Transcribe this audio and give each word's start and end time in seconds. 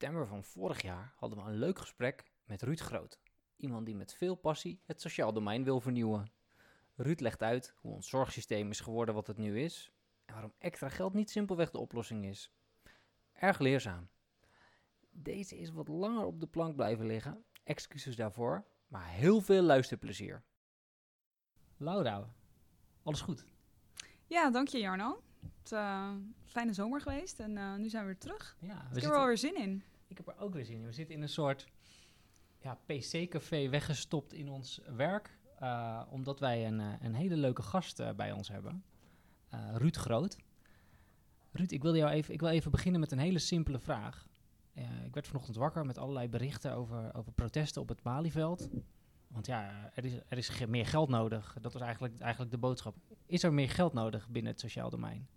September 0.00 0.26
van 0.26 0.44
vorig 0.44 0.82
jaar 0.82 1.12
hadden 1.16 1.38
we 1.44 1.50
een 1.50 1.58
leuk 1.58 1.78
gesprek 1.78 2.24
met 2.44 2.62
Ruud 2.62 2.80
Groot. 2.80 3.20
Iemand 3.56 3.86
die 3.86 3.94
met 3.94 4.14
veel 4.14 4.34
passie 4.34 4.80
het 4.86 5.00
sociaal 5.00 5.32
domein 5.32 5.64
wil 5.64 5.80
vernieuwen. 5.80 6.30
Ruud 6.94 7.20
legt 7.20 7.42
uit 7.42 7.74
hoe 7.76 7.92
ons 7.92 8.08
zorgsysteem 8.08 8.70
is 8.70 8.80
geworden 8.80 9.14
wat 9.14 9.26
het 9.26 9.36
nu 9.36 9.60
is 9.60 9.90
en 10.24 10.32
waarom 10.34 10.52
extra 10.58 10.88
geld 10.88 11.12
niet 11.14 11.30
simpelweg 11.30 11.70
de 11.70 11.78
oplossing 11.78 12.24
is. 12.24 12.52
Erg 13.32 13.58
leerzaam. 13.58 14.08
Deze 15.10 15.58
is 15.58 15.70
wat 15.70 15.88
langer 15.88 16.24
op 16.24 16.40
de 16.40 16.46
plank 16.46 16.76
blijven 16.76 17.06
liggen, 17.06 17.44
excuses 17.64 18.16
daarvoor, 18.16 18.64
maar 18.88 19.08
heel 19.08 19.40
veel 19.40 19.62
luisterplezier. 19.62 20.42
Laura, 21.76 22.34
alles 23.02 23.20
goed? 23.20 23.44
Ja, 24.26 24.50
dank 24.50 24.68
je 24.68 24.78
Jarno. 24.78 25.22
Het 25.40 25.64
is 25.64 25.72
eh, 25.72 26.08
een 26.12 26.34
fijne 26.44 26.72
zomer 26.72 27.00
geweest 27.00 27.40
en 27.40 27.56
eh, 27.56 27.74
nu 27.74 27.88
zijn 27.88 28.02
we 28.02 28.08
weer 28.10 28.18
terug. 28.18 28.56
Ja, 28.60 28.66
we 28.68 28.72
ik 28.74 28.78
heb 28.82 28.92
zitten- 28.92 29.10
er 29.10 29.16
wel 29.16 29.26
weer 29.26 29.38
zin 29.38 29.56
in. 29.56 29.84
Ik 30.10 30.16
heb 30.16 30.28
er 30.28 30.38
ook 30.38 30.54
weer 30.54 30.64
zin 30.64 30.76
in. 30.76 30.86
We 30.86 30.92
zitten 30.92 31.14
in 31.14 31.22
een 31.22 31.28
soort 31.28 31.66
ja, 32.58 32.78
PC-café 32.86 33.68
weggestopt 33.68 34.32
in 34.32 34.48
ons 34.48 34.80
werk. 34.96 35.38
eh, 35.58 36.02
omdat 36.10 36.40
wij 36.40 36.66
een, 36.66 36.80
eh, 36.80 36.92
een 37.00 37.14
hele 37.14 37.36
leuke 37.36 37.62
gast 37.62 38.00
eh, 38.00 38.12
bij 38.12 38.32
ons 38.32 38.48
hebben. 38.48 38.84
Ruud 39.72 39.96
Groot. 39.96 40.38
Ruud, 41.52 41.70
ik 41.70 41.82
wil, 41.82 41.96
jou 41.96 42.10
even, 42.10 42.34
ik 42.34 42.40
wil 42.40 42.48
even 42.48 42.70
beginnen 42.70 43.00
met 43.00 43.12
een 43.12 43.18
hele 43.18 43.38
simpele 43.38 43.78
vraag. 43.78 44.28
Ik 45.04 45.14
werd 45.14 45.26
vanochtend 45.26 45.56
wakker 45.56 45.86
met 45.86 45.98
allerlei 45.98 46.28
berichten 46.28 46.74
over, 46.74 47.14
over 47.14 47.32
protesten 47.32 47.82
op 47.82 47.88
het 47.88 48.02
Malieveld. 48.02 48.68
Want 49.28 49.46
ja, 49.46 49.90
er 49.94 50.04
is, 50.04 50.12
er 50.28 50.38
is 50.38 50.66
meer 50.66 50.86
geld 50.86 51.08
nodig. 51.08 51.56
Dat 51.60 51.72
was 51.72 51.82
eigenlijk, 51.82 52.18
eigenlijk 52.18 52.50
de 52.50 52.58
boodschap. 52.58 52.96
Is 53.26 53.42
er 53.42 53.52
meer 53.52 53.70
geld 53.70 53.92
nodig 53.92 54.28
binnen 54.28 54.52
het 54.52 54.60
sociaal 54.60 54.90
domein? 54.90 55.28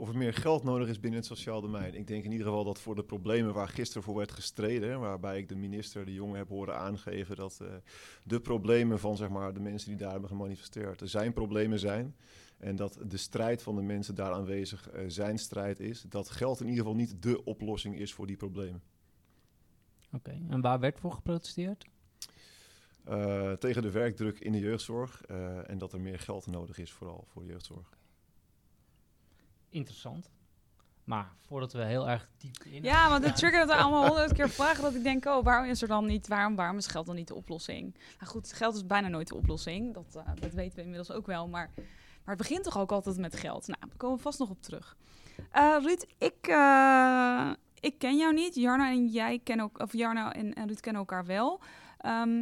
Of 0.00 0.08
er 0.08 0.16
meer 0.16 0.34
geld 0.34 0.62
nodig 0.62 0.88
is 0.88 1.00
binnen 1.00 1.20
het 1.20 1.28
sociaal 1.28 1.60
domein. 1.60 1.94
Ik 1.94 2.06
denk 2.06 2.24
in 2.24 2.30
ieder 2.30 2.46
geval 2.46 2.64
dat 2.64 2.80
voor 2.80 2.94
de 2.94 3.04
problemen 3.04 3.54
waar 3.54 3.68
gisteren 3.68 4.02
voor 4.02 4.16
werd 4.16 4.32
gestreden, 4.32 5.00
waarbij 5.00 5.38
ik 5.38 5.48
de 5.48 5.56
minister, 5.56 6.04
de 6.04 6.12
jongen, 6.12 6.36
heb 6.36 6.48
horen 6.48 6.76
aangeven 6.76 7.36
dat 7.36 7.58
eh, 7.60 7.68
de 8.24 8.40
problemen 8.40 8.98
van 8.98 9.16
zeg 9.16 9.28
maar, 9.28 9.54
de 9.54 9.60
mensen 9.60 9.88
die 9.88 9.98
daar 9.98 10.10
hebben 10.10 10.28
gemanifesteerd, 10.28 11.00
er 11.00 11.08
zijn 11.08 11.32
problemen 11.32 11.78
zijn. 11.78 12.16
En 12.58 12.76
dat 12.76 12.98
de 13.06 13.16
strijd 13.16 13.62
van 13.62 13.76
de 13.76 13.82
mensen 13.82 14.14
daar 14.14 14.32
aanwezig 14.32 14.90
eh, 14.90 15.04
zijn 15.06 15.38
strijd 15.38 15.80
is. 15.80 16.02
Dat 16.02 16.30
geld 16.30 16.60
in 16.60 16.68
ieder 16.68 16.82
geval 16.82 16.98
niet 16.98 17.22
de 17.22 17.44
oplossing 17.44 17.98
is 17.98 18.14
voor 18.14 18.26
die 18.26 18.36
problemen. 18.36 18.82
Oké, 20.12 20.40
en 20.48 20.60
waar 20.60 20.80
werd 20.80 21.00
voor 21.00 21.12
geprotesteerd? 21.12 21.84
Eh, 23.04 23.52
tegen 23.52 23.82
de 23.82 23.90
werkdruk 23.90 24.38
in 24.38 24.52
de 24.52 24.60
jeugdzorg 24.60 25.22
en 25.66 25.78
dat 25.78 25.92
er 25.92 26.00
meer 26.00 26.18
geld 26.18 26.46
nodig 26.46 26.78
is 26.78 26.92
vooral 26.92 27.24
voor 27.28 27.42
de 27.42 27.48
jeugdzorg. 27.48 27.97
Interessant. 29.70 30.30
Maar 31.04 31.32
voordat 31.46 31.72
we 31.72 31.84
heel 31.84 32.08
erg 32.08 32.28
diep 32.38 32.64
in... 32.64 32.82
Ja, 32.82 33.08
want 33.08 33.24
het 33.24 33.36
triggert 33.42 33.70
er 33.70 33.76
allemaal 33.76 34.06
honderd 34.06 34.32
keer 34.32 34.48
vragen 34.50 34.82
dat 34.82 34.94
ik 34.94 35.02
denk, 35.02 35.24
oh, 35.24 35.44
waarom 35.44 35.68
is 35.70 35.82
er 35.82 35.88
dan 35.88 36.06
niet, 36.06 36.28
waarom, 36.28 36.56
waarom 36.56 36.76
is 36.76 36.86
geld 36.86 37.06
dan 37.06 37.14
niet 37.14 37.28
de 37.28 37.34
oplossing? 37.34 37.94
Nou 38.18 38.30
goed, 38.30 38.52
geld 38.52 38.74
is 38.74 38.86
bijna 38.86 39.08
nooit 39.08 39.28
de 39.28 39.34
oplossing, 39.36 39.94
dat, 39.94 40.16
eh, 40.16 40.32
dat 40.40 40.52
weten 40.52 40.76
we 40.76 40.82
inmiddels 40.82 41.10
ook 41.10 41.26
wel, 41.26 41.48
maar, 41.48 41.70
maar 42.24 42.36
het 42.36 42.38
begint 42.38 42.64
toch 42.64 42.78
ook 42.78 42.92
altijd 42.92 43.18
met 43.18 43.36
geld? 43.36 43.66
Nou, 43.66 43.80
daar 43.80 43.96
komen 43.96 44.16
we 44.16 44.22
vast 44.22 44.38
nog 44.38 44.50
op 44.50 44.62
terug. 44.62 44.96
Eh 45.50 45.76
Ruud, 45.82 46.04
ik, 46.18 46.46
eh, 46.46 47.50
ik 47.80 47.98
ken 47.98 48.16
jou 48.16 48.34
niet, 48.34 48.54
Jarno 48.54 48.84
en 48.84 49.06
jij 49.06 49.38
kennen 49.44 49.66
ook, 49.66 49.78
of 49.78 49.92
Jarno 49.92 50.28
en, 50.28 50.54
en 50.54 50.66
Ruud 50.66 50.80
kennen 50.80 51.00
elkaar 51.00 51.26
wel. 51.26 51.60
Ehm, 51.98 52.40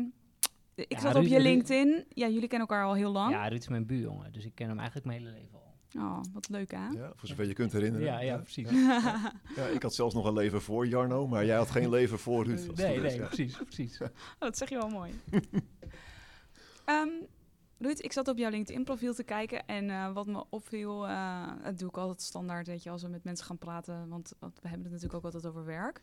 ik 0.75 0.93
Ja, 0.93 1.01
zat 1.01 1.15
op 1.15 1.23
je 1.23 1.41
LinkedIn, 1.41 2.05
ja, 2.09 2.27
jullie 2.29 2.49
kennen 2.49 2.69
elkaar 2.69 2.85
al 2.85 2.95
heel 2.95 3.13
lang. 3.13 3.33
Ja, 3.33 3.49
Ruud 3.49 3.61
is 3.61 3.69
mijn 3.69 3.87
buurjongen, 3.87 4.33
dus 4.33 4.45
ik 4.45 4.55
ken 4.55 4.69
hem 4.69 4.77
eigenlijk 4.79 5.07
mijn 5.07 5.19
hele 5.19 5.33
leven 5.33 5.55
al. 5.59 5.66
Oh, 5.99 6.21
wat 6.33 6.49
leuk 6.49 6.71
hè? 6.71 6.89
Ja, 6.89 7.13
voor 7.15 7.29
zover 7.29 7.47
je 7.47 7.53
kunt 7.53 7.73
herinneren. 7.73 8.07
Ja, 8.07 8.21
ja, 8.21 8.37
precies. 8.37 8.71
Ja, 9.57 9.67
ik 9.75 9.83
had 9.83 9.95
zelfs 9.95 10.15
nog 10.15 10.25
een 10.25 10.33
leven 10.33 10.63
voor 10.63 10.87
Jarno, 10.87 11.27
maar 11.27 11.45
jij 11.45 11.57
had 11.57 11.71
geen 11.71 11.91
leven 11.91 12.19
voor 12.19 12.45
Ruud. 12.45 12.77
Nee, 12.77 13.01
nee, 13.01 13.17
ja. 13.17 13.27
precies, 13.27 13.57
precies. 13.57 14.01
Oh, 14.01 14.09
dat 14.39 14.59
zeg 14.59 14.69
je 14.69 14.77
wel 14.77 14.89
mooi. 14.89 15.13
Ehm 16.85 17.09
Ruud, 17.79 17.99
ik 18.03 18.13
zat 18.13 18.29
op 18.29 18.39
jouw 18.39 18.51
LinkedIn-profiel 18.51 19.15
te 19.15 19.23
kijken 19.23 19.67
en 19.67 19.91
eh, 19.91 20.13
wat 20.13 20.27
me 20.27 20.45
opviel, 20.51 21.07
eh, 21.07 21.47
dat 21.63 21.79
doe 21.79 21.89
ik 21.89 21.97
altijd 21.97 22.23
standaard, 22.23 22.67
weet 22.67 22.83
je, 22.83 22.91
als 22.91 23.03
we 23.03 23.09
met 23.09 23.25
mensen 23.25 23.47
gaan 23.47 23.59
praten, 23.59 24.09
want, 24.09 24.33
want 24.39 24.55
we 24.63 24.69
hebben 24.69 24.83
het 24.87 24.93
natuurlijk 24.93 25.15
ook 25.15 25.33
altijd 25.33 25.53
over 25.53 25.65
werk. 25.65 26.01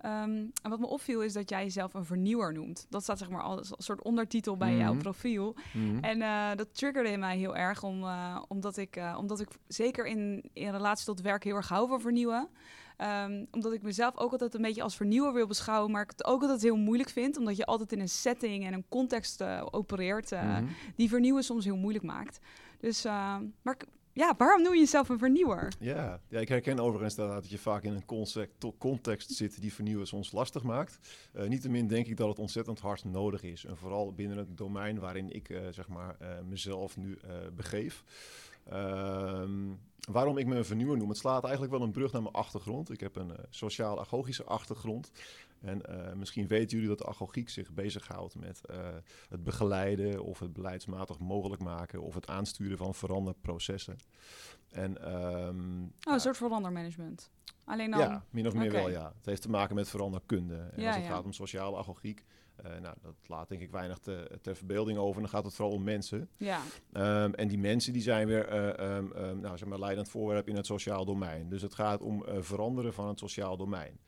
Ehm, 0.00 0.30
en 0.62 0.70
wat 0.70 0.78
me 0.78 0.86
opviel 0.86 1.22
is 1.22 1.32
dat 1.32 1.48
jij 1.50 1.62
jezelf 1.62 1.94
een 1.94 2.04
vernieuwer 2.04 2.52
noemt. 2.52 2.86
Dat 2.90 3.02
staat 3.02 3.18
zeg 3.18 3.30
maar 3.30 3.42
als 3.42 3.70
een 3.70 3.76
soort 3.78 4.02
ondertitel 4.02 4.56
bij 4.56 4.76
jouw 4.76 4.92
Mhm. 4.92 5.02
profiel. 5.02 5.54
Mhm. 5.72 6.04
En 6.04 6.22
eh, 6.22 6.56
dat 6.56 6.74
triggerde 6.74 7.10
in 7.10 7.18
mij 7.20 7.36
heel 7.38 7.56
erg, 7.56 7.82
om, 7.82 8.02
eh, 8.02 8.42
omdat, 8.48 8.76
ik, 8.76 8.96
eh, 8.96 9.16
omdat 9.18 9.40
ik 9.40 9.48
zeker 9.68 10.06
in, 10.06 10.50
in 10.52 10.70
relatie 10.70 11.04
tot 11.06 11.20
werk 11.20 11.44
heel 11.44 11.56
erg 11.56 11.68
hou 11.68 11.88
van 11.88 12.00
vernieuwen. 12.00 12.48
Ehm, 12.96 13.44
omdat 13.50 13.72
ik 13.72 13.82
mezelf 13.82 14.16
ook 14.16 14.32
altijd 14.32 14.54
een 14.54 14.62
beetje 14.62 14.82
als 14.82 14.96
vernieuwer 14.96 15.32
wil 15.32 15.46
beschouwen, 15.46 15.90
maar 15.90 16.02
ik 16.02 16.10
het 16.10 16.24
ook 16.24 16.42
altijd 16.42 16.62
heel 16.62 16.76
moeilijk 16.76 17.08
vind, 17.10 17.36
omdat 17.38 17.56
je 17.56 17.66
altijd 17.66 17.92
in 17.92 18.00
een 18.00 18.08
setting 18.08 18.66
en 18.66 18.72
een 18.72 18.84
context 18.88 19.42
opereert 19.70 20.30
Mhm. 20.30 20.64
die 20.96 21.08
vernieuwen 21.08 21.44
soms 21.44 21.64
heel 21.64 21.76
moeilijk 21.76 22.04
maakt. 22.04 22.38
Dus, 22.80 23.02
maar 23.04 23.74
ik- 23.78 23.86
ja, 24.16 24.34
waarom 24.38 24.62
noem 24.62 24.72
je 24.72 24.78
jezelf 24.78 25.08
een 25.08 25.18
vernieuwer? 25.18 25.72
Ja, 25.78 26.20
ja, 26.28 26.40
ik 26.40 26.48
herken 26.48 26.80
overigens 26.80 27.14
dat 27.14 27.50
je 27.50 27.58
vaak 27.58 27.82
in 27.82 27.92
een 27.92 28.74
context 28.78 29.30
zit 29.30 29.60
die 29.60 29.72
vernieuwen 29.72 30.06
soms 30.06 30.32
lastig 30.32 30.62
maakt. 30.62 30.98
Eh 31.32 31.46
niettemin 31.46 31.86
denk 31.86 32.06
ik 32.06 32.16
dat 32.16 32.28
het 32.28 32.38
ontzettend 32.38 32.80
hard 32.80 33.04
nodig 33.04 33.42
is. 33.42 33.64
En 33.64 33.76
vooral 33.76 34.12
binnen 34.12 34.38
het 34.38 34.56
domein 34.56 34.98
waarin 34.98 35.30
ik 35.30 35.48
eh, 35.48 35.60
zeg 35.70 35.88
maar, 35.88 36.16
eh, 36.18 36.28
mezelf 36.48 36.96
nu 36.96 37.18
begeef. 37.54 38.04
Ehm, 38.64 39.50
waarom 40.10 40.38
ik 40.38 40.46
me 40.46 40.56
een 40.56 40.64
vernieuwer 40.64 40.96
noem? 40.96 41.08
Het 41.08 41.18
slaat 41.18 41.42
eigenlijk 41.42 41.72
wel 41.72 41.82
een 41.82 41.92
brug 41.92 42.12
naar 42.12 42.22
mijn 42.22 42.34
achtergrond. 42.34 42.90
Ik 42.90 43.00
heb 43.00 43.16
een 43.16 43.32
sociaal-agogische 43.50 44.44
achtergrond. 44.44 45.10
En 45.60 45.82
eh, 45.82 46.12
misschien 46.12 46.46
weten 46.46 46.70
jullie 46.70 46.88
dat 46.88 46.98
de 46.98 47.06
agogiek 47.06 47.48
zich 47.48 47.72
bezighoudt 47.72 48.34
met 48.34 48.66
eh, 48.66 48.94
het 49.28 49.44
begeleiden 49.44 50.24
of 50.24 50.38
het 50.38 50.52
beleidsmatig 50.52 51.18
mogelijk 51.18 51.62
maken 51.62 52.02
of 52.02 52.14
het 52.14 52.26
aansturen 52.26 52.78
van 52.78 52.94
veranderprocessen. 52.94 53.96
En, 54.70 55.02
ehm, 55.02 55.82
Oh, 55.82 55.88
ja, 55.98 56.12
een 56.12 56.20
soort 56.20 56.36
verandermanagement. 56.36 57.30
Alleen 57.64 57.90
dan... 57.90 58.00
ja, 58.00 58.24
min 58.30 58.46
of 58.46 58.54
meer 58.54 58.72
wel, 58.72 58.90
ja. 58.90 59.12
Het 59.16 59.26
heeft 59.26 59.42
te 59.42 59.50
maken 59.50 59.74
met 59.74 59.88
veranderkunde. 59.88 60.54
En 60.56 60.80
Ja, 60.80 60.86
als 60.86 60.96
het 60.96 61.04
ja. 61.04 61.10
gaat 61.10 61.24
om 61.24 61.32
sociale 61.32 61.76
agogiek, 61.76 62.24
eh, 62.56 62.80
nou, 62.80 62.94
dat 63.02 63.14
laat 63.26 63.48
denk 63.48 63.60
ik 63.60 63.70
weinig 63.70 63.98
te, 63.98 64.38
ter 64.42 64.56
verbeelding 64.56 64.98
over. 64.98 65.20
Dan 65.20 65.30
gaat 65.30 65.44
het 65.44 65.54
vooral 65.54 65.74
om 65.74 65.82
mensen. 65.82 66.28
Ja, 66.36 66.60
Ehm, 66.92 67.32
en 67.32 67.48
die 67.48 67.58
mensen 67.58 67.92
die 67.92 68.02
zijn 68.02 68.26
weer 68.26 68.48
eh, 68.48 68.78
ehm, 68.78 69.12
ehm, 69.12 69.40
nou, 69.40 69.58
zeg 69.58 69.68
maar, 69.68 69.78
leidend 69.78 70.08
voorwerp 70.08 70.48
in 70.48 70.56
het 70.56 70.66
sociaal 70.66 71.04
domein. 71.04 71.48
Dus 71.48 71.62
het 71.62 71.74
gaat 71.74 72.00
om 72.00 72.24
eh, 72.24 72.36
veranderen 72.40 72.92
van 72.92 73.08
het 73.08 73.18
sociaal 73.18 73.56
domein. 73.56 74.00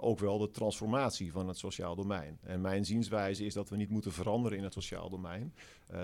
Ook 0.00 0.18
wel 0.18 0.38
de 0.38 0.50
transformatie 0.50 1.32
van 1.32 1.48
het 1.48 1.58
sociaal 1.58 1.94
domein. 1.94 2.38
En 2.42 2.60
mijn 2.60 2.84
zienswijze 2.84 3.44
is 3.44 3.54
dat 3.54 3.68
we 3.68 3.76
niet 3.76 3.90
moeten 3.90 4.12
veranderen 4.12 4.58
in 4.58 4.64
het 4.64 4.72
sociaal 4.72 5.10
domein. 5.10 5.54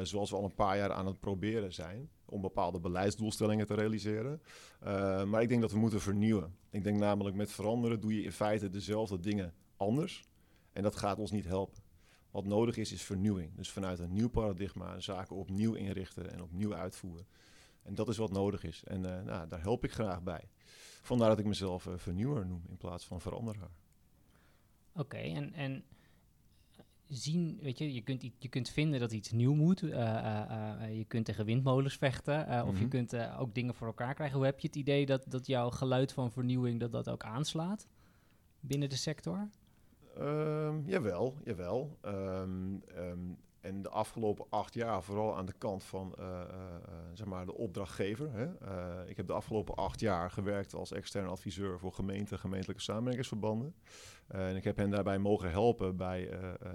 zoals 0.02 0.30
we 0.30 0.36
al 0.36 0.44
een 0.44 0.54
paar 0.54 0.76
jaar 0.76 0.92
aan 0.92 1.06
het 1.06 1.20
proberen 1.20 1.72
zijn. 1.72 2.10
Om 2.24 2.40
bepaalde 2.40 2.80
beleidsdoelstellingen 2.80 3.66
te 3.66 3.74
realiseren. 3.74 4.42
Maar 5.28 5.42
ik 5.42 5.48
denk 5.48 5.60
dat 5.60 5.72
we 5.72 5.78
moeten 5.78 6.00
vernieuwen. 6.00 6.56
Ik 6.70 6.84
denk 6.84 6.98
namelijk 6.98 7.36
met 7.36 7.52
veranderen 7.52 8.00
doe 8.00 8.14
je 8.14 8.22
in 8.22 8.32
feite 8.32 8.68
dezelfde 8.68 9.20
dingen 9.20 9.54
anders. 9.76 10.24
En 10.78 10.84
dat 10.84 10.96
gaat 10.96 11.18
ons 11.18 11.30
niet 11.30 11.44
helpen. 11.44 11.82
Wat 12.30 12.44
nodig 12.44 12.76
is, 12.76 12.92
is 12.92 13.02
vernieuwing. 13.02 13.54
Dus 13.56 13.70
vanuit 13.70 13.98
een 13.98 14.12
nieuw 14.12 14.28
paradigma 14.28 15.00
zaken 15.00 15.36
opnieuw 15.36 15.74
inrichten 15.74 16.32
en 16.32 16.42
opnieuw 16.42 16.74
uitvoeren. 16.74 17.26
En 17.82 17.94
dat 17.94 18.08
is 18.08 18.16
wat 18.16 18.30
nodig 18.32 18.64
is. 18.64 18.84
En 18.84 19.16
eh, 19.18 19.22
nou, 19.24 19.48
daar 19.48 19.60
help 19.60 19.84
ik 19.84 19.92
graag 19.92 20.22
bij. 20.22 20.48
Vandaar 21.02 21.28
dat 21.28 21.38
ik 21.38 21.44
mezelf 21.44 21.86
eh, 21.86 21.92
vernieuwer 21.96 22.46
noem 22.46 22.62
in 22.68 22.76
plaats 22.76 23.04
van 23.06 23.20
veranderaar. 23.20 23.70
Oké, 24.94 25.16
en, 25.16 25.52
en 25.54 25.84
zien, 27.08 27.58
weet 27.62 27.78
je, 27.78 27.94
je 27.94 28.00
kunt, 28.02 28.22
je 28.38 28.48
kunt 28.48 28.68
vinden 28.68 29.00
dat 29.00 29.12
iets 29.12 29.30
nieuw 29.30 29.54
moet. 29.54 29.82
eh, 29.82 30.96
je 30.96 31.04
kunt 31.08 31.24
tegen 31.24 31.44
windmolens 31.44 31.96
vechten. 31.96 32.62
Of 32.66 32.74
je 32.74 32.80
Mhm. 32.80 32.88
kunt 32.88 33.16
ook 33.16 33.54
dingen 33.54 33.74
voor 33.74 33.86
elkaar 33.86 34.14
krijgen. 34.14 34.36
Hoe 34.36 34.46
heb 34.46 34.60
je 34.60 34.66
het 34.66 34.76
idee 34.76 35.06
dat, 35.06 35.24
dat 35.28 35.46
jouw 35.46 35.70
geluid 35.70 36.12
van 36.12 36.30
vernieuwing 36.32 36.80
dat 36.80 36.92
dat 36.92 37.08
ook 37.08 37.22
aanslaat 37.22 37.86
binnen 38.60 38.88
de 38.88 38.96
sector? 38.96 39.48
Ehm, 40.18 40.84
jawel, 40.86 41.34
jawel. 41.44 41.96
Ehm, 42.02 42.82
ehm, 42.94 43.36
en 43.68 43.82
de 43.82 43.88
afgelopen 43.88 44.46
acht 44.48 44.74
jaar, 44.74 45.02
vooral 45.02 45.36
aan 45.36 45.46
de 45.46 45.54
kant 45.58 45.84
van 45.84 46.14
eh, 46.18 46.24
eh, 46.24 46.40
eh, 46.40 46.92
zeg 47.14 47.26
maar 47.26 47.46
de 47.46 47.54
opdrachtgever. 47.54 48.30
Hè? 48.32 48.46
Ik 49.08 49.16
heb 49.16 49.26
de 49.26 49.32
afgelopen 49.32 49.74
acht 49.74 50.00
jaar 50.00 50.30
gewerkt 50.30 50.74
als 50.74 50.92
extern 50.92 51.28
adviseur 51.28 51.78
voor 51.78 51.92
gemeenten, 51.92 52.38
gemeentelijke 52.38 52.82
samenwerkingsverbanden. 52.82 53.74
En 54.26 54.56
ik 54.56 54.64
heb 54.64 54.76
hen 54.76 54.90
daarbij 54.90 55.18
mogen 55.18 55.50
helpen 55.50 55.96
bij 55.96 56.28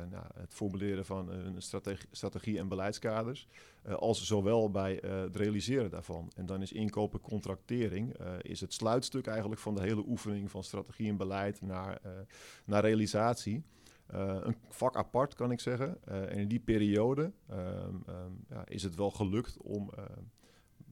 nou, 0.10 0.26
het 0.34 0.54
formuleren 0.54 1.06
van 1.06 1.30
een 1.30 1.62
strategie, 2.12 2.60
en 2.60 2.68
beleidskaders. 2.68 3.48
als 3.96 4.26
zowel 4.26 4.72
bij 4.72 4.94
het 5.06 5.36
realiseren 5.36 5.90
daarvan. 5.90 6.32
En 6.36 6.46
dan 6.46 6.62
is 6.62 6.72
inkopen 6.72 7.22
contractering 7.22 8.16
is 8.42 8.62
het 8.62 8.74
sluitstuk 8.74 9.28
eigenlijk 9.28 9.62
van 9.62 9.76
de 9.76 9.82
hele 9.82 10.04
oefening 10.08 10.52
van 10.52 10.64
strategie 10.64 11.10
en 11.10 11.18
beleid 11.18 11.62
naar, 11.62 12.02
naar 12.66 12.82
realisatie. 12.82 13.64
Eh, 14.14 14.38
een 14.42 14.56
vak 14.70 14.96
apart, 14.96 15.34
kan 15.34 15.52
ik 15.52 15.60
zeggen. 15.60 15.98
Eh, 16.06 16.22
en 16.22 16.38
in 16.38 16.48
die 16.48 16.60
periode 16.60 17.32
ehm, 17.48 17.96
ehm, 18.06 18.32
ja, 18.50 18.66
is 18.66 18.84
het 18.84 18.96
wel 18.96 19.12
gelukt 19.12 19.58
om 19.58 19.90
ehm, 19.90 20.20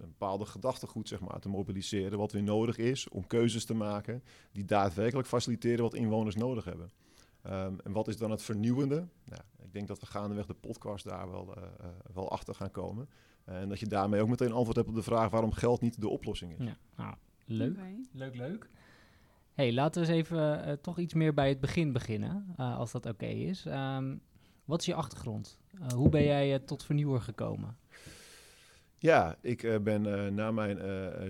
een 0.01 0.07
bepaalde 0.07 0.45
gedachtegoed 0.45 1.07
zeg 1.07 1.19
maar, 1.19 1.39
te 1.39 1.49
mobiliseren. 1.49 2.17
Wat 2.17 2.31
weer 2.31 2.43
nodig 2.43 2.77
is 2.77 3.09
om 3.09 3.27
keuzes 3.27 3.65
te 3.65 3.73
maken 3.73 4.23
die 4.51 4.65
daadwerkelijk 4.65 5.27
faciliteren 5.27 5.81
wat 5.81 5.93
inwoners 5.93 6.35
nodig 6.35 6.65
hebben. 6.65 6.91
Ehm, 7.41 7.75
en 7.83 7.91
wat 7.91 8.07
is 8.07 8.17
dan 8.17 8.31
het 8.31 8.41
vernieuwende? 8.41 9.07
Nou, 9.25 9.41
ik 9.63 9.73
denk 9.73 9.87
dat 9.87 9.99
we 9.99 10.05
gaandeweg 10.05 10.45
de 10.45 10.53
podcast 10.53 11.05
daar 11.05 11.31
wel, 11.31 11.55
eh, 11.55 11.63
eh, 11.63 11.89
wel 12.13 12.31
achter 12.31 12.55
gaan 12.55 12.71
komen. 12.71 13.09
en 13.45 13.69
dat 13.69 13.79
je 13.79 13.87
daarmee 13.87 14.21
ook 14.21 14.29
meteen 14.29 14.51
antwoord 14.51 14.75
hebt 14.75 14.89
op 14.89 14.95
de 14.95 15.03
vraag 15.03 15.29
waarom 15.29 15.51
geld 15.51 15.81
niet 15.81 16.01
de 16.01 16.07
oplossing 16.09 16.59
is. 16.59 16.65
Ja, 16.65 16.77
nou, 16.95 17.15
leuk. 17.45 17.77
Leuk, 18.11 18.35
leuk. 18.35 18.69
Hey, 19.61 19.73
laten 19.73 20.01
we 20.01 20.07
eens 20.07 20.17
even 20.17 20.63
eh, 20.63 20.73
toch 20.73 20.99
iets 20.99 21.13
meer 21.13 21.33
bij 21.33 21.49
het 21.49 21.59
begin 21.59 21.91
beginnen, 21.91 22.53
eh, 22.57 22.77
als 22.77 22.91
dat 22.91 23.05
oké 23.05 23.25
is. 23.25 23.65
Ehm, 23.65 24.17
wat 24.65 24.79
is 24.79 24.85
je 24.85 24.93
achtergrond? 24.93 25.59
Eh, 25.81 25.87
hoe 25.87 26.09
ben 26.09 26.23
jij 26.23 26.53
eh, 26.53 26.59
tot 26.65 26.83
vernieuwer 26.83 27.21
gekomen? 27.21 27.77
Ja, 28.97 29.35
ik 29.41 29.63
eh, 29.63 29.79
ben 29.79 30.25
eh, 30.25 30.31
na 30.31 30.51
mijn 30.51 30.79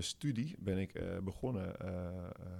studie 0.03 0.55
ben 0.59 0.77
ik 0.77 0.93
eh, 0.93 1.17
begonnen 1.23 1.79
eh, 1.79 1.87
eh, 1.87 2.05
eh, 2.15 2.55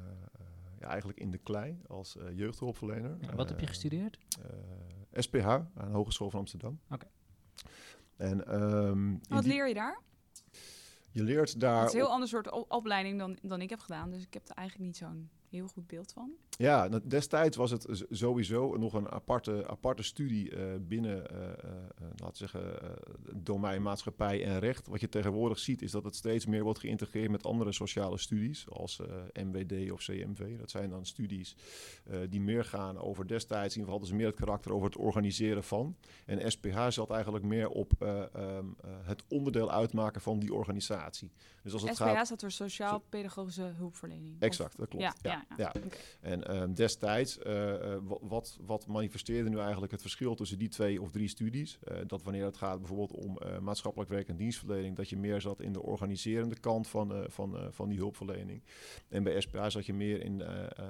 ja, 0.79 0.87
eigenlijk 0.87 1.19
in 1.19 1.31
de 1.31 1.37
klei 1.37 1.79
als 1.87 2.17
eh, 2.17 2.37
jeugdhulpverlener. 2.37 3.17
Ja, 3.21 3.35
wat 3.35 3.49
heb 3.49 3.59
je 3.59 3.67
gestudeerd? 3.67 4.17
eh, 4.41 5.21
SPH 5.21 5.45
aan 5.47 5.71
de 5.75 5.81
Hogeschool 5.83 6.29
van 6.29 6.39
Amsterdam. 6.39 6.79
Oké. 6.91 7.07
En 8.17 8.47
ehm, 8.47 9.15
Wat 9.29 9.45
leer 9.45 9.67
je 9.67 9.73
daar? 9.73 10.01
je 11.11 11.23
leert 11.23 11.59
daar. 11.59 11.77
Het 11.79 11.87
is 11.87 11.93
een 11.93 11.97
heel 11.99 12.07
op- 12.07 12.13
ander 12.13 12.27
soort 12.29 12.51
op- 12.51 12.71
opleiding 12.71 13.19
dan, 13.19 13.37
dan 13.41 13.61
ik 13.61 13.69
heb 13.69 13.79
gedaan. 13.79 14.09
Dus 14.11 14.21
ik 14.23 14.33
heb 14.33 14.49
er 14.49 14.55
eigenlijk 14.55 14.87
niet 14.87 14.97
zo'n 14.97 15.29
heel 15.51 15.67
goed 15.67 15.87
beeld 15.87 16.11
van. 16.11 16.31
Ja, 16.49 16.87
nou, 16.87 17.01
destijds 17.05 17.57
was 17.57 17.71
het 17.71 18.05
sowieso 18.09 18.77
nog 18.77 18.93
een 18.93 19.09
aparte, 19.09 19.67
aparte 19.67 20.03
studie 20.03 20.55
eh, 20.55 20.65
binnen, 20.79 21.29
eh, 21.29 21.67
laten 22.15 22.37
zeggen, 22.37 22.63
het 23.25 23.45
domein 23.45 23.81
maatschappij 23.81 24.45
en 24.45 24.59
recht. 24.59 24.87
Wat 24.87 24.99
je 24.99 25.09
tegenwoordig 25.09 25.59
ziet 25.59 25.81
is 25.81 25.91
dat 25.91 26.03
het 26.03 26.15
steeds 26.15 26.45
meer 26.45 26.63
wordt 26.63 26.79
geïntegreerd 26.79 27.31
met 27.31 27.45
andere 27.45 27.71
sociale 27.71 28.17
studies, 28.17 28.69
als 28.69 28.99
MWD 29.33 29.91
of 29.91 29.99
CMV. 29.99 30.57
Dat 30.57 30.69
zijn 30.69 30.89
dan 30.89 31.05
studies 31.05 31.55
die 32.29 32.41
meer 32.41 32.65
gaan 32.65 32.97
over 32.97 33.27
destijds, 33.27 33.75
in 33.75 33.81
ieder 33.81 33.93
geval 33.93 33.99
hadden 33.99 34.09
ze 34.09 34.15
meer 34.15 34.25
het 34.25 34.35
karakter 34.35 34.73
over 34.73 34.85
het 34.85 34.97
organiseren 34.97 35.63
van. 35.63 35.95
En 36.25 36.51
SPH 36.51 36.87
zat 36.89 37.11
eigenlijk 37.11 37.45
meer 37.45 37.69
op 37.69 37.93
eh, 37.99 38.35
ehm, 38.35 38.65
eh, 38.81 38.91
het 39.03 39.23
onderdeel 39.27 39.71
uitmaken 39.71 40.21
van 40.21 40.39
die 40.39 40.53
organisatie. 40.53 41.31
Dus 41.63 41.73
als 41.73 41.81
het 41.81 41.95
SPH 41.95 42.03
gaat... 42.03 42.25
staat 42.25 42.39
voor 42.39 42.51
Sociaal-Pedagogische 42.51 43.73
Hulpverlening. 43.77 44.35
Exact, 44.39 44.77
dat 44.77 44.87
klopt. 44.87 45.03
Ja, 45.03 45.15
ja, 45.21 45.31
ja. 45.31 45.40
Ja. 45.57 45.73
En 46.21 46.47
ehm, 46.47 46.73
destijds, 46.73 47.37
eh, 47.39 47.93
eh, 47.93 47.99
wa- 48.03 48.17
wat, 48.21 48.57
wat 48.65 48.87
manifesteerde 48.87 49.49
nu 49.49 49.59
eigenlijk 49.59 49.91
het 49.91 50.01
verschil 50.01 50.35
tussen 50.35 50.57
die 50.59 50.67
twee 50.69 51.01
of 51.01 51.11
drie 51.11 51.27
studies? 51.27 51.79
Eh, 51.83 51.97
dat 52.07 52.23
wanneer 52.23 52.45
het 52.45 52.57
gaat 52.57 52.77
bijvoorbeeld 52.79 53.11
om 53.11 53.37
maatschappelijk 53.61 54.09
werk 54.09 54.27
en 54.27 54.35
dienstverlening, 54.37 54.95
dat 54.95 55.09
je 55.09 55.17
meer 55.17 55.41
zat 55.41 55.61
in 55.61 55.73
de 55.73 55.81
organiserende 55.81 56.59
kant 56.59 56.87
van, 56.87 57.25
van, 57.27 57.57
van 57.73 57.89
die 57.89 57.97
hulpverlening. 57.97 58.63
En 59.09 59.23
bij 59.23 59.41
SPA 59.41 59.69
zat 59.69 59.85
je 59.85 59.93
meer 59.93 60.23
in, 60.23 60.41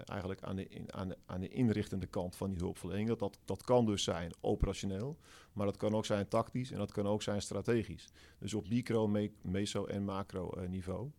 eigenlijk 0.06 0.42
aan 0.42 0.56
de, 0.56 0.68
in, 0.68 0.94
aan, 0.94 1.08
de, 1.08 1.18
aan 1.26 1.40
de 1.42 1.50
inrichtende 1.50 2.06
kant 2.08 2.36
van 2.36 2.50
die 2.50 2.60
hulpverlening. 2.60 3.08
Dat, 3.08 3.20
dat, 3.20 3.40
dat 3.46 3.64
kan 3.64 3.86
dus 3.86 4.04
zijn 4.04 4.32
operationeel, 4.42 5.18
maar 5.54 5.66
dat 5.66 5.78
kan 5.78 5.94
ook 5.96 6.06
zijn 6.06 6.28
tactisch 6.28 6.72
en 6.72 6.78
dat 6.78 6.92
kan 6.92 7.08
ook 7.08 7.22
zijn 7.22 7.42
strategisch. 7.42 8.10
Dus 8.40 8.54
op 8.54 8.70
micro, 8.70 9.08
me- 9.08 9.32
meso 9.42 9.86
en 9.86 10.04
macro 10.04 10.54
niveau. 10.70 11.10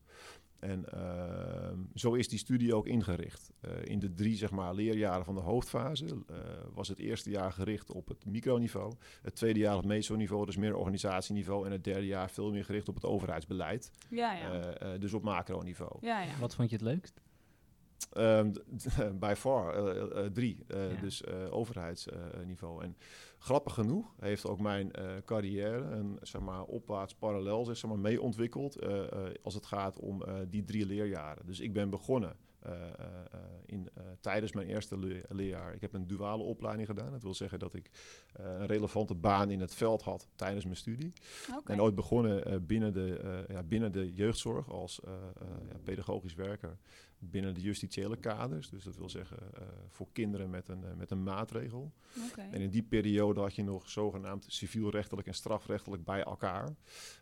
En 0.62 0.84
ehm, 0.92 1.78
zo 1.94 2.14
is 2.14 2.28
die 2.28 2.38
studie 2.38 2.74
ook 2.74 2.86
ingericht. 2.86 3.50
Eh, 3.60 3.70
in 3.84 3.98
de 3.98 4.14
drie 4.14 4.36
zeg 4.36 4.50
maar, 4.50 4.74
leerjaren 4.74 5.24
van 5.24 5.34
de 5.34 5.40
hoofdfase 5.40 6.06
eh, 6.06 6.36
was 6.74 6.88
het 6.88 6.98
eerste 6.98 7.30
jaar 7.30 7.52
gericht 7.52 7.90
op 7.90 8.08
het 8.08 8.24
microniveau. 8.26 8.92
Het 9.22 9.34
tweede 9.34 9.58
jaar 9.58 9.72
op 9.74 9.78
het 9.82 9.88
mesoniveau, 9.88 10.46
dus 10.46 10.56
meer 10.56 10.76
organisatieniveau. 10.76 11.66
En 11.66 11.72
het 11.72 11.84
derde 11.84 12.06
jaar 12.06 12.30
veel 12.30 12.50
meer 12.50 12.64
gericht 12.64 12.88
op 12.88 12.94
het 12.94 13.04
overheidsbeleid. 13.04 13.90
Ja, 14.10 14.32
ja. 14.32 14.50
Eh, 14.60 14.94
eh, 14.94 15.00
dus 15.00 15.12
op 15.12 15.22
macroniveau. 15.22 15.98
ja, 16.00 16.20
ja. 16.22 16.38
Wat 16.40 16.54
vond 16.54 16.70
je 16.70 16.76
het 16.76 16.84
leukst? 16.84 17.20
Ehm, 18.12 18.52
by 19.24 19.34
far, 19.36 19.74
drie. 20.32 20.64
eh, 20.68 20.92
Ja. 20.92 21.00
Dus 21.00 21.22
eh, 21.22 21.34
overheidsniveau. 21.54 22.82
en 22.82 22.96
grappig 23.42 23.74
genoeg 23.74 24.14
heeft 24.20 24.46
ook 24.46 24.60
mijn 24.60 24.92
eh, 24.92 25.10
carrière 25.24 25.78
een 25.78 26.18
zeg 26.20 26.40
maar, 26.40 26.62
opwaarts 26.62 27.14
parallel 27.14 27.64
zeg 27.64 27.86
maar, 27.86 27.98
mee 27.98 28.20
ontwikkeld 28.20 28.76
eh, 28.76 29.12
eh, 29.12 29.34
als 29.42 29.54
het 29.54 29.66
gaat 29.66 29.98
om 29.98 30.22
die 30.48 30.64
drie 30.64 30.86
leerjaren. 30.86 31.46
Dus 31.46 31.60
ik 31.60 31.72
ben 31.72 31.90
begonnen 31.90 32.36
in, 33.66 33.88
tijdens 34.20 34.52
mijn 34.52 34.66
eerste 34.66 34.98
leer- 34.98 35.24
leerjaar. 35.28 35.74
Ik 35.74 35.80
heb 35.80 35.92
een 35.92 36.06
duale 36.06 36.42
opleiding 36.42 36.88
gedaan. 36.88 37.10
Dat 37.10 37.22
wil 37.22 37.34
zeggen 37.34 37.58
dat 37.58 37.74
ik 37.74 37.90
een 38.32 38.66
relevante 38.66 39.14
baan 39.14 39.50
in 39.50 39.60
het 39.60 39.74
veld 39.74 40.02
had 40.02 40.28
tijdens 40.34 40.64
mijn 40.64 40.76
studie. 40.76 41.12
En 41.64 41.82
ooit 41.82 41.94
begonnen 41.94 42.66
binnen, 42.66 42.92
de, 42.92 43.44
ja, 43.48 43.62
binnen 43.62 43.92
de 43.92 44.12
jeugdzorg 44.12 44.70
als 44.70 45.00
ja, 45.68 45.78
pedagogisch 45.84 46.34
werker 46.34 46.78
binnen 47.30 47.54
de 47.54 47.60
justitiële 47.60 48.16
kaders. 48.16 48.68
Dus 48.68 48.84
dat 48.84 48.96
wil 48.96 49.08
zeggen 49.08 49.38
eh, 49.54 49.62
voor 49.88 50.06
kinderen 50.12 50.50
met 50.50 50.68
een, 50.68 50.84
eh, 50.84 50.94
met 50.94 51.10
een 51.10 51.22
maatregel. 51.22 51.92
En 52.36 52.60
in 52.60 52.70
die 52.70 52.82
periode 52.82 53.40
had 53.40 53.54
je 53.54 53.64
nog 53.64 53.88
zogenaamd 53.88 54.44
civielrechtelijk 54.48 55.26
en 55.26 55.34
strafrechtelijk 55.34 56.04
bij 56.04 56.22
elkaar. 56.22 56.74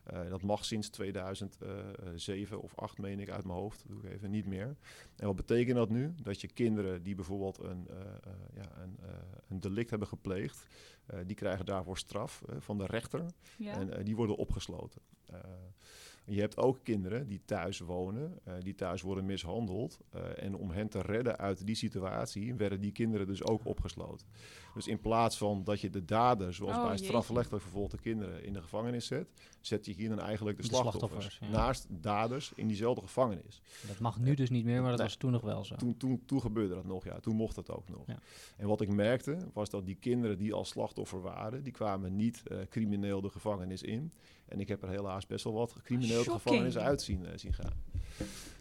Eh, 0.04 0.28
dat 0.28 0.42
mag 0.42 0.64
sinds 0.64 0.88
2007 0.88 2.60
of 2.60 2.76
8 2.76 2.98
meen 2.98 3.20
ik 3.20 3.30
uit 3.30 3.44
mijn 3.44 3.58
hoofd, 3.58 3.84
doe 3.86 4.02
ik 4.02 4.10
even 4.10 4.30
niet 4.30 4.46
meer. 4.46 4.76
En 5.16 5.26
wat 5.26 5.36
betekent 5.36 5.76
dat 5.76 5.90
nu? 5.90 6.14
Dat 6.22 6.40
je 6.40 6.48
kinderen 6.48 7.02
die 7.02 7.14
bijvoorbeeld 7.14 7.58
een, 7.58 7.88
ja, 8.54 8.82
een, 8.82 8.98
een 9.48 9.60
delict 9.60 9.90
hebben 9.90 10.08
gepleegd, 10.08 10.66
die 11.26 11.36
krijgen 11.36 11.64
daarvoor 11.64 11.98
straf 11.98 12.42
van 12.58 12.78
de 12.78 12.86
rechter. 12.86 13.26
Ja. 13.56 13.72
En 13.72 14.04
die 14.04 14.16
worden 14.16 14.36
opgesloten. 14.36 15.00
Je 16.30 16.40
hebt 16.40 16.56
ook 16.56 16.78
kinderen 16.82 17.26
die 17.28 17.40
thuis 17.44 17.78
wonen, 17.78 18.38
eh, 18.44 18.54
die 18.60 18.74
thuis 18.74 19.02
worden 19.02 19.26
mishandeld. 19.26 19.98
eh, 20.10 20.42
en 20.44 20.54
om 20.56 20.70
hen 20.70 20.88
te 20.88 21.00
redden 21.02 21.38
uit 21.38 21.66
die 21.66 21.74
situatie, 21.74 22.54
werden 22.54 22.80
die 22.80 22.92
kinderen 22.92 23.26
dus 23.26 23.42
ook 23.44 23.64
opgesloten. 23.64 24.26
Dus 24.74 24.86
in 24.86 25.00
plaats 25.00 25.38
van 25.38 25.64
dat 25.64 25.80
je 25.80 25.90
de 25.90 26.04
dader, 26.04 26.54
zoals 26.54 26.76
Oh, 26.76 26.86
bij 26.86 26.96
strafrechtelijk 26.96 27.62
vervolgde 27.62 27.98
kinderen, 27.98 28.44
in 28.44 28.52
de 28.52 28.60
gevangenis 28.62 29.06
zet, 29.06 29.28
zet 29.60 29.86
je 29.86 29.92
hier 29.92 30.08
dan 30.08 30.20
eigenlijk 30.20 30.56
de, 30.56 30.62
De 30.62 30.68
slachtoffers, 30.68 31.10
slachtoffers, 31.24 31.38
ja. 31.52 31.58
naast 31.58 31.86
daders 31.90 32.52
in 32.54 32.66
diezelfde 32.66 33.00
gevangenis. 33.02 33.62
Dat 33.88 33.98
mag 33.98 34.18
nu 34.18 34.34
dus 34.34 34.50
niet 34.50 34.64
meer, 34.64 34.80
maar 34.80 34.90
dat 34.90 34.98
Nee. 34.98 35.06
was 35.08 35.16
toen 35.16 35.30
nog 35.32 35.42
wel 35.42 35.64
zo. 35.64 35.76
Toen, 35.76 35.96
toen, 35.96 36.22
toen 36.26 36.40
gebeurde 36.40 36.74
dat 36.74 36.84
nog, 36.84 37.04
ja. 37.04 37.20
Toen 37.20 37.36
mocht 37.36 37.54
dat 37.54 37.70
ook 37.70 37.88
nog. 37.88 38.06
Ja. 38.06 38.18
En 38.56 38.66
wat 38.68 38.80
ik 38.80 38.88
merkte, 38.88 39.36
was 39.52 39.70
dat 39.70 39.86
die 39.86 39.96
kinderen 39.96 40.38
die 40.38 40.54
als 40.54 40.68
slachtoffer 40.68 41.20
waren, 41.20 41.62
die 41.62 41.72
kwamen 41.72 42.16
niet 42.16 42.42
eh, 42.46 42.58
crimineel 42.68 43.20
de 43.20 43.30
gevangenis 43.30 43.82
in. 43.82 44.12
En 44.50 44.60
ik 44.60 44.68
heb 44.68 44.82
er 44.82 44.88
helaas 44.88 45.26
best 45.26 45.44
wel 45.44 45.52
wat 45.52 45.74
crimineel 45.82 46.16
de 46.18 46.22
Shocking. 46.22 46.42
gevangenis 46.42 46.78
uit 46.78 47.02
zien, 47.02 47.26
eh, 47.26 47.32
zien 47.38 47.52
gaan. 47.52 47.72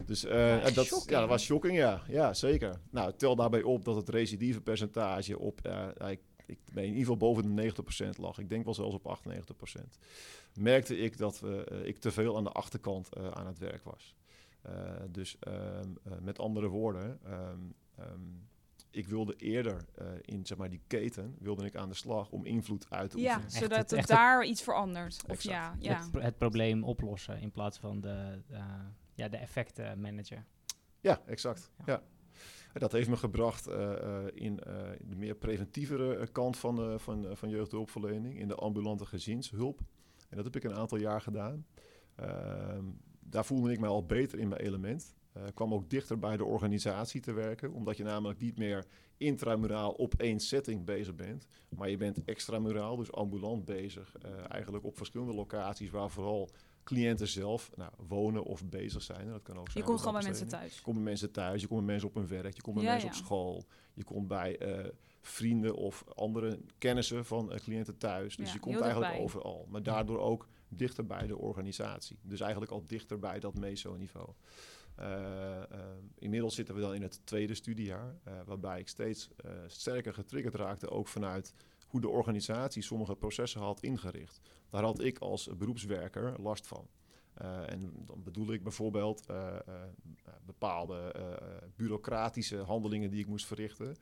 Dus 0.06 0.24
eh, 0.24 0.66
en 0.66 0.74
dat, 0.74 0.86
shocking. 0.86 1.10
ja, 1.10 1.20
dat 1.20 1.28
was 1.28 1.44
shocking, 1.44 1.76
ja. 1.76 2.02
Ja, 2.08 2.34
zeker. 2.34 2.80
Nou, 2.90 3.12
tel 3.16 3.36
daarbij 3.36 3.62
op 3.62 3.84
dat 3.84 3.96
het 3.96 4.08
recidivepercentage 4.08 5.38
op, 5.38 5.60
eh, 5.60 6.10
ik, 6.10 6.20
ik 6.46 6.58
ben 6.72 6.82
in 6.82 6.88
ieder 6.88 7.02
geval 7.02 7.16
boven 7.16 7.56
de 7.56 7.62
90% 7.62 8.18
lag. 8.18 8.38
Ik 8.38 8.48
denk 8.48 8.64
wel 8.64 8.74
zelfs 8.74 8.94
op 8.94 9.06
98%. 9.06 9.98
Merkte 10.54 10.96
ik 10.96 11.16
dat 11.18 11.40
we, 11.40 11.82
ik 11.84 11.98
te 11.98 12.10
veel 12.10 12.36
aan 12.36 12.44
de 12.44 12.52
achterkant 12.52 13.16
aan 13.34 13.46
het 13.46 13.58
werk 13.58 13.84
was. 13.84 14.14
Dus 15.10 15.36
ehm, 15.40 15.88
eh, 16.02 16.12
met 16.20 16.38
andere 16.38 16.68
woorden, 16.68 17.18
ehm, 17.24 17.58
ehm, 17.96 18.20
ik 18.90 19.06
wilde 19.08 19.34
eerder 19.36 19.84
eh, 19.94 20.06
in 20.20 20.46
zeg 20.46 20.58
maar, 20.58 20.70
die 20.70 20.80
keten 20.86 21.36
wilde 21.38 21.64
ik 21.64 21.76
aan 21.76 21.88
de 21.88 21.94
slag 21.94 22.30
om 22.30 22.44
invloed 22.46 22.86
uit 22.90 23.10
te 23.10 23.18
ja, 23.18 23.24
oefenen. 23.24 23.46
Echt 23.46 23.54
zodat 23.62 23.78
het- 23.78 23.90
het, 23.90 23.98
echt 23.98 24.08
het- 24.08 24.16
daar 24.16 24.44
iets 24.44 24.62
verandert. 24.62 25.22
Of 25.28 25.42
ja, 25.42 25.76
ja. 25.78 25.98
Het, 26.02 26.10
pro- 26.10 26.20
het 26.20 26.38
probleem 26.38 26.84
oplossen 26.84 27.40
in 27.40 27.50
plaats 27.50 27.78
van 27.78 28.00
de, 28.00 28.42
eh, 28.50 28.64
ja, 29.14 29.28
de 29.28 29.36
effecten 29.36 30.00
managen. 30.00 30.46
Ja, 31.00 31.20
exact. 31.26 31.70
Ja. 31.86 32.02
Ja. 32.72 32.80
Dat 32.80 32.92
heeft 32.92 33.08
me 33.08 33.16
gebracht 33.16 33.68
uh, 33.68 34.22
in 34.34 34.52
uh, 34.52 34.74
de 35.04 35.16
meer 35.16 35.34
preventievere 35.34 36.26
kant 36.32 36.56
van, 36.56 36.90
uh, 36.92 36.98
van, 36.98 37.26
van 37.36 37.48
jeugdhulpverlening, 37.48 38.38
in 38.38 38.48
de 38.48 38.54
ambulante 38.54 39.06
gezinshulp. 39.06 39.80
En 40.28 40.36
dat 40.36 40.44
heb 40.44 40.56
ik 40.56 40.64
een 40.64 40.74
aantal 40.74 40.98
jaar 40.98 41.20
gedaan. 41.20 41.66
Ehm, 42.14 42.84
daar 43.20 43.44
voelde 43.44 43.72
ik 43.72 43.80
mij 43.80 43.88
al 43.88 44.06
beter 44.06 44.38
in 44.38 44.48
mijn 44.48 44.60
element. 44.60 45.14
Kwam 45.54 45.74
ook 45.74 45.90
dichter 45.90 46.18
bij 46.18 46.36
de 46.36 46.44
organisatie 46.44 47.20
te 47.20 47.32
werken, 47.32 47.72
omdat 47.72 47.96
je 47.96 48.04
namelijk 48.04 48.40
niet 48.40 48.58
meer 48.58 48.86
intramuraal 49.16 49.90
op 49.92 50.14
één 50.14 50.40
setting 50.40 50.84
bezig 50.84 51.14
bent, 51.14 51.46
maar 51.68 51.90
je 51.90 51.96
bent 51.96 52.24
extramuraal, 52.24 52.96
dus 52.96 53.12
ambulant 53.12 53.64
bezig, 53.64 54.16
eigenlijk 54.48 54.84
op 54.84 54.96
verschillende 54.96 55.34
locaties 55.34 55.90
waar 55.90 56.10
vooral 56.10 56.50
cliënten 56.84 57.28
zelf 57.28 57.70
nou, 57.76 57.90
wonen 58.08 58.44
of 58.44 58.64
bezig 58.64 59.02
zijn. 59.02 59.28
dat 59.28 59.42
kan 59.42 59.58
ook 59.58 59.70
zijn 59.70 59.84
je 59.84 59.90
komt 59.90 59.98
gewoon 59.98 60.14
bij 60.14 60.22
mensen 60.22 60.48
thuis. 60.48 60.76
Je 60.76 60.82
komt 60.82 60.96
bij 60.96 61.04
mensen 61.04 61.30
thuis, 61.30 61.60
je 61.60 61.66
komt 61.66 61.80
bij 61.80 61.90
mensen 61.90 62.08
op 62.08 62.14
hun 62.14 62.28
werk, 62.28 62.54
je 62.54 62.62
komt 62.62 62.76
bij 62.76 62.84
mensen 62.84 63.08
op 63.08 63.14
school. 63.14 63.64
Je 63.94 64.04
komt 64.04 64.28
bij 64.28 64.78
uh, 64.78 64.86
vrienden 65.20 65.74
of 65.74 66.04
andere 66.14 66.60
kennissen 66.78 67.24
van 67.24 67.52
cliënten 67.62 67.98
thuis. 67.98 68.36
Dus 68.36 68.52
je 68.52 68.58
komt 68.58 68.80
eigenlijk 68.80 69.20
overal. 69.20 69.66
Maar 69.68 69.82
daardoor 69.82 70.18
ook 70.18 70.48
dichter 70.68 71.06
bij 71.06 71.26
de 71.26 71.36
organisatie. 71.36 72.18
Dus 72.22 72.40
eigenlijk 72.40 72.72
al 72.72 72.84
dichter 72.86 73.18
bij 73.18 73.40
dat 73.40 73.58
meso-niveau. 73.58 74.28
Uh, 75.00 75.62
inmiddels 76.18 76.54
zitten 76.54 76.74
we 76.74 76.80
dan 76.80 76.94
in 76.94 77.02
het 77.02 77.20
tweede 77.24 77.54
studiejaar, 77.54 78.14
waarbij 78.44 78.80
ik 78.80 78.88
steeds 78.88 79.30
sterker 79.66 80.14
getriggerd 80.14 80.54
raakte, 80.54 80.90
ook 80.90 81.08
vanuit 81.08 81.54
hoe 81.86 82.00
de 82.00 82.08
organisatie 82.08 82.82
sommige 82.82 83.16
processen 83.16 83.60
had 83.60 83.82
ingericht. 83.82 84.40
Daar 84.70 84.82
had 84.82 85.00
ik 85.00 85.18
als 85.18 85.48
beroepswerker 85.56 86.40
last 86.40 86.66
van. 86.66 86.88
En 87.66 87.92
dan 88.06 88.22
bedoel 88.22 88.52
ik 88.52 88.62
bijvoorbeeld 88.62 89.26
bepaalde 90.46 91.14
bureaucratische 91.76 92.56
handelingen 92.56 93.10
die 93.10 93.20
ik 93.20 93.26
moest 93.26 93.46
verrichten, 93.46 93.96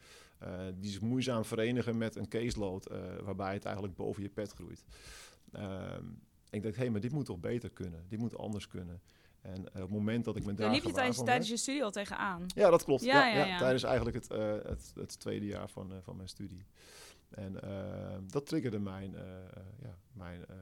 die 0.75 0.91
zich 0.91 1.01
moeizaam 1.01 1.45
verenigen 1.45 1.99
met 1.99 2.17
een 2.17 2.29
caseload 2.29 2.89
waarbij 3.23 3.53
het 3.53 3.65
eigenlijk 3.65 3.95
boven 3.95 4.23
je 4.23 4.29
pet 4.29 4.53
groeit. 4.53 4.85
Ehm, 5.53 6.05
ik 6.51 6.63
dacht, 6.63 6.75
hé, 6.75 6.83
hey, 6.83 6.91
maar 6.91 7.01
dit 7.01 7.13
moet 7.13 7.25
toch 7.25 7.41
beter 7.41 7.71
kunnen? 7.71 8.05
Dit 8.09 8.19
moet 8.19 8.37
anders 8.37 8.69
kunnen. 8.69 9.01
En 9.41 9.67
op 9.67 9.73
het 9.75 9.91
moment 9.91 10.25
dat 10.25 10.37
ik 10.37 10.45
me 10.45 10.55
daar. 10.55 10.67
Daar 10.67 10.75
liep 10.75 10.85
je 10.85 10.93
tijdens, 10.93 11.25
tijdens 11.25 11.49
je 11.49 11.57
studie 11.57 11.85
al 11.85 11.91
tegenaan. 11.91 12.45
Ja, 12.47 12.71
dat 12.71 12.85
klopt. 12.85 13.05
Ja, 13.05 13.27
ja, 13.27 13.45
ja, 13.45 13.59
tijdens 13.59 13.83
eigenlijk 13.83 14.17
het, 14.17 14.29
het, 14.69 14.93
het, 14.95 15.21
tweede 15.21 15.47
jaar 15.47 15.69
van, 15.69 15.93
van 16.03 16.17
mijn 16.17 16.29
studie. 16.29 16.67
En 17.31 17.57
uh, 17.65 18.17
dat 18.27 18.47
triggerde 18.47 18.79
mijn, 18.79 19.13
uh, 19.13 19.21
ja, 19.83 19.99
mijn 20.13 20.45
uh, 20.51 20.57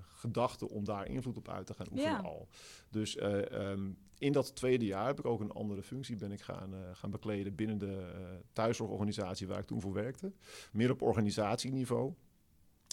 gedachte 0.00 0.68
om 0.68 0.84
daar 0.84 1.08
invloed 1.08 1.36
op 1.36 1.48
uit 1.48 1.66
te 1.66 1.74
gaan 1.74 1.86
oefenen 1.92 2.24
al. 2.24 2.48
Dus 2.90 3.20
um, 3.22 3.98
in 4.18 4.32
dat 4.32 4.56
tweede 4.56 4.84
jaar 4.84 5.06
heb 5.06 5.18
ik 5.18 5.24
ook 5.24 5.40
een 5.40 5.52
andere 5.52 5.82
functie 5.82 6.16
ben 6.16 6.32
ik 6.32 6.40
gaan, 6.40 6.74
gaan 6.92 7.10
bekleden 7.10 7.54
binnen 7.54 7.78
de 7.78 8.12
thuiszorgorganisatie 8.52 9.46
waar 9.46 9.58
ik 9.58 9.66
toen 9.66 9.80
voor 9.80 9.92
werkte. 9.92 10.32
Meer 10.72 10.90
op 10.90 11.02
organisatieniveau. 11.02 12.14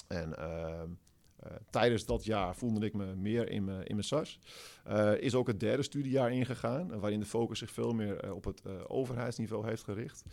En 0.07 0.35
ehm, 1.43 1.57
tijdens 1.69 2.05
dat 2.05 2.25
jaar 2.25 2.55
voelde 2.55 2.85
ik 2.85 2.93
me 2.93 3.15
meer 3.15 3.49
in 3.49 3.63
mijn, 3.63 3.85
in 3.85 3.95
mijn 3.95 4.07
sas. 4.07 4.39
is 5.19 5.35
ook 5.35 5.47
het 5.47 5.59
derde 5.59 5.83
studiejaar 5.83 6.31
ingegaan, 6.31 6.99
waarin 6.99 7.19
de 7.19 7.25
focus 7.25 7.59
zich 7.59 7.71
veel 7.71 7.93
meer 7.93 8.33
op 8.33 8.43
het 8.43 8.87
overheidsniveau 8.87 9.67
heeft 9.67 9.83
gericht. 9.83 10.23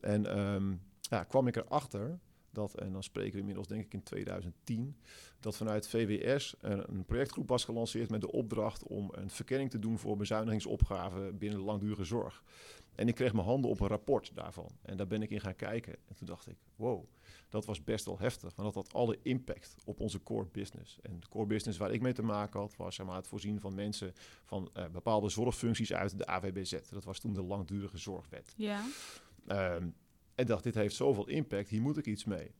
En 0.00 0.38
um, 0.38 0.80
ja, 1.00 1.24
kwam 1.24 1.46
ik 1.46 1.56
erachter 1.56 2.18
dat, 2.50 2.74
en 2.74 2.92
dan 2.92 3.02
spreken 3.02 3.32
we 3.32 3.38
inmiddels 3.38 3.66
denk 3.66 3.84
ik 3.84 3.94
in 3.94 4.02
2010, 4.02 4.96
dat 5.40 5.56
vanuit 5.56 5.88
VWS 5.88 6.54
een, 6.60 6.90
een, 6.90 7.04
projectgroep 7.04 7.48
was 7.48 7.64
gelanceerd 7.64 8.10
met 8.10 8.20
de 8.20 8.32
opdracht 8.32 8.82
om 8.82 9.08
een 9.12 9.30
verkenning 9.30 9.70
te 9.70 9.78
doen 9.78 9.98
voor 9.98 10.16
bezuinigingsopgaven 10.16 11.38
binnen 11.38 11.58
de 11.58 11.64
langdurige 11.64 12.04
zorg. 12.04 12.42
En 12.94 13.08
ik 13.08 13.14
kreeg 13.14 13.32
mijn 13.32 13.46
handen 13.46 13.70
op 13.70 13.80
een 13.80 13.88
rapport 13.88 14.30
daarvan. 14.34 14.70
En 14.82 14.96
daar 14.96 15.06
ben 15.06 15.22
ik 15.22 15.30
in 15.30 15.40
gaan 15.40 15.56
kijken. 15.56 15.92
En 15.92 16.14
toen 16.16 16.26
dacht 16.26 16.48
ik, 16.48 16.56
wow, 16.76 17.04
dat 17.48 17.64
was 17.64 17.84
best 17.84 18.04
wel 18.04 18.18
heftig. 18.18 18.54
Want 18.54 18.74
dat 18.74 18.84
had 18.84 18.94
alle 18.94 19.18
impact 19.22 19.74
op 19.84 20.00
onze 20.00 20.22
core 20.22 20.46
business. 20.52 20.98
En 21.02 21.20
de 21.20 21.28
core 21.28 21.46
business 21.46 21.78
waar 21.78 21.92
ik 21.92 22.00
mee 22.00 22.12
te 22.12 22.22
maken 22.22 22.60
had, 22.60 22.76
was 22.76 22.94
zeg 22.94 23.06
maar, 23.06 23.16
het 23.16 23.26
voorzien 23.26 23.60
van 23.60 23.74
mensen 23.74 24.12
van 24.44 24.70
uh, 24.76 24.84
bepaalde 24.92 25.28
zorgfuncties 25.28 25.92
uit 25.92 26.18
de 26.18 26.26
AWBZ. 26.26 26.76
Dat 26.90 27.04
was 27.04 27.18
toen 27.18 27.32
de 27.32 27.42
langdurige 27.42 27.98
zorgwet. 27.98 28.54
Ja. 28.56 28.84
Um, 29.46 29.94
en 30.34 30.46
dacht, 30.46 30.62
dit 30.62 30.74
heeft 30.74 30.94
zoveel 30.94 31.28
impact, 31.28 31.68
hier 31.68 31.82
moet 31.82 31.96
ik 31.96 32.06
iets 32.06 32.24
mee. 32.24 32.54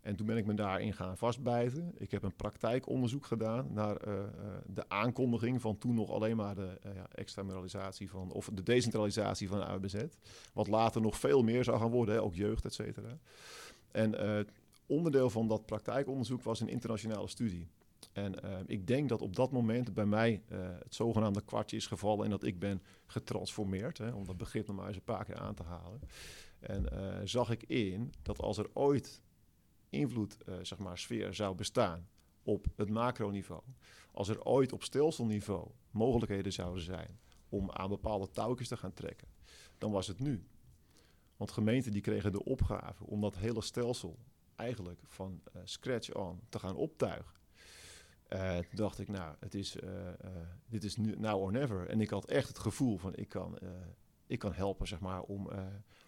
En 0.00 0.16
toen 0.16 0.26
ben 0.26 0.36
ik 0.36 0.46
me 0.46 0.54
daarin 0.54 0.92
gaan 0.92 1.16
vastbijten. 1.16 1.92
Ik 1.96 2.10
heb 2.10 2.22
een 2.22 2.36
praktijkonderzoek 2.36 3.26
gedaan 3.26 3.72
naar 3.72 4.08
uh, 4.08 4.14
uh, 4.14 4.22
de 4.66 4.88
aankondiging 4.88 5.60
van 5.60 5.78
toen 5.78 5.94
nog 5.94 6.10
alleen 6.10 6.36
maar 6.36 6.54
de 6.54 6.78
uh, 6.86 6.94
ja, 6.94 7.92
van, 7.92 8.30
of 8.30 8.50
de 8.52 8.62
decentralisatie 8.62 9.48
van 9.48 9.58
de 9.58 9.64
AWBZ. 9.64 10.04
Wat 10.52 10.68
later 10.68 11.00
nog 11.00 11.18
veel 11.18 11.42
meer 11.42 11.64
zou 11.64 11.78
gaan 11.78 11.90
worden, 11.90 12.14
hè, 12.14 12.22
ook 12.22 12.34
jeugd, 12.34 12.64
et 12.64 12.74
cetera. 12.74 13.18
En 13.92 14.46
onderdeel 14.86 15.30
van 15.30 15.48
dat 15.48 15.66
praktijkonderzoek 15.66 16.42
was 16.42 16.60
een 16.60 16.68
internationale 16.68 17.28
studie. 17.28 17.68
En 18.12 18.34
ik 18.66 18.86
denk 18.86 19.08
dat 19.08 19.22
op 19.22 19.36
dat 19.36 19.50
moment 19.52 19.94
bij 19.94 20.06
mij 20.06 20.42
het 20.82 20.94
zogenaamde 20.94 21.40
kwartje 21.44 21.76
is 21.76 21.86
gevallen 21.86 22.24
en 22.24 22.30
dat 22.30 22.42
ik 22.42 22.58
ben 22.58 22.82
getransformeerd, 23.06 23.98
hè, 23.98 24.10
om 24.10 24.24
dat 24.26 24.36
begrip 24.36 24.66
nog 24.66 24.76
maar 24.76 24.86
eens 24.86 24.96
een 24.96 25.02
paar 25.02 25.24
keer 25.24 25.38
aan 25.38 25.54
te 25.54 25.62
halen. 25.62 26.00
En 26.60 26.86
uh, 26.92 27.18
zag 27.24 27.50
ik 27.50 27.62
in 27.62 28.12
dat 28.22 28.40
als 28.40 28.58
er 28.58 28.70
ooit 28.72 29.22
invloed, 29.88 30.36
uh, 30.48 30.54
zeg 30.62 30.78
maar, 30.78 30.98
sfeer 30.98 31.34
zou 31.34 31.54
bestaan 31.54 32.08
op 32.42 32.66
het 32.76 32.90
macroniveau, 32.90 33.62
als 34.12 34.28
er 34.28 34.44
ooit 34.44 34.72
op 34.72 34.82
stelselniveau 34.82 35.70
mogelijkheden 35.90 36.52
zouden 36.52 36.82
zijn 36.82 37.18
om 37.48 37.70
aan 37.70 37.88
bepaalde 37.88 38.30
touwtjes 38.30 38.68
te 38.68 38.76
gaan 38.76 38.94
trekken, 38.94 39.28
dan 39.78 39.90
was 39.90 40.06
het 40.06 40.20
nu. 40.20 40.44
Want 41.40 41.52
gemeenten 41.52 41.92
die 41.92 42.00
kregen 42.00 42.32
de 42.32 42.44
opgave 42.44 43.06
om 43.06 43.20
dat 43.20 43.36
hele 43.36 43.62
stelsel 43.62 44.18
eigenlijk 44.56 45.00
van 45.06 45.40
uh, 45.56 45.62
scratch 45.64 46.14
on 46.14 46.40
te 46.48 46.58
gaan 46.58 46.76
optuigen. 46.76 47.34
Uh, 48.28 48.56
toen 48.56 48.66
dacht 48.70 48.98
ik, 48.98 49.08
nou, 49.08 49.34
het 49.38 49.54
is, 49.54 49.76
uh, 49.76 49.90
dit 50.66 50.84
is 50.84 50.96
nu 50.96 51.14
now 51.16 51.42
or 51.42 51.52
never. 51.52 51.88
En 51.88 52.00
ik 52.00 52.10
had 52.10 52.24
echt 52.24 52.48
het 52.48 52.58
gevoel 52.58 52.98
van, 52.98 53.16
ik 53.16 53.28
kan, 53.28 53.58
ik 54.26 54.38
kan 54.38 54.52
helpen, 54.52 54.86
zeg 54.86 55.00
maar, 55.00 55.22
om, 55.22 55.50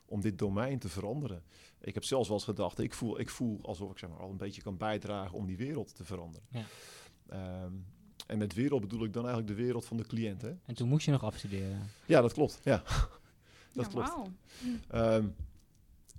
om 0.07 0.21
dit 0.21 0.39
domein 0.39 0.79
te 0.79 0.89
veranderen. 0.89 1.43
Ik 1.81 1.95
heb 1.95 2.05
zelfs 2.05 2.29
wel 2.29 2.37
eens 2.37 2.47
gedacht, 2.47 2.79
ik 2.79 2.95
voel, 2.95 3.21
ik 3.21 3.31
voel 3.31 3.59
alsof 3.63 3.91
ik 3.91 3.99
zeg 3.99 4.11
maar, 4.11 4.21
al 4.21 4.31
een 4.31 4.37
beetje 4.37 4.63
kan 4.63 4.77
bijdragen 4.77 5.39
om 5.39 5.47
die 5.47 5.57
wereld 5.57 5.95
te 5.95 6.05
veranderen. 6.05 6.47
Ja. 6.51 6.65
Um, 7.65 7.87
en 8.27 8.39
met 8.39 8.55
wereld 8.55 8.81
bedoel 8.81 9.05
ik 9.05 9.13
dan 9.13 9.27
eigenlijk 9.27 9.57
de 9.57 9.63
wereld 9.63 9.85
van 9.85 9.97
de 9.97 10.07
cliënt. 10.07 10.43
Hè? 10.43 10.53
En 10.65 10.75
toen 10.75 10.89
moest 10.89 11.05
je 11.05 11.11
nog 11.11 11.25
afstuderen? 11.25 11.91
Ja, 12.07 12.21
dat 12.21 12.33
klopt. 12.33 12.61
Ja, 12.63 12.83
dat 13.73 13.89
klopt. 13.89 14.31
Um, 14.95 15.35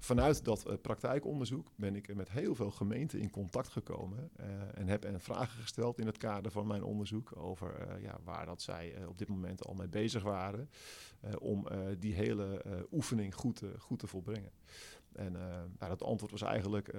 vanuit 0.03 0.45
dat 0.45 0.67
uh, 0.67 0.73
praktijkonderzoek 0.81 1.71
ben 1.75 1.95
ik 1.95 2.15
met 2.15 2.29
heel 2.29 2.55
veel 2.55 2.71
gemeenten 2.71 3.19
in 3.19 3.29
contact 3.29 3.67
gekomen 3.67 4.29
uh, 4.39 4.45
en 4.73 4.87
heb 4.87 5.05
en 5.05 5.21
vragen 5.21 5.61
gesteld 5.61 5.99
in 5.99 6.05
het 6.05 6.17
kader 6.17 6.51
van 6.51 6.67
mijn 6.67 6.83
onderzoek 6.83 7.37
over 7.37 7.87
uh, 7.87 8.01
ja, 8.01 8.19
waar 8.23 8.45
dat 8.45 8.61
zij 8.61 9.05
op 9.07 9.17
dit 9.17 9.27
moment 9.27 9.65
al 9.65 9.73
mee 9.73 9.87
bezig 9.87 10.23
waren 10.23 10.69
om 11.39 11.67
die 11.99 12.13
hele 12.13 12.65
oefening 12.91 13.35
goed, 13.35 13.61
goed 13.77 13.99
te 13.99 14.07
volbrengen. 14.07 14.51
En 15.11 15.31
nou, 15.31 15.87
dat 15.87 16.03
antwoord 16.03 16.31
was 16.31 16.41
eigenlijk 16.41 16.93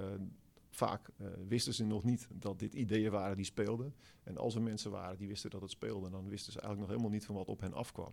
vaak 0.71 1.11
wisten 1.49 1.75
ze 1.75 1.85
nog 1.85 2.05
niet 2.05 2.29
dat 2.33 2.59
dit 2.59 2.75
ideeën 2.75 3.11
waren 3.11 3.37
die 3.37 3.45
speelden. 3.45 3.95
En 4.23 4.37
als 4.37 4.55
er 4.55 4.63
mensen 4.63 4.91
waren 4.91 5.19
die 5.19 5.29
wisten 5.29 5.51
dat 5.51 5.61
het 5.61 5.71
speelde, 5.71 6.11
dan 6.11 6.29
wisten 6.29 6.53
ze 6.53 6.61
eigenlijk 6.61 6.81
nog 6.81 6.97
helemaal 6.97 7.19
niet 7.19 7.27
van 7.27 7.35
wat 7.35 7.49
op 7.49 7.61
hen 7.61 7.75
afkwam. 7.75 8.13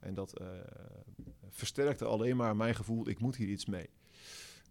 En 0.00 0.14
dat 0.14 0.40
versterkte 1.48 2.04
alleen 2.04 2.36
maar 2.36 2.56
mijn 2.56 2.74
gevoel, 2.74 3.08
ik 3.08 3.18
moet 3.18 3.36
hier 3.36 3.48
iets 3.48 3.66
mee. 3.66 3.90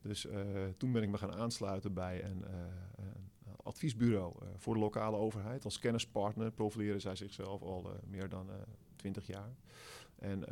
Dus 0.02 0.26
uh, 0.26 0.34
toen 0.78 0.92
ben 0.92 1.04
ik 1.04 1.10
me 1.10 1.18
gaan 1.18 1.34
aansluiten 1.34 1.94
bij 1.94 2.24
een, 2.24 2.44
uh, 2.50 2.58
een 2.96 3.56
adviesbureau 3.64 4.34
uh, 4.44 4.50
voor 4.58 4.74
de 4.74 4.80
lokale 4.80 5.18
overheid. 5.18 5.66
Als 5.66 5.80
kennispartner 5.80 6.52
profileren 6.52 7.02
zij 7.02 7.16
zichzelf 7.16 7.62
al 7.62 7.92
meer 8.08 8.30
dan 8.30 8.50
twintig 8.96 9.28
jaar. 9.28 9.56
En 10.16 10.44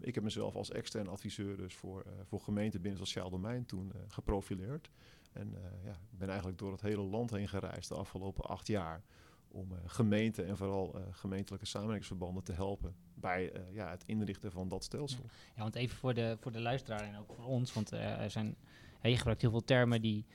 ik 0.00 0.14
heb 0.14 0.24
mezelf 0.24 0.54
als 0.54 0.70
extern 0.70 1.08
adviseur 1.08 1.56
dus 1.56 1.74
voor, 1.74 2.04
voor 2.24 2.40
gemeenten 2.40 2.80
binnen 2.80 3.00
het 3.00 3.08
sociaal 3.08 3.30
domein 3.30 3.66
toen 3.66 3.92
geprofileerd. 4.08 4.90
En 5.32 5.54
ja, 5.84 6.00
ben 6.10 6.28
eigenlijk 6.28 6.58
door 6.58 6.72
het 6.72 6.80
hele 6.80 7.02
land 7.02 7.30
heen 7.30 7.48
gereisd 7.48 7.88
de 7.88 7.94
afgelopen 7.94 8.44
acht 8.44 8.66
jaar 8.66 9.02
om 9.52 9.72
uh, 9.72 9.78
gemeenten 9.84 10.46
en 10.46 10.56
vooral 10.56 10.98
uh, 10.98 11.02
gemeentelijke 11.10 11.66
samenwerkingsverbanden 11.66 12.44
te 12.44 12.52
helpen 12.52 12.94
bij 13.14 13.56
uh, 13.56 13.74
ja, 13.74 13.90
het 13.90 14.04
inrichten 14.06 14.52
van 14.52 14.68
dat 14.68 14.84
stelsel. 14.84 15.24
Ja, 15.56 15.62
want 15.62 15.74
even 15.74 15.96
voor 15.96 16.14
de, 16.14 16.36
voor 16.40 16.52
de 16.52 16.60
luisteraar 16.60 17.02
en 17.02 17.16
ook 17.16 17.32
voor 17.34 17.44
ons, 17.44 17.72
want 17.72 17.90
er 17.90 18.30
zijn, 18.30 18.56
je 19.02 19.16
gebruikt 19.16 19.40
heel 19.40 19.50
veel 19.50 19.64
termen 19.64 20.00
die, 20.00 20.26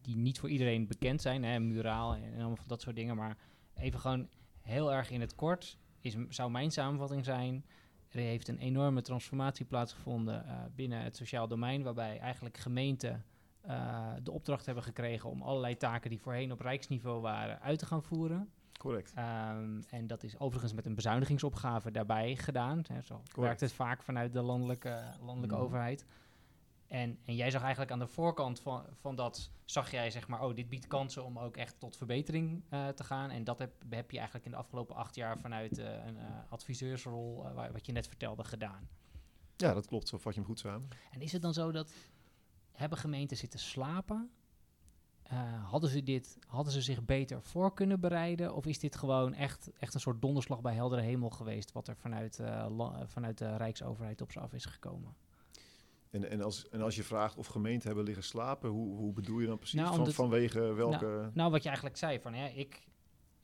die 0.00 0.16
niet 0.16 0.38
voor 0.38 0.48
iedereen 0.48 0.86
bekend 0.86 1.22
zijn, 1.22 1.44
hè, 1.44 1.60
muraal 1.60 2.14
en, 2.14 2.22
en 2.22 2.32
allemaal 2.32 2.56
van 2.56 2.68
dat 2.68 2.80
soort 2.80 2.96
dingen, 2.96 3.16
maar 3.16 3.36
even 3.74 4.00
gewoon 4.00 4.28
heel 4.62 4.92
erg 4.92 5.10
in 5.10 5.20
het 5.20 5.34
kort 5.34 5.78
is, 6.00 6.16
zou 6.28 6.50
mijn 6.50 6.70
samenvatting 6.70 7.24
zijn, 7.24 7.64
er 8.08 8.20
heeft 8.20 8.48
een 8.48 8.58
enorme 8.58 9.02
transformatie 9.02 9.64
plaatsgevonden 9.64 10.44
binnen 10.74 11.02
het 11.02 11.16
sociaal 11.16 11.48
domein, 11.48 11.82
waarbij 11.82 12.18
eigenlijk 12.18 12.56
gemeenten 12.56 13.24
uh, 13.66 14.12
de 14.22 14.30
opdracht 14.30 14.66
hebben 14.66 14.84
gekregen 14.84 15.30
om 15.30 15.42
allerlei 15.42 15.76
taken 15.76 16.10
die 16.10 16.20
voorheen 16.20 16.52
op 16.52 16.60
rijksniveau 16.60 17.20
waren 17.20 17.60
uit 17.60 17.78
te 17.78 17.86
gaan 17.86 18.02
voeren. 18.02 18.50
Correct. 18.78 19.12
Ehm, 19.14 19.80
en 19.88 20.06
dat 20.06 20.22
is 20.22 20.38
overigens 20.38 20.72
met 20.72 20.86
een 20.86 20.94
bezuinigingsopgave 20.94 21.90
daarbij 21.90 22.36
gedaan. 22.36 22.82
Hè, 22.92 23.00
zo 23.00 23.22
werkt 23.34 23.60
het 23.60 23.72
vaak 23.72 24.02
vanuit 24.02 24.32
de 24.32 24.42
landelijke, 24.42 25.02
landelijke 25.20 25.54
Mhm. 25.54 25.64
overheid. 25.64 26.04
En, 26.86 27.18
en 27.24 27.34
jij 27.34 27.50
zag 27.50 27.60
eigenlijk 27.62 27.90
aan 27.92 27.98
de 27.98 28.06
voorkant 28.06 28.60
van, 28.60 28.84
van 29.00 29.14
dat, 29.16 29.50
zag 29.64 29.90
jij 29.90 30.10
zeg 30.10 30.28
maar, 30.28 30.42
oh, 30.44 30.54
dit 30.54 30.68
biedt 30.68 30.86
kansen 30.86 31.24
om 31.24 31.38
ook 31.38 31.56
echt 31.56 31.80
tot 31.80 31.96
verbetering 31.96 32.62
eh, 32.68 32.88
te 32.88 33.04
gaan. 33.04 33.30
En 33.30 33.44
dat 33.44 33.58
heb, 33.58 33.72
heb 33.88 34.10
je 34.10 34.16
eigenlijk 34.16 34.46
in 34.46 34.52
de 34.52 34.56
afgelopen 34.58 34.96
acht 34.96 35.14
jaar 35.14 35.38
vanuit 35.38 35.78
eh, 35.78 35.84
een 36.06 36.16
eh, 36.18 36.24
adviseursrol, 36.48 37.46
eh, 37.48 37.70
wat 37.72 37.86
je 37.86 37.92
net 37.92 38.06
vertelde, 38.08 38.44
gedaan. 38.44 38.88
Ja, 39.56 39.74
dat 39.74 39.86
klopt. 39.86 40.08
Zo 40.08 40.18
vat 40.18 40.32
je 40.34 40.38
hem 40.40 40.48
goed 40.48 40.58
samen. 40.58 40.88
En 41.10 41.20
is 41.20 41.32
het 41.32 41.42
dan 41.42 41.52
zo 41.54 41.70
dat 41.72 41.92
hebben 42.78 42.98
gemeenten 42.98 43.36
zitten 43.36 43.58
slapen? 43.58 44.30
Eh, 45.22 45.70
hadden, 45.70 45.90
ze 45.90 46.02
dit, 46.02 46.38
hadden 46.46 46.72
ze 46.72 46.82
zich 46.82 47.04
beter 47.04 47.42
voor 47.42 47.74
kunnen 47.74 48.00
bereiden? 48.00 48.54
Of 48.54 48.66
is 48.66 48.78
dit 48.78 48.96
gewoon 48.96 49.34
echt, 49.34 49.70
echt 49.78 49.94
een 49.94 50.00
soort 50.00 50.22
donderslag 50.22 50.60
bij 50.60 50.74
heldere 50.74 51.02
hemel 51.02 51.30
geweest... 51.30 51.72
wat 51.72 51.88
er 51.88 51.96
vanuit, 51.96 52.38
eh, 52.38 52.66
vanuit 53.04 53.38
de 53.38 53.56
Rijksoverheid 53.56 54.20
op 54.20 54.32
ze 54.32 54.40
af 54.40 54.52
is 54.52 54.64
gekomen? 54.64 55.16
En, 56.10 56.30
en, 56.30 56.42
als, 56.42 56.68
en 56.68 56.80
als 56.80 56.96
je 56.96 57.02
vraagt 57.02 57.36
of 57.36 57.46
gemeenten 57.46 57.86
hebben 57.86 58.04
liggen 58.04 58.24
slapen, 58.24 58.70
hoe, 58.70 58.96
hoe 58.96 59.12
bedoel 59.12 59.38
je 59.38 59.46
dan 59.46 59.58
precies? 59.58 59.80
Nou, 59.80 59.94
Van, 59.94 60.12
vanwege 60.12 60.60
welke... 60.74 61.30
Nou, 61.34 61.50
wat 61.50 61.62
je 61.62 61.68
eigenlijk 61.68 61.98
zei, 61.98 62.20
van, 62.20 62.34
ja, 62.34 62.46
ik, 62.46 62.86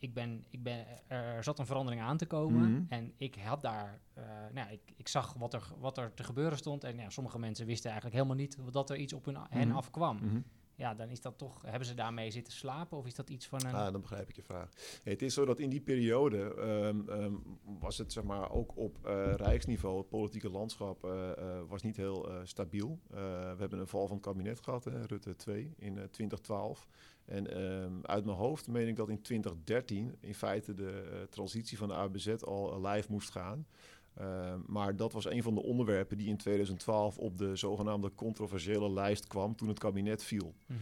ik 0.05 0.15
ben, 0.15 0.45
ik 0.51 0.63
ben, 0.63 0.87
er 1.09 1.45
zat 1.45 1.59
een 1.59 1.67
verandering 1.67 2.03
aan 2.03 2.17
te 2.17 2.27
komen... 2.27 2.71
Mhm. 2.71 2.83
en 2.89 3.13
ik 3.17 3.35
had 3.35 3.61
daar... 3.63 4.01
eh, 4.15 4.25
nou, 4.53 4.71
ik, 4.73 4.81
ik 4.97 5.09
zag 5.09 5.35
wat 5.35 5.55
er, 5.55 5.69
wat 5.79 5.99
er 5.99 6.15
te 6.15 6.25
gebeuren 6.25 6.59
stond... 6.59 6.85
en 6.85 6.97
ja, 6.97 7.11
sommige 7.11 7.39
mensen 7.39 7.67
wisten 7.67 7.91
eigenlijk 7.91 8.17
helemaal 8.21 8.41
niet... 8.43 8.59
dat 8.73 8.91
er 8.91 8.97
iets 8.97 9.13
op 9.13 9.25
hun, 9.25 9.37
hen 9.51 9.69
Mhm. 9.69 9.77
afkwam. 9.77 10.17
Mhm. 10.17 10.41
Ja, 10.77 10.95
dan 10.95 11.09
is 11.09 11.21
dat 11.21 11.39
toch... 11.39 11.63
Hebben 11.63 11.89
ze 11.89 11.95
daarmee 11.95 12.31
zitten 12.31 12.53
slapen? 12.53 12.99
Of 12.99 13.07
is 13.07 13.15
dat 13.15 13.31
iets 13.31 13.47
van 13.47 13.65
een... 13.65 13.75
Ah, 13.75 13.93
dan 13.93 14.01
begrijp 14.01 14.29
ik 14.29 14.37
je 14.37 14.43
vraag. 14.43 14.71
Het 15.03 15.23
is 15.23 15.35
zo 15.35 15.45
dat 15.45 15.59
in 15.59 15.71
die 15.71 15.81
periode 15.81 16.55
ehm, 16.55 17.09
ehm, 17.09 17.33
was 17.79 17.99
het 17.99 18.13
zeg 18.13 18.25
maar 18.25 18.51
ook 18.51 18.77
op 18.77 19.07
eh, 19.07 19.35
rijksniveau, 19.35 19.99
het 19.99 20.09
politieke 20.09 20.51
landschap 20.51 21.05
eh, 21.05 21.31
eh, 21.31 21.61
was 21.69 21.83
niet 21.83 21.97
heel 21.97 22.29
stabiel. 22.45 22.99
We 23.09 23.57
hebben 23.59 23.79
een 23.79 23.87
val 23.87 24.07
van 24.07 24.17
het 24.17 24.27
kabinet 24.27 24.61
gehad, 24.61 24.87
Rutte 24.87 25.37
2 25.37 25.75
in 25.79 25.99
eh, 25.99 26.05
2012. 26.05 26.89
En 27.25 27.51
ehm, 27.51 27.93
uit 28.03 28.25
mijn 28.25 28.37
hoofd 28.37 28.69
meen 28.69 28.89
ik 28.89 28.97
dat 28.97 29.09
in 29.09 29.23
2013 29.23 30.17
in 30.21 30.35
feite 30.35 30.75
de 30.75 31.27
transitie 31.31 31.79
van 31.79 31.89
de 31.89 31.95
ABZ 31.95 32.29
al 32.29 32.87
live 32.87 33.13
moest 33.13 33.31
gaan. 33.31 33.67
Ehm, 34.15 34.59
maar 34.67 34.97
dat 34.97 35.13
was 35.13 35.31
een 35.31 35.43
van 35.43 35.55
de 35.55 35.63
onderwerpen 35.63 36.19
die 36.19 36.29
in 36.29 36.37
2012 36.37 37.19
op 37.19 37.39
de 37.39 37.57
zogenaamde 37.57 38.15
controversiële 38.15 38.91
lijst 38.91 39.27
kwam 39.27 39.57
toen 39.57 39.69
het 39.69 39.79
kabinet 39.79 40.23
viel. 40.23 40.55
Mhm. 40.67 40.79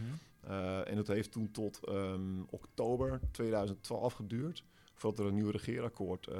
Uh, 0.47 0.89
en 0.89 0.95
dat 0.95 1.07
heeft 1.07 1.31
toen 1.31 1.51
tot 1.51 1.79
um, 1.89 2.45
oktober 2.49 3.19
2012 3.31 4.13
geduurd, 4.13 4.63
voordat 4.93 5.19
er 5.19 5.25
een 5.25 5.33
nieuw 5.33 5.49
regeerakkoord 5.49 6.27
uh, 6.27 6.35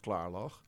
klaar 0.00 0.30
lag. 0.30 0.62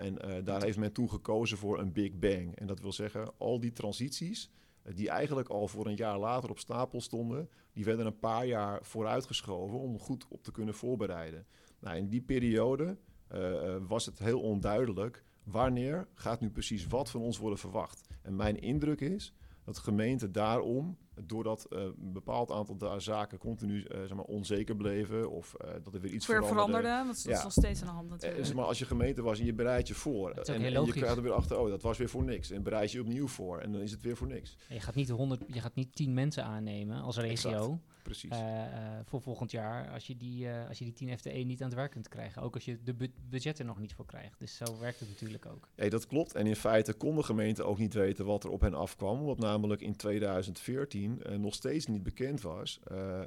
En 0.00 0.44
daar 0.44 0.62
heeft 0.62 0.78
men 0.78 0.92
toen 0.92 1.10
gekozen 1.10 1.58
voor 1.58 1.78
een 1.78 1.92
Big 1.92 2.18
Bang. 2.18 2.56
En 2.56 2.66
dat 2.66 2.80
wil 2.80 2.92
zeggen, 2.92 3.32
al 3.38 3.60
die 3.60 3.72
transities, 3.72 4.50
die 4.94 5.08
eigenlijk 5.08 5.48
al 5.48 5.68
voor 5.68 5.86
een 5.86 5.96
jaar 5.96 6.18
later 6.18 6.50
op 6.50 6.58
stapel 6.58 7.00
stonden, 7.00 7.48
die 7.72 7.84
werden 7.84 8.06
een 8.06 8.18
paar 8.18 8.46
jaar 8.46 8.78
vooruitgeschoven 8.82 9.78
om 9.78 9.98
goed 9.98 10.26
op 10.28 10.42
te 10.42 10.52
kunnen 10.52 10.74
voorbereiden. 10.74 11.46
Nou, 11.78 11.96
in 11.96 12.08
die 12.08 12.20
periode 12.20 12.96
uh, 13.34 13.76
was 13.86 14.06
het 14.06 14.18
heel 14.18 14.40
onduidelijk 14.40 15.24
wanneer 15.42 16.08
gaat 16.14 16.40
nu 16.40 16.50
precies 16.50 16.86
wat 16.86 17.10
van 17.10 17.20
ons 17.20 17.38
worden 17.38 17.58
verwacht. 17.58 18.08
En 18.22 18.36
mijn 18.36 18.60
indruk 18.60 19.00
is 19.00 19.34
dat 19.64 19.78
gemeenten 19.78 20.32
daarom, 20.32 20.96
doordat 21.26 21.66
uh, 21.70 21.80
een 21.80 22.12
bepaald 22.12 22.50
aantal 22.50 23.00
zaken 23.00 23.38
continu 23.38 23.78
uh, 23.78 23.98
zeg 24.00 24.14
maar, 24.14 24.24
onzeker 24.24 24.76
bleven 24.76 25.30
of 25.30 25.54
uh, 25.64 25.70
dat 25.82 25.94
er 25.94 26.00
weer 26.00 26.12
iets 26.12 26.26
Weer 26.26 26.44
veranderde. 26.44 26.72
veranderde, 26.72 27.06
want 27.06 27.24
dat 27.24 27.36
is 27.36 27.42
nog 27.42 27.52
steeds 27.52 27.80
aan 27.80 27.86
de 27.86 27.92
hand 27.92 28.08
natuurlijk. 28.08 28.46
zeg 28.46 28.54
maar, 28.54 28.64
als 28.64 28.78
je 28.78 28.84
gemeente 28.84 29.22
was 29.22 29.38
en 29.38 29.44
je 29.44 29.54
bereidt 29.54 29.88
je 29.88 29.94
voor 29.94 30.30
en, 30.30 30.62
en 30.62 30.84
je 30.84 30.92
krijgt 30.92 31.16
er 31.16 31.22
weer 31.22 31.32
achter, 31.32 31.58
oh 31.58 31.68
dat 31.68 31.82
was 31.82 31.98
weer 31.98 32.08
voor 32.08 32.24
niks. 32.24 32.50
En 32.50 32.62
bereid 32.62 32.92
je 32.92 33.00
opnieuw 33.00 33.26
voor 33.26 33.58
en 33.58 33.72
dan 33.72 33.80
is 33.80 33.90
het 33.90 34.02
weer 34.02 34.16
voor 34.16 34.26
niks. 34.26 34.56
Je 34.68 34.80
gaat 34.80 34.94
niet, 34.94 35.08
100, 35.08 35.42
je 35.46 35.60
gaat 35.60 35.74
niet 35.74 35.94
10 35.94 36.14
mensen 36.14 36.44
aannemen 36.44 37.02
als 37.02 37.16
regio. 37.16 37.50
Exact. 37.50 37.80
Precies. 38.02 38.30
Uh, 38.30 38.38
uh, 38.38 38.64
voor 39.04 39.20
volgend 39.20 39.50
jaar 39.50 39.90
als 39.90 40.06
je, 40.06 40.16
die, 40.16 40.44
uh, 40.44 40.68
als 40.68 40.78
je 40.78 40.84
die 40.84 40.92
10 40.92 41.18
FTE 41.18 41.30
niet 41.30 41.62
aan 41.62 41.68
het 41.68 41.76
werk 41.76 41.90
kunt 41.90 42.08
krijgen. 42.08 42.42
Ook 42.42 42.54
als 42.54 42.64
je 42.64 42.82
de 42.82 42.94
bu 42.94 43.10
budget 43.28 43.58
er 43.58 43.64
nog 43.64 43.78
niet 43.78 43.94
voor 43.94 44.06
krijgt. 44.06 44.38
Dus 44.38 44.56
zo 44.56 44.78
werkt 44.80 45.00
het 45.00 45.08
natuurlijk 45.08 45.46
ook. 45.46 45.68
Hey, 45.74 45.88
dat 45.88 46.06
klopt. 46.06 46.34
En 46.34 46.46
in 46.46 46.56
feite 46.56 46.92
kon 46.92 47.16
de 47.16 47.22
gemeente 47.22 47.62
ook 47.62 47.78
niet 47.78 47.94
weten 47.94 48.24
wat 48.24 48.44
er 48.44 48.50
op 48.50 48.60
hen 48.60 48.74
afkwam. 48.74 49.20
Omdat 49.20 49.38
namelijk 49.38 49.80
in 49.80 49.96
2014 49.96 51.20
uh, 51.26 51.36
nog 51.36 51.54
steeds 51.54 51.86
niet 51.86 52.02
bekend 52.02 52.40
was 52.40 52.80
uh, 52.92 53.20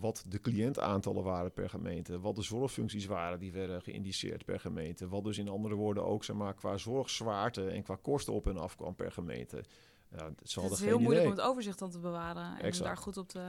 wat 0.00 0.24
de 0.28 0.40
cliëntaantallen 0.40 1.24
waren 1.24 1.52
per 1.52 1.68
gemeente. 1.68 2.20
Wat 2.20 2.36
de 2.36 2.42
zorgfuncties 2.42 3.06
waren 3.06 3.38
die 3.38 3.52
werden 3.52 3.82
geïndiceerd 3.82 4.44
per 4.44 4.60
gemeente. 4.60 5.08
Wat 5.08 5.24
dus 5.24 5.38
in 5.38 5.48
andere 5.48 5.74
woorden 5.74 6.04
ook 6.04 6.24
zeg 6.24 6.36
maar, 6.36 6.54
qua 6.54 6.76
zorgzwaarte 6.76 7.68
en 7.68 7.82
qua 7.82 7.98
kosten 8.02 8.32
op 8.32 8.44
hen 8.44 8.58
afkwam 8.58 8.94
per 8.94 9.12
gemeente. 9.12 9.64
Ja, 10.10 10.24
het, 10.24 10.54
het 10.54 10.70
is 10.70 10.80
heel 10.80 10.98
moeilijk 10.98 11.24
om 11.24 11.30
het 11.30 11.40
overzicht 11.40 11.78
dan 11.78 11.90
te 11.90 11.98
bewaren 11.98 12.42
en 12.42 12.64
exact. 12.64 12.78
om 12.78 12.86
daar 12.86 12.96
goed 12.96 13.16
op 13.16 13.28
te 13.28 13.40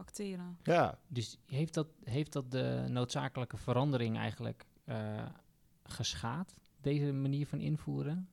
acteren. 0.00 0.58
Ja. 0.62 0.98
Dus 1.08 1.38
heeft 1.46 1.74
dat, 1.74 1.86
heeft 2.04 2.32
dat 2.32 2.50
de 2.50 2.84
noodzakelijke 2.88 3.56
verandering 3.56 4.16
eigenlijk 4.16 4.66
uh, 4.84 5.26
geschaad, 5.84 6.54
deze 6.80 7.12
manier 7.12 7.46
van 7.46 7.60
invoeren? 7.60 8.28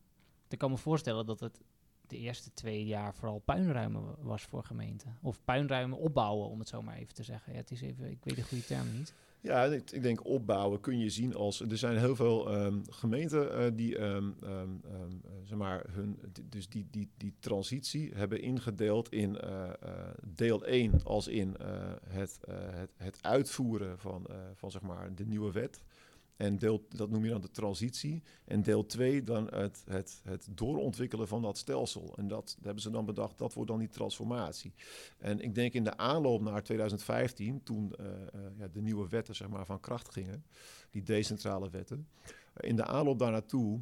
Ik 0.50 0.58
kan 0.58 0.72
me 0.72 0.78
voorstellen 0.78 1.26
dat 1.26 1.40
het 1.40 1.62
de 2.08 2.18
eerste 2.18 2.54
twee 2.54 2.86
jaar 2.86 3.16
vooral 3.16 3.40
puinruimen 3.40 4.16
was 4.20 4.44
voor 4.44 4.64
gemeenten. 4.64 5.18
Of 5.22 5.44
puinruimen 5.44 5.98
opbouwen, 5.98 6.50
om 6.50 6.60
het 6.60 6.68
zo 6.68 6.82
maar 6.82 6.96
even 6.96 7.14
te 7.14 7.24
zeggen. 7.24 7.54
Ja, 7.54 7.60
het 7.60 7.72
is 7.72 7.82
even, 7.82 8.12
ik 8.12 8.24
weet 8.24 8.36
de 8.36 8.44
goede 8.44 8.66
term 8.66 8.98
niet. 8.98 9.14
Ja, 9.42 9.64
ik, 9.66 10.02
denk 10.02 10.26
opbouwen 10.26 10.80
kun 10.80 11.00
je 11.00 11.10
zien 11.10 11.36
als... 11.36 11.62
Er 11.62 11.78
zijn 11.78 11.98
heel 11.98 12.16
veel 12.16 12.66
um, 12.66 12.82
gemeenten 12.90 13.60
uh, 13.60 13.72
die, 13.74 14.00
um, 14.00 14.36
um, 14.44 14.82
zeg 15.44 15.58
maar, 15.58 15.86
hun, 15.90 16.20
dus 16.50 16.70
die, 16.70 16.88
die, 16.92 17.10
die 17.18 17.34
transitie 17.40 18.12
hebben 18.16 18.42
ingedeeld 18.42 19.12
in 19.12 19.38
uh, 19.44 19.70
uh, 19.84 19.92
deel 20.36 20.66
1 20.66 21.04
als 21.04 21.28
in 21.28 21.56
het, 22.08 22.40
het, 22.50 22.92
het 22.98 23.18
uitvoeren 23.22 24.00
van, 24.00 24.28
van 24.54 24.72
zeg 24.72 24.82
maar, 24.82 25.16
de 25.16 25.26
nieuwe 25.26 25.52
wet. 25.52 25.82
En 26.38 26.58
deel, 26.58 26.86
dat 26.90 27.10
noem 27.10 27.24
je 27.24 27.30
dan 27.30 27.42
de 27.42 27.52
transitie. 27.52 28.24
En 28.46 28.64
deel 28.64 28.86
2 28.86 29.24
dan 29.24 29.48
het, 29.54 29.84
het, 29.90 30.22
het 30.24 30.48
doorontwikkelen 30.52 31.28
van 31.28 31.42
dat 31.42 31.58
stelsel. 31.58 32.14
En 32.18 32.28
dat 32.28 32.58
hebben 32.62 32.82
ze 32.82 32.90
dan 32.90 33.06
bedacht, 33.06 33.38
dat 33.38 33.54
wordt 33.54 33.70
dan 33.70 33.80
die 33.80 33.90
transformatie. 33.90 34.74
En 35.18 35.40
ik 35.40 35.56
denk 35.56 35.74
in 35.74 35.84
de 35.84 35.98
aanloop 35.98 36.42
naar 36.42 36.64
2015, 36.64 37.64
toen 37.64 37.94
uh, 38.00 38.06
uh, 38.06 38.42
ja, 38.58 38.68
de 38.68 38.82
nieuwe 38.82 39.08
wetten 39.08 39.36
zeg 39.36 39.50
maar, 39.50 39.66
van 39.66 39.80
kracht 39.80 40.10
gingen, 40.12 40.46
die 40.90 41.04
decentrale 41.04 41.70
wetten. 41.70 42.08
in 42.60 42.76
de 42.76 42.86
aanloop 42.86 43.20
daar 43.20 43.32
naartoe 43.32 43.82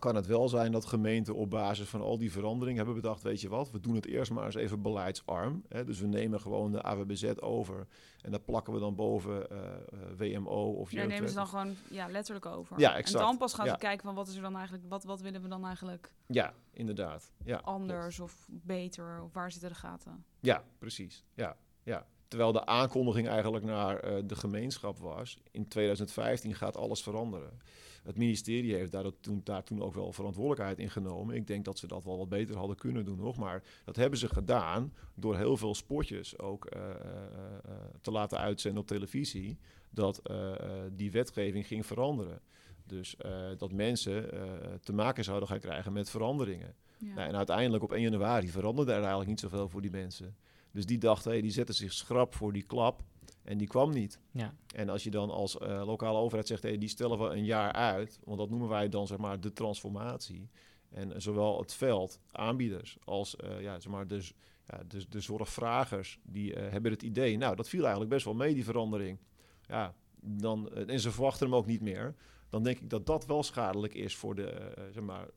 kan 0.00 0.14
het 0.14 0.26
wel 0.26 0.48
zijn 0.48 0.72
dat 0.72 0.84
gemeenten 0.84 1.34
op 1.34 1.50
basis 1.50 1.88
van 1.88 2.00
al 2.00 2.18
die 2.18 2.32
veranderingen 2.32 2.76
hebben 2.76 3.02
bedacht, 3.02 3.22
weet 3.22 3.40
je 3.40 3.48
wat, 3.48 3.70
we 3.70 3.80
doen 3.80 3.94
het 3.94 4.06
eerst 4.06 4.32
maar 4.32 4.44
eens 4.44 4.54
even 4.54 4.82
beleidsarm. 4.82 5.62
Hè? 5.68 5.84
Dus 5.84 6.00
we 6.00 6.06
nemen 6.06 6.40
gewoon 6.40 6.72
de 6.72 6.82
AWBZ 6.82 7.32
over 7.40 7.86
en 8.22 8.30
daar 8.30 8.40
plakken 8.40 8.72
we 8.72 8.78
dan 8.78 8.94
boven 8.94 9.46
uh, 9.52 9.58
uh, 9.58 10.36
WMO 10.36 10.72
of 10.72 10.90
Ja, 10.90 11.04
nemen 11.04 11.28
ze 11.28 11.34
dan 11.34 11.46
gewoon 11.46 11.76
ja, 11.90 12.08
letterlijk 12.08 12.46
over. 12.46 12.80
Ja, 12.80 12.96
exact. 12.96 13.20
En 13.20 13.26
dan 13.26 13.38
pas 13.38 13.54
gaan 13.54 13.66
ja. 13.66 13.72
ze 13.72 13.78
kijken 13.78 14.04
van 14.04 14.14
wat 14.14 14.28
is 14.28 14.36
er 14.36 14.42
dan 14.42 14.54
eigenlijk, 14.54 14.84
wat, 14.88 15.04
wat 15.04 15.20
willen 15.20 15.42
we 15.42 15.48
dan 15.48 15.64
eigenlijk 15.66 16.12
ja, 16.26 16.54
inderdaad. 16.70 17.32
Ja, 17.44 17.56
anders 17.56 18.20
of 18.20 18.46
beter 18.50 19.22
of 19.22 19.32
waar 19.32 19.52
zitten 19.52 19.70
de 19.70 19.76
gaten? 19.76 20.24
Ja, 20.40 20.64
precies. 20.78 21.24
Ja, 21.34 21.56
ja. 21.82 22.06
Terwijl 22.30 22.52
de 22.52 22.66
aankondiging 22.66 23.28
eigenlijk 23.28 23.64
naar 23.64 24.04
uh, 24.04 24.22
de 24.24 24.34
gemeenschap 24.34 24.98
was, 24.98 25.38
in 25.50 25.68
2015 25.68 26.54
gaat 26.54 26.76
alles 26.76 27.02
veranderen. 27.02 27.60
Het 28.02 28.16
ministerie 28.18 28.74
heeft 28.74 28.92
daar 28.92 29.04
toen, 29.20 29.40
daar 29.44 29.64
toen 29.64 29.82
ook 29.82 29.94
wel 29.94 30.12
verantwoordelijkheid 30.12 30.78
in 30.78 30.90
genomen. 30.90 31.34
Ik 31.34 31.46
denk 31.46 31.64
dat 31.64 31.78
ze 31.78 31.86
dat 31.86 32.04
wel 32.04 32.18
wat 32.18 32.28
beter 32.28 32.56
hadden 32.56 32.76
kunnen 32.76 33.04
doen 33.04 33.18
nog. 33.18 33.36
Maar 33.36 33.62
dat 33.84 33.96
hebben 33.96 34.18
ze 34.18 34.28
gedaan 34.28 34.92
door 35.14 35.36
heel 35.36 35.56
veel 35.56 35.74
spotjes 35.74 36.38
ook 36.38 36.74
uh, 36.76 36.82
uh, 36.82 37.72
te 38.00 38.10
laten 38.10 38.38
uitzenden 38.38 38.80
op 38.80 38.86
televisie. 38.86 39.58
Dat 39.90 40.22
die 40.92 41.10
wetgeving 41.10 41.66
ging 41.66 41.86
veranderen. 41.86 42.40
Dus 42.84 43.16
dat 43.58 43.72
mensen 43.72 44.30
te 44.82 44.92
maken 44.92 45.24
zouden 45.24 45.48
gaan 45.48 45.60
krijgen 45.60 45.92
met 45.92 46.10
veranderingen. 46.10 46.74
Ja. 46.98 47.14
Nou, 47.14 47.28
en 47.28 47.36
uiteindelijk 47.36 47.82
op 47.82 47.92
1 47.92 48.02
januari 48.02 48.48
veranderde 48.48 48.92
er 48.92 48.98
eigenlijk 48.98 49.28
niet 49.28 49.40
zoveel 49.40 49.68
voor 49.68 49.80
die 49.80 49.90
mensen. 49.90 50.36
Dus 50.72 50.86
die 50.86 50.98
dachten, 50.98 51.30
hey, 51.30 51.40
die 51.40 51.50
zetten 51.50 51.74
zich 51.74 51.92
schrap 51.92 52.34
voor 52.34 52.52
die 52.52 52.62
klap. 52.62 53.02
En 53.42 53.58
die 53.58 53.66
kwam 53.66 53.90
niet. 53.90 54.20
Ja. 54.30 54.54
En 54.74 54.88
als 54.88 55.04
je 55.04 55.10
dan 55.10 55.30
als 55.30 55.56
uh, 55.56 55.82
lokale 55.86 56.18
overheid 56.18 56.46
zegt, 56.46 56.62
hey, 56.62 56.78
die 56.78 56.88
stellen 56.88 57.18
we 57.18 57.24
een 57.24 57.44
jaar 57.44 57.72
uit, 57.72 58.20
want 58.24 58.38
dat 58.38 58.50
noemen 58.50 58.68
wij 58.68 58.88
dan 58.88 59.06
zeg 59.06 59.18
maar 59.18 59.40
de 59.40 59.52
transformatie. 59.52 60.48
En 60.90 61.22
zowel 61.22 61.58
het 61.58 61.74
veld, 61.74 62.20
aanbieders, 62.32 62.96
als 63.04 63.36
uh, 63.44 63.60
ja, 63.60 63.80
zeg 63.80 63.92
maar 63.92 64.06
de, 64.06 64.28
ja, 64.68 64.82
de, 64.88 65.08
de 65.08 65.20
zorgvragers, 65.20 66.18
die 66.22 66.54
uh, 66.54 66.70
hebben 66.70 66.92
het 66.92 67.02
idee, 67.02 67.36
nou, 67.36 67.56
dat 67.56 67.68
viel 67.68 67.80
eigenlijk 67.80 68.10
best 68.10 68.24
wel 68.24 68.34
mee, 68.34 68.54
die 68.54 68.64
verandering. 68.64 69.18
Ja, 69.66 69.94
dan, 70.20 70.74
en 70.74 71.00
ze 71.00 71.10
verwachten 71.10 71.46
hem 71.46 71.56
ook 71.56 71.66
niet 71.66 71.80
meer. 71.80 72.14
Dan 72.48 72.62
denk 72.62 72.78
ik 72.78 72.90
dat 72.90 73.06
dat 73.06 73.26
wel 73.26 73.42
schadelijk 73.42 73.94
is 73.94 74.16
voor 74.16 74.34
de, 74.34 74.72
zeg 74.92 75.02
maar, 75.02 75.28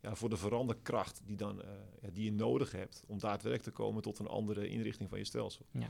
ja, 0.00 0.14
voor 0.14 0.28
de 0.28 0.36
veranderkracht 0.36 1.20
die, 1.24 1.36
dan, 1.36 1.62
ja, 2.00 2.10
die 2.10 2.24
je 2.24 2.32
nodig 2.32 2.72
hebt 2.72 3.04
om 3.06 3.18
daadwerkelijk 3.18 3.62
te 3.62 3.82
komen 3.82 4.02
tot 4.02 4.18
een 4.18 4.26
andere 4.26 4.68
inrichting 4.68 5.08
van 5.08 5.18
je 5.18 5.24
stelsel. 5.24 5.66
Ja. 5.70 5.88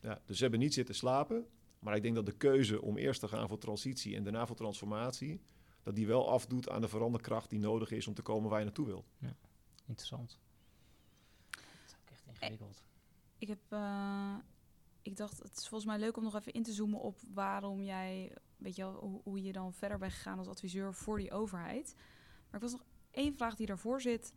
Ja, 0.00 0.22
dus 0.26 0.36
ze 0.36 0.42
hebben 0.42 0.60
niet 0.60 0.74
zitten 0.74 0.94
slapen. 0.94 1.46
Maar 1.82 1.96
ik 1.96 2.02
denk 2.02 2.14
dat 2.14 2.26
de 2.26 2.36
keuze 2.36 2.82
om 2.82 2.96
eerst 2.96 3.20
te 3.20 3.28
gaan 3.28 3.48
voor 3.48 3.58
transitie 3.58 4.16
en 4.16 4.22
daarna 4.22 4.46
voor 4.46 4.56
transformatie, 4.56 5.40
dat 5.82 5.94
die 5.94 6.06
wel 6.06 6.30
afdoet 6.30 6.68
aan 6.68 6.80
de 6.80 6.88
veranderkracht 6.88 7.50
die 7.50 7.58
nodig 7.58 7.90
is 7.90 8.06
om 8.06 8.14
te 8.14 8.22
komen 8.22 8.50
waar 8.50 8.58
je 8.58 8.64
naartoe 8.64 8.86
wil. 8.86 9.04
Interessant. 9.86 10.38
Dat 11.50 11.62
is 11.86 11.94
ook 12.00 12.10
echt 12.10 12.22
ingewikkeld. 12.40 12.82
Ik 13.38 13.48
heb, 13.48 13.60
eh, 13.68 14.34
ik 15.02 15.16
dacht, 15.16 15.38
het 15.38 15.56
is 15.56 15.68
volgens 15.68 15.90
mij 15.90 15.98
leuk 15.98 16.16
om 16.16 16.22
nog 16.22 16.34
even 16.34 16.52
in 16.52 16.62
te 16.62 16.72
zoomen 16.72 17.00
op 17.00 17.18
waarom 17.34 17.82
jij, 17.82 18.36
weet 18.56 18.76
je 18.76 18.82
wel, 18.82 18.94
hoe, 18.94 19.20
hoe 19.24 19.42
je 19.42 19.52
dan 19.52 19.72
verder 19.72 19.98
bent 19.98 20.12
gegaan 20.12 20.38
als 20.38 20.48
adviseur 20.48 20.94
voor 20.94 21.18
die 21.18 21.32
overheid. 21.32 21.94
Maar 22.50 22.60
ik 22.60 22.68
was 22.68 22.72
nog 22.72 22.84
één 23.12 23.34
vraag 23.34 23.54
die 23.54 23.66
daarvoor 23.66 24.00
zit. 24.00 24.32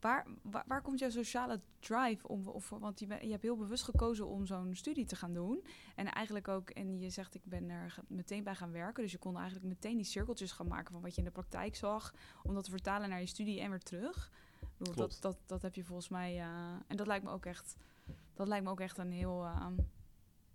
Waar, 0.00 0.26
waar, 0.42 0.64
waar 0.66 0.82
komt 0.82 0.98
jouw 0.98 1.10
sociale 1.10 1.60
drive 1.80 2.28
om? 2.28 2.48
Of, 2.48 2.68
want 2.68 3.00
je, 3.00 3.06
ben- 3.06 3.24
je 3.24 3.30
hebt 3.30 3.42
heel 3.42 3.56
bewust 3.56 3.82
gekozen 3.84 4.26
om 4.26 4.46
zo'n 4.46 4.74
studie 4.74 5.04
te 5.04 5.16
gaan 5.16 5.32
doen. 5.32 5.64
En 5.94 6.06
eigenlijk 6.12 6.48
ook, 6.48 6.70
en 6.70 6.98
je 7.00 7.10
zegt 7.10 7.34
ik 7.34 7.44
ben 7.44 7.70
er 7.70 7.98
meteen 8.06 8.44
bij 8.44 8.54
gaan 8.54 8.72
werken. 8.72 9.02
Dus 9.02 9.12
je 9.12 9.18
kon 9.18 9.36
eigenlijk 9.36 9.66
meteen 9.66 9.96
die 9.96 10.04
cirkeltjes 10.06 10.52
gaan 10.52 10.68
maken 10.68 10.92
van 10.92 11.02
wat 11.02 11.10
je 11.14 11.18
in 11.18 11.24
de 11.26 11.30
praktijk 11.32 11.76
zag. 11.76 12.14
Om 12.42 12.54
dat 12.54 12.64
te 12.64 12.70
vertalen 12.70 13.08
naar 13.08 13.20
je 13.20 13.26
studie 13.26 13.60
en 13.60 13.70
weer 13.70 13.82
terug. 13.82 14.30
Bedoel, 14.76 14.94
dat, 14.94 15.18
dat, 15.20 15.38
dat 15.46 15.62
heb 15.62 15.74
je 15.74 15.84
volgens 15.84 16.08
mij. 16.08 16.38
eh, 16.38 16.46
en 16.86 16.96
dat 16.96 17.06
lijkt 17.06 17.24
me 17.24 17.30
ook 17.30 17.46
echt. 17.46 17.76
Dat 18.34 18.48
lijkt 18.48 18.64
me 18.64 18.70
ook 18.70 18.80
echt 18.80 18.98
een 18.98 19.12
heel 19.12 19.44
eh, 19.44 19.66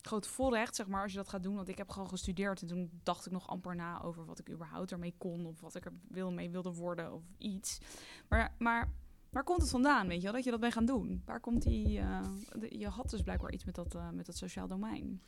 groot 0.02 0.28
voorrecht, 0.28 0.76
zeg 0.76 0.88
maar, 0.88 1.02
als 1.02 1.12
je 1.12 1.18
dat 1.18 1.30
gaat 1.30 1.44
doen. 1.44 1.56
Want 1.56 1.68
ik 1.68 1.78
heb 1.78 1.90
gewoon 1.90 2.10
gestudeerd 2.10 2.62
en 2.62 2.68
toen 2.68 3.00
dacht 3.04 3.26
ik 3.26 3.32
nog 3.32 3.48
amper 3.48 3.76
na 3.76 4.02
over 4.02 4.26
wat 4.26 4.40
ik 4.40 4.50
überhaupt 4.50 4.92
ermee 4.92 5.14
kon. 5.18 5.46
Of 5.46 5.62
wat 5.62 5.76
ik 5.76 5.86
er 5.86 5.94
wil 6.08 6.32
mee 6.32 6.50
wilde 6.50 6.74
worden 6.74 7.14
of 7.14 7.24
iets. 7.38 7.80
Maar, 8.28 8.56
maar 8.58 8.92
waar 9.30 9.44
komt 9.44 9.62
het 9.62 9.70
vandaan, 9.70 10.08
weet 10.08 10.18
je 10.18 10.24
wel, 10.24 10.34
dat 10.34 10.44
je 10.44 10.52
dat 10.52 10.60
bent 10.60 10.74
gaan 10.74 10.86
doen? 10.86 11.22
Waar 11.26 11.40
komt 11.40 11.62
die... 11.62 12.00
eh, 12.00 12.22
je 12.70 12.88
had 12.88 13.10
dus 13.10 13.22
blijkbaar 13.22 13.52
iets 13.52 13.66
met 13.66 13.76
dat, 13.76 13.96
eh, 13.96 14.10
met 14.10 14.26
dat 14.26 14.36
sociaal 14.36 14.68
domein. 14.68 15.22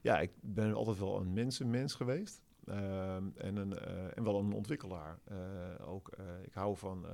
Ja, 0.00 0.18
ik 0.20 0.30
ben 0.40 0.74
altijd 0.74 0.98
wel 0.98 1.20
een 1.20 1.32
mensenmens 1.32 1.94
geweest. 1.94 2.42
Ehm, 2.66 3.24
en, 3.36 3.56
een, 3.56 3.78
eh, 3.78 4.16
en 4.16 4.24
wel 4.24 4.38
een 4.38 4.52
ontwikkelaar. 4.52 5.18
Eh, 5.24 5.88
ook, 5.88 6.08
eh, 6.08 6.24
ik 6.42 6.52
hou 6.52 6.76
van, 6.76 7.06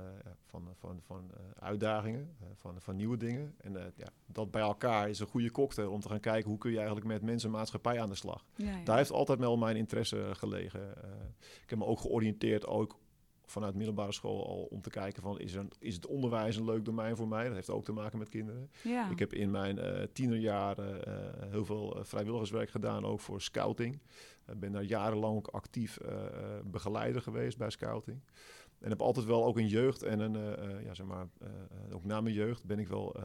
van, 0.45 0.69
van, 0.75 1.01
van 1.03 1.31
uitdagingen, 1.59 2.37
van, 2.55 2.81
van 2.81 2.97
nieuwe 2.97 3.17
dingen. 3.17 3.55
En 3.59 3.73
ja, 3.97 4.09
dat 4.27 4.51
bij 4.51 4.63
elkaar 4.63 5.09
is 5.09 5.19
een 5.19 5.27
goede 5.27 5.51
cocktail 5.51 5.91
om 5.91 6.01
te 6.01 6.09
gaan 6.09 6.21
kijken 6.21 6.49
hoe 6.49 6.59
kun 6.59 6.71
je 6.71 6.77
eigenlijk 6.77 7.07
met 7.07 7.23
mensen 7.23 7.49
en 7.49 7.57
maatschappij 7.57 8.01
aan 8.01 8.09
de 8.09 8.15
slag. 8.15 8.45
Ja, 8.55 8.77
ja. 8.77 8.85
Daar 8.85 8.97
heeft 8.97 9.13
altijd 9.13 9.39
wel 9.39 9.57
mijn 9.57 9.77
interesse 9.77 10.31
gelegen. 10.33 10.91
Ik 11.63 11.71
heb 11.71 11.79
me 11.79 11.85
ook 11.85 12.01
georiënteerd, 12.01 12.67
ook 12.67 12.99
vanuit 13.53 13.75
middelbare 13.75 14.13
school 14.13 14.47
al, 14.47 14.69
om 14.71 14.81
te 14.81 14.91
kijken 14.91 15.23
van 15.23 15.41
is, 15.41 15.55
er, 15.55 15.67
is 15.79 15.95
het 15.95 16.07
onderwijs 16.07 16.57
een 16.57 16.65
leuk 16.65 16.85
domein 16.85 17.17
voor 17.17 17.29
mij? 17.29 17.45
Dat 17.45 17.55
heeft 17.55 17.71
ook 17.71 17.85
te 17.85 17.93
maken 17.93 18.19
met 18.19 18.29
kinderen. 18.29 18.71
ja. 18.83 19.11
Ik 19.11 19.19
heb 19.19 19.35
in 19.35 19.51
mijn 19.51 19.79
eh 19.79 20.07
tienerjaren 20.13 21.05
eh, 21.05 21.51
heel 21.51 21.65
veel 21.65 21.97
eh, 21.97 22.05
vrijwilligerswerk 22.05 22.71
gedaan, 22.71 23.05
ook 23.05 23.21
voor 23.21 23.41
scouting. 23.41 24.01
Ik 24.47 24.61
ben 24.61 24.73
daar 24.73 24.83
jarenlang 24.83 25.37
ook 25.37 25.47
actief 25.47 25.99
begeleider 26.65 27.23
geweest 27.23 27.59
bij 27.59 27.71
scouting. 27.71 28.21
En 28.83 28.89
heb 28.91 29.01
altijd 29.01 29.27
wel 29.27 29.45
ook 29.45 29.57
een 29.59 29.69
jeugd 29.69 30.03
en 30.03 30.21
een, 30.21 30.37
eh, 30.37 30.53
eh, 30.77 30.85
ja 30.85 30.95
zeg 30.95 31.07
maar, 31.07 31.27
eh, 31.41 31.49
ook 31.95 32.05
na 32.05 32.21
mijn 32.21 32.35
jeugd 32.35 32.65
ben 32.65 32.79
ik 32.79 32.89
wel 32.89 33.15
eh, 33.15 33.23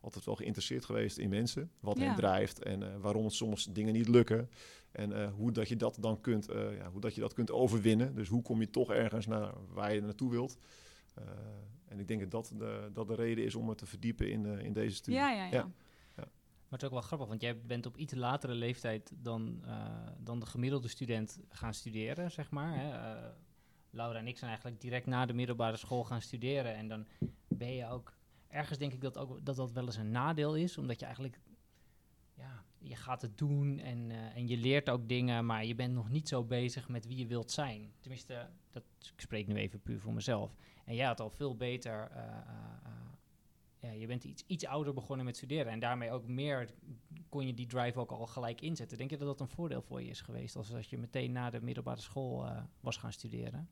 altijd 0.00 0.24
wel 0.24 0.34
geïnteresseerd 0.36 0.84
geweest 0.84 1.18
in 1.18 1.28
mensen. 1.28 1.70
Wat 1.80 1.98
Ja. 1.98 2.04
hen 2.04 2.14
drijft 2.16 2.62
en 2.62 2.82
eh, 2.82 2.96
waarom 3.00 3.24
het 3.24 3.32
soms 3.32 3.64
dingen 3.64 3.92
niet 3.92 4.08
lukken. 4.08 4.50
En 4.92 5.12
eh, 5.12 5.32
hoe 5.32 5.52
dat 5.52 5.68
je 5.68 5.76
dat 5.76 5.96
dan 6.00 6.20
kunt, 6.20 6.48
eh, 6.48 6.76
ja, 6.76 6.90
hoe 6.90 7.00
dat 7.00 7.14
je 7.14 7.20
dat 7.20 7.32
kunt 7.32 7.50
overwinnen. 7.50 8.14
Dus 8.14 8.28
hoe 8.28 8.42
kom 8.42 8.60
je 8.60 8.70
toch 8.70 8.90
ergens 8.90 9.26
naar 9.26 9.52
waar 9.72 9.94
je 9.94 10.00
naartoe 10.00 10.30
wilt. 10.30 10.58
Eh, 11.14 11.24
en 11.88 11.98
ik 12.00 12.08
denk 12.08 12.20
dat 12.20 12.30
dat 12.30 12.52
de, 12.58 12.90
dat 12.92 13.08
de 13.08 13.14
reden 13.14 13.44
is 13.44 13.54
om 13.54 13.66
me 13.66 13.74
te 13.74 13.86
verdiepen 13.86 14.30
in, 14.30 14.46
eh, 14.46 14.64
in 14.64 14.72
deze 14.72 14.96
studie. 14.96 15.18
ja, 15.20 15.30
ja, 15.32 15.44
ja. 15.44 15.50
Ja. 15.52 15.68
Maar 16.16 16.78
het 16.78 16.80
is 16.80 16.86
ook 16.86 16.92
wel 16.94 17.02
grappig, 17.02 17.28
want 17.28 17.40
jij 17.40 17.60
bent 17.60 17.86
op 17.86 17.96
iets 17.96 18.14
latere 18.14 18.54
leeftijd 18.54 19.12
dan, 19.22 19.60
eh, 19.64 19.86
dan 20.18 20.40
de 20.40 20.46
gemiddelde 20.46 20.88
student 20.88 21.38
gaan 21.48 21.74
studeren, 21.74 22.30
zeg 22.30 22.50
maar. 22.50 22.74
Hè. 22.78 22.90
Eh, 22.92 23.28
Laura 23.96 24.18
en 24.18 24.26
ik 24.26 24.38
zijn 24.38 24.50
eigenlijk 24.50 24.80
direct 24.80 25.06
na 25.06 25.26
de 25.26 25.32
middelbare 25.32 25.76
school 25.76 26.04
gaan 26.04 26.22
studeren. 26.22 26.74
En 26.74 26.88
dan 26.88 27.06
ben 27.48 27.72
je 27.72 27.88
ook... 27.88 28.14
Ergens 28.48 28.78
denk 28.78 28.92
ik 28.92 29.00
dat 29.00 29.18
ook, 29.18 29.44
dat, 29.44 29.56
dat 29.56 29.72
wel 29.72 29.84
eens 29.84 29.96
een 29.96 30.10
nadeel 30.10 30.56
is, 30.56 30.78
omdat 30.78 30.98
je 30.98 31.04
eigenlijk... 31.04 31.40
Ja, 32.34 32.64
je 32.78 32.96
gaat 32.96 33.22
het 33.22 33.38
doen 33.38 33.78
en, 33.78 34.10
eh, 34.10 34.36
en 34.36 34.48
je 34.48 34.56
leert 34.56 34.90
ook 34.90 35.08
dingen, 35.08 35.46
maar 35.46 35.64
je 35.64 35.74
bent 35.74 35.94
nog 35.94 36.10
niet 36.10 36.28
zo 36.28 36.44
bezig 36.44 36.88
met 36.88 37.06
wie 37.06 37.16
je 37.16 37.26
wilt 37.26 37.50
zijn. 37.50 37.92
Tenminste, 38.00 38.48
dat, 38.70 38.82
ik 38.98 39.20
spreek 39.20 39.46
nu 39.46 39.54
even 39.54 39.80
puur 39.80 40.00
voor 40.00 40.12
mezelf. 40.12 40.56
En 40.84 40.94
jij 40.94 41.06
had 41.06 41.20
al 41.20 41.30
veel 41.30 41.56
beter... 41.56 42.10
eh, 42.10 42.26
eh, 42.26 42.92
ja, 43.80 43.90
je 43.90 44.06
bent 44.06 44.24
iets, 44.24 44.44
iets 44.46 44.66
ouder 44.66 44.94
begonnen 44.94 45.26
met 45.26 45.36
studeren 45.36 45.72
en 45.72 45.80
daarmee 45.80 46.10
ook 46.10 46.26
meer 46.26 46.70
kon 47.28 47.46
je 47.46 47.54
die 47.54 47.66
drive 47.66 47.98
ook 47.98 48.10
al 48.10 48.26
gelijk 48.26 48.60
inzetten. 48.60 48.98
Denk 48.98 49.10
je 49.10 49.16
dat 49.16 49.26
dat 49.26 49.40
een 49.40 49.54
voordeel 49.54 49.82
voor 49.82 50.02
je 50.02 50.08
is 50.08 50.20
geweest 50.20 50.56
als, 50.56 50.74
als 50.74 50.90
je 50.90 50.98
meteen 50.98 51.32
na 51.32 51.50
de 51.50 51.60
middelbare 51.60 52.00
school 52.00 52.48
was 52.80 52.96
gaan 52.96 53.12
studeren? 53.12 53.68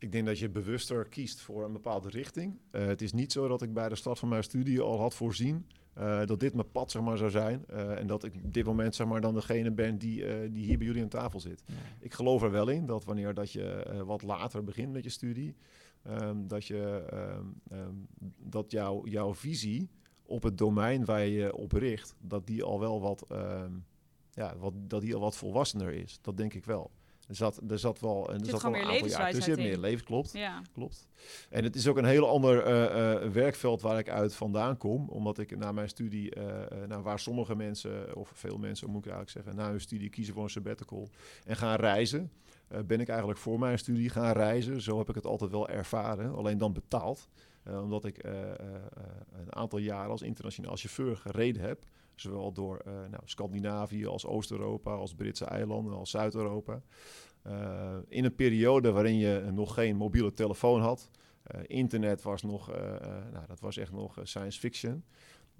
Ik 0.00 0.12
denk 0.12 0.26
dat 0.26 0.38
je 0.38 0.48
bewuster 0.48 1.08
kiest 1.08 1.40
voor 1.40 1.64
een 1.64 1.72
bepaalde 1.72 2.08
richting. 2.08 2.58
Eh, 2.70 2.86
het 2.86 3.02
is 3.02 3.12
niet 3.12 3.32
zo 3.32 3.48
dat 3.48 3.62
ik 3.62 3.72
bij 3.72 3.88
de 3.88 3.94
start 3.94 4.18
van 4.18 4.28
mijn 4.28 4.42
studie 4.42 4.80
al 4.80 4.98
had 4.98 5.14
voorzien 5.14 5.66
eh, 5.92 6.26
dat 6.26 6.40
dit 6.40 6.54
mijn 6.54 6.70
pad 6.70 6.90
zeg 6.90 7.02
maar, 7.02 7.16
zou 7.16 7.30
zijn. 7.30 7.66
Eh, 7.66 7.98
en 7.98 8.06
dat 8.06 8.24
ik 8.24 8.34
op 8.44 8.52
dit 8.52 8.64
moment 8.64 8.94
zeg 8.94 9.06
maar, 9.06 9.20
dan 9.20 9.34
degene 9.34 9.70
ben 9.70 9.98
die, 9.98 10.50
die 10.50 10.64
hier 10.64 10.78
bij 10.78 10.86
jullie 10.86 11.02
aan 11.02 11.08
tafel 11.08 11.40
zit. 11.40 11.62
Ja. 11.66 11.74
Ik 11.98 12.14
geloof 12.14 12.42
er 12.42 12.50
wel 12.50 12.68
in 12.68 12.86
dat 12.86 13.04
wanneer 13.04 13.34
dat 13.34 13.52
je 13.52 14.02
wat 14.06 14.22
later 14.22 14.64
begint 14.64 14.92
met 14.92 15.04
je 15.04 15.10
studie, 15.10 15.56
ehm, 16.02 16.46
dat, 16.46 16.66
je, 16.66 17.04
ehm, 17.10 17.46
ehm, 17.70 17.94
dat 18.38 18.70
jouw 18.70 19.06
jouw 19.06 19.34
visie 19.34 19.90
op 20.22 20.42
het 20.42 20.58
domein 20.58 21.04
waar 21.04 21.24
je 21.24 21.30
je 21.30 21.56
op 21.56 21.72
richt, 21.72 22.14
dat 22.20 22.46
die 22.46 22.62
al 22.62 22.80
wel 22.80 23.00
wat, 23.00 23.26
ja, 24.30 24.56
wat, 24.56 24.72
dat 24.76 25.00
die 25.00 25.14
al 25.14 25.20
wat 25.20 25.36
volwassener 25.36 25.92
is. 25.92 26.18
Dat 26.22 26.36
denk 26.36 26.54
ik 26.54 26.64
wel. 26.64 26.90
Er 27.30 27.36
zat, 27.36 27.60
er 27.68 27.78
zat 27.78 28.00
wel, 28.00 28.32
en 28.32 28.40
er 28.40 28.46
zat 28.46 28.62
wel 28.62 28.74
een 28.74 28.84
aantal 28.84 29.08
jaar. 29.08 29.34
Er 29.34 29.42
zit 29.42 29.56
meer 29.56 29.78
leven, 29.78 30.04
klopt 30.04 30.32
Ja, 30.32 30.62
klopt. 30.72 31.08
En 31.50 31.64
het 31.64 31.76
is 31.76 31.88
ook 31.88 31.96
een 31.96 32.04
heel 32.04 32.28
ander 32.28 32.62
eh, 32.62 33.22
eh, 33.24 33.32
werkveld 33.32 33.80
waar 33.80 33.98
ik 33.98 34.08
uit 34.08 34.34
vandaan 34.34 34.76
kom. 34.76 35.08
Omdat 35.08 35.38
ik 35.38 35.56
na 35.56 35.72
mijn 35.72 35.88
studie, 35.88 36.32
nou, 36.86 37.02
waar 37.02 37.18
sommige 37.18 37.56
mensen, 37.56 38.16
of 38.16 38.32
veel 38.34 38.58
mensen 38.58 38.90
moet 38.90 39.06
ik 39.06 39.12
eigenlijk 39.12 39.30
zeggen, 39.30 39.62
na 39.62 39.70
hun 39.70 39.80
studie 39.80 40.08
kiezen 40.08 40.34
voor 40.34 40.42
een 40.42 40.50
sabbatical 40.50 41.08
en 41.44 41.56
gaan 41.56 41.76
reizen. 41.76 42.30
ben 42.86 43.00
ik 43.00 43.08
eigenlijk 43.08 43.38
voor 43.38 43.58
mijn 43.58 43.78
studie 43.78 44.08
gaan 44.08 44.32
reizen. 44.32 44.80
Zo 44.80 44.98
heb 44.98 45.08
ik 45.08 45.14
het 45.14 45.26
altijd 45.26 45.50
wel 45.50 45.68
ervaren, 45.68 46.34
alleen 46.34 46.58
dan 46.58 46.72
betaald. 46.72 47.28
Omdat 47.64 48.04
ik 48.04 48.24
een 48.24 49.54
aantal 49.54 49.78
jaren 49.78 50.10
als 50.10 50.22
internationaal 50.22 50.76
chauffeur 50.76 51.16
gereden 51.16 51.62
heb. 51.62 51.84
Zowel 52.20 52.52
door 52.52 52.78
eh, 52.78 52.92
nou, 52.92 53.22
Scandinavië 53.24 54.06
als 54.06 54.26
Oost-Europa, 54.26 54.92
als 54.92 55.14
Britse 55.14 55.44
eilanden, 55.44 55.94
als 55.94 56.10
Zuid-Europa. 56.10 56.82
Eh, 57.42 57.96
in 58.08 58.24
een 58.24 58.34
periode 58.34 58.92
waarin 58.92 59.16
je 59.16 59.48
nog 59.52 59.74
geen 59.74 59.96
mobiele 59.96 60.32
telefoon 60.32 60.80
had. 60.80 61.10
Eh, 61.42 61.60
internet 61.66 62.22
was 62.22 62.42
nog, 62.42 62.66
nou, 63.32 63.46
dat 63.46 63.60
was 63.60 63.76
echt 63.76 63.92
nog 63.92 64.18
science 64.22 64.58
fiction. 64.58 65.04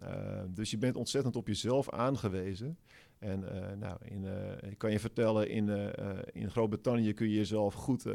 Eh, 0.01 0.43
dus 0.49 0.71
je 0.71 0.79
bent 0.79 0.97
ontzettend 0.97 1.37
op 1.37 1.47
jezelf 1.47 1.91
aangewezen. 1.91 2.79
En 3.19 3.53
eh, 3.53 3.77
nou, 3.77 3.97
in, 4.05 4.25
eh, 4.27 4.71
ik 4.71 4.79
kan 4.79 4.91
je 4.91 5.01
vertellen, 5.01 5.49
in, 5.49 5.95
in 6.33 6.51
Groot-Brittannië 6.51 7.13
kun 7.13 7.29
je 7.29 7.35
jezelf 7.35 7.75
goed, 7.75 8.07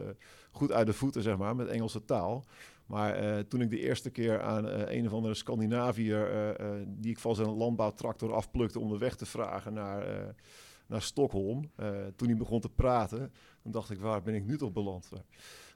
goed 0.52 0.72
uit 0.72 0.88
de 0.88 0.94
voeten, 0.94 1.22
zeg 1.22 1.38
maar, 1.38 1.56
met 1.56 1.68
Engelse 1.68 2.06
taal. 2.06 2.44
Maar 2.86 3.48
toen 3.48 3.62
ik 3.62 3.70
de 3.70 3.80
eerste 3.80 4.10
keer 4.10 4.42
aan 4.42 4.66
een 4.66 5.06
of 5.06 5.14
andere 5.14 5.34
Scandinaviër, 5.34 6.56
die 6.88 7.12
ik 7.12 7.20
van 7.20 7.36
zijn 7.36 7.50
landbouwtractor 7.50 8.34
afplukte 8.34 8.80
om 8.80 8.90
de 8.90 8.98
weg 8.98 9.16
te 9.16 9.26
vragen 9.26 9.74
naar, 9.74 10.36
naar 10.88 11.02
Stockholm, 11.02 11.72
toen 12.16 12.28
hij 12.28 12.38
begon 12.38 12.60
te 12.60 12.70
praten, 12.70 13.32
dan 13.64 13.72
dacht 13.72 13.90
ik, 13.90 14.00
waar 14.00 14.22
ben 14.22 14.34
ik 14.34 14.46
nu 14.46 14.58
toch 14.58 14.72
beland? 14.72 15.10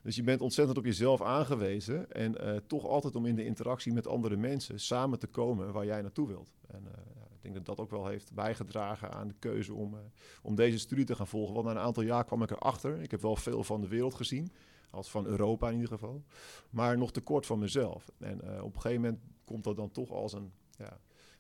Dus 0.02 0.16
je 0.16 0.24
bent 0.24 0.42
ontzettend 0.42 0.78
op 0.78 0.86
jezelf 0.86 1.22
aangewezen 1.22 2.12
en 2.12 2.38
eh, 2.38 2.56
toch 2.68 2.86
altijd 2.86 3.16
om 3.16 3.26
in 3.26 3.36
de 3.36 3.46
interactie 3.46 3.94
met 3.94 4.08
andere 4.08 4.38
mensen 4.38 4.80
samen 4.80 5.20
te 5.20 5.28
komen 5.28 5.72
waar 5.72 5.86
jij 5.86 6.02
naartoe 6.02 6.28
wilt. 6.28 6.52
En 6.68 6.88
eh, 6.88 7.02
ik 7.32 7.42
denk 7.42 7.56
dat 7.56 7.66
dat 7.66 7.80
ook 7.80 7.92
wel 7.92 8.08
heeft 8.08 8.34
bijgedragen 8.34 9.12
aan 9.12 9.28
de 9.28 9.36
keuze 9.40 9.74
om, 9.74 9.94
eh, 9.94 10.00
om 10.42 10.56
deze 10.56 10.78
studie 10.78 11.06
te 11.06 11.16
gaan 11.16 11.28
volgen. 11.28 11.54
Want 11.54 11.66
na 11.66 11.72
een 11.72 11.78
aantal 11.78 12.04
jaar 12.04 12.26
kwam 12.26 12.44
ik 12.44 12.52
erachter. 12.52 13.02
Ik 13.02 13.12
heb 13.12 13.22
wel 13.22 13.36
veel 13.36 13.64
van 13.64 13.82
de 13.82 13.88
wereld 13.88 14.14
gezien, 14.14 14.52
als 14.92 15.10
van 15.10 15.26
Europa 15.26 15.68
in 15.68 15.74
ieder 15.74 15.90
geval, 15.90 16.24
maar 16.70 16.98
nog 16.98 17.12
te 17.12 17.22
kort 17.22 17.46
van 17.46 17.60
mezelf. 17.60 18.12
En 18.18 18.62
op 18.62 18.76
een 18.76 18.82
gegeven 18.82 19.02
moment 19.02 19.22
komt 19.46 19.64
dat 19.64 19.76
dan 19.76 19.92
toch 19.92 20.12
als 20.12 20.34
een, 20.34 20.52
ja, 20.78 21.00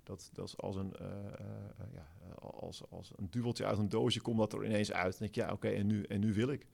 dat, 0.09 0.29
dat 0.33 0.47
is 0.47 0.57
als 0.57 0.75
een, 0.75 0.95
eh, 0.95 1.07
ja, 1.93 2.07
als, 2.39 2.83
als 2.89 3.11
een 3.15 3.27
duveltje 3.29 3.65
uit 3.65 3.77
een 3.77 3.89
doosje 3.89 4.21
komt 4.21 4.37
dat 4.37 4.53
er 4.53 4.65
ineens 4.65 4.91
uit. 4.91 5.13
En 5.13 5.19
denk 5.19 5.35
ik, 5.35 5.43
ja, 5.43 5.51
oké, 5.51 5.67
en, 5.67 5.87
nu, 5.87 6.03
en 6.03 6.19
nu 6.19 6.33
wil 6.33 6.49
ik. 6.49 6.65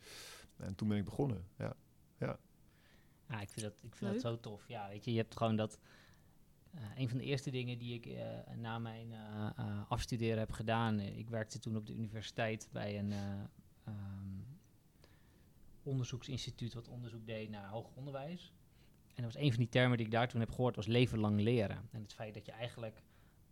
En 0.58 0.76
toen 0.76 0.88
ben 0.88 0.98
ik 0.98 1.06
begonnen, 1.06 1.46
ja. 1.58 1.76
Ja, 3.30 3.42
ik 3.42 3.50
vind, 3.50 3.66
dat, 3.66 3.74
ik 3.84 3.96
vind 3.96 4.12
Leuk. 4.12 4.22
dat 4.22 4.32
zo 4.32 4.40
tof. 4.40 4.68
Ja, 4.68 4.88
weet 4.88 5.06
je, 5.06 5.12
je 5.12 5.18
hebt 5.18 5.38
gewoon 5.38 5.56
dat... 5.56 5.80
eh, 6.72 6.82
een 6.96 7.10
van 7.10 7.18
de 7.18 7.24
eerste 7.24 7.50
dingen 7.52 7.78
die 7.78 7.94
ik 7.94 8.06
eh, 8.06 8.56
na 8.56 8.80
mijn 8.80 9.12
eh, 9.14 9.50
eh, 9.56 9.92
afstuderen 9.92 10.38
heb 10.38 10.52
gedaan... 10.52 11.00
ik 11.00 11.30
werkte 11.30 11.60
toen 11.60 11.76
op 11.78 11.86
de 11.86 11.94
universiteit 11.94 12.70
bij 12.72 13.00
een 13.00 13.12
eh, 13.12 13.20
ehm, 13.84 14.40
onderzoeksinstituut... 15.84 16.74
wat 16.74 16.88
onderzoek 16.88 17.26
deed 17.26 17.50
naar 17.50 17.68
hoger 17.70 17.92
onderwijs. 17.96 18.54
En 19.16 19.24
dat 19.24 19.34
was 19.34 19.42
een 19.42 19.50
van 19.50 19.60
die 19.60 19.70
termen 19.70 19.98
die 19.98 20.06
ik 20.06 20.12
daar 20.12 20.28
toen 20.28 20.40
heb 20.40 20.52
gehoord... 20.52 20.76
was 20.76 20.88
leven 20.88 21.20
lang 21.20 21.40
leren. 21.40 21.90
En 21.92 22.02
het 22.02 22.14
feit 22.14 22.34
dat 22.34 22.46
je 22.46 22.52
eigenlijk... 22.52 23.04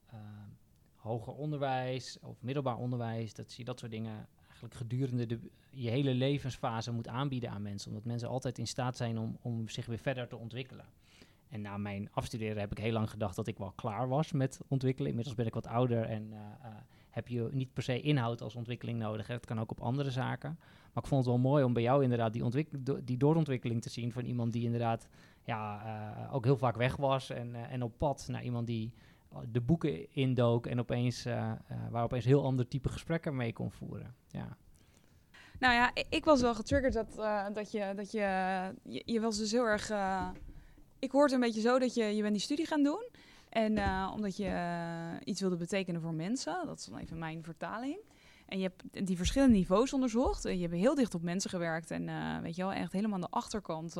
ehm, 0.05 0.49
hoger 0.95 1.33
onderwijs 1.33 2.19
of 2.19 2.41
middelbaar 2.41 2.77
onderwijs, 2.77 3.33
dat 3.33 3.53
je 3.53 3.63
dat 3.63 3.79
soort 3.79 3.91
dingen 3.91 4.27
eigenlijk 4.53 4.91
gedurende 4.91 5.25
de, 5.25 5.39
je 5.69 5.89
hele 5.89 6.13
levensfase 6.13 6.91
moet 6.91 7.07
aanbieden 7.07 7.49
aan 7.49 7.61
mensen. 7.61 7.89
Omdat 7.89 8.05
mensen 8.05 8.27
altijd 8.27 8.57
in 8.57 8.67
staat 8.67 8.97
zijn 8.97 9.17
om, 9.17 9.37
om 9.41 9.69
zich 9.69 9.85
weer 9.85 9.97
verder 9.97 10.27
te 10.27 10.37
ontwikkelen. 10.37 10.85
En 11.49 11.61
na 11.61 11.77
mijn 11.77 12.09
afstuderen 12.11 12.59
heb 12.59 12.71
ik 12.71 12.77
heel 12.77 12.91
lang 12.91 13.09
gedacht 13.09 13.35
dat 13.35 13.47
ik 13.47 13.57
wel 13.57 13.71
klaar 13.71 14.07
was 14.07 14.31
met 14.31 14.59
ontwikkelen. 14.67 15.09
Inmiddels 15.09 15.35
ben 15.35 15.45
ik 15.45 15.53
wat 15.53 15.67
ouder 15.67 16.03
en 16.03 16.23
uh, 16.23 16.37
uh, 16.37 16.67
heb 17.09 17.27
je 17.27 17.49
niet 17.51 17.73
per 17.73 17.83
se 17.83 18.01
inhoud 18.01 18.41
als 18.41 18.55
ontwikkeling 18.55 18.99
nodig. 18.99 19.27
Het 19.27 19.45
kan 19.45 19.59
ook 19.59 19.71
op 19.71 19.79
andere 19.79 20.11
zaken. 20.11 20.59
Maar 20.93 21.03
ik 21.03 21.09
vond 21.09 21.25
het 21.25 21.33
wel 21.33 21.43
mooi 21.43 21.63
om 21.63 21.73
bij 21.73 21.83
jou 21.83 22.03
inderdaad 22.03 22.33
die, 22.33 22.67
die 23.03 23.17
doorontwikkeling 23.17 23.81
te 23.81 23.89
zien 23.89 24.11
van 24.11 24.25
iemand 24.25 24.53
die 24.53 24.63
inderdaad 24.63 25.07
ja, 25.43 25.83
uh, 26.25 26.33
ook 26.33 26.43
heel 26.43 26.57
vaak 26.57 26.75
weg 26.75 26.95
was 26.95 27.29
en, 27.29 27.55
en 27.55 27.83
op 27.83 27.97
pad 27.97 28.25
naar 28.27 28.43
iemand 28.43 28.67
die 28.67 28.93
de 29.51 29.61
boeken 29.61 30.13
indook 30.13 30.67
en 30.67 30.79
opeens, 30.79 31.23
waar 31.89 32.03
opeens 32.03 32.25
heel 32.25 32.43
ander 32.43 32.67
type 32.67 32.89
gesprekken 32.89 33.35
mee 33.35 33.53
kon 33.53 33.71
voeren. 33.71 34.15
Ja. 34.27 34.57
Nou 35.59 35.73
ja, 35.73 35.91
ik 36.09 36.25
was 36.25 36.41
wel 36.41 36.55
getriggerd 36.55 36.93
dat, 36.93 37.15
dat, 37.53 37.71
je, 37.71 37.93
dat 37.95 38.11
je, 38.11 38.73
je, 39.05 39.19
was 39.19 39.37
dus 39.37 39.51
heel 39.51 39.65
erg 39.65 39.91
ik 41.03 41.11
hoor 41.11 41.23
het 41.23 41.31
een 41.31 41.39
beetje 41.39 41.61
zo 41.61 41.79
dat 41.79 41.93
je, 41.93 42.03
je 42.03 42.21
bent 42.21 42.33
die 42.33 42.43
studie 42.43 42.65
gaan 42.65 42.83
doen. 42.83 43.09
En 43.49 43.77
uh, 43.77 44.11
omdat 44.13 44.37
je 44.37 44.45
uh, 44.45 45.09
iets 45.23 45.41
wilde 45.41 45.55
betekenen 45.55 46.01
voor 46.01 46.13
mensen. 46.13 46.65
Dat 46.65 46.79
is 46.79 46.85
dan 46.85 46.97
even 46.97 47.17
mijn 47.17 47.43
vertaling. 47.43 47.97
En 48.45 48.59
je 48.59 48.63
hebt 48.63 49.07
die 49.07 49.17
verschillende 49.17 49.55
niveaus 49.55 49.93
onderzocht. 49.93 50.45
En 50.45 50.55
je 50.55 50.61
hebt 50.61 50.79
heel 50.79 50.95
dicht 50.95 51.15
op 51.15 51.21
mensen 51.21 51.49
gewerkt. 51.49 51.91
En 51.91 52.07
uh, 52.07 52.39
weet 52.39 52.55
je 52.55 52.61
wel, 52.61 52.73
echt 52.73 52.91
helemaal 52.91 53.15
aan 53.15 53.21
de 53.21 53.27
achterkant 53.29 53.95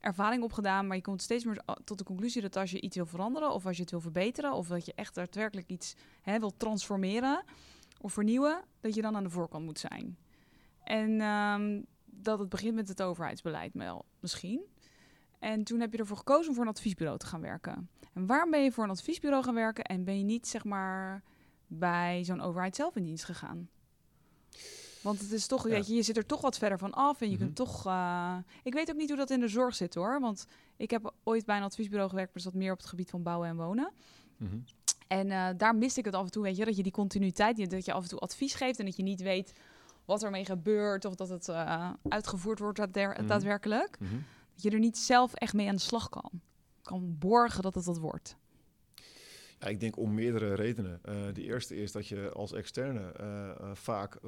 ervaring 0.00 0.42
opgedaan. 0.42 0.86
Maar 0.86 0.96
je 0.96 1.02
komt 1.02 1.22
steeds 1.22 1.44
meer 1.44 1.62
tot 1.84 1.98
de 1.98 2.04
conclusie 2.04 2.42
dat 2.42 2.56
als 2.56 2.70
je 2.70 2.80
iets 2.80 2.96
wil 2.96 3.06
veranderen... 3.06 3.52
of 3.52 3.66
als 3.66 3.76
je 3.76 3.82
het 3.82 3.90
wil 3.90 4.00
verbeteren... 4.00 4.52
of 4.52 4.68
dat 4.68 4.86
je 4.86 4.92
echt 4.94 5.14
daadwerkelijk 5.14 5.68
iets 5.68 5.94
hè, 6.22 6.38
wil 6.38 6.56
transformeren 6.56 7.44
of 8.00 8.12
vernieuwen... 8.12 8.62
dat 8.80 8.94
je 8.94 9.02
dan 9.02 9.16
aan 9.16 9.24
de 9.24 9.30
voorkant 9.30 9.64
moet 9.64 9.78
zijn. 9.78 10.18
En 10.84 11.20
um, 11.20 11.86
dat 12.04 12.38
het 12.38 12.48
begint 12.48 12.74
met 12.74 12.88
het 12.88 13.02
overheidsbeleid 13.02 13.74
wel, 13.74 14.04
misschien... 14.20 14.60
En 15.38 15.64
toen 15.64 15.80
heb 15.80 15.92
je 15.92 15.98
ervoor 15.98 16.16
gekozen 16.16 16.48
om 16.48 16.54
voor 16.54 16.64
een 16.64 16.70
adviesbureau 16.70 17.18
te 17.18 17.26
gaan 17.26 17.40
werken. 17.40 17.90
En 18.12 18.26
waarom 18.26 18.50
ben 18.50 18.62
je 18.62 18.72
voor 18.72 18.84
een 18.84 18.90
adviesbureau 18.90 19.44
gaan 19.44 19.54
werken 19.54 19.84
en 19.84 20.04
ben 20.04 20.18
je 20.18 20.24
niet 20.24 20.48
zeg 20.48 20.64
maar 20.64 21.22
bij 21.66 22.24
zo'n 22.24 22.40
overheid 22.40 22.76
zelf 22.76 22.96
in 22.96 23.04
dienst 23.04 23.24
gegaan? 23.24 23.68
Want 25.00 25.20
het 25.20 25.32
is 25.32 25.46
toch, 25.46 25.64
ja. 25.64 25.70
weet 25.70 25.86
je, 25.86 25.94
je 25.94 26.02
zit 26.02 26.16
er 26.16 26.26
toch 26.26 26.40
wat 26.40 26.58
verder 26.58 26.78
van 26.78 26.92
af 26.92 27.20
en 27.20 27.26
je 27.26 27.32
mm 27.32 27.38
-hmm. 27.38 27.54
kunt 27.54 27.68
toch. 27.68 27.86
Uh, 27.86 28.36
ik 28.62 28.74
weet 28.74 28.90
ook 28.90 28.96
niet 28.96 29.08
hoe 29.08 29.18
dat 29.18 29.30
in 29.30 29.40
de 29.40 29.48
zorg 29.48 29.74
zit 29.74 29.94
hoor. 29.94 30.20
Want 30.20 30.46
ik 30.76 30.90
heb 30.90 31.12
ooit 31.24 31.44
bij 31.44 31.56
een 31.56 31.62
adviesbureau 31.62 32.10
gewerkt, 32.10 32.34
maar 32.34 32.44
dat 32.44 32.54
meer 32.54 32.72
op 32.72 32.78
het 32.78 32.86
gebied 32.86 33.10
van 33.10 33.22
bouwen 33.22 33.48
en 33.48 33.56
wonen. 33.56 33.92
Mm 34.36 34.48
-hmm. 34.48 34.64
En 35.06 35.26
uh, 35.26 35.48
daar 35.56 35.74
miste 35.74 35.98
ik 35.98 36.04
het 36.04 36.14
af 36.14 36.24
en 36.24 36.30
toe, 36.30 36.42
weet 36.42 36.56
je, 36.56 36.64
dat 36.64 36.76
je 36.76 36.82
die 36.82 36.92
continuïteit, 36.92 37.70
dat 37.70 37.84
je 37.84 37.92
af 37.92 38.02
en 38.02 38.08
toe 38.08 38.18
advies 38.18 38.54
geeft 38.54 38.78
en 38.78 38.84
dat 38.84 38.96
je 38.96 39.02
niet 39.02 39.20
weet 39.20 39.52
wat 40.04 40.22
ermee 40.22 40.44
gebeurt 40.44 41.04
of 41.04 41.14
dat 41.14 41.28
het 41.28 41.48
uh, 41.48 41.90
uitgevoerd 42.08 42.58
wordt 42.58 42.78
daadwer 42.78 43.08
mm 43.08 43.16
-hmm. 43.16 43.26
daadwerkelijk. 43.26 43.98
Dat 44.54 44.62
je 44.62 44.70
er 44.70 44.78
niet 44.78 44.98
zelf 44.98 45.34
echt 45.34 45.54
mee 45.54 45.68
aan 45.68 45.74
de 45.74 45.80
slag 45.80 46.08
kan. 46.08 46.30
Kan 46.82 47.18
borgen 47.18 47.62
dat 47.62 47.74
het 47.74 47.84
dat 47.84 47.98
wordt. 47.98 48.36
Ja, 49.60 49.66
ik 49.66 49.80
denk 49.80 49.96
om 49.96 50.14
meerdere 50.14 50.54
redenen. 50.54 51.00
Uh, 51.04 51.14
de 51.32 51.42
eerste 51.42 51.76
is 51.76 51.92
dat 51.92 52.06
je 52.06 52.30
als 52.30 52.52
externe 52.52 53.12
uh, 53.20 53.26
uh, 53.26 53.74
vaak 53.74 54.18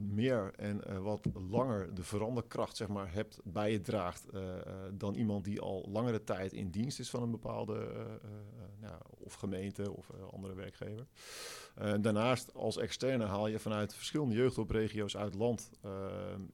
meer 0.00 0.52
en 0.56 1.02
wat 1.02 1.26
langer 1.48 1.94
de 1.94 2.02
veranderkracht 2.02 2.76
zeg 2.76 2.88
maar, 2.88 3.12
hebt 3.12 3.40
bij 3.44 3.72
je 3.72 3.80
draagt 3.80 4.26
dan 4.92 5.14
iemand 5.14 5.44
die 5.44 5.60
al 5.60 5.88
langere 5.90 6.24
tijd 6.24 6.52
in 6.52 6.70
dienst 6.70 6.98
is 6.98 7.10
van 7.10 7.22
een 7.22 7.30
bepaalde 7.30 7.88
nou, 8.80 9.00
of 9.18 9.34
gemeente 9.34 9.92
of 9.92 10.10
andere 10.30 10.54
werkgever. 10.54 11.06
Daarnaast 12.00 12.54
als 12.54 12.76
externe 12.76 13.24
haal 13.24 13.48
je 13.48 13.58
vanuit 13.58 13.94
verschillende 13.94 14.34
jeugdhulpregio's 14.34 15.16
uit 15.16 15.34
land. 15.34 15.70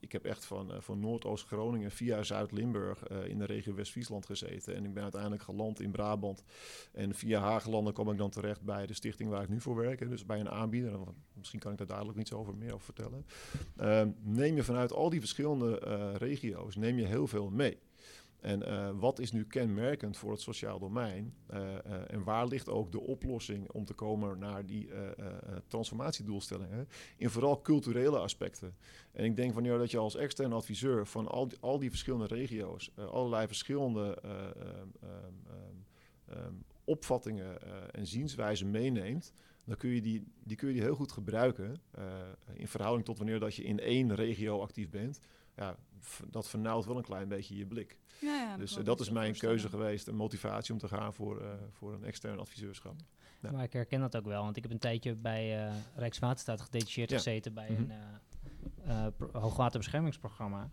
ik 0.00 0.12
heb 0.12 0.24
echt 0.24 0.44
van, 0.44 0.72
van 0.78 1.00
Noordoost-Groningen 1.00 1.90
via 1.90 2.22
Zuid-Limburg 2.22 3.08
in 3.08 3.38
de 3.38 3.44
regio 3.44 3.74
West-Friesland 3.74 4.26
gezeten. 4.26 4.74
En 4.74 4.84
ik 4.84 4.94
ben 4.94 5.02
uiteindelijk 5.02 5.42
geland 5.42 5.80
in 5.80 5.90
Brabant. 5.90 6.42
En 6.92 7.14
via 7.14 7.40
Haaglanden 7.40 7.92
kwam 7.92 8.10
ik 8.10 8.18
dan 8.18 8.30
terecht 8.30 8.62
bij 8.62 8.86
de 8.86 8.94
stichting 8.94 9.30
waar 9.30 9.42
ik 9.42 9.48
nu 9.48 9.60
voor 9.60 9.76
werk. 9.76 10.08
Dus 10.08 10.26
bij 10.26 10.40
een 10.40 10.50
aanbieder. 10.50 10.98
Misschien 11.34 11.60
kan 11.60 11.72
ik 11.72 11.78
daar 11.78 11.86
dadelijk 11.86 12.18
iets 12.18 12.32
over 12.32 12.54
meer 12.54 12.74
over 12.74 12.84
vertellen. 12.84 13.26
Uh, 13.80 14.02
neem 14.22 14.56
je 14.56 14.62
vanuit 14.62 14.92
al 14.92 15.10
die 15.10 15.20
verschillende 15.20 15.78
regio's 16.16 16.76
neem 16.76 16.98
je 16.98 17.06
heel 17.06 17.26
veel 17.26 17.50
mee. 17.50 17.78
En 18.44 18.68
uh, 18.68 18.90
wat 18.94 19.18
is 19.18 19.32
nu 19.32 19.44
kenmerkend 19.44 20.16
voor 20.16 20.30
het 20.30 20.40
sociaal 20.40 20.78
domein? 20.78 21.34
Uh, 21.50 21.60
uh, 21.60 21.74
en 22.06 22.24
waar 22.24 22.46
ligt 22.46 22.68
ook 22.68 22.92
de 22.92 23.00
oplossing 23.00 23.70
om 23.70 23.84
te 23.84 23.94
komen 23.94 24.38
naar 24.38 24.66
die 24.66 24.88
transformatiedoelstellingen? 25.66 26.88
In 27.16 27.30
vooral 27.30 27.60
culturele 27.60 28.18
aspecten. 28.18 28.74
En 29.12 29.24
ik 29.24 29.36
denk 29.36 29.54
wanneer 29.54 29.78
dat 29.78 29.90
je 29.90 29.98
als 29.98 30.16
externe 30.16 30.54
adviseur 30.54 31.06
van 31.06 31.28
al 31.28 31.48
die, 31.48 31.58
al 31.60 31.78
die 31.78 31.90
verschillende 31.90 32.26
regio's 32.26 32.90
allerlei 32.96 33.46
verschillende 33.46 34.18
um, 36.28 36.64
opvattingen 36.84 37.58
uh, 37.64 37.72
en 37.92 38.06
zienswijzen 38.06 38.70
meeneemt, 38.70 39.32
dan 39.64 39.76
kun 39.76 39.90
je 39.90 40.00
die, 40.00 40.24
die, 40.42 40.56
kun 40.56 40.68
je 40.68 40.74
die 40.74 40.82
heel 40.82 40.94
goed 40.94 41.12
gebruiken 41.12 41.80
in 42.52 42.68
verhouding 42.68 43.04
tot 43.04 43.18
wanneer 43.18 43.40
dat 43.40 43.54
je 43.54 43.62
in 43.62 43.80
één 43.80 44.14
regio 44.14 44.60
actief 44.60 44.90
bent. 44.90 45.20
Ja, 45.56 45.76
dat 46.30 46.48
vernauwt 46.48 46.84
wel 46.84 46.96
een 46.96 47.02
klein 47.02 47.28
beetje 47.28 47.56
je 47.56 47.66
blik. 47.66 47.98
Ja, 48.20 48.36
ja, 48.36 48.56
dus 48.56 48.74
dat 48.74 49.00
is 49.00 49.10
mijn 49.10 49.36
keuze 49.36 49.68
geweest, 49.68 50.06
een 50.06 50.16
motivatie 50.16 50.72
om 50.72 50.80
te 50.80 50.88
gaan 50.88 51.14
voor, 51.14 51.42
voor 51.70 51.92
een 51.92 52.04
extern 52.04 52.38
adviseurschap. 52.38 52.94
Ja. 53.40 53.50
Maar 53.50 53.62
ik 53.62 53.72
herken 53.72 54.00
dat 54.00 54.16
ook 54.16 54.24
wel, 54.24 54.42
want 54.42 54.56
ik 54.56 54.62
heb 54.62 54.72
een 54.72 54.78
tijdje 54.78 55.14
bij 55.14 55.72
Rijkswaterstaat 55.94 56.60
gedetacheerd 56.60 57.10
ja. 57.10 57.16
gezeten 57.16 57.54
bij 57.54 57.70
mm 57.70 57.76
-hmm. 57.76 57.90
een 58.82 59.40
hoogwaterbeschermingsprogramma. 59.40 60.70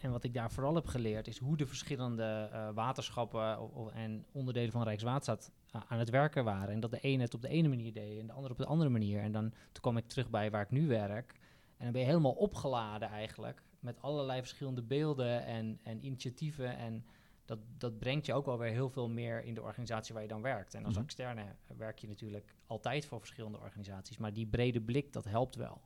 En 0.00 0.10
wat 0.10 0.24
ik 0.24 0.34
daar 0.34 0.50
vooral 0.50 0.74
heb 0.74 0.86
geleerd 0.86 1.28
is 1.28 1.38
hoe 1.38 1.56
de 1.56 1.66
verschillende 1.66 2.50
uh, 2.52 2.68
waterschappen 2.74 3.60
of, 3.60 3.72
of, 3.72 3.92
en 3.92 4.24
onderdelen 4.32 4.72
van 4.72 4.82
Rijkswaterstaat 4.82 5.50
uh, 5.76 5.82
aan 5.88 5.98
het 5.98 6.10
werken 6.10 6.44
waren. 6.44 6.74
En 6.74 6.80
dat 6.80 6.90
de 6.90 7.00
ene 7.00 7.22
het 7.22 7.34
op 7.34 7.42
de 7.42 7.48
ene 7.48 7.68
manier 7.68 7.92
deed 7.92 8.18
en 8.18 8.26
de 8.26 8.32
andere 8.32 8.52
op 8.52 8.58
de 8.58 8.66
andere 8.66 8.90
manier. 8.90 9.20
En 9.20 9.32
dan 9.32 9.50
toen 9.50 9.80
kwam 9.80 9.96
ik 9.96 10.08
terug 10.08 10.30
bij 10.30 10.50
waar 10.50 10.62
ik 10.62 10.70
nu 10.70 10.86
werk. 10.86 11.32
En 11.76 11.84
dan 11.84 11.92
ben 11.92 12.00
je 12.00 12.06
helemaal 12.06 12.32
opgeladen 12.32 13.08
eigenlijk 13.08 13.62
met 13.86 14.02
allerlei 14.02 14.40
verschillende 14.40 14.82
beelden 14.82 15.44
en, 15.44 15.80
en 15.82 16.04
initiatieven. 16.04 16.76
En 16.76 17.04
dat, 17.44 17.58
dat 17.78 17.98
brengt 17.98 18.26
je 18.26 18.34
ook 18.34 18.46
wel 18.46 18.58
weer 18.58 18.70
heel 18.70 18.90
veel 18.90 19.08
meer 19.08 19.44
in 19.44 19.54
de 19.54 19.62
organisatie 19.62 20.14
waar 20.14 20.22
je 20.22 20.28
dan 20.28 20.42
werkt. 20.42 20.74
En 20.74 20.80
als 20.80 20.88
mm 20.88 20.94
-hmm. 20.94 21.04
externe 21.04 21.44
werk 21.76 21.98
je 21.98 22.08
natuurlijk 22.08 22.54
altijd 22.66 23.06
voor 23.06 23.18
verschillende 23.18 23.58
organisaties. 23.58 24.16
Maar 24.16 24.32
die 24.32 24.46
brede 24.46 24.80
blik, 24.80 25.12
dat 25.12 25.24
helpt 25.24 25.54
wel. 25.54 25.80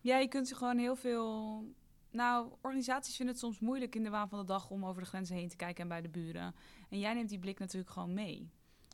Ja, 0.00 0.18
je 0.18 0.28
kunt 0.28 0.54
gewoon 0.54 0.78
heel 0.78 0.96
veel 0.96 1.64
nou, 2.10 2.52
organisaties 2.60 3.16
vinden 3.16 3.34
het 3.34 3.44
soms 3.44 3.60
moeilijk 3.60 3.94
in 3.94 4.02
de 4.02 4.10
waan 4.10 4.28
van 4.28 4.38
de 4.38 4.44
dag 4.44 4.70
om 4.70 4.84
over 4.84 5.02
de 5.02 5.08
grenzen 5.08 5.36
heen 5.36 5.48
te 5.48 5.56
kijken 5.56 5.82
en 5.82 5.88
bij 5.88 6.00
de 6.00 6.08
buren. 6.08 6.54
En 6.88 6.98
jij 6.98 7.14
neemt 7.14 7.28
die 7.28 7.38
blik 7.38 7.58
natuurlijk 7.58 7.90
gewoon 7.90 8.14
mee. 8.14 8.50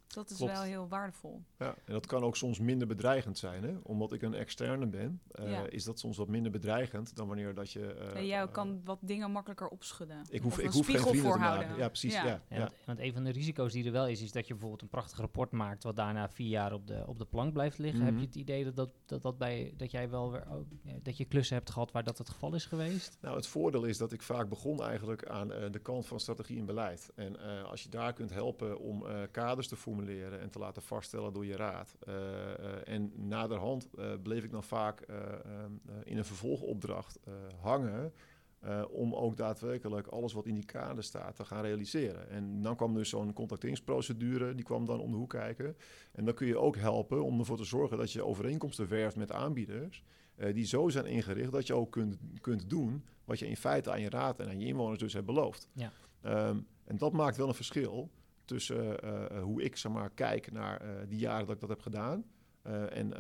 Dat 0.07 0.31
is 0.31 0.37
Klopt. 0.37 0.53
wel 0.53 0.62
heel 0.62 0.88
waardevol. 0.88 1.42
Ja, 1.59 1.75
en 1.85 1.92
dat 1.92 2.07
kan 2.07 2.23
ook 2.23 2.37
soms 2.37 2.59
minder 2.59 2.87
bedreigend 2.87 3.38
zijn. 3.38 3.62
Hè? 3.62 3.75
Omdat 3.83 4.12
ik 4.12 4.23
een 4.23 4.35
externe 4.35 4.87
ben, 4.87 5.21
uh, 5.40 5.51
ja. 5.51 5.66
is 5.69 5.85
dat 5.85 5.99
soms 5.99 6.16
wat 6.16 6.29
minder 6.29 6.53
bedreigend 6.53 7.16
dan 7.16 7.27
wanneer 7.27 7.55
dat 7.55 7.73
je... 7.73 7.97
Uh, 8.01 8.12
nee, 8.12 8.27
jij 8.27 8.49
kan 8.49 8.81
wat 8.85 8.99
dingen 9.01 9.31
makkelijker 9.31 9.69
opschudden. 9.69 10.23
Ik 10.31 10.42
hoef, 10.42 10.59
ik 10.59 10.71
hoef 10.71 10.87
geen 10.87 11.01
vrienden 11.01 11.33
te 11.33 11.38
maken. 11.38 11.77
Ja, 11.77 11.88
precies. 11.88 12.14
Ja. 12.14 12.25
Ja, 12.25 12.42
ja. 12.49 12.59
Want, 12.59 12.73
want, 12.85 12.99
een 12.99 13.12
van 13.12 13.25
de 13.25 13.31
risico's 13.31 13.73
die 13.73 13.85
er 13.85 13.92
wel 13.92 14.09
is, 14.09 14.23
is 14.23 14.33
dat 14.33 14.47
je 14.47 14.53
bijvoorbeeld 14.53 14.83
een 14.83 14.88
prachtig 14.88 15.19
rapport 15.19 15.51
maakt... 15.51 15.83
wat 15.83 15.97
daarna 15.97 16.29
vier 16.29 16.49
jaar 16.49 16.73
op 16.73 16.87
de, 16.87 17.05
op 17.07 17.19
de 17.19 17.25
plank 17.25 17.53
blijft 17.53 17.79
liggen. 17.79 18.01
Mm 18.01 18.07
-hmm. 18.07 18.14
Heb 18.14 18.23
je 18.23 18.29
het 18.29 18.49
idee 18.49 18.64
dat, 18.64 18.77
dat, 18.77 18.90
dat, 19.07 19.23
dat, 19.23 19.38
bij, 19.38 19.75
dat 19.77 19.90
jij 19.90 20.11
wel 20.11 20.31
weer... 20.31 20.47
Ook, 20.51 20.66
dat 21.03 21.16
je 21.16 21.25
klussen 21.25 21.57
hebt 21.57 21.71
gehad 21.71 21.92
waar 21.92 22.05
dat 22.05 22.19
het 22.19 22.29
geval 22.29 22.55
is 22.55 22.64
geweest? 22.64 23.19
Nou, 23.21 23.37
het 23.37 23.47
voordeel 23.47 23.85
is 23.85 23.99
dat 23.99 24.12
ik 24.12 24.23
vaak 24.23 24.49
begon 24.49 24.83
eigenlijk 24.83 25.27
aan 25.27 25.53
uh, 25.53 25.71
de 25.71 25.79
kant 25.79 26.07
van 26.07 26.21
strategie 26.21 26.59
en 26.59 26.66
beleid. 26.66 27.11
En 27.14 27.64
als 27.64 27.83
je 27.83 27.88
daar 27.88 28.12
kunt 28.12 28.31
helpen 28.31 28.79
om 28.79 29.05
kaders 29.31 29.69
te 29.69 29.77
formuleren 29.96 30.40
en 30.40 30.50
te 30.50 30.59
laten 30.59 30.82
vaststellen 30.82 31.32
door 31.32 31.46
je 31.46 31.56
raad. 31.56 31.96
Uh, 32.09 32.14
uh, 32.14 32.54
en 32.85 33.12
naderhand 33.16 33.88
uh, 33.98 34.12
bleef 34.22 34.44
ik 34.44 34.50
dan 34.50 34.64
vaak 34.64 35.00
in 36.04 36.16
een 36.16 36.24
vervolgopdracht 36.24 37.20
hangen. 37.61 38.12
om 38.90 39.14
ook 39.14 39.37
daadwerkelijk 39.37 40.06
alles 40.06 40.32
wat 40.32 40.46
in 40.46 40.54
die 40.54 40.64
kader 40.64 41.04
staat 41.04 41.37
te 41.37 41.44
gaan 41.44 41.62
realiseren. 41.62 42.30
En 42.30 42.62
dan 42.62 42.76
kwam 42.76 42.94
dus 42.94 43.09
zo'n 43.09 43.32
contacteringsprocedure, 43.32 44.54
die 44.54 44.64
kwam 44.64 44.85
dan 44.87 45.00
om 45.00 45.11
de 45.11 45.16
hoek 45.16 45.30
kijken. 45.30 45.76
En 46.12 46.24
dan 46.24 46.35
kun 46.35 46.46
je 46.46 46.59
ook 46.59 46.76
helpen 46.76 47.24
om 47.24 47.38
ervoor 47.38 47.56
te 47.56 47.64
zorgen 47.64 47.98
dat 47.98 48.12
je 48.12 48.24
overeenkomsten 48.24 48.88
werft 48.88 49.16
met 49.16 49.32
aanbieders. 49.32 50.02
die 50.52 50.66
zo 50.66 50.88
zijn 50.88 51.06
ingericht 51.06 51.52
dat 51.52 51.66
je 51.66 51.74
ook 51.74 51.92
kunt, 51.92 52.16
kunt 52.40 52.70
doen 52.70 53.04
wat 53.24 53.38
je 53.38 53.46
in 53.46 53.56
feite 53.56 53.90
aan 53.90 54.00
je 54.00 54.11
raad 54.11 54.40
en 54.40 54.48
aan 54.48 54.61
je 54.61 54.66
inwoners 54.66 54.98
dus 54.98 55.12
hebt 55.12 55.26
beloofd. 55.26 55.68
Ja. 55.72 55.92
Um, 56.48 56.66
en 56.85 56.96
dat 56.96 57.12
maakt 57.12 57.37
wel 57.37 57.48
een 57.48 57.54
verschil 57.54 58.11
tussen 58.46 59.04
uh, 59.04 59.42
hoe 59.42 59.62
ik 59.62 59.76
zeg 59.76 59.92
maar, 59.92 60.11
kijk 60.11 60.52
naar 60.52 60.85
uh, 60.85 60.90
die 61.09 61.18
jaren 61.18 61.46
dat 61.46 61.54
ik 61.54 61.61
dat 61.61 61.68
heb 61.68 61.80
gedaan. 61.80 62.24
En, 62.90 63.16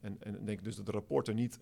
en, 0.00 0.16
en 0.20 0.44
denk 0.44 0.64
dus 0.64 0.76
dat 0.76 0.86
de 0.86 0.92
rapporten 0.92 1.34
niet 1.34 1.58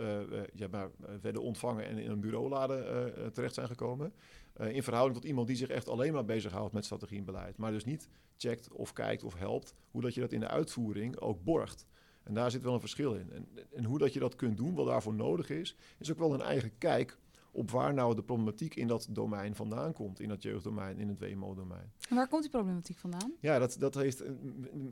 ja, 0.53 0.69
maar, 0.71 0.91
werden 1.21 1.43
ontvangen 1.43 1.85
en 1.85 1.99
in 1.99 2.11
een 2.11 2.21
bureaulade 2.21 3.31
terecht 3.33 3.55
zijn 3.55 3.67
gekomen. 3.67 4.13
in 4.57 4.83
verhouding 4.83 5.21
tot 5.21 5.29
iemand 5.29 5.47
die 5.47 5.57
zich 5.57 5.69
echt 5.69 5.89
alleen 5.89 6.13
maar 6.13 6.25
bezighoudt 6.25 6.73
met 6.73 6.85
strategie 6.85 7.19
en 7.19 7.25
beleid. 7.25 7.57
Maar 7.57 7.73
dus 7.73 7.85
niet 7.85 8.09
checkt 8.37 8.73
of 8.73 8.93
kijkt 8.93 9.25
of 9.25 9.35
helpt 9.35 9.75
hoe 9.91 10.03
dat 10.03 10.15
je 10.15 10.21
dat 10.21 10.33
in 10.33 10.41
de 10.41 10.49
uitvoering 10.49 11.19
ook 11.19 11.45
borgt. 11.45 11.87
En 12.23 12.35
daar 12.35 12.51
zit 12.51 12.63
wel 12.63 12.75
een 12.75 12.81
verschil 12.81 13.15
in. 13.15 13.33
En, 13.33 13.49
en 13.75 13.85
hoe 13.85 13.99
dat 13.99 14.13
je 14.13 14.21
dat 14.21 14.37
kunt 14.37 14.57
doen, 14.57 14.75
wat 14.75 14.87
daarvoor 14.87 15.15
nodig 15.15 15.51
is, 15.51 15.77
is 15.99 16.11
ook 16.11 16.19
wel 16.19 16.35
een 16.35 16.41
eigen 16.41 16.79
kijk 16.79 17.19
op 17.51 17.71
waar 17.71 17.95
nou 17.95 18.15
de 18.15 18.23
problematiek 18.23 18.75
in 18.75 18.87
dat 18.87 19.07
domein 19.11 19.55
vandaan 19.55 19.93
komt. 19.93 20.21
In 20.21 20.29
dat 20.29 20.43
jeugddomein, 20.43 20.99
in 20.99 21.09
het 21.09 21.19
WMO-domein. 21.19 21.93
En 22.09 22.17
waar 22.17 22.29
komt 22.29 22.43
die 22.43 22.51
problematiek 22.51 22.99
vandaan? 22.99 23.33
Ja, 23.41 23.59
dat, 23.59 23.77
dat 23.79 23.95
heeft... 23.95 24.23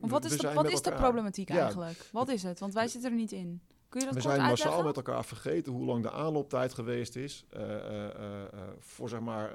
wat 0.00 0.24
is, 0.24 0.38
de, 0.38 0.52
wat 0.52 0.70
is 0.70 0.82
de 0.82 0.92
problematiek 0.92 1.50
eigenlijk? 1.50 2.08
Wat 2.12 2.28
is 2.28 2.42
het? 2.42 2.58
Want 2.58 2.74
wij 2.74 2.88
zitten 2.88 3.10
er 3.10 3.16
niet 3.16 3.32
in. 3.32 3.60
Kun 3.88 4.00
je 4.00 4.06
dat 4.06 4.14
We 4.14 4.20
zijn 4.20 4.40
massaal 4.40 4.82
met 4.82 4.96
elkaar 4.96 5.24
vergeten 5.24 5.72
hoe 5.72 5.84
lang 5.84 6.02
de 6.02 6.10
aanlooptijd 6.10 6.74
geweest 6.74 7.16
is... 7.16 7.44
Uh, 7.56 7.60
uh, 7.60 7.70
uh, 7.70 8.42
voor, 8.78 9.08
zeg 9.08 9.20
maar, 9.20 9.52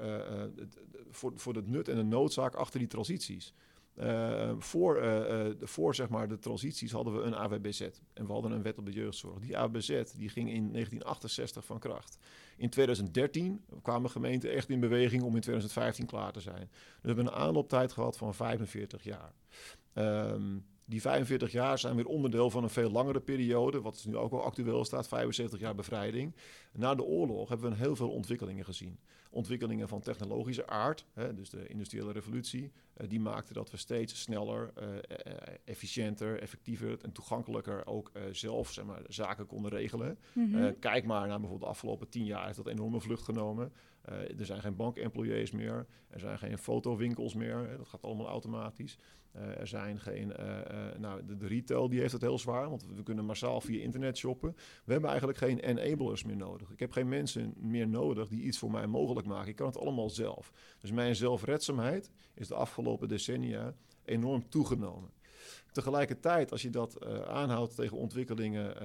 voor, 1.10 1.32
voor 1.34 1.54
het 1.54 1.68
nut 1.68 1.88
en 1.88 1.96
de 1.96 2.02
noodzaak 2.02 2.54
achter 2.54 2.78
die 2.78 2.88
transities. 2.88 3.54
Uh, 4.00 4.52
voor, 4.58 5.02
uh, 5.02 5.46
voor 5.60 5.94
zeg 5.94 6.08
maar, 6.08 6.28
de 6.28 6.38
transities 6.38 6.92
hadden 6.92 7.16
we 7.16 7.22
een 7.22 7.34
AWBZ 7.34 7.80
en 8.12 8.26
we 8.26 8.32
hadden 8.32 8.50
een 8.50 8.62
wet 8.62 8.78
op 8.78 8.86
de 8.86 8.92
jeugdzorg. 8.92 9.38
Die 9.38 9.58
AWBZ 9.58 9.88
die 10.16 10.28
ging 10.28 10.48
in 10.48 10.72
1968 10.72 11.64
van 11.64 11.78
kracht. 11.78 12.18
In 12.56 12.70
2013 12.70 13.64
kwamen 13.82 14.10
gemeenten 14.10 14.52
echt 14.52 14.68
in 14.68 14.80
beweging 14.80 15.22
om 15.22 15.34
in 15.34 15.40
2015 15.40 16.06
klaar 16.06 16.32
te 16.32 16.40
zijn. 16.40 16.68
Dus 16.70 17.00
we 17.00 17.06
hebben 17.06 17.26
een 17.26 17.32
aanlooptijd 17.32 17.92
gehad 17.92 18.16
van 18.16 18.34
45 18.34 19.04
jaar. 19.04 19.32
Um, 19.94 20.64
die 20.84 21.00
45 21.00 21.52
jaar 21.52 21.78
zijn 21.78 21.96
weer 21.96 22.06
onderdeel 22.06 22.50
van 22.50 22.62
een 22.62 22.70
veel 22.70 22.90
langere 22.90 23.20
periode, 23.20 23.80
wat 23.80 24.04
nu 24.06 24.16
ook 24.16 24.32
al 24.32 24.44
actueel 24.44 24.84
staat, 24.84 25.08
75 25.08 25.60
jaar 25.60 25.74
bevrijding. 25.74 26.34
Na 26.72 26.94
de 26.94 27.02
oorlog 27.04 27.48
hebben 27.48 27.70
we 27.70 27.76
heel 27.76 27.96
veel 27.96 28.10
ontwikkelingen 28.10 28.64
gezien. 28.64 28.98
Ontwikkelingen 29.34 29.88
van 29.88 30.00
technologische 30.00 30.66
aard, 30.66 31.06
hè, 31.12 31.34
dus 31.34 31.50
de 31.50 31.66
industriële 31.66 32.12
revolutie, 32.12 32.72
uh, 32.96 33.08
die 33.08 33.20
maakte 33.20 33.52
dat 33.52 33.70
we 33.70 33.76
steeds 33.76 34.20
sneller, 34.20 34.72
uh, 34.78 34.86
efficiënter, 35.64 36.40
effectiever 36.40 36.98
en 37.02 37.12
toegankelijker 37.12 37.86
ook 37.86 38.12
zelf 38.32 38.72
zeg 38.72 38.84
maar, 38.84 39.02
zaken 39.08 39.46
konden 39.46 39.70
regelen. 39.70 40.18
Mm 40.32 40.54
-hmm. 40.54 40.78
kijk 40.78 41.04
maar 41.04 41.26
naar 41.26 41.40
bijvoorbeeld 41.40 41.60
de 41.60 41.76
afgelopen 41.76 42.08
tien 42.08 42.24
jaar 42.24 42.44
heeft 42.44 42.56
dat 42.56 42.66
enorme 42.66 43.00
vlucht 43.00 43.22
genomen. 43.22 43.72
er 44.38 44.46
zijn 44.46 44.60
geen 44.60 44.76
bankemployees 44.76 45.50
meer, 45.50 45.86
er 46.08 46.20
zijn 46.20 46.38
geen 46.38 46.58
fotowinkels 46.58 47.34
meer, 47.34 47.56
hè, 47.56 47.76
dat 47.76 47.88
gaat 47.88 48.02
allemaal 48.02 48.28
automatisch. 48.28 48.98
Uh, 49.36 49.60
er 49.60 49.66
zijn 49.66 50.00
geen, 50.00 50.32
uh, 50.40 50.58
nou, 50.98 51.26
de, 51.26 51.36
de, 51.36 51.46
retail 51.46 51.88
die 51.88 52.00
heeft 52.00 52.12
het 52.12 52.20
heel 52.20 52.38
zwaar, 52.38 52.68
want 52.70 52.86
we 52.94 53.02
kunnen 53.02 53.24
massaal 53.24 53.60
via 53.60 53.82
internet 53.82 54.16
shoppen. 54.16 54.56
We 54.84 54.92
hebben 54.92 55.10
eigenlijk 55.10 55.38
geen 55.38 55.58
enablers 55.58 56.24
meer 56.24 56.36
nodig. 56.36 56.70
Ik 56.70 56.80
heb 56.80 56.92
geen 56.92 57.08
mensen 57.08 57.54
meer 57.56 57.88
nodig 57.88 58.28
die 58.28 58.42
iets 58.42 58.58
voor 58.58 58.70
mij 58.70 58.86
mogelijk 58.86 59.23
maken. 59.24 59.48
Ik 59.48 59.56
kan 59.56 59.66
het 59.66 59.78
allemaal 59.78 60.10
zelf. 60.10 60.52
Dus 60.80 60.90
mijn 60.90 61.16
zelfredzaamheid 61.16 62.10
is 62.34 62.48
de 62.48 62.54
afgelopen 62.54 63.08
decennia 63.08 63.74
enorm 64.04 64.48
toegenomen. 64.48 65.10
Tegelijkertijd, 65.72 66.52
als 66.52 66.62
je 66.62 66.70
dat 66.70 67.06
aanhoudt 67.26 67.74
tegen 67.74 67.96
ontwikkelingen 67.96 68.76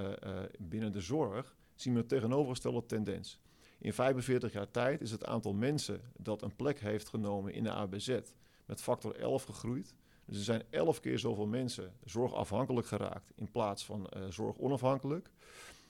binnen 0.60 0.92
de 0.92 1.02
zorg, 1.02 1.56
zien 1.76 1.94
we 1.94 2.00
een 2.00 2.08
tegenovergestelde 2.08 2.86
tendens. 2.86 3.40
In 3.80 3.94
45 3.94 4.54
jaar 4.54 4.72
tijd 4.72 5.02
is 5.02 5.12
het 5.12 5.26
aantal 5.26 5.54
mensen 5.54 6.02
dat 6.18 6.42
een 6.42 6.56
plek 6.56 6.80
heeft 6.80 7.10
genomen 7.10 7.54
in 7.54 7.64
de 7.64 7.72
ABZ 7.72 8.20
met 8.66 8.82
factor 8.82 9.16
11 9.16 9.44
gegroeid. 9.44 9.94
Dus 10.26 10.38
er 10.38 10.44
zijn 10.44 10.64
elf 10.70 11.00
keer 11.00 11.20
zoveel 11.20 11.48
mensen 11.48 11.94
zorgafhankelijk 12.06 12.88
geraakt 12.88 13.32
in 13.36 13.52
plaats 13.52 13.86
van 13.86 14.08
uh, 14.18 14.24
zorgonafhankelijk. 14.30 15.30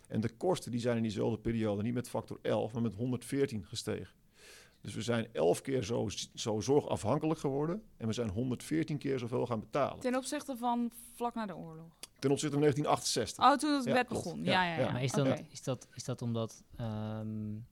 En 0.07 0.21
de 0.21 0.29
kosten 0.29 0.71
die 0.71 0.79
zijn 0.79 0.97
in 0.97 1.03
diezelfde 1.03 1.39
periode 1.39 1.81
niet 1.81 1.93
met 1.93 2.09
factor 2.09 2.39
11, 2.41 2.73
maar 2.73 2.81
met 2.81 2.93
114 2.93 3.65
gestegen. 3.65 4.15
Dus 4.81 4.93
we 4.93 5.01
zijn 5.01 5.27
elf 5.33 5.61
keer 5.61 5.83
zo, 5.83 6.09
zo 6.33 6.59
zorgafhankelijk 6.59 7.39
geworden 7.39 7.83
en 7.97 8.07
we 8.07 8.13
zijn 8.13 8.29
114 8.29 8.97
keer 8.97 9.19
zoveel 9.19 9.45
gaan 9.45 9.59
betalen. 9.59 9.99
Ten 9.99 10.15
opzichte 10.15 10.57
van 10.57 10.91
vlak 11.15 11.35
na 11.35 11.45
de 11.45 11.55
oorlog? 11.55 11.97
Ten 12.19 12.31
opzichte 12.31 12.55
van 12.55 12.61
1968. 12.61 13.43
Oh, 13.43 13.57
toen 13.57 13.75
het 13.75 13.85
ja, 13.85 13.93
wet 13.93 14.07
begon. 14.07 14.43
Ja, 14.43 14.63
ja, 14.63 14.75
ja. 14.75 14.79
ja. 14.79 14.91
Maar 14.91 15.03
is, 15.03 15.11
dan, 15.11 15.27
okay. 15.27 15.45
is, 15.49 15.63
dat, 15.63 15.87
is 15.93 16.03
dat 16.03 16.21
omdat 16.21 16.63
um, 16.81 17.65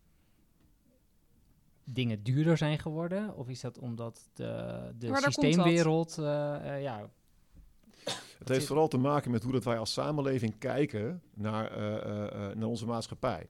dingen 1.83 2.23
duurder 2.23 2.57
zijn 2.57 2.79
geworden? 2.79 3.35
Of 3.35 3.47
is 3.49 3.61
dat 3.61 3.79
omdat 3.79 4.29
de, 4.33 4.93
de 4.97 5.15
systeemwereld... 5.15 6.17
Uh, 6.19 6.25
uh, 6.25 6.81
ja, 6.81 7.09
het 8.39 8.47
heeft 8.47 8.65
vooral 8.65 8.87
te 8.87 8.97
maken 8.97 9.31
met 9.31 9.43
hoe 9.43 9.51
dat 9.51 9.63
wij 9.63 9.77
als 9.77 9.93
samenleving 9.93 10.57
kijken 10.57 11.21
naar, 11.33 11.71
uh, 11.71 12.55
naar 12.55 12.67
onze 12.67 12.85
maatschappij. 12.85 13.49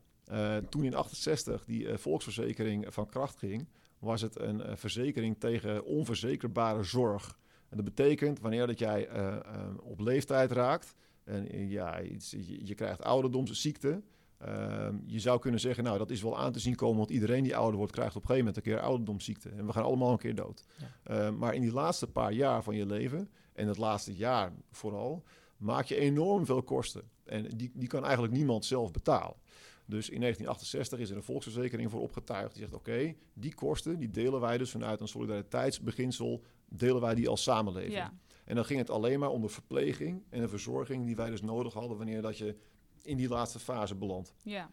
Toen 0.69 0.83
in 0.83 0.95
68 0.95 1.65
die 1.65 1.97
volksverzekering 1.97 2.85
van 2.89 3.07
kracht 3.07 3.37
ging, 3.37 3.67
was 3.99 4.21
het 4.21 4.39
een 4.39 4.77
verzekering 4.77 5.39
tegen 5.39 5.85
onverzekerbare 5.85 6.83
zorg. 6.83 7.37
En 7.69 7.75
dat 7.75 7.85
betekent 7.85 8.39
wanneer 8.39 8.67
dat 8.67 8.79
jij 8.79 9.09
op 9.81 9.99
leeftijd 9.99 10.51
raakt 10.51 10.95
en 11.23 11.69
ja, 11.69 11.97
je, 11.97 12.65
je 12.65 12.75
krijgt 12.75 13.03
ouderdomsziekte, 13.03 14.01
Uh, 14.45 14.87
je 15.05 15.19
zou 15.19 15.39
kunnen 15.39 15.59
zeggen, 15.59 15.83
nou 15.83 15.97
dat 15.97 16.09
is 16.09 16.21
wel 16.21 16.37
aan 16.37 16.51
te 16.51 16.59
zien 16.59 16.75
komen, 16.75 16.97
want 16.97 17.09
iedereen 17.09 17.43
die 17.43 17.55
ouder 17.55 17.77
wordt 17.77 17.91
krijgt 17.91 18.15
op 18.15 18.21
een 18.21 18.27
gegeven 18.27 18.45
moment 18.47 18.65
een 18.65 18.71
keer 18.71 18.81
ouderdomsziekte. 18.81 19.49
En 19.49 19.65
we 19.65 19.73
gaan 19.73 19.83
allemaal 19.83 20.11
een 20.11 20.17
keer 20.17 20.35
dood. 20.35 20.63
Ja. 20.75 21.27
Uh, 21.27 21.35
maar 21.35 21.53
in 21.53 21.61
die 21.61 21.71
laatste 21.71 22.07
paar 22.07 22.31
jaar 22.31 22.63
van 22.63 22.75
je 22.75 22.85
leven, 22.85 23.29
en 23.53 23.67
het 23.67 23.77
laatste 23.77 24.15
jaar 24.15 24.53
vooral, 24.71 25.23
maak 25.57 25.85
je 25.85 25.95
enorm 25.95 26.45
veel 26.45 26.63
kosten. 26.63 27.01
En 27.25 27.47
die, 27.55 27.71
die 27.73 27.87
kan 27.87 28.03
eigenlijk 28.03 28.33
niemand 28.33 28.65
zelf 28.65 28.91
betalen. 28.91 29.35
Dus 29.89 30.09
in 30.09 30.19
1968 30.19 30.99
is 30.99 31.09
er 31.09 31.15
een 31.15 31.23
volksverzekering 31.23 31.91
voor 31.91 32.01
opgetuigd. 32.01 32.53
Die 32.53 32.61
zegt, 32.61 32.73
oké, 32.73 32.89
okay, 32.89 33.17
die 33.33 33.53
kosten, 33.53 33.99
die 33.99 34.09
delen 34.09 34.39
wij 34.39 34.57
dus 34.57 34.71
vanuit 34.71 35.01
een 35.01 35.07
solidariteitsbeginsel, 35.07 36.43
delen 36.65 37.01
wij 37.01 37.15
die 37.15 37.29
als 37.29 37.43
samenleving. 37.43 37.93
Ja. 37.93 38.13
En 38.45 38.55
dan 38.55 38.65
ging 38.65 38.79
het 38.79 38.89
alleen 38.89 39.19
maar 39.19 39.29
om 39.29 39.41
de 39.41 39.49
verpleging 39.49 40.23
en 40.29 40.41
de 40.41 40.47
verzorging 40.47 41.05
die 41.05 41.15
wij 41.15 41.29
dus 41.29 41.41
nodig 41.41 41.73
hadden 41.73 41.97
wanneer 41.97 42.21
dat 42.21 42.37
je 42.37 42.55
in 43.01 43.17
die 43.17 43.27
laatste 43.27 43.59
fase 43.59 43.95
belandt. 43.95 44.33
Ja. 44.43 44.71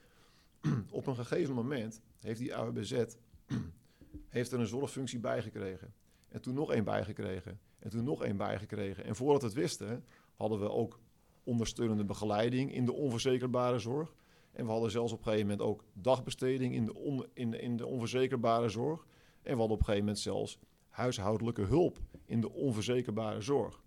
Op 0.90 1.06
een 1.06 1.16
gegeven 1.16 1.54
moment 1.54 2.00
heeft 2.20 2.38
die 2.38 2.54
AWBZ 2.54 3.04
heeft 4.28 4.52
er 4.52 4.60
een 4.60 4.66
zorgfunctie 4.66 5.18
bijgekregen. 5.18 5.94
En 6.28 6.40
toen 6.40 6.54
nog 6.54 6.72
één 6.72 6.84
bijgekregen. 6.84 7.60
En 7.78 7.90
toen 7.90 8.04
nog 8.04 8.22
één 8.22 8.36
bijgekregen. 8.36 9.04
En 9.04 9.16
voordat 9.16 9.40
we 9.40 9.46
het 9.46 9.56
wisten, 9.56 10.04
hadden 10.34 10.60
we 10.60 10.70
ook 10.70 11.00
ondersteunende 11.44 12.04
begeleiding 12.04 12.74
in 12.74 12.84
de 12.84 12.92
onverzekerbare 12.92 13.78
zorg. 13.78 14.14
En 14.54 14.64
we 14.64 14.70
hadden 14.70 14.90
zelfs 14.90 15.12
op 15.12 15.18
een 15.18 15.24
gegeven 15.24 15.46
moment 15.46 15.68
ook 15.68 15.84
dagbesteding 15.92 16.74
in 16.74 16.84
de, 16.84 16.94
on, 16.94 17.26
in 17.32 17.60
in 17.60 17.76
de 17.76 17.86
onverzekerbare 17.86 18.68
zorg. 18.68 19.06
En 19.42 19.52
we 19.52 19.58
hadden 19.58 19.76
op 19.76 19.78
een 19.78 19.84
gegeven 19.84 20.04
moment 20.04 20.18
zelfs 20.18 20.58
huishoudelijke 20.88 21.62
hulp 21.62 21.98
in 22.24 22.40
de 22.40 22.52
onverzekerbare 22.52 23.40
zorg. 23.40 23.82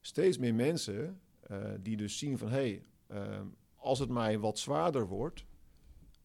Steeds 0.00 0.38
meer 0.38 0.54
mensen 0.54 1.20
uh, 1.50 1.70
die 1.80 1.96
dus 1.96 2.18
zien 2.18 2.38
van 2.38 2.48
hé, 2.48 2.54
hey, 2.54 2.84
uh, 3.10 3.40
als 3.76 3.98
het 3.98 4.08
mij 4.08 4.38
wat 4.38 4.58
zwaarder 4.58 5.06
wordt, 5.06 5.44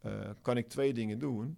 uh, 0.06 0.30
kan 0.42 0.58
ik 0.58 0.68
twee 0.68 0.94
dingen 0.94 1.20
doen. 1.20 1.58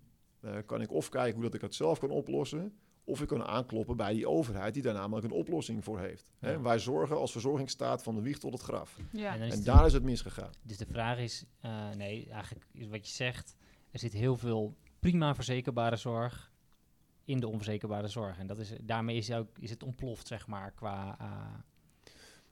Kan 0.65 0.81
ik 0.81 0.91
of 0.91 1.09
kijken 1.09 1.33
hoe 1.33 1.43
dat 1.43 1.53
ik 1.53 1.61
het 1.61 1.75
zelf 1.75 1.99
kan 1.99 2.09
oplossen, 2.09 2.79
of 3.09 3.21
ik 3.21 3.27
kan 3.27 3.43
aankloppen 3.43 3.97
bij 3.97 4.13
die 4.13 4.27
overheid 4.27 4.73
die 4.73 4.83
daar 4.83 4.93
namelijk 4.93 5.25
een 5.25 5.31
oplossing 5.31 5.83
voor 5.83 5.99
heeft. 5.99 6.31
Ja. 6.39 6.47
Hè? 6.47 6.61
Wij 6.61 6.79
zorgen 6.79 7.17
als 7.17 7.31
verzorgingsstaat 7.31 8.03
van 8.03 8.15
de 8.15 8.21
wieg 8.21 8.37
tot 8.37 8.53
het 8.53 8.61
graf. 8.61 8.97
Ja. 9.11 9.35
En, 9.35 9.51
en 9.51 9.63
daar 9.63 9.85
is 9.85 9.93
het 9.93 10.03
misgegaan. 10.03 10.51
Dus 10.61 10.77
de 10.77 10.85
vraag 10.85 11.17
is, 11.17 11.45
uh, 11.65 11.89
nee, 11.89 12.29
eigenlijk 12.29 12.65
is 12.71 12.87
wat 12.87 13.07
je 13.07 13.13
zegt, 13.13 13.55
er 13.91 13.99
zit 13.99 14.13
heel 14.13 14.37
veel 14.37 14.75
prima 14.99 15.35
verzekerbare 15.35 15.95
zorg 15.95 16.51
in 17.25 17.39
de 17.39 17.47
onverzekerbare 17.47 18.07
zorg. 18.07 18.39
En 18.39 18.47
dat 18.47 18.59
is, 18.59 18.73
daarmee 18.81 19.17
is, 19.17 19.31
ook, 19.31 19.57
is 19.59 19.69
het 19.69 19.83
ontploft, 19.83 20.27
zeg 20.27 20.47
maar, 20.47 20.71
qua 20.71 21.17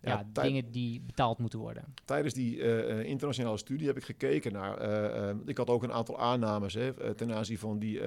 ja, 0.02 0.10
ja 0.34 0.44
dingen 0.44 0.72
die 0.72 1.02
betaald 1.02 1.38
moeten 1.38 1.60
worden. 1.60 1.94
Tijdens 2.06 2.34
die 2.34 2.56
uh, 2.56 3.04
internationale 3.04 3.58
studie 3.58 3.88
heb 3.88 3.98
ik 3.98 4.04
gekeken 4.04 4.54
naar. 4.54 4.82
Uh, 4.82 5.30
uh, 5.30 5.36
ik 5.46 5.58
had 5.58 5.70
ook 5.70 5.84
een 5.84 5.94
aantal 5.94 6.20
aannames 6.20 6.74
hè, 6.74 7.16
ten 7.16 7.34
aanzien 7.34 7.58
van 7.58 7.80
die, 7.80 8.02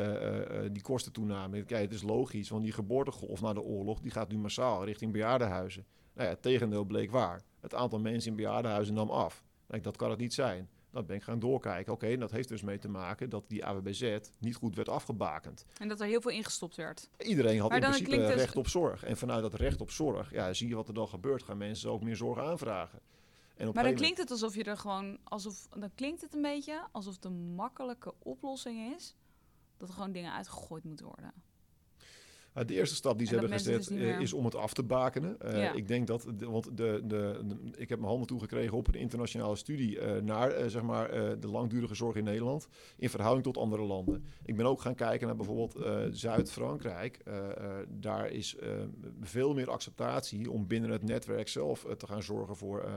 die 0.72 0.82
kostentoename. 0.82 1.64
Kijk, 1.64 1.82
het 1.82 1.92
is 1.92 2.02
logisch, 2.02 2.48
want 2.48 2.62
die 2.62 2.72
geboortegolf 2.72 3.40
na 3.40 3.52
de 3.52 3.62
oorlog 3.62 4.00
die 4.00 4.10
gaat 4.10 4.28
nu 4.28 4.38
massaal 4.38 4.84
richting 4.84 5.12
bejaardenhuizen. 5.12 5.84
Nou 6.14 6.26
ja, 6.28 6.34
het 6.34 6.42
tegendeel 6.42 6.84
bleek 6.84 7.10
waar. 7.10 7.42
Het 7.60 7.74
aantal 7.74 7.98
mensen 7.98 8.30
in 8.30 8.36
bejaardenhuizen 8.36 8.94
nam 8.94 9.10
af. 9.10 9.44
Nou, 9.68 9.82
dat 9.82 9.96
kan 9.96 10.10
het 10.10 10.18
niet 10.18 10.34
zijn. 10.34 10.68
Dan 10.90 11.06
ben 11.06 11.16
ik 11.16 11.22
gaan 11.22 11.38
doorkijken. 11.38 11.92
Oké, 11.92 12.04
okay, 12.04 12.16
dat 12.16 12.30
heeft 12.30 12.48
dus 12.48 12.62
mee 12.62 12.78
te 12.78 12.88
maken 12.88 13.30
dat 13.30 13.44
die 13.48 13.64
AWBZ 13.64 14.18
niet 14.38 14.54
goed 14.54 14.76
werd 14.76 14.88
afgebakend. 14.88 15.64
En 15.78 15.88
dat 15.88 16.00
er 16.00 16.06
heel 16.06 16.20
veel 16.20 16.30
ingestopt 16.30 16.76
werd. 16.76 17.08
Iedereen 17.18 17.60
had 17.60 17.72
in 17.72 17.80
principe 17.80 18.16
dus... 18.16 18.34
recht 18.34 18.56
op 18.56 18.68
zorg. 18.68 19.04
En 19.04 19.16
vanuit 19.16 19.42
dat 19.42 19.54
recht 19.54 19.80
op 19.80 19.90
zorg, 19.90 20.32
ja, 20.32 20.52
zie 20.52 20.68
je 20.68 20.74
wat 20.74 20.88
er 20.88 20.94
dan 20.94 21.08
gebeurt. 21.08 21.42
Gaan 21.42 21.58
mensen 21.58 21.90
ook 21.90 22.02
meer 22.02 22.16
zorg 22.16 22.38
aanvragen. 22.38 23.00
En 23.56 23.68
op 23.68 23.74
maar 23.74 23.84
dan 23.84 23.94
klinkt 23.94 24.18
het 24.18 24.30
alsof 24.30 24.54
je 24.54 24.64
er 24.64 24.76
gewoon, 24.76 25.18
alsof, 25.24 25.66
dan 25.68 25.90
klinkt 25.94 26.20
het 26.20 26.34
een 26.34 26.42
beetje 26.42 26.86
alsof 26.92 27.18
de 27.18 27.28
makkelijke 27.28 28.14
oplossing 28.18 28.94
is 28.94 29.16
dat 29.76 29.88
er 29.88 29.94
gewoon 29.94 30.12
dingen 30.12 30.32
uitgegooid 30.32 30.84
moeten 30.84 31.06
worden. 31.06 31.32
Uh, 32.58 32.64
de 32.66 32.74
eerste 32.74 32.94
stap 32.94 33.18
die 33.18 33.26
ze 33.26 33.32
En 33.34 33.38
hebben 33.40 33.58
gezet 33.58 33.76
dus 33.76 33.88
eh, 33.88 33.96
meer- 33.96 34.20
is 34.20 34.32
om 34.32 34.44
het 34.44 34.54
af 34.54 34.72
te 34.74 34.82
bakenen. 34.82 35.40
Eh, 35.40 35.62
Ja. 35.62 35.72
Ik 35.72 35.88
denk 35.88 36.06
dat, 36.06 36.26
want 36.38 36.64
de, 36.76 37.00
de, 37.04 37.40
de- 37.46 37.56
ik 37.76 37.88
heb 37.88 37.98
mijn 37.98 38.10
handen 38.10 38.26
toegekregen 38.28 38.76
op 38.76 38.88
een 38.88 38.94
internationale 39.00 39.56
studie 39.56 40.00
eh, 40.00 40.22
naar 40.22 40.70
zeg 40.70 40.82
maar, 40.82 41.10
de 41.40 41.48
langdurige 41.48 41.94
zorg 41.94 42.16
in 42.16 42.24
Nederland 42.24 42.68
in 42.96 43.10
verhouding 43.10 43.44
tot 43.44 43.56
andere 43.62 43.82
landen. 43.82 44.24
Ik 44.44 44.56
ben 44.56 44.66
ook 44.66 44.80
gaan 44.80 44.94
kijken 44.94 45.26
naar 45.26 45.36
bijvoorbeeld 45.36 45.76
Zuid-Frankrijk. 46.16 47.18
Daar 47.88 48.30
is 48.30 48.56
veel 49.20 49.54
meer 49.54 49.70
acceptatie 49.70 50.50
om 50.50 50.66
binnen 50.66 50.90
het 50.90 51.02
netwerk 51.02 51.48
zelf 51.48 51.86
te 51.96 52.06
gaan 52.06 52.22
zorgen 52.22 52.56
voor 52.56 52.90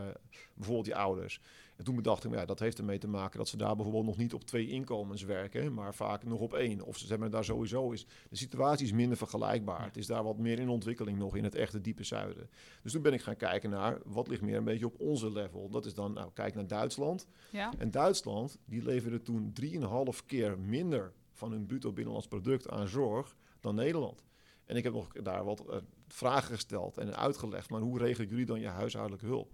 bijvoorbeeld 0.54 0.86
die 0.86 0.96
ouders. 0.96 1.40
En 1.84 1.90
toen 1.90 1.98
bedacht 1.98 2.24
ik, 2.24 2.30
me, 2.30 2.38
ja, 2.38 2.46
dat 2.46 2.60
heeft 2.60 2.78
ermee 2.78 2.98
te 2.98 3.08
maken 3.08 3.38
dat 3.38 3.48
ze 3.48 3.58
daar 3.58 3.76
bijvoorbeeld 3.76 4.06
nog 4.06 4.18
niet 4.18 4.34
op 4.34 4.44
twee 4.44 4.68
inkomens 4.68 5.24
werken, 5.24 5.74
maar 5.74 5.96
vaak 5.96 6.24
nog 6.24 6.40
op 6.40 6.54
één. 6.54 6.82
Of 6.82 6.98
ze 6.98 7.08
hebben 7.08 7.32
daar 7.32 7.44
sowieso 7.44 7.92
is. 7.92 8.06
De 8.30 8.36
situatie 8.36 8.86
is 8.86 8.92
minder 8.92 9.18
vergelijkbaar. 9.18 9.84
Het 9.84 9.98
is 9.98 10.08
daar 10.08 10.24
wat 10.24 10.38
meer 10.38 10.60
in 10.60 10.70
ontwikkeling 10.70 11.18
nog 11.18 11.36
in 11.36 11.44
het 11.44 11.56
echte 11.56 11.82
diepe 11.82 12.04
zuiden. 12.04 12.50
Dus 12.84 12.92
toen 12.92 13.02
ben 13.02 13.14
ik 13.14 13.22
gaan 13.22 13.36
kijken 13.36 13.70
naar 13.70 13.98
wat 14.06 14.28
ligt 14.28 14.42
meer 14.42 14.58
een 14.58 14.64
beetje 14.64 14.86
op 14.86 15.00
onze 15.00 15.32
level. 15.32 15.70
Dat 15.70 15.86
is 15.86 15.94
dan, 15.94 16.14
nou, 16.14 16.32
kijk 16.34 16.56
naar 16.56 16.68
Duitsland. 16.68 17.28
Ja. 17.52 17.74
En 17.78 17.92
Duitsland, 17.92 18.58
die 18.66 18.84
leverde 18.84 19.22
toen 19.22 19.54
3,5 19.62 20.26
keer 20.26 20.60
minder 20.60 21.14
van 21.34 21.52
hun 21.52 21.66
bruto 21.66 21.92
binnenlands 21.92 22.28
product 22.28 22.70
aan 22.70 22.88
zorg 22.88 23.36
dan 23.60 23.76
Nederland. 23.76 24.24
En 24.66 24.76
ik 24.76 24.84
heb 24.84 24.94
nog 24.94 25.12
daar 25.12 25.44
wat 25.44 25.66
eh, 25.70 25.78
vragen 26.08 26.54
gesteld 26.54 26.98
en 26.98 27.16
uitgelegd, 27.16 27.70
maar 27.70 27.82
hoe 27.82 27.98
regelen 27.98 28.30
jullie 28.30 28.46
dan 28.46 28.60
je 28.60 28.68
huishoudelijke 28.68 29.26
hulp? 29.26 29.52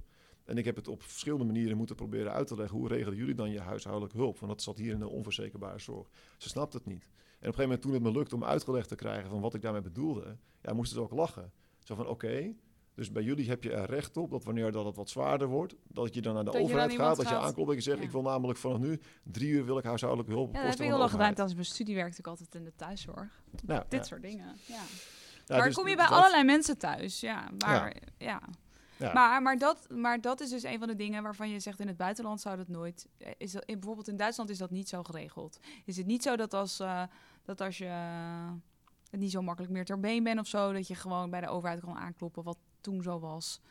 En 0.50 0.58
ik 0.58 0.66
heb 0.66 0.76
het 0.76 0.88
op 0.88 1.02
verschillende 1.04 1.46
manieren 1.46 1.78
moeten 1.78 1.96
proberen 1.96 2.32
uit 2.34 2.48
te 2.48 2.56
leggen. 2.56 2.78
Hoe 2.78 2.88
regelen 2.88 3.18
jullie 3.18 3.36
dan 3.36 3.52
je 3.52 3.60
huishoudelijke 3.60 4.18
hulp? 4.18 4.40
Want 4.40 4.52
dat 4.52 4.62
zat 4.62 4.78
hier 4.78 4.94
in 4.94 5.00
de 5.00 5.08
onverzekerbare 5.10 5.80
zorg. 5.80 6.08
Ze 6.38 6.50
snapt 6.50 6.74
het 6.74 6.86
niet. 6.86 7.04
En 7.04 7.10
op 7.10 7.14
een 7.40 7.40
gegeven 7.40 7.62
moment 7.64 7.82
toen 7.82 7.94
het 7.94 8.02
me 8.02 8.12
lukte 8.12 8.36
om 8.36 8.44
uitgelegd 8.44 8.88
te 8.88 8.96
krijgen 8.96 9.30
van 9.30 9.42
wat 9.42 9.54
ik 9.54 9.62
daarmee 9.62 9.82
bedoelde, 9.82 10.38
ja, 10.62 10.74
moesten 10.74 10.98
ze 10.98 11.04
ook 11.04 11.12
lachen. 11.12 11.52
Zo 11.84 11.96
van 11.96 12.08
oké, 12.08 12.54
dus 12.96 13.12
bij 13.12 13.24
jullie 13.24 13.50
heb 13.50 13.64
je 13.64 13.72
er 13.74 13.90
recht 13.90 14.18
op 14.18 14.32
dat 14.32 14.44
wanneer 14.44 14.72
dat 14.72 14.86
het 14.86 14.96
wat 14.96 15.10
zwaarder 15.10 15.48
wordt, 15.48 15.76
dat 15.88 16.14
je 16.14 16.22
dan 16.22 16.34
naar 16.34 16.46
de 16.46 16.52
Dat 16.52 16.62
overheid 16.62 16.92
gaat, 16.94 17.16
dat 17.18 17.28
je 17.30 17.34
gaat. 17.34 17.44
aanklopt 17.44 17.70
en 17.70 17.76
je 17.76 17.82
zegt, 17.82 17.98
Ja. 17.98 18.04
ik 18.04 18.12
wil 18.12 18.22
namelijk 18.22 18.60
vanaf 18.60 18.78
nu 18.78 19.00
drie 19.24 19.50
uur 19.50 19.66
wil 19.66 19.78
ik 19.78 19.84
huishoudelijke 19.84 20.32
hulp. 20.34 20.54
Ja, 20.56 20.62
dat 20.68 20.78
heb 20.78 20.88
ik 20.88 20.94
al 20.94 21.10
gedaan 21.10 21.34
tijdens 21.34 21.54
mijn 21.54 21.66
studie. 21.66 21.96
Werkte 21.96 22.20
ik 22.20 22.28
altijd 22.28 22.56
in 22.56 22.64
de 22.64 22.74
thuiszorg. 22.76 23.42
Nou, 23.66 23.84
Dit 23.90 24.00
ja. 24.00 24.06
soort 24.06 24.22
dingen. 24.22 24.56
Ja. 24.68 24.82
Maar 25.48 25.64
dus 25.66 25.76
kom 25.76 25.88
je 25.88 25.96
dat- 25.96 26.08
bij 26.08 26.18
allerlei 26.18 26.44
mensen 26.44 26.78
thuis. 26.78 27.20
Ja, 27.20 27.50
maar, 27.58 27.96
ja. 28.18 28.42
Maar, 29.14 29.42
maar, 29.42 29.58
dat, 29.58 29.88
maar 29.90 30.22
dat 30.22 30.42
is 30.42 30.50
dus 30.50 30.64
een 30.64 30.80
van 30.80 30.88
de 30.88 30.96
dingen 30.96 31.24
waarvan 31.24 31.50
je 31.50 31.60
zegt 31.60 31.80
in 31.80 31.88
het 31.88 31.98
buitenland 31.98 32.42
zou 32.42 32.58
dat 32.58 32.68
nooit. 32.68 33.08
eh, 33.18 33.32
Is 33.38 33.54
in, 33.56 33.62
bijvoorbeeld 33.66 34.08
in 34.08 34.18
Duitsland 34.18 34.50
is 34.50 34.58
dat 34.58 34.72
niet 34.72 34.90
zo 34.90 35.04
geregeld. 35.04 35.60
Is 35.86 35.98
het 35.98 36.06
niet 36.06 36.24
zo 36.24 36.36
dat 36.36 36.54
als, 36.54 36.80
eh, 36.80 37.04
dat 37.44 37.62
als 37.62 37.78
je 37.78 37.86
eh, 37.86 38.52
het 39.10 39.20
niet 39.20 39.32
zo 39.32 39.42
makkelijk 39.42 39.74
meer 39.74 39.86
ter 39.86 40.00
been 40.00 40.24
bent 40.24 40.40
of 40.40 40.48
zo, 40.48 40.74
dat 40.74 40.88
je 40.88 40.96
gewoon 40.96 41.30
bij 41.30 41.42
de 41.42 41.48
overheid 41.48 41.80
kan 41.80 41.98
aankloppen, 41.98 42.44
wat 42.44 42.58
toen 42.82 43.04
zo 43.04 43.20
was. 43.20 43.62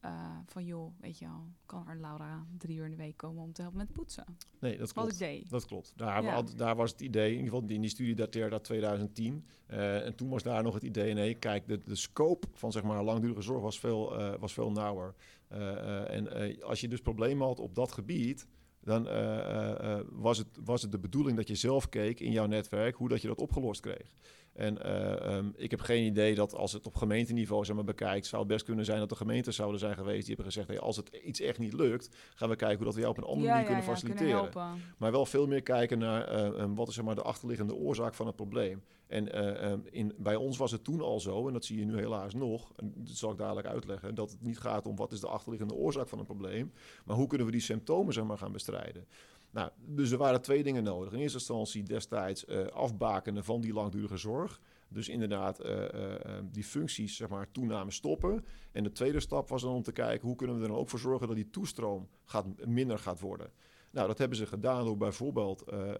Eh, 0.00 0.36
van 0.46 0.64
joh, 0.64 0.92
weet 1.00 1.18
je 1.18 1.24
wel, 1.24 1.46
kan 1.66 1.88
er 1.88 1.96
Laura 2.00 2.46
drie 2.58 2.76
uur 2.76 2.84
in 2.84 2.90
de 2.90 2.96
week 2.96 3.16
komen 3.16 3.42
om 3.42 3.52
te 3.52 3.60
helpen 3.62 3.78
met 3.80 3.92
poetsen? 3.92 4.24
Nee, 4.60 4.70
dat 4.78 4.80
Wat 4.80 4.92
klopt. 4.92 5.12
ik 5.12 5.18
deed. 5.18 5.50
Dat 5.50 5.64
klopt. 5.66 5.92
Daar, 5.96 6.22
Ja. 6.22 6.32
had- 6.32 6.52
daar 6.56 6.76
was 6.76 6.90
het 6.90 7.00
idee, 7.00 7.30
in 7.30 7.36
ieder 7.36 7.52
geval 7.52 7.68
in 7.68 7.80
die 7.80 7.90
studie 7.90 8.14
dateerde 8.14 8.52
uit 8.54 8.64
2010. 8.64 9.44
Eh, 9.66 10.06
en 10.06 10.14
toen 10.14 10.28
was 10.28 10.42
daar 10.42 10.62
nog 10.62 10.74
het 10.74 10.82
idee, 10.82 11.14
nee, 11.14 11.34
kijk, 11.34 11.68
de, 11.68 11.78
de 11.84 11.94
scope 11.94 12.46
van 12.52 12.72
zeg 12.72 12.82
maar 12.82 13.02
langdurige 13.04 13.42
zorg 13.42 13.62
was 13.62 13.78
veel, 13.80 14.18
eh, 14.18 14.38
was 14.38 14.52
veel 14.52 14.70
nauwer. 14.72 15.14
En 15.48 16.62
als 16.62 16.80
je 16.80 16.88
dus 16.88 17.00
problemen 17.00 17.46
had 17.46 17.60
op 17.60 17.74
dat 17.74 17.92
gebied, 17.92 18.46
dan 18.80 19.08
eh, 19.08 19.38
eh, 19.38 19.98
eh, 19.98 20.04
was, 20.10 20.38
het, 20.38 20.46
was 20.64 20.82
het 20.82 20.92
de 20.92 20.98
bedoeling 20.98 21.36
dat 21.36 21.48
je 21.48 21.54
zelf 21.54 21.88
keek 21.88 22.20
in 22.20 22.32
jouw 22.32 22.46
netwerk 22.46 22.96
hoe 22.96 23.08
dat 23.08 23.22
je 23.22 23.28
dat 23.28 23.40
opgelost 23.40 23.80
kreeg. 23.80 24.14
En 24.52 24.82
eh, 24.82 25.36
ehm, 25.36 25.48
ik 25.56 25.70
heb 25.70 25.80
geen 25.80 26.04
idee 26.04 26.34
dat 26.34 26.54
als 26.54 26.72
het 26.72 26.86
op 26.86 26.94
gemeenteniveau 26.96 27.64
zeg 27.64 27.74
maar, 27.74 27.84
bekijkt, 27.84 28.26
zou 28.26 28.42
het 28.42 28.50
best 28.50 28.64
kunnen 28.64 28.84
zijn 28.84 28.98
dat 28.98 29.08
de 29.08 29.16
gemeenten 29.16 29.52
zouden 29.52 29.80
zijn 29.80 29.94
geweest 29.94 30.26
die 30.26 30.34
hebben 30.34 30.44
gezegd, 30.44 30.68
hey, 30.68 30.80
als 30.80 30.96
het 30.96 31.08
iets 31.08 31.40
echt 31.40 31.58
niet 31.58 31.72
lukt, 31.72 32.16
gaan 32.34 32.48
we 32.48 32.56
kijken 32.56 32.76
hoe 32.76 32.86
dat 32.86 32.94
we 32.94 33.00
jou 33.00 33.12
op 33.12 33.18
een 33.18 33.28
andere 33.28 33.48
manier 33.48 33.66
kunnen 33.66 33.84
faciliteren. 33.84 34.50
Maar 34.98 35.10
wel 35.12 35.26
veel 35.26 35.46
meer 35.46 35.62
kijken 35.62 35.98
naar 35.98 36.28
eh, 36.28 36.62
eh, 36.62 36.70
wat 36.74 36.88
is 36.88 36.94
zeg 36.94 37.04
maar, 37.04 37.14
de 37.14 37.22
achterliggende 37.22 37.74
oorzaak 37.74 38.14
van 38.14 38.26
het 38.26 38.36
probleem. 38.36 38.82
En 39.10 39.32
eh, 39.32 39.72
eh, 39.72 39.78
in, 39.90 40.14
bij 40.18 40.36
ons 40.36 40.56
was 40.56 40.70
het 40.70 40.84
toen 40.84 41.00
al 41.00 41.20
zo, 41.20 41.46
en 41.46 41.52
dat 41.52 41.64
zie 41.64 41.78
je 41.78 41.84
nu 41.84 41.96
helaas 41.96 42.34
nog, 42.34 42.72
en 42.76 42.92
dat 42.96 43.16
zal 43.16 43.30
ik 43.30 43.38
dadelijk 43.38 43.66
uitleggen, 43.66 44.14
dat 44.14 44.30
het 44.30 44.42
niet 44.42 44.58
gaat 44.58 44.86
om 44.86 44.96
wat 44.96 45.12
is 45.12 45.20
de 45.20 45.28
achterliggende 45.28 45.74
oorzaak 45.74 46.08
van 46.08 46.18
een 46.18 46.24
probleem, 46.24 46.72
maar 47.04 47.16
hoe 47.16 47.26
kunnen 47.26 47.46
we 47.46 47.52
die 47.52 47.60
symptomen 47.60 48.14
zeg 48.14 48.24
maar, 48.24 48.38
gaan 48.38 48.52
bestrijden. 48.52 49.06
Nou, 49.50 49.70
dus 49.86 50.10
er 50.10 50.18
waren 50.18 50.42
twee 50.42 50.62
dingen 50.62 50.82
nodig. 50.82 51.12
In 51.12 51.18
eerste 51.18 51.38
instantie 51.38 51.82
destijds 51.82 52.44
eh, 52.44 52.66
afbakenen 52.66 53.44
van 53.44 53.60
die 53.60 53.72
langdurige 53.72 54.16
zorg. 54.16 54.60
Dus 54.92 55.08
inderdaad 55.08 55.60
eh, 55.60 55.94
eh, 55.94 56.14
eh, 56.14 56.44
die 56.50 56.64
functies, 56.64 57.16
zeg 57.16 57.28
maar, 57.28 57.50
toename 57.52 57.90
stoppen. 57.90 58.44
En 58.72 58.82
de 58.82 58.92
tweede 58.92 59.20
stap 59.20 59.48
was 59.48 59.62
dan 59.62 59.74
om 59.74 59.82
te 59.82 59.92
kijken 59.92 60.26
hoe 60.26 60.36
kunnen 60.36 60.56
we 60.56 60.62
er 60.62 60.68
dan 60.68 60.78
ook 60.78 60.88
voor 60.88 60.98
zorgen 60.98 61.26
dat 61.26 61.36
die 61.36 61.50
toestroom 61.50 62.08
gaat, 62.24 62.66
minder 62.66 62.98
gaat 62.98 63.20
worden. 63.20 63.50
Nou, 63.92 64.06
dat 64.06 64.18
hebben 64.18 64.36
ze 64.36 64.46
gedaan 64.46 64.84
door 64.84 64.96
bijvoorbeeld 64.96 65.62
eh, 65.62 65.90
eh, 65.90 65.96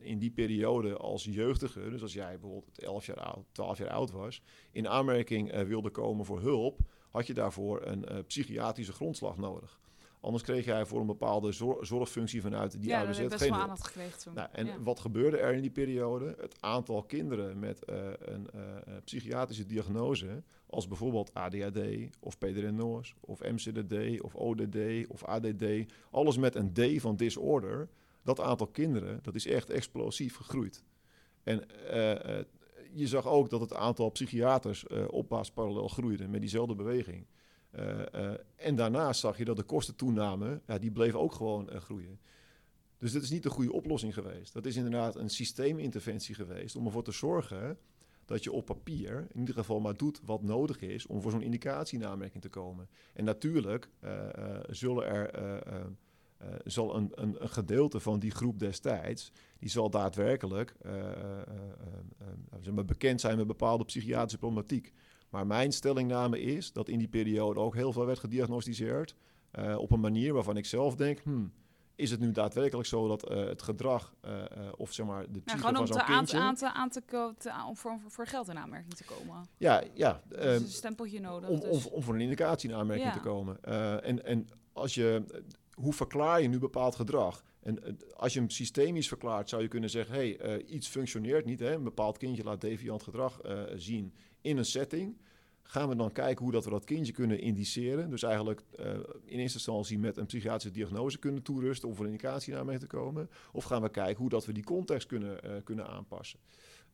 in 0.00 0.18
die 0.18 0.30
periode 0.30 0.96
als 0.96 1.24
jeugdige, 1.24 1.90
dus 1.90 2.02
als 2.02 2.12
jij 2.12 2.38
bijvoorbeeld 2.38 2.78
11 2.78 3.06
jaar 3.06 3.20
oud, 3.20 3.44
12 3.52 3.78
jaar 3.78 3.90
oud 3.90 4.10
was, 4.10 4.42
in 4.72 4.88
aanmerking 4.88 5.50
eh, 5.50 5.62
wilde 5.62 5.90
komen 5.90 6.24
voor 6.24 6.40
hulp, 6.40 6.80
had 7.10 7.26
je 7.26 7.34
daarvoor 7.34 7.86
een 7.86 8.24
psychiatrische 8.26 8.92
grondslag 8.92 9.36
nodig. 9.36 9.80
Anders 10.26 10.44
kreeg 10.44 10.64
jij 10.64 10.86
voor 10.86 11.00
een 11.00 11.06
bepaalde 11.06 11.52
zor- 11.52 11.86
zorgfunctie 11.86 12.40
vanuit 12.40 12.80
die 12.80 12.90
ja, 12.90 13.06
heb 13.06 13.16
ik 13.16 13.28
best 13.28 13.42
geen 13.42 13.50
wel 13.50 13.60
aandacht 13.60 13.84
gekregen 13.86 14.18
toen. 14.18 14.34
Nou, 14.34 14.48
en 14.52 14.66
Ja. 14.66 14.82
wat 14.82 15.00
gebeurde 15.00 15.36
er 15.38 15.54
in 15.54 15.60
die 15.60 15.70
periode? 15.70 16.34
Het 16.40 16.56
aantal 16.60 17.02
kinderen 17.02 17.58
met 17.58 17.84
eh, 17.84 17.96
een 18.18 18.50
eh, 18.50 18.60
eh, 18.76 19.02
psychiatrische 19.04 19.66
diagnose, 19.66 20.42
als 20.66 20.88
bijvoorbeeld 20.88 21.34
ADHD 21.34 21.78
of 22.20 22.38
PDD-NOS 22.38 23.14
of 23.20 23.40
MCDD 23.40 24.20
of 24.22 24.34
ODD 24.34 24.76
of 25.08 25.24
ADD, 25.24 25.64
alles 26.10 26.36
met 26.38 26.54
een 26.54 26.72
D 26.72 27.00
van 27.00 27.16
disorder, 27.16 27.88
dat 28.22 28.40
aantal 28.40 28.66
kinderen, 28.66 29.18
dat 29.22 29.34
is 29.34 29.46
echt 29.46 29.70
explosief 29.70 30.36
gegroeid. 30.36 30.82
En 31.42 31.88
eh, 31.90 32.44
je 32.92 33.06
zag 33.06 33.26
ook 33.26 33.50
dat 33.50 33.60
het 33.60 33.74
aantal 33.74 34.10
psychiaters 34.10 34.86
opwaarts 35.10 35.50
parallel 35.50 35.88
groeide 35.88 36.28
met 36.28 36.40
diezelfde 36.40 36.74
beweging. 36.74 37.26
Eh, 37.70 38.14
eh, 38.14 38.38
en 38.56 38.76
daarnaast 38.76 39.20
zag 39.20 39.38
je 39.38 39.44
dat 39.44 39.56
de 39.56 39.62
kostentoename, 39.62 40.60
ja, 40.66 40.78
die 40.78 40.90
bleef 40.90 41.14
ook 41.14 41.32
gewoon 41.32 41.70
eh, 41.70 41.80
groeien. 41.80 42.18
Dus 42.98 43.12
dit 43.12 43.22
is 43.22 43.30
niet 43.30 43.42
de 43.42 43.50
goede 43.50 43.72
oplossing 43.72 44.14
geweest. 44.14 44.52
Dat 44.52 44.66
is 44.66 44.76
inderdaad 44.76 45.16
een 45.16 45.30
systeeminterventie 45.30 46.34
geweest 46.34 46.76
om 46.76 46.86
ervoor 46.86 47.04
te 47.04 47.12
zorgen 47.12 47.78
dat 48.24 48.44
je 48.44 48.52
op 48.52 48.64
papier 48.64 49.26
in 49.32 49.40
ieder 49.40 49.54
geval 49.54 49.80
maar 49.80 49.96
doet 49.96 50.20
wat 50.24 50.42
nodig 50.42 50.80
is 50.80 51.06
om 51.06 51.22
voor 51.22 51.30
zo'n 51.30 51.42
indicatie 51.42 51.98
in 51.98 52.06
aanmerking 52.06 52.42
te 52.42 52.48
komen. 52.48 52.88
En 53.12 53.24
natuurlijk 53.24 53.88
eh, 54.00 54.28
zullen 54.70 55.06
er, 55.06 55.30
zal 56.64 56.96
een, 56.96 57.12
een, 57.14 57.42
een 57.42 57.48
gedeelte 57.48 58.00
van 58.00 58.18
die 58.18 58.30
groep 58.30 58.58
destijds, 58.58 59.32
die 59.58 59.70
zal 59.70 59.90
daadwerkelijk 59.90 60.76
bekend 62.86 63.20
zijn 63.20 63.36
met 63.36 63.46
bepaalde 63.46 63.84
psychiatrische 63.84 64.38
problematiek. 64.38 64.92
Maar 65.36 65.46
mijn 65.46 65.72
stellingname 65.72 66.40
is 66.40 66.72
dat 66.72 66.88
in 66.88 66.98
die 66.98 67.08
periode 67.08 67.60
ook 67.60 67.74
heel 67.74 67.92
veel 67.92 68.06
werd 68.06 68.18
gediagnosticeerd 68.18 69.14
eh, 69.50 69.78
op 69.78 69.90
een 69.90 70.00
manier 70.00 70.32
waarvan 70.32 70.56
ik 70.56 70.66
zelf 70.66 70.94
denk, 70.94 71.18
hmm, 71.22 71.52
is 71.94 72.10
het 72.10 72.20
nu 72.20 72.30
daadwerkelijk 72.32 72.88
zo 72.88 73.08
dat 73.08 73.28
eh, 73.28 73.44
het 73.44 73.62
gedrag 73.62 74.14
eh, 74.20 74.32
of 74.76 74.92
zeg 74.92 75.06
maar 75.06 75.22
de 75.22 75.28
Ja, 75.32 75.40
psyche 75.44 75.58
gewoon 75.58 75.72
van 75.74 75.80
om, 75.80 75.86
zo'n 75.86 76.16
kindje... 76.16 76.38
aan 76.38 76.54
te, 76.54 76.72
aan 76.72 76.88
te, 76.88 77.02
te- 77.38 77.52
om 77.68 77.76
voor, 77.76 77.98
voor 78.06 78.26
geld 78.26 78.48
in 78.48 78.58
aanmerking 78.58 78.94
te 78.94 79.04
komen. 79.04 79.46
Ja, 79.56 79.82
ja. 79.94 80.20
Dus 80.28 80.38
ehm, 80.38 80.48
een 80.48 80.68
stempeltje 80.68 81.20
nodig. 81.20 81.48
om, 81.48 81.60
dus. 81.60 81.86
om, 81.86 81.92
om 81.92 82.02
voor 82.02 82.14
een 82.14 82.20
indicatie 82.20 82.70
in 82.70 82.76
aanmerking 82.76 83.08
Ja. 83.08 83.12
te 83.14 83.20
komen. 83.20 83.62
En, 84.02 84.24
en 84.24 84.48
als 84.72 84.94
je, 84.94 85.24
hoe 85.76 85.92
verklaar 85.92 86.42
je 86.42 86.48
nu 86.48 86.58
bepaald 86.58 86.94
gedrag? 86.94 87.44
En 87.60 87.84
eh, 87.84 87.92
als 88.16 88.32
je 88.32 88.38
hem 88.38 88.50
systemisch 88.50 89.08
verklaart, 89.08 89.48
zou 89.48 89.62
je 89.62 89.68
kunnen 89.68 89.90
zeggen: 89.90 90.14
hey, 90.14 90.38
eh, 90.38 90.74
iets 90.74 90.88
functioneert 90.88 91.44
niet. 91.44 91.60
Hè? 91.60 91.74
Een 91.74 91.82
bepaald 91.82 92.18
kindje 92.18 92.44
laat 92.44 92.60
deviant 92.60 93.02
gedrag 93.02 93.40
eh, 93.40 93.62
zien 93.74 94.14
in 94.40 94.56
een 94.56 94.64
setting. 94.64 95.16
Gaan 95.62 95.88
we 95.88 95.96
dan 95.96 96.12
kijken 96.12 96.44
hoe 96.44 96.52
dat 96.52 96.64
we 96.64 96.70
dat 96.70 96.84
kindje 96.84 97.12
kunnen 97.12 97.40
indiceren? 97.40 98.10
Dus 98.10 98.22
eigenlijk 98.22 98.62
in 99.24 99.38
eerste 99.38 99.58
instantie 99.58 99.98
met 99.98 100.16
een 100.16 100.26
psychiatrische 100.26 100.70
diagnose 100.70 101.18
kunnen 101.18 101.42
toerusten 101.42 101.88
om 101.88 101.94
voor 101.94 102.04
een 102.04 102.10
indicatie 102.10 102.52
in 102.52 102.58
aanmerking 102.58 102.90
te 102.90 102.96
komen. 102.96 103.30
Of 103.52 103.64
gaan 103.64 103.82
we 103.82 103.88
kijken 103.88 104.16
hoe 104.16 104.28
dat 104.28 104.46
we 104.46 104.52
die 104.52 104.64
context 104.64 105.06
kunnen, 105.06 105.62
kunnen 105.64 105.86
aanpassen? 105.86 106.38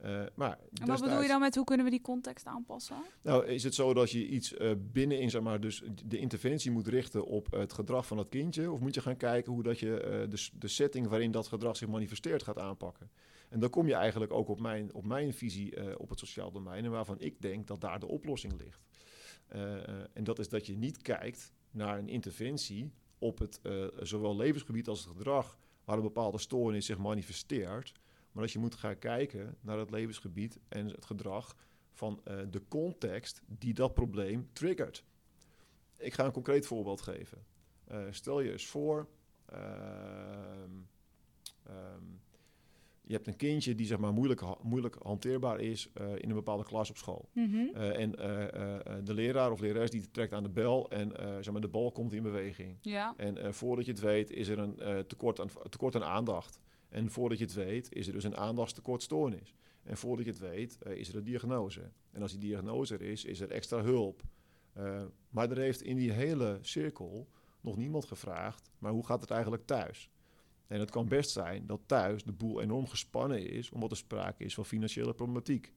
Eh, 0.03 0.22
maar 0.34 0.59
en 0.80 0.86
wat 0.86 1.00
bedoel 1.00 1.22
je 1.22 1.28
dan 1.28 1.40
met 1.40 1.55
hoe 1.55 1.64
kunnen 1.64 1.84
we 1.84 1.90
die 1.90 2.00
context 2.00 2.46
aanpassen? 2.46 2.96
nou, 3.22 3.46
is 3.46 3.64
het 3.64 3.74
zo 3.74 3.94
dat 3.94 4.11
je 4.11 4.28
iets 4.28 4.55
eh 4.55 4.70
binnenin, 4.78 5.30
zeg 5.30 5.42
maar, 5.42 5.61
dus 5.61 5.82
de 6.05 6.18
interventie 6.18 6.70
moet 6.70 6.86
richten 6.86 7.26
op 7.26 7.50
het 7.50 7.72
gedrag 7.72 8.07
van 8.07 8.16
dat 8.16 8.28
kindje? 8.28 8.70
Of 8.70 8.80
moet 8.80 8.94
je 8.94 9.00
gaan 9.00 9.16
kijken 9.16 9.53
hoe 9.53 9.62
dat 9.62 9.78
je 9.78 10.00
eh, 10.00 10.30
de, 10.30 10.48
de 10.59 10.68
setting 10.68 11.07
waarin 11.09 11.30
dat 11.30 11.46
gedrag 11.46 11.76
zich 11.76 11.88
manifesteert 11.88 12.42
gaat 12.42 12.59
aanpakken? 12.59 13.11
En 13.48 13.61
dan 13.61 13.70
kom 13.70 13.86
je 13.86 13.94
eigenlijk 13.94 14.32
ook 14.32 14.48
op 14.48 14.61
mijn, 14.61 14.94
op 14.94 15.07
mijn 15.07 15.34
visie 15.34 15.98
op 15.98 16.09
het 16.09 16.18
sociaal 16.18 16.53
domein 16.53 16.84
en 16.84 16.90
waarvan 16.90 17.20
ik 17.20 17.40
denk 17.40 17.66
dat 17.66 17.80
daar 17.80 17.98
de 17.98 18.07
oplossing 18.07 18.53
ligt. 18.59 18.80
En 20.12 20.24
dat 20.24 20.38
is 20.38 20.48
dat 20.48 20.66
je 20.66 20.76
niet 20.76 21.03
kijkt 21.03 21.53
naar 21.70 21.98
een 21.98 22.09
interventie 22.09 22.92
op 23.18 23.38
het 23.38 23.61
zowel 24.00 24.36
levensgebied 24.36 24.88
als 24.88 25.05
het 25.05 25.16
gedrag 25.16 25.59
waar 25.84 25.96
een 25.96 26.03
bepaalde 26.03 26.38
stoornis 26.38 26.86
zich 26.86 26.98
manifesteert. 26.98 27.92
Maar 28.33 28.43
dat 28.43 28.53
je 28.53 28.59
moet 28.59 28.74
gaan 28.74 28.99
kijken 28.99 29.57
naar 29.61 29.78
het 29.78 29.91
levensgebied 29.91 30.59
en 30.68 30.87
het 30.87 31.05
gedrag 31.05 31.57
van 31.93 32.20
eh, 32.24 32.37
de 32.51 32.62
context 32.68 33.43
die 33.47 33.74
dat 33.74 33.95
probleem 33.95 34.49
triggert. 34.53 35.05
Ik 35.99 36.12
ga 36.14 36.24
een 36.24 36.33
concreet 36.33 36.66
voorbeeld 36.66 37.01
geven. 37.01 37.45
Eh, 37.85 38.01
stel 38.11 38.41
je 38.41 38.53
eens 38.53 38.66
voor, 38.66 39.09
ehm, 39.47 40.70
ehm, 41.66 42.05
je 43.03 43.12
hebt 43.12 43.26
een 43.26 43.37
kindje 43.37 43.74
die 43.74 43.87
zeg 43.87 43.99
maar 43.99 44.12
moeilijk, 44.12 44.41
ha- 44.41 44.59
moeilijk 44.62 44.97
hanteerbaar 45.03 45.61
is 45.61 45.89
eh, 45.95 46.12
in 46.16 46.28
een 46.28 46.35
bepaalde 46.35 46.64
klas 46.64 46.91
op 46.91 46.97
school. 46.97 47.28
Mhm. 47.33 47.74
En 47.76 48.11
de 49.05 49.14
leraar 49.14 49.51
of 49.51 49.61
lerares 49.61 49.91
die 49.91 50.11
trekt 50.11 50.33
aan 50.33 50.43
de 50.43 50.49
bel 50.49 50.91
en 50.91 51.12
zeg 51.45 51.53
maar, 51.53 51.61
de 51.61 51.68
bal 51.68 51.93
komt 51.93 52.12
in 52.12 52.22
beweging. 52.22 52.76
Ja. 52.80 53.14
En 53.16 53.55
voordat 53.55 53.85
je 53.85 53.91
het 53.93 54.01
weet 54.01 54.30
is 54.30 54.49
er 54.49 54.59
een 54.59 55.07
tekort, 55.07 55.41
aan, 55.41 55.49
tekort 55.68 55.95
aan 55.97 56.05
aandacht. 56.05 56.61
En 56.93 57.11
voordat 57.11 57.38
je 57.38 57.45
het 57.45 57.55
weet 57.55 57.93
is 57.93 58.07
er 58.07 58.12
dus 58.12 58.24
een 58.24 58.36
aandachtstekortstoornis. 58.36 59.55
En 59.82 59.97
voordat 59.97 60.24
je 60.24 60.30
het 60.30 60.40
weet 60.40 60.82
eh, 60.82 60.97
is 60.97 61.09
er 61.09 61.16
een 61.16 61.24
diagnose. 61.24 61.90
En 62.11 62.22
als 62.22 62.30
die 62.30 62.40
diagnose 62.40 62.95
er 62.95 63.03
is, 63.03 63.24
is 63.24 63.40
er 63.40 63.51
extra 63.51 63.82
hulp. 63.82 64.22
Eh, 64.72 65.03
maar 65.28 65.51
er 65.51 65.59
heeft 65.59 65.82
in 65.82 65.97
die 65.97 66.12
hele 66.12 66.59
cirkel 66.61 67.28
nog 67.61 67.76
niemand 67.76 68.05
gevraagd, 68.05 68.70
maar 68.78 68.93
hoe 68.93 69.07
gaat 69.07 69.20
het 69.20 69.30
eigenlijk 69.30 69.66
thuis? 69.66 70.11
En 70.66 70.80
het 70.80 70.90
kan 70.90 71.09
best 71.09 71.30
zijn 71.30 71.66
dat 71.66 71.80
thuis 71.86 72.24
de 72.24 72.32
boel 72.32 72.61
enorm 72.61 72.86
gespannen 72.86 73.51
is, 73.51 73.70
omdat 73.70 73.90
er 73.90 73.97
sprake 73.97 74.45
is 74.45 74.55
van 74.55 74.64
financiële 74.64 75.14
problematiek. 75.14 75.72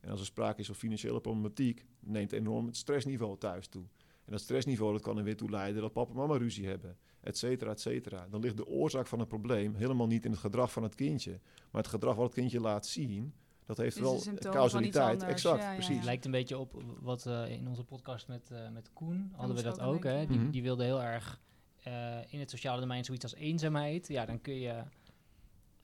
En 0.00 0.10
als 0.10 0.20
er 0.20 0.26
sprake 0.26 0.60
is 0.60 0.66
van 0.66 0.74
financiële 0.74 1.20
problematiek, 1.20 1.84
neemt 2.00 2.32
enorm 2.32 2.66
het 2.66 2.76
stressniveau 2.76 3.38
thuis 3.38 3.68
toe. 3.68 3.84
En 4.24 4.32
dat 4.32 4.40
stressniveau 4.40 4.92
dat 4.92 5.02
kan 5.02 5.18
er 5.18 5.24
weer 5.24 5.36
toe 5.36 5.50
leiden 5.50 5.82
dat 5.82 5.92
papa 5.92 6.10
en 6.10 6.16
mama 6.16 6.36
ruzie 6.36 6.66
hebben, 6.66 6.96
et 7.20 7.38
cetera, 7.38 7.70
et 7.70 7.80
cetera. 7.80 8.26
Dan 8.30 8.40
ligt 8.40 8.56
de 8.56 8.66
oorzaak 8.66 9.06
van 9.06 9.18
het 9.18 9.28
probleem 9.28 9.74
helemaal 9.74 10.06
niet 10.06 10.24
in 10.24 10.30
het 10.30 10.40
gedrag 10.40 10.72
van 10.72 10.82
het 10.82 10.94
kindje. 10.94 11.40
Maar 11.70 11.82
het 11.82 11.90
gedrag 11.90 12.14
wat 12.14 12.24
het 12.24 12.34
kindje 12.34 12.60
laat 12.60 12.86
zien, 12.86 13.34
dat 13.66 13.76
heeft 13.76 13.96
Is 13.96 14.02
wel 14.02 14.22
causaliteit. 14.38 15.22
Exact, 15.22 15.62
Ja, 15.62 15.68
ja, 15.68 15.74
precies. 15.74 15.96
Het 15.96 16.04
lijkt 16.04 16.24
een 16.24 16.30
beetje 16.30 16.58
op 16.58 16.82
wat 17.00 17.26
eh, 17.26 17.50
in 17.50 17.68
onze 17.68 17.84
podcast 17.84 18.28
met, 18.28 18.50
eh, 18.50 18.68
met 18.68 18.90
Koen 18.92 19.32
hadden 19.36 19.56
we 19.56 19.62
dat 19.62 19.80
ook. 19.80 20.04
Hè? 20.04 20.26
Die, 20.26 20.40
ja. 20.40 20.50
die 20.50 20.62
wilde 20.62 20.84
heel 20.84 21.02
erg 21.02 21.40
eh, 21.82 22.32
in 22.32 22.38
het 22.40 22.50
sociale 22.50 22.80
domein 22.80 23.04
zoiets 23.04 23.24
als 23.24 23.34
eenzaamheid. 23.34 24.08
Ja, 24.08 24.24
dan 24.26 24.40
kun 24.40 24.54
je... 24.54 24.68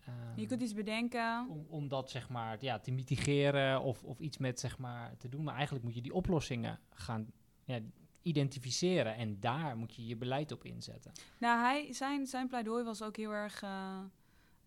ehm, 0.05 0.13
Je 0.41 0.47
kunt 0.47 0.63
iets 0.63 0.75
bedenken. 0.75 1.47
om, 1.51 1.67
om 1.69 1.89
dat 1.89 2.11
zeg 2.11 2.29
maar 2.29 2.57
ja, 2.61 2.79
te 2.79 2.91
mitigeren 2.91 3.81
of, 3.83 4.03
of 4.05 4.19
iets 4.21 4.39
met 4.39 4.61
zeg 4.61 4.79
maar 4.79 5.17
te 5.19 5.29
doen. 5.29 5.45
Maar 5.45 5.55
eigenlijk 5.55 5.85
moet 5.85 5.95
je 5.95 6.03
die 6.03 6.15
oplossingen 6.15 6.79
gaan 6.91 7.33
ja, 7.65 7.81
identificeren 8.23 9.17
en 9.17 9.41
daar 9.41 9.77
moet 9.77 9.95
je 9.95 10.07
je 10.07 10.17
beleid 10.17 10.53
op 10.53 10.65
inzetten. 10.65 11.13
Nou, 11.39 11.61
hij, 11.61 11.93
zijn, 11.93 12.27
zijn 12.27 12.49
pleidooi 12.49 12.85
was 12.85 13.03
ook 13.03 13.17
heel 13.17 13.31
erg... 13.33 13.63
eh, 13.63 13.99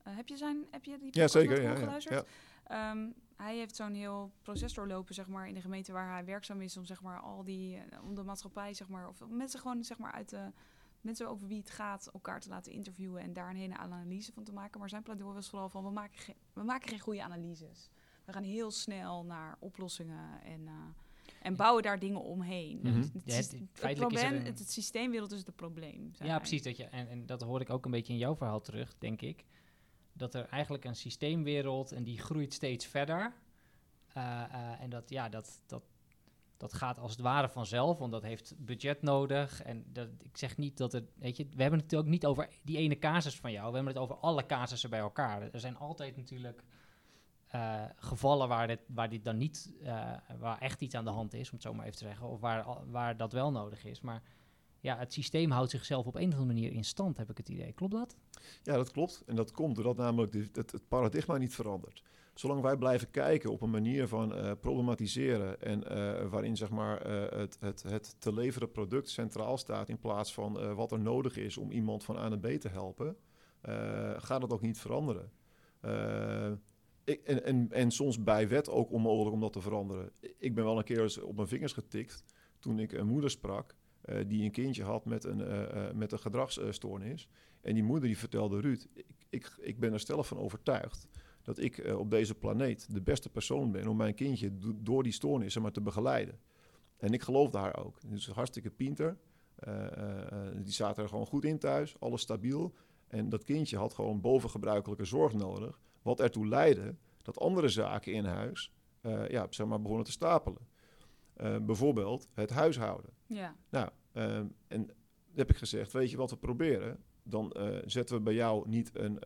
eh, 0.03 0.15
heb, 0.15 0.27
je 0.27 0.37
zijn, 0.37 0.65
heb 0.71 0.85
je 0.85 0.97
die 0.99 1.09
Ja, 1.11 1.27
zeker. 1.27 1.61
Ja, 1.61 1.75
geluisterd? 1.75 2.25
ja. 2.67 2.91
Ehm, 2.91 3.09
hij 3.35 3.57
heeft 3.57 3.75
zo'n 3.75 3.93
heel 3.93 4.31
proces 4.41 4.73
doorlopen, 4.73 5.15
zeg 5.15 5.27
maar, 5.27 5.47
in 5.47 5.53
de 5.53 5.61
gemeente 5.61 5.91
waar 5.91 6.11
hij 6.11 6.25
werkzaam 6.25 6.61
is, 6.61 6.77
om 6.77 6.85
zeg 6.85 7.01
maar 7.01 7.19
al 7.19 7.43
die, 7.43 7.77
eh, 7.77 8.03
om 8.03 8.15
de 8.15 8.23
maatschappij, 8.23 8.73
zeg 8.73 8.87
maar, 8.87 9.07
of 9.07 9.21
mensen 9.29 9.59
gewoon, 9.59 9.83
zeg 9.83 9.97
maar, 9.97 10.11
uit 10.11 10.29
de 10.29 10.51
mensen 11.01 11.29
over 11.29 11.47
wie 11.47 11.59
het 11.59 11.69
gaat, 11.69 12.09
elkaar 12.13 12.39
te 12.39 12.49
laten 12.49 12.71
interviewen 12.71 13.21
en 13.21 13.33
daar 13.33 13.49
een 13.49 13.55
hele 13.55 13.77
analyse 13.77 14.31
van 14.31 14.43
te 14.43 14.53
maken. 14.53 14.79
Maar 14.79 14.89
zijn 14.89 15.03
pleidooi 15.03 15.33
was 15.33 15.49
vooral 15.49 15.69
van, 15.69 15.83
we 15.83 15.89
maken, 15.89 16.19
geen 16.19 16.35
we 16.53 16.63
maken 16.63 16.89
geen 16.89 16.99
goede 16.99 17.23
analyses. 17.23 17.89
We 18.25 18.33
gaan 18.33 18.43
heel 18.43 18.71
snel 18.71 19.25
naar 19.25 19.55
oplossingen 19.59 20.41
en, 20.43 20.67
eh, 20.67 20.73
en 21.43 21.55
bouwen 21.55 21.83
daar 21.83 21.99
dingen 21.99 22.21
omheen. 22.21 22.79
Mhm. 22.83 22.97
Het, 22.97 23.11
Ja, 23.25 23.35
het- 23.35 23.97
probleem, 23.97 24.33
een- 24.33 24.45
het, 24.45 24.59
het 24.59 24.71
systeemwereld 24.71 25.31
is 25.31 25.45
het 25.45 25.55
probleem. 25.55 26.11
Ja, 26.19 26.37
precies. 26.37 26.63
Dat 26.63 26.77
je, 26.77 26.83
en, 26.83 27.09
en 27.09 27.25
dat 27.25 27.41
hoor 27.41 27.61
ik 27.61 27.69
ook 27.69 27.85
een 27.85 27.91
beetje 27.91 28.13
in 28.13 28.19
jouw 28.19 28.35
verhaal 28.35 28.61
terug, 28.61 28.95
denk 28.97 29.21
ik. 29.21 29.45
Dat 30.13 30.33
er 30.33 30.45
eigenlijk 30.47 30.85
een 30.85 30.95
systeemwereld 30.95 31.91
en 31.91 32.03
die 32.03 32.19
groeit 32.19 32.53
steeds 32.53 32.85
verder. 32.85 33.33
Eh, 34.13 34.43
eh, 34.43 34.81
en 34.81 34.89
dat, 34.89 35.09
ja, 35.09 35.29
dat, 35.29 35.63
dat, 35.65 35.83
dat 36.57 36.73
gaat 36.73 36.99
als 36.99 37.11
het 37.11 37.19
ware 37.19 37.49
vanzelf, 37.49 37.97
want 37.97 38.11
dat 38.11 38.23
heeft 38.23 38.53
budget 38.57 39.01
nodig. 39.01 39.61
En 39.61 39.85
dat, 39.87 40.07
ik 40.23 40.37
zeg 40.37 40.57
niet 40.57 40.77
dat 40.77 40.91
het, 40.91 41.05
weet 41.15 41.37
je, 41.37 41.47
we 41.55 41.61
hebben 41.61 41.79
het 41.79 41.95
ook 41.95 42.05
niet 42.05 42.25
over 42.25 42.49
die 42.63 42.77
ene 42.77 42.99
casus 42.99 43.35
van 43.39 43.51
jou. 43.51 43.69
We 43.69 43.75
hebben 43.75 43.93
het 43.93 44.01
over 44.03 44.15
alle 44.15 44.45
casussen 44.45 44.89
bij 44.89 44.99
elkaar. 44.99 45.41
Er 45.51 45.59
zijn 45.59 45.77
altijd 45.77 46.17
natuurlijk 46.17 46.63
eh, 47.53 47.83
gevallen 47.95 48.47
waar 48.47 48.67
dit, 48.67 48.79
waar 48.87 49.21
dan 49.21 49.37
niet, 49.37 49.73
eh, 49.83 50.11
waar 50.39 50.57
echt 50.57 50.81
iets 50.81 50.95
aan 50.95 51.03
de 51.03 51.11
hand 51.11 51.33
is, 51.33 51.47
om 51.47 51.53
het 51.53 51.61
zo 51.61 51.73
maar 51.73 51.85
even 51.85 51.97
te 51.97 52.05
zeggen. 52.05 52.27
Of 52.27 52.39
waar, 52.39 52.65
waar 52.89 53.17
dat 53.17 53.33
wel 53.33 53.51
nodig 53.51 53.85
is. 53.85 54.01
Maar 54.01 54.23
ja, 54.79 54.97
het 54.97 55.13
systeem 55.13 55.51
houdt 55.51 55.71
zichzelf 55.71 56.05
op 56.05 56.15
een 56.15 56.27
of 56.27 56.33
andere 56.33 56.53
manier 56.53 56.71
in 56.71 56.83
stand, 56.83 57.17
heb 57.17 57.29
ik 57.29 57.37
het 57.37 57.49
idee. 57.49 57.73
Klopt 57.73 57.93
dat? 57.93 58.15
Ja, 58.63 58.75
dat 58.75 58.91
klopt. 58.91 59.23
En 59.25 59.35
dat 59.35 59.51
komt 59.51 59.75
doordat 59.75 59.97
namelijk 59.97 60.33
het, 60.33 60.81
paradigma 60.87 61.37
niet 61.37 61.55
verandert. 61.55 62.03
Zolang 62.33 62.61
wij 62.61 62.77
blijven 62.77 63.11
kijken 63.11 63.51
op 63.51 63.61
een 63.61 63.69
manier 63.69 64.07
van 64.07 64.35
eh, 64.35 64.51
problematiseren 64.59 65.61
en 65.61 66.29
waarin 66.29 66.57
zeg 66.57 66.69
maar, 66.69 67.07
het, 67.37 67.57
het, 67.59 67.83
het 67.83 68.15
te 68.19 68.33
leveren 68.33 68.71
product 68.71 69.09
centraal 69.09 69.57
staat 69.57 69.89
in 69.89 69.99
plaats 69.99 70.33
van 70.33 70.75
wat 70.75 70.91
er 70.91 70.99
nodig 70.99 71.37
is 71.37 71.57
om 71.57 71.71
iemand 71.71 72.03
van 72.03 72.17
A 72.17 72.29
naar 72.29 72.39
B 72.39 72.47
te 72.47 72.69
helpen, 72.69 73.17
gaat 74.17 74.41
het 74.41 74.53
ook 74.53 74.61
niet 74.61 74.79
veranderen. 74.79 75.31
En, 77.03 77.43
en, 77.43 77.71
en 77.71 77.91
soms 77.91 78.23
bij 78.23 78.47
wet 78.47 78.69
ook 78.69 78.91
onmogelijk 78.91 79.33
om 79.33 79.41
dat 79.41 79.53
te 79.53 79.61
veranderen. 79.61 80.11
Ik 80.37 80.55
ben 80.55 80.63
wel 80.63 80.77
een 80.77 80.83
keer 80.83 81.23
op 81.23 81.35
mijn 81.35 81.47
vingers 81.47 81.73
getikt 81.73 82.23
toen 82.59 82.79
ik 82.79 82.91
een 82.91 83.07
moeder 83.07 83.29
sprak 83.29 83.75
eh, 84.01 84.19
die 84.27 84.43
een 84.43 84.51
kindje 84.51 84.83
had 84.83 85.05
met 85.05 85.23
een, 85.23 85.41
eh, 85.41 85.87
eh, 85.87 85.95
met 85.95 86.11
een 86.11 86.19
gedragsstoornis. 86.19 87.29
En 87.61 87.73
die 87.73 87.83
moeder 87.83 88.07
die 88.07 88.17
vertelde, 88.17 88.59
Ruud, 88.59 88.87
ik, 88.93 89.05
ik, 89.29 89.55
ik 89.59 89.79
ben 89.79 89.93
er 89.93 89.99
stellig 89.99 90.27
van 90.27 90.37
overtuigd 90.37 91.07
dat 91.41 91.59
ik 91.59 91.93
op 91.97 92.09
deze 92.09 92.35
planeet 92.35 92.93
de 92.93 93.01
beste 93.01 93.29
persoon 93.29 93.71
ben 93.71 93.87
om 93.87 93.97
mijn 93.97 94.13
kindje 94.13 94.57
do- 94.57 94.75
door 94.77 95.03
die 95.03 95.11
stoornissen 95.11 95.61
maar 95.61 95.71
te 95.71 95.81
begeleiden. 95.81 96.39
En 96.97 97.13
ik 97.13 97.21
geloofde 97.21 97.57
haar 97.57 97.85
ook. 97.85 97.97
Dus 98.07 98.27
hartstikke 98.27 98.69
pinter. 98.69 99.17
Die 100.55 100.73
zaten 100.73 101.03
er 101.03 101.09
gewoon 101.09 101.25
goed 101.25 101.45
in 101.45 101.59
thuis, 101.59 101.99
alles 101.99 102.21
stabiel. 102.21 102.73
En 103.13 103.29
dat 103.29 103.43
kindje 103.43 103.77
had 103.77 103.93
gewoon 103.93 104.21
bovengebruikelijke 104.21 105.05
zorg 105.05 105.33
nodig. 105.33 105.79
Wat 106.01 106.19
ertoe 106.19 106.47
leidde 106.47 106.95
dat 107.21 107.39
andere 107.39 107.69
zaken 107.69 108.13
in 108.13 108.25
huis 108.25 108.71
eh, 109.01 109.27
ja, 109.27 109.47
zeg 109.49 109.67
maar 109.67 109.81
begonnen 109.81 110.05
te 110.05 110.11
stapelen. 110.11 110.67
Eh, 111.33 111.57
bijvoorbeeld 111.57 112.27
het 112.33 112.49
huishouden. 112.49 113.09
Ja. 113.27 113.55
Nou, 113.69 113.89
ehm, 114.11 114.45
en 114.67 114.89
heb 115.33 115.49
ik 115.49 115.57
gezegd, 115.57 115.91
weet 115.91 116.11
je 116.11 116.17
wat 116.17 116.29
we 116.29 116.37
proberen? 116.37 117.03
Dan 117.23 117.51
eh, 117.51 117.77
zetten 117.85 118.15
we 118.15 118.21
bij 118.21 118.33
jou 118.33 118.69
niet 118.69 118.91
een 118.93 119.19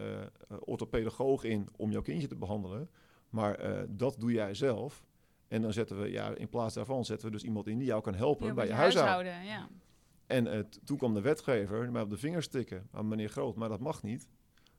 orthopedagoog 0.60 1.44
in 1.44 1.68
om 1.76 1.92
jouw 1.92 2.02
kindje 2.02 2.28
te 2.28 2.36
behandelen, 2.36 2.90
maar 3.30 3.86
dat 3.90 4.16
doe 4.20 4.32
jij 4.32 4.54
zelf. 4.54 5.06
En 5.48 5.62
dan 5.62 5.74
zetten 5.74 6.02
we, 6.02 6.12
ja, 6.12 6.36
in 6.36 6.50
plaats 6.50 6.74
daarvan 6.74 7.06
zetten 7.06 7.28
we 7.28 7.34
dus 7.34 7.44
iemand 7.44 7.68
in 7.68 7.78
die 7.78 7.88
jou 7.88 8.02
kan 8.02 8.16
helpen 8.16 8.48
Ja, 8.48 8.54
bij 8.54 8.68
je 8.68 8.74
huishouden. 8.74 9.32
huishouden. 9.32 9.52
Ja. 9.52 9.70
En 10.28 10.70
toen 10.84 10.98
kwam 10.98 11.14
de 11.14 11.22
wetgever 11.22 11.92
mij 11.92 12.02
op 12.02 12.10
de 12.10 12.18
vingers 12.18 12.48
tikken 12.48 12.88
aan 12.92 13.08
meneer 13.08 13.30
Groot, 13.30 13.56
maar 13.56 13.70
dat 13.70 13.80
mag 13.80 14.04
niet. 14.04 14.28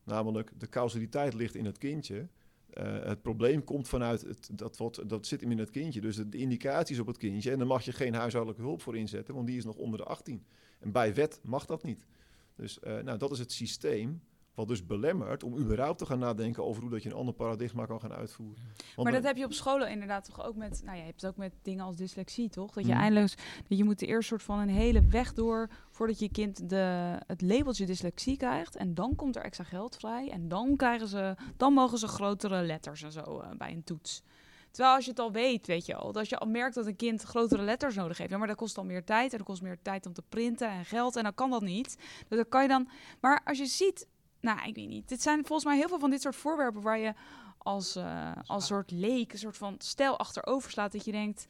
Namelijk, 0.04 0.50
de 0.58 0.68
causaliteit 0.68 1.34
ligt 1.34 1.54
in 1.54 1.64
het 1.64 1.78
kindje. 1.78 2.28
Eh, 2.70 3.04
het 3.04 3.22
probleem 3.22 3.64
komt 3.64 3.88
vanuit, 3.88 4.20
het, 4.20 4.50
dat, 4.52 5.02
dat 5.06 5.26
zit 5.26 5.40
hem 5.40 5.50
in 5.50 5.58
het 5.58 5.70
kindje. 5.70 6.00
Dus 6.00 6.16
de, 6.16 6.28
de 6.28 6.38
indicaties 6.38 6.98
op 6.98 7.06
het 7.06 7.16
kindje. 7.16 7.50
En 7.50 7.58
daar 7.58 7.66
mag 7.66 7.84
je 7.84 7.92
geen 7.92 8.14
huishoudelijke 8.14 8.64
hulp 8.64 8.82
voor 8.82 8.96
inzetten, 8.96 9.34
want 9.34 9.46
die 9.46 9.56
is 9.56 9.64
nog 9.64 9.76
onder 9.76 9.98
de 9.98 10.04
18. 10.04 10.44
En 10.78 10.92
bij 10.92 11.14
wet 11.14 11.40
mag 11.42 11.66
dat 11.66 11.82
niet. 11.82 12.06
Dus 12.54 12.80
eh, 12.80 12.98
nou, 12.98 13.18
dat 13.18 13.30
is 13.30 13.38
het 13.38 13.52
systeem 13.52 14.20
wat 14.58 14.68
dus 14.68 14.86
belemmert 14.86 15.42
om 15.42 15.56
überhaupt 15.56 15.98
te 15.98 16.06
gaan 16.06 16.18
nadenken 16.18 16.64
over 16.64 16.82
hoe 16.82 16.90
dat 16.90 17.02
je 17.02 17.08
een 17.08 17.14
ander 17.14 17.34
paradigma 17.34 17.86
kan 17.86 18.00
gaan 18.00 18.12
uitvoeren. 18.12 18.62
Want 18.94 19.08
Maar 19.08 19.12
dat 19.12 19.22
heb 19.24 19.36
je 19.36 19.44
op 19.44 19.52
scholen 19.52 19.90
inderdaad 19.90 20.24
toch 20.24 20.46
ook 20.46 20.56
met... 20.56 20.80
Nou 20.84 20.96
ja, 20.96 21.02
je 21.02 21.08
hebt 21.08 21.20
het 21.20 21.30
ook 21.30 21.36
met 21.36 21.52
dingen 21.62 21.84
als 21.84 21.96
dyslexie, 21.96 22.48
toch? 22.48 22.72
Dat 22.72 22.86
je 22.86 22.92
eindelijk... 22.92 23.34
Dat 23.68 23.78
je 23.78 23.84
moet 23.84 24.02
er 24.02 24.08
eerst 24.08 24.28
soort 24.28 24.42
van 24.42 24.58
een 24.58 24.68
hele 24.68 25.06
weg 25.06 25.32
door... 25.32 25.70
voordat 25.90 26.18
je 26.18 26.30
kind 26.30 26.68
de, 26.68 27.16
het 27.26 27.42
labeltje 27.42 27.86
dyslexie 27.86 28.36
krijgt. 28.36 28.76
En 28.76 28.94
dan 28.94 29.14
komt 29.14 29.36
er 29.36 29.42
extra 29.42 29.64
geld 29.64 29.96
vrij. 29.96 30.30
En 30.30 30.48
dan, 30.48 30.76
krijgen 30.76 31.08
ze, 31.08 31.34
dan 31.56 31.72
mogen 31.72 31.98
ze 31.98 32.08
grotere 32.08 32.62
letters 32.62 33.02
en 33.02 33.12
zo 33.12 33.40
eh, 33.40 33.50
bij 33.56 33.72
een 33.72 33.84
toets. 33.84 34.22
Terwijl 34.70 34.94
als 34.94 35.04
je 35.04 35.10
het 35.10 35.20
al 35.20 35.32
weet, 35.32 35.66
weet 35.66 35.86
je 35.86 35.94
al... 35.94 36.06
dat 36.06 36.16
als 36.16 36.28
je 36.28 36.38
al 36.38 36.48
merkt 36.48 36.74
dat 36.74 36.86
een 36.86 36.96
kind 36.96 37.22
grotere 37.22 37.62
letters 37.62 37.94
nodig 37.94 38.18
heeft... 38.18 38.30
Ja, 38.30 38.38
maar 38.38 38.46
dat 38.46 38.56
kost 38.56 38.74
dan 38.74 38.86
meer 38.86 39.04
tijd. 39.04 39.32
En 39.32 39.38
dat 39.38 39.46
kost 39.46 39.62
meer 39.62 39.78
tijd 39.82 40.06
om 40.06 40.12
te 40.12 40.22
printen 40.28 40.68
en 40.68 40.84
geld. 40.84 41.16
En 41.16 41.22
dan 41.22 41.34
kan 41.34 41.50
dat 41.50 41.62
niet. 41.62 41.96
Dus 42.28 42.38
dan 42.38 42.48
kan 42.48 42.62
je 42.62 42.68
dan... 42.68 42.88
Maar 43.20 43.40
als 43.44 43.58
je 43.58 43.66
ziet... 43.66 44.06
Nou, 44.40 44.68
ik 44.68 44.74
weet 44.74 44.88
niet. 44.88 45.08
Dit 45.08 45.22
zijn 45.22 45.46
volgens 45.46 45.64
mij 45.64 45.76
heel 45.76 45.88
veel 45.88 45.98
van 45.98 46.10
dit 46.10 46.22
soort 46.22 46.36
voorwerpen... 46.36 46.82
waar 46.82 46.98
je 46.98 47.14
als, 47.58 47.96
eh, 47.96 48.32
als 48.46 48.66
soort 48.66 48.90
leek, 48.90 49.32
een 49.32 49.38
soort 49.38 49.56
van 49.56 49.74
stijl 49.78 50.18
achterover 50.18 50.70
slaat. 50.70 50.92
Dat 50.92 51.04
je 51.04 51.12
denkt, 51.12 51.46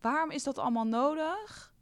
waarom 0.00 0.30
is 0.30 0.42
dat 0.42 0.58
allemaal 0.58 0.86
nodig? 0.86 1.74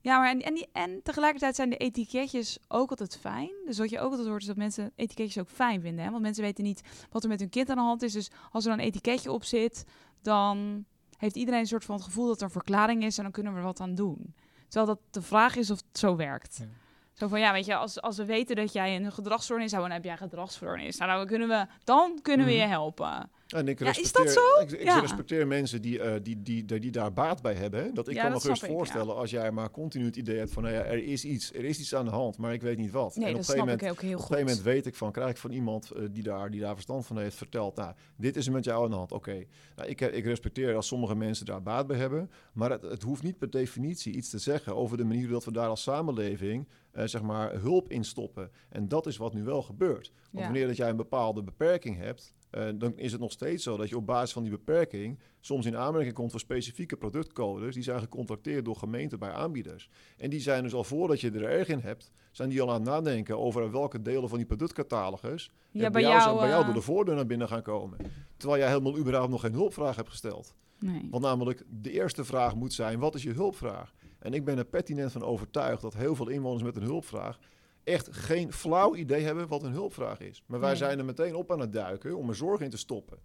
Ja, 0.00 0.18
maar 0.18 0.30
en, 0.30 0.40
en, 0.40 0.54
die, 0.54 0.68
en 0.72 1.02
tegelijkertijd 1.02 1.54
zijn 1.54 1.70
de 1.70 1.76
etiketjes 1.76 2.58
ook 2.68 2.90
altijd 2.90 3.16
fijn. 3.16 3.52
Dus 3.66 3.78
wat 3.78 3.90
je 3.90 4.00
ook 4.00 4.10
altijd 4.10 4.28
hoort 4.28 4.40
is 4.40 4.46
dat 4.46 4.56
mensen 4.56 4.92
etiketjes 4.96 5.38
ook 5.38 5.48
fijn 5.48 5.80
vinden. 5.80 6.04
Hè? 6.04 6.10
Want 6.10 6.22
mensen 6.22 6.42
weten 6.42 6.64
niet 6.64 6.82
wat 7.10 7.22
er 7.22 7.28
met 7.28 7.40
hun 7.40 7.48
kind 7.48 7.70
aan 7.70 7.76
de 7.76 7.82
hand 7.82 8.02
is. 8.02 8.12
Dus 8.12 8.30
als 8.50 8.64
er 8.64 8.70
dan 8.70 8.78
een 8.78 8.86
etiketje 8.86 9.32
op 9.32 9.44
zit, 9.44 9.84
dan 10.22 10.84
heeft 11.18 11.36
iedereen 11.36 11.60
een 11.60 11.66
soort 11.66 11.84
van 11.84 11.94
het 11.94 12.04
gevoel 12.04 12.26
dat 12.26 12.38
er 12.38 12.44
een 12.44 12.50
verklaring 12.50 13.04
is 13.04 13.16
en 13.16 13.22
dan 13.22 13.32
kunnen 13.32 13.52
we 13.52 13.58
er 13.58 13.64
wat 13.64 13.80
aan 13.80 13.94
doen. 13.94 14.34
Terwijl 14.68 14.86
dat 14.86 15.14
de 15.14 15.22
vraag 15.22 15.56
is 15.56 15.70
of 15.70 15.78
het 15.88 15.98
zo 15.98 16.16
werkt. 16.16 16.56
Ja. 16.56 16.66
Zo 17.14 17.28
van, 17.28 17.40
ja, 17.40 17.52
weet 17.52 17.66
je, 17.66 17.74
als, 17.76 18.00
als 18.00 18.16
we 18.16 18.24
weten 18.24 18.56
dat 18.56 18.72
jij 18.72 18.96
een 18.96 19.12
gedragsstoornis 19.12 19.70
hebt, 19.70 19.82
dan 19.82 19.92
heb 19.92 20.02
jij 20.04 20.12
een 20.12 20.18
gedragsstoornis. 20.18 20.96
Nou, 20.96 21.16
dan 21.16 21.26
kunnen 21.26 21.48
we, 21.48 21.66
dan 21.84 22.18
kunnen 22.22 22.46
we 22.46 22.52
je 22.52 22.60
Mhm. 22.62 22.68
helpen. 22.70 23.30
En 23.54 23.68
ik 23.68 23.78
Ja, 23.78 23.88
is 23.90 23.96
respecteer, 23.96 24.34
dat 24.34 24.42
zo? 24.58 24.62
Ik, 24.62 24.70
ik 24.80 24.82
Ja. 24.86 25.00
respecteer 25.00 25.46
mensen 25.46 25.82
die, 25.82 26.00
eh, 26.00 26.12
die, 26.22 26.42
die, 26.42 26.64
die, 26.64 26.78
die 26.80 26.90
daar 26.90 27.12
baat 27.12 27.42
bij 27.42 27.54
hebben. 27.54 27.82
Hè? 27.84 27.92
Dat 27.92 28.08
ik 28.08 28.14
Ja, 28.14 28.20
kan 28.20 28.28
me 28.28 28.34
dat 28.34 28.42
gerust 28.42 28.62
ik, 28.62 28.68
ja. 28.68 28.74
voorstellen 28.74 29.16
als 29.16 29.30
jij 29.30 29.50
maar 29.50 29.70
continu 29.70 30.04
het 30.04 30.16
idee 30.16 30.38
hebt 30.38 30.52
van... 30.52 30.62
Nou 30.62 30.74
ja, 30.74 30.80
er 30.84 31.04
is 31.04 31.24
iets, 31.24 31.52
er 31.52 31.64
is 31.64 31.78
iets 31.78 31.94
aan 31.94 32.04
de 32.04 32.10
hand, 32.10 32.38
maar 32.38 32.52
ik 32.52 32.62
weet 32.62 32.76
niet 32.78 32.90
wat. 32.90 33.16
Nee, 33.16 33.24
en 33.24 33.30
op 33.34 33.36
dat 33.36 33.48
een 33.48 33.54
gegeven 33.54 33.54
snap 33.54 33.58
moment, 33.66 33.82
ik 33.82 33.90
ook 33.90 34.00
heel 34.00 34.12
op 34.12 34.16
een 34.18 34.24
goed. 34.24 34.36
gegeven 34.36 34.56
moment 34.56 34.74
weet 34.74 34.86
ik 34.86 34.94
van, 34.94 35.12
krijg 35.12 35.30
ik 35.30 35.36
van 35.36 35.50
iemand 35.52 35.90
eh, 35.90 36.02
die, 36.10 36.22
daar, 36.22 36.50
die 36.50 36.60
daar 36.60 36.74
verstand 36.74 37.06
van 37.06 37.18
heeft 37.18 37.36
verteld... 37.36 37.76
Nou, 37.76 37.94
dit 38.16 38.36
is 38.36 38.46
er 38.46 38.52
met 38.52 38.64
jou 38.64 38.84
aan 38.84 38.90
de 38.90 38.96
hand. 38.96 39.12
Oké, 39.12 39.44
nou, 39.76 39.88
ik, 39.88 40.00
ik 40.00 40.24
respecteer 40.24 40.74
als 40.74 40.86
sommige 40.86 41.14
mensen 41.16 41.46
daar 41.46 41.62
baat 41.62 41.86
bij 41.86 41.96
hebben... 41.96 42.30
maar 42.52 42.70
het, 42.70 42.82
het 42.82 43.02
hoeft 43.02 43.22
niet 43.22 43.38
per 43.38 43.50
definitie 43.50 44.14
iets 44.14 44.30
te 44.30 44.38
zeggen 44.38 44.76
over 44.76 44.96
de 44.96 45.04
manier 45.04 45.28
dat 45.28 45.44
we 45.44 45.52
daar 45.52 45.68
als 45.68 45.82
samenleving... 45.82 46.68
eh, 46.92 47.04
zeg 47.06 47.22
maar 47.22 47.52
hulp 47.60 47.88
in 47.90 48.04
stoppen. 48.04 48.50
En 48.68 48.88
dat 48.88 49.06
is 49.06 49.16
wat 49.16 49.34
nu 49.34 49.42
wel 49.44 49.62
gebeurt. 49.62 50.12
Want 50.14 50.28
Ja. 50.30 50.42
wanneer 50.42 50.66
dat 50.66 50.76
jij 50.76 50.88
een 50.88 50.96
bepaalde 50.96 51.42
beperking 51.42 51.96
hebt... 51.96 52.34
eh, 52.54 52.68
dan 52.74 52.92
is 52.96 53.12
het 53.12 53.20
nog 53.20 53.32
steeds 53.32 53.62
zo 53.62 53.76
dat 53.76 53.88
je 53.88 53.96
op 53.96 54.06
basis 54.06 54.32
van 54.32 54.42
die 54.42 54.52
beperking 54.52 55.18
soms 55.40 55.66
in 55.66 55.76
aanmerking 55.76 56.14
komt 56.14 56.30
voor 56.30 56.40
specifieke 56.40 56.96
productcodes. 56.96 57.74
Die 57.74 57.82
zijn 57.82 58.00
gecontracteerd 58.00 58.64
door 58.64 58.76
gemeenten 58.76 59.18
bij 59.18 59.30
aanbieders. 59.30 59.88
En 60.16 60.30
die 60.30 60.40
zijn 60.40 60.62
dus 60.62 60.74
al 60.74 60.84
voordat 60.84 61.20
je 61.20 61.30
er 61.30 61.44
erg 61.44 61.68
in 61.68 61.78
hebt, 61.78 62.10
zijn 62.30 62.48
die 62.48 62.62
al 62.62 62.68
aan 62.68 62.74
het 62.74 62.84
nadenken 62.90 63.38
over 63.38 63.70
welke 63.70 64.02
delen 64.02 64.28
van 64.28 64.38
die 64.38 64.46
productcatalogus 64.46 65.50
Ja, 65.70 65.90
bij 65.90 66.02
jou, 66.02 66.12
zijn- 66.20 66.24
jou, 66.24 66.38
bij 66.38 66.48
jou 66.48 66.60
eh, 66.60 66.66
door 66.66 66.74
de 66.74 66.80
voordeur 66.82 67.14
naar 67.14 67.26
binnen 67.26 67.48
gaan 67.48 67.62
komen. 67.62 67.98
Terwijl 68.36 68.60
jij 68.60 68.68
helemaal 68.70 68.98
überhaupt 68.98 69.30
nog 69.30 69.40
geen 69.40 69.52
hulpvraag 69.52 69.96
hebt 69.96 70.08
gesteld. 70.08 70.54
Nee. 70.78 71.08
Want 71.10 71.22
namelijk, 71.22 71.62
de 71.68 71.90
eerste 71.90 72.24
vraag 72.24 72.54
moet 72.54 72.72
zijn, 72.72 72.98
wat 72.98 73.14
is 73.14 73.22
je 73.22 73.32
hulpvraag? 73.32 73.94
En 74.18 74.34
ik 74.34 74.44
ben 74.44 74.58
er 74.58 74.64
pertinent 74.64 75.12
van 75.12 75.22
overtuigd 75.22 75.82
dat 75.82 75.94
heel 75.94 76.14
veel 76.14 76.28
inwoners 76.28 76.62
met 76.62 76.76
een 76.76 76.82
hulpvraag 76.82 77.38
echt 77.84 78.08
geen 78.16 78.52
flauw 78.52 78.94
idee 78.94 79.22
hebben 79.22 79.48
wat 79.48 79.62
een 79.62 79.72
hulpvraag 79.72 80.20
is. 80.20 80.42
Maar 80.46 80.60
wij 80.60 80.68
Nee. 80.68 80.78
zijn 80.78 80.98
er 80.98 81.04
meteen 81.04 81.34
op 81.34 81.52
aan 81.52 81.60
het 81.60 81.72
duiken 81.72 82.16
om 82.16 82.28
er 82.28 82.34
zorg 82.36 82.60
in 82.60 82.70
te 82.70 82.76
stoppen. 82.76 83.18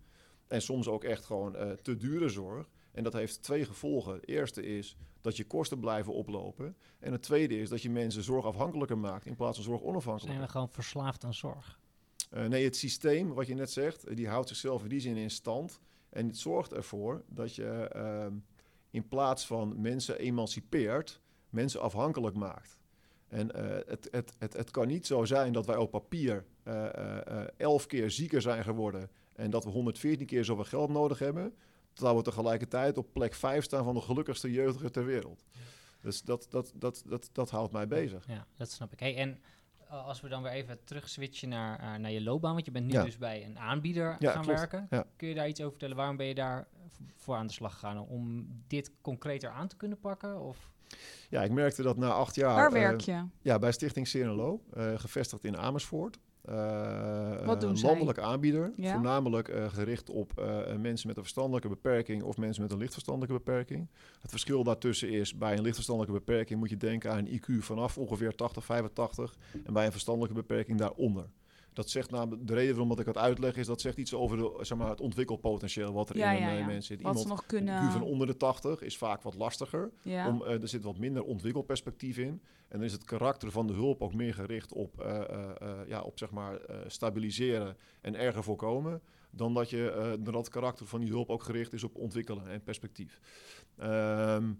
En 0.47 0.61
soms 0.61 0.87
ook 0.87 1.03
echt 1.03 1.25
gewoon 1.25 1.55
eh, 1.55 1.71
te 1.71 1.95
dure 1.97 2.29
zorg. 2.29 2.69
En 2.91 3.03
dat 3.03 3.13
heeft 3.13 3.41
twee 3.43 3.65
gevolgen. 3.65 4.13
Het 4.13 4.27
eerste 4.27 4.63
is 4.63 4.95
dat 5.21 5.37
je 5.37 5.43
kosten 5.43 5.79
blijven 5.79 6.13
oplopen. 6.13 6.75
En 6.99 7.11
het 7.11 7.21
tweede 7.21 7.59
is 7.59 7.69
dat 7.69 7.81
je 7.81 7.89
mensen 7.89 8.23
zorgafhankelijker 8.23 8.97
maakt 8.97 9.25
in 9.25 9.35
plaats 9.35 9.55
van 9.55 9.63
Zijn 9.65 9.77
zorgonafhankelijker. 9.77 10.41
we 10.45 10.51
gewoon 10.51 10.69
verslaafd 10.69 11.23
aan 11.23 11.33
zorg? 11.33 11.79
Eh, 12.29 12.45
nee, 12.45 12.63
het 12.63 12.75
systeem, 12.75 13.33
wat 13.33 13.47
je 13.47 13.53
net 13.53 13.71
zegt, 13.71 14.03
eh, 14.05 14.15
die 14.15 14.27
houdt 14.27 14.47
zichzelf 14.47 14.83
in 14.83 14.89
die 14.89 14.99
zin 14.99 15.15
in 15.17 15.31
stand. 15.31 15.79
En 16.09 16.27
het 16.27 16.37
zorgt 16.37 16.73
ervoor 16.73 17.23
dat 17.27 17.55
je 17.55 17.65
ehm, 17.69 18.33
in 18.89 19.07
plaats 19.07 19.45
van 19.47 19.81
mensen 19.81 20.17
emancipeert, 20.19 21.21
mensen 21.49 21.81
afhankelijk 21.81 22.35
maakt. 22.35 22.79
En 23.29 23.51
eh, 23.51 23.77
het, 23.87 24.07
het, 24.11 24.33
het, 24.37 24.53
het 24.53 24.71
kan 24.71 24.87
niet 24.87 25.07
zo 25.07 25.25
zijn 25.25 25.53
dat 25.53 25.65
wij 25.65 25.75
op 25.77 25.91
papier 25.91 26.45
eh, 26.63 26.85
eh, 26.85 27.47
elf 27.57 27.85
keer 27.85 28.11
zieker 28.11 28.41
zijn 28.41 28.63
geworden 28.63 29.09
en 29.35 29.49
dat 29.49 29.63
we 29.63 29.69
114 29.69 30.25
keer 30.27 30.45
zoveel 30.45 30.63
geld 30.63 30.89
nodig 30.89 31.19
hebben, 31.19 31.53
terwijl 31.93 32.17
we 32.17 32.23
tegelijkertijd 32.23 32.97
op 32.97 33.13
plek 33.13 33.33
5 33.33 33.63
staan 33.63 33.83
van 33.83 33.93
de 33.93 34.01
gelukkigste 34.01 34.51
jeugdigen 34.51 34.91
ter 34.91 35.05
wereld. 35.05 35.45
Dus 36.01 36.21
dat, 36.21 36.47
dat, 36.49 36.71
dat, 36.75 37.03
dat, 37.05 37.29
dat 37.31 37.49
houdt 37.49 37.71
mij 37.71 37.87
bezig. 37.87 38.27
Ja, 38.27 38.45
dat 38.57 38.71
snap 38.71 38.93
ik. 38.93 38.99
Hey, 38.99 39.15
en 39.15 39.39
uh, 39.83 40.05
als 40.05 40.21
we 40.21 40.29
dan 40.29 40.43
weer 40.43 40.51
even 40.51 40.83
terug 40.83 41.09
switchen 41.09 41.49
naar, 41.49 41.79
uh, 41.81 41.95
naar 41.95 42.11
je 42.11 42.21
loopbaan, 42.21 42.53
want 42.53 42.65
je 42.65 42.71
bent 42.71 42.85
nu 42.85 42.91
Ja. 42.91 43.03
dus 43.03 43.17
bij 43.17 43.45
een 43.45 43.59
aanbieder 43.59 44.15
Ja, 44.19 44.31
gaan 44.31 44.41
klopt. 44.43 44.59
werken. 44.59 44.87
Ja. 44.89 45.05
Kun 45.15 45.27
je 45.27 45.35
daar 45.35 45.47
iets 45.47 45.59
over 45.59 45.71
vertellen? 45.71 45.95
Waarom 45.95 46.17
ben 46.17 46.25
je 46.25 46.35
daar 46.35 46.67
voor 47.15 47.35
aan 47.35 47.47
de 47.47 47.53
slag 47.53 47.73
gegaan? 47.73 47.99
Om 48.07 48.47
dit 48.67 48.91
concreter 49.01 49.49
aan 49.49 49.67
te 49.67 49.75
kunnen 49.75 49.99
pakken? 49.99 50.41
Of? 50.41 50.71
Ja, 51.29 51.43
ik 51.43 51.51
merkte 51.51 51.81
dat 51.83 51.97
na 51.97 52.11
acht 52.11 52.35
jaar... 52.35 52.55
Waar 52.55 52.65
eh, 52.65 52.71
werk 52.71 53.01
je? 53.01 53.23
Ja, 53.41 53.59
bij 53.59 53.71
Stichting 53.71 54.09
CNLO, 54.09 54.61
eh, 54.73 54.91
gevestigd 54.95 55.43
in 55.43 55.57
Amersfoort. 55.57 56.19
Eh, 56.41 57.45
Wat 57.45 57.61
doen 57.61 57.77
zij? 57.77 57.89
landelijke 57.89 58.21
aanbieder, 58.21 58.73
Ja? 58.75 58.91
voornamelijk 58.91 59.51
gericht 59.71 60.09
op 60.09 60.33
mensen 60.77 61.07
met 61.07 61.17
een 61.17 61.23
verstandelijke 61.23 61.69
beperking 61.69 62.23
of 62.23 62.37
mensen 62.37 62.61
met 62.63 62.71
een 62.71 62.77
lichtverstandelijke 62.77 63.35
beperking. 63.43 63.87
Het 64.21 64.31
verschil 64.31 64.63
daartussen 64.63 65.09
is, 65.09 65.37
bij 65.37 65.53
een 65.53 65.61
lichtverstandelijke 65.61 66.19
beperking 66.25 66.59
moet 66.59 66.69
je 66.69 66.77
denken 66.77 67.11
aan 67.11 67.17
een 67.17 67.41
IQ 67.41 67.63
vanaf 67.63 67.97
ongeveer 67.97 68.35
80, 68.35 68.65
85 68.65 69.35
en 69.65 69.73
bij 69.73 69.85
een 69.85 69.91
verstandelijke 69.91 70.35
beperking 70.35 70.77
daaronder. 70.77 71.29
Dat 71.73 71.89
zegt 71.89 72.11
namelijk, 72.11 72.47
de 72.47 72.53
reden 72.53 72.69
waarom 72.69 72.89
dat 72.89 72.99
ik 72.99 73.05
het 73.05 73.17
uitleg 73.17 73.55
is, 73.55 73.65
dat 73.65 73.81
zegt 73.81 73.97
iets 73.97 74.13
over 74.13 74.37
de, 74.37 74.57
zeg 74.61 74.77
maar, 74.77 74.89
het 74.89 75.01
ontwikkelpotentieel 75.01 75.93
wat 75.93 76.09
er 76.09 76.17
Ja, 76.17 76.31
in 76.31 76.35
een 76.35 76.49
ja, 76.49 76.53
eh, 76.53 76.59
ja. 76.59 76.65
mens 76.65 76.87
zit. 76.87 77.01
Wat 77.01 77.11
Iemand 77.11 77.29
nog 77.29 77.45
kunnen... 77.45 77.75
een 77.75 77.89
IQ 77.89 77.91
van 77.91 78.01
onder 78.01 78.27
de 78.27 78.37
80 78.37 78.81
is 78.81 78.97
vaak 78.97 79.21
wat 79.21 79.35
lastiger. 79.35 79.91
Om, 80.03 80.43
eh, 80.43 80.61
er 80.61 80.67
zit 80.67 80.83
wat 80.83 80.97
minder 80.97 81.23
ontwikkelperspectief 81.23 82.17
in. 82.17 82.41
En 82.67 82.77
dan 82.77 82.83
is 82.83 82.91
het 82.91 83.03
karakter 83.03 83.51
van 83.51 83.67
de 83.67 83.73
hulp 83.73 84.01
ook 84.01 84.13
meer 84.13 84.33
gericht 84.33 84.73
op, 84.73 84.99
eh, 85.01 85.21
ja, 85.87 86.01
op 86.01 86.17
zeg 86.17 86.31
maar, 86.31 86.59
stabiliseren 86.87 87.77
en 88.01 88.15
erger 88.15 88.43
voorkomen. 88.43 89.01
Dan 89.31 89.53
dat, 89.53 89.69
je, 89.69 90.15
dan 90.21 90.33
dat 90.33 90.33
het 90.33 90.49
karakter 90.49 90.85
van 90.85 90.99
die 90.99 91.09
hulp 91.09 91.29
ook 91.29 91.43
gericht 91.43 91.73
is 91.73 91.83
op 91.83 91.95
ontwikkelen 91.95 92.47
en 92.47 92.63
perspectief. 92.63 93.19
Ehm, 93.77 94.51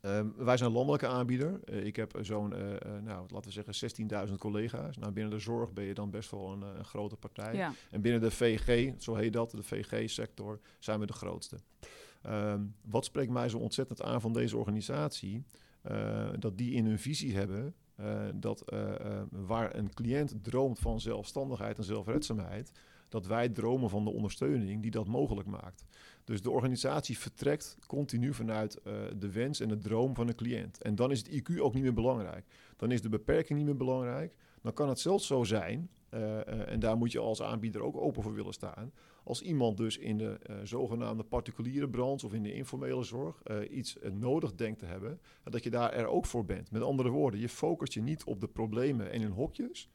ehm, 0.00 0.26
wij 0.36 0.56
zijn 0.56 0.68
een 0.68 0.76
landelijke 0.76 1.06
aanbieder. 1.06 1.60
Eh, 1.64 1.84
ik 1.84 1.96
heb 1.96 2.18
zo'n, 2.20 2.54
eh, 2.54 2.74
eh, 2.74 3.02
nou, 3.02 3.26
laten 3.28 3.44
we 3.44 3.50
zeggen, 3.50 3.74
16.000 3.74 4.38
collega's. 4.38 4.96
Nou, 4.96 5.12
binnen 5.12 5.32
de 5.32 5.38
zorg 5.38 5.72
ben 5.72 5.84
je 5.84 5.94
dan 5.94 6.10
best 6.10 6.30
wel 6.30 6.52
een, 6.52 6.62
een 6.62 6.84
grote 6.84 7.16
partij. 7.16 7.54
ja. 7.54 7.72
En 7.90 8.00
binnen 8.00 8.20
de 8.20 8.30
VG, 8.30 8.92
zo 8.98 9.14
heet 9.14 9.32
dat, 9.32 9.50
de 9.50 9.62
VG-sector, 9.62 10.60
zijn 10.78 11.00
we 11.00 11.06
de 11.06 11.12
grootste. 11.12 11.56
Ehm, 12.22 12.62
wat 12.82 13.04
spreekt 13.04 13.30
mij 13.30 13.48
zo 13.48 13.58
ontzettend 13.58 14.02
aan 14.02 14.20
van 14.20 14.32
deze 14.32 14.56
organisatie? 14.56 15.44
Dat 16.38 16.58
die 16.58 16.72
in 16.72 16.86
hun 16.86 16.98
visie 16.98 17.36
hebben 17.36 17.74
dat 18.34 18.64
waar 19.30 19.74
een 19.74 19.94
cliënt 19.94 20.34
droomt 20.42 20.78
van 20.78 21.00
zelfstandigheid 21.00 21.78
en 21.78 21.84
zelfredzaamheid, 21.84 22.72
dat 23.08 23.26
wij 23.26 23.48
dromen 23.48 23.90
van 23.90 24.04
de 24.04 24.10
ondersteuning 24.10 24.82
die 24.82 24.90
dat 24.90 25.06
mogelijk 25.06 25.48
maakt. 25.48 25.84
Dus 26.28 26.42
de 26.42 26.50
organisatie 26.50 27.18
vertrekt 27.18 27.76
continu 27.86 28.34
vanuit 28.34 28.82
eh, 28.82 28.92
de 29.16 29.32
wens 29.32 29.60
en 29.60 29.68
de 29.68 29.78
droom 29.78 30.14
van 30.14 30.28
een 30.28 30.34
cliënt. 30.34 30.82
En 30.82 30.94
dan 30.94 31.10
is 31.10 31.18
het 31.18 31.28
IQ 31.28 31.58
ook 31.58 31.74
niet 31.74 31.82
meer 31.82 31.94
belangrijk. 31.94 32.46
Dan 32.76 32.90
is 32.90 33.02
de 33.02 33.08
beperking 33.08 33.58
niet 33.58 33.66
meer 33.68 33.76
belangrijk. 33.76 34.34
Dan 34.62 34.72
kan 34.72 34.88
het 34.88 35.00
zelfs 35.00 35.26
zo 35.26 35.44
zijn, 35.44 35.90
eh, 36.08 36.40
eh, 36.40 36.72
en 36.72 36.80
daar 36.80 36.96
moet 36.96 37.12
je 37.12 37.18
als 37.18 37.42
aanbieder 37.42 37.82
ook 37.82 37.96
open 37.96 38.22
voor 38.22 38.34
willen 38.34 38.52
staan, 38.52 38.92
als 39.24 39.42
iemand 39.42 39.76
dus 39.76 39.98
in 39.98 40.18
de 40.18 40.38
zogenaamde 40.62 41.22
particuliere 41.22 41.88
branche 41.88 42.26
of 42.26 42.32
in 42.32 42.42
de 42.42 42.54
informele 42.54 43.02
zorg 43.02 43.42
iets 43.70 43.96
nodig 44.12 44.54
denkt 44.54 44.78
te 44.78 44.86
hebben, 44.86 45.20
dat 45.44 45.64
je 45.64 45.70
daar 45.70 45.92
er 45.92 46.06
ook 46.06 46.26
voor 46.26 46.44
bent. 46.44 46.70
Met 46.70 46.82
andere 46.82 47.08
woorden, 47.08 47.40
je 47.40 47.48
focust 47.48 47.92
je 47.92 48.02
niet 48.02 48.24
op 48.24 48.40
de 48.40 48.48
problemen 48.48 49.10
en 49.10 49.20
in 49.20 49.30
hokjes, 49.30 49.90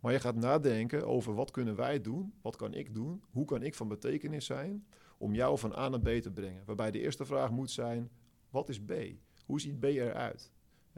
maar 0.00 0.12
je 0.12 0.20
gaat 0.20 0.36
nadenken 0.36 1.06
over 1.06 1.34
wat 1.34 1.50
kunnen 1.50 1.76
wij 1.76 2.00
doen, 2.00 2.32
wat 2.42 2.56
kan 2.56 2.74
ik 2.74 2.94
doen, 2.94 3.22
hoe 3.30 3.44
kan 3.44 3.62
ik 3.62 3.74
van 3.74 3.88
betekenis 3.88 4.46
zijn 4.46 4.84
om 5.18 5.34
jou 5.34 5.58
van 5.58 5.76
A 5.76 5.88
naar 5.88 6.00
B 6.00 6.08
te 6.08 6.30
brengen. 6.30 6.62
Waarbij 6.66 6.90
de 6.90 7.00
eerste 7.00 7.24
vraag 7.24 7.50
moet 7.50 7.70
zijn, 7.70 8.10
wat 8.50 8.68
is 8.68 8.80
B? 8.80 8.92
Hoe 9.44 9.60
ziet 9.60 9.80
B 9.80 9.84
eruit? 9.84 10.52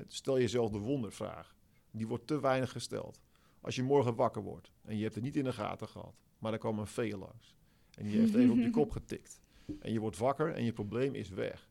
Stel 0.06 0.38
jezelf 0.38 0.70
de 0.70 0.78
wondervraag. 0.78 1.56
Die 1.90 2.06
wordt 2.06 2.26
te 2.26 2.40
weinig 2.40 2.72
gesteld. 2.72 3.20
Als 3.60 3.76
je 3.76 3.82
morgen 3.82 4.14
wakker 4.14 4.42
wordt 4.42 4.72
en 4.82 4.96
je 4.96 5.02
hebt 5.02 5.14
het 5.14 5.24
niet 5.24 5.36
in 5.36 5.44
de 5.44 5.52
gaten 5.52 5.88
gehad, 5.88 6.20
maar 6.38 6.52
er 6.52 6.58
kwam 6.58 6.78
een 6.78 6.86
vee 6.86 7.16
langs 7.16 7.56
en 7.98 8.04
die 8.04 8.18
heeft 8.18 8.34
even 8.34 8.50
op 8.50 8.58
je 8.58 8.70
kop 8.80 8.90
getikt. 8.90 9.40
En 9.78 9.92
je 9.92 10.00
wordt 10.00 10.16
wakker 10.16 10.54
en 10.54 10.64
je 10.64 10.72
probleem 10.72 11.14
is 11.14 11.28
weg. 11.28 11.68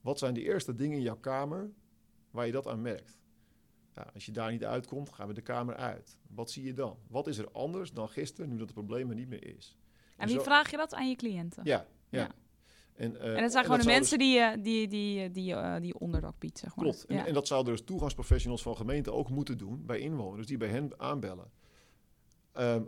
Wat 0.00 0.18
zijn 0.18 0.34
de 0.34 0.42
eerste 0.42 0.74
dingen 0.74 0.96
in 0.96 1.02
jouw 1.02 1.16
kamer 1.16 1.70
waar 2.30 2.46
je 2.46 2.52
dat 2.52 2.66
aan 2.66 2.82
merkt? 2.82 3.18
Nou, 3.94 4.08
als 4.14 4.26
je 4.26 4.32
daar 4.32 4.50
niet 4.50 4.64
uitkomt, 4.64 5.12
gaan 5.12 5.28
we 5.28 5.34
de 5.34 5.40
kamer 5.40 5.74
uit. 5.74 6.18
Wat 6.28 6.50
zie 6.50 6.64
je 6.64 6.74
dan? 6.74 6.98
Wat 7.08 7.26
is 7.26 7.38
er 7.38 7.50
anders 7.50 7.92
dan 7.92 8.08
gisteren, 8.08 8.50
nu 8.50 8.56
dat 8.56 8.66
het 8.66 8.74
probleem 8.74 9.08
er 9.08 9.14
niet 9.14 9.28
meer 9.28 9.56
is? 9.56 9.78
En 10.16 10.26
wie 10.26 10.36
zo- 10.36 10.42
vraag 10.42 10.70
je 10.70 10.76
dat 10.76 10.94
aan 10.94 11.08
je 11.08 11.16
cliënten? 11.16 11.64
Ja, 11.64 11.86
ja. 12.08 12.20
Ja. 12.20 12.30
En, 12.94 13.20
eh, 13.20 13.34
En 13.36 13.40
dat 13.42 13.52
zijn 13.52 13.64
gewoon 13.64 13.80
de 13.80 13.86
mensen 13.86 14.18
die, 14.18 14.38
je 14.38 14.60
die, 14.60 14.88
die, 14.88 15.30
die, 15.30 15.54
eh, 15.54 15.80
die 15.80 15.98
onderdak 15.98 16.38
biedt, 16.38 16.58
zeg 16.58 16.76
maar. 16.76 16.84
Klopt. 16.84 17.04
En, 17.06 17.16
Ja. 17.16 17.26
en 17.26 17.34
dat 17.34 17.46
zouden 17.46 17.72
dus 17.76 17.84
toegangsprofessionals 17.84 18.62
van 18.62 18.76
gemeenten 18.76 19.12
ook 19.14 19.30
moeten 19.30 19.58
doen 19.58 19.86
bij 19.86 19.98
inwoners 19.98 20.46
die 20.46 20.56
bij 20.56 20.68
hen 20.68 21.00
aanbellen. 21.00 21.50
Ehm, 22.52 22.82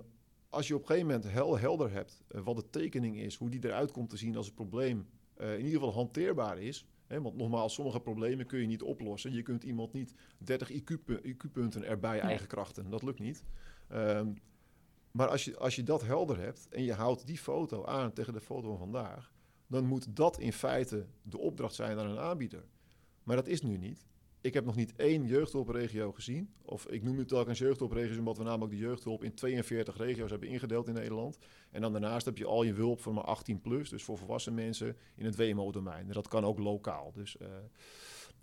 als 0.51 0.69
je 0.69 0.75
op 0.75 0.81
een 0.81 0.87
gegeven 0.87 1.09
moment 1.09 1.29
heel 1.31 1.59
helder 1.59 1.93
hebt 1.93 2.23
eh, 2.29 2.41
wat 2.41 2.57
de 2.57 2.71
tekening 2.71 3.17
is, 3.19 3.35
hoe 3.37 3.49
die 3.51 3.65
eruit 3.65 3.93
komt 3.93 4.11
te 4.11 4.17
zien 4.17 4.37
als 4.37 4.47
het 4.47 4.55
probleem 4.55 5.07
eh, 5.37 5.53
in 5.59 5.65
ieder 5.65 5.79
geval 5.81 5.95
hanteerbaar 5.95 6.59
is. 6.59 6.87
Hè, 7.07 7.23
want 7.23 7.37
nogmaals, 7.37 7.75
sommige 7.75 8.01
problemen 8.01 8.47
kun 8.47 8.61
je 8.61 8.67
niet 8.67 8.83
oplossen. 8.83 9.33
Je 9.33 9.43
kunt 9.43 9.65
iemand 9.65 9.93
niet 9.93 10.15
30 10.39 10.71
IQ-pu- 10.73 11.21
IQ-punten 11.23 11.85
erbij 11.85 12.13
Nee. 12.13 12.21
eigen 12.21 12.47
krachten. 12.47 12.91
Dat 12.91 13.03
lukt 13.03 13.19
niet. 13.19 13.45
Ehm, 13.89 14.29
maar 15.17 15.29
als 15.29 15.45
je, 15.45 15.57
als 15.57 15.77
je 15.77 15.83
dat 15.83 16.03
helder 16.03 16.39
hebt 16.39 16.69
en 16.69 16.83
je 16.83 16.93
houdt 16.93 17.27
die 17.27 17.39
foto 17.39 17.85
aan 17.85 18.13
tegen 18.13 18.33
de 18.33 18.41
foto 18.41 18.69
van 18.69 18.79
vandaag, 18.79 19.33
dan 19.67 19.85
moet 19.85 20.17
dat 20.17 20.39
in 20.39 20.53
feite 20.53 21.07
de 21.23 21.39
opdracht 21.39 21.75
zijn 21.75 21.99
aan 21.99 22.11
een 22.11 22.19
aanbieder. 22.19 22.65
Maar 23.23 23.37
dat 23.37 23.47
is 23.47 23.63
nu 23.63 23.77
niet. 23.77 24.07
Ik 24.41 24.55
heb 24.55 24.65
nog 24.65 24.77
niet 24.77 24.97
één 24.97 25.27
jeugdhulpregio 25.27 26.13
gezien. 26.13 26.55
Of 26.63 26.87
ik 26.87 27.03
noem 27.03 27.19
het 27.19 27.29
telkens 27.29 27.59
jeugdhulpregio's, 27.59 28.19
omdat 28.19 28.37
we 28.37 28.43
namelijk 28.43 28.71
de 28.71 28.79
jeugdhulp 28.79 29.25
in 29.25 29.35
42 29.35 29.97
regio's 29.97 30.31
hebben 30.31 30.49
ingedeeld 30.49 30.89
in 30.89 30.95
Nederland. 30.95 31.39
En 31.71 31.81
dan 31.81 31.93
daarnaast 31.93 32.25
heb 32.25 32.39
je 32.39 32.47
al 32.47 32.63
je 32.63 32.73
hulp 32.73 33.01
voor 33.01 33.15
maar 33.15 33.25
18 33.25 33.61
plus, 33.61 33.89
dus 33.89 34.05
voor 34.05 34.19
volwassen 34.19 34.55
mensen 34.55 34.97
in 35.15 35.25
het 35.25 35.37
WMO-domein. 35.37 36.09
Dat 36.09 36.29
kan 36.29 36.45
ook 36.45 36.59
lokaal. 36.59 37.13
Dus 37.13 37.37
eh, 37.37 37.49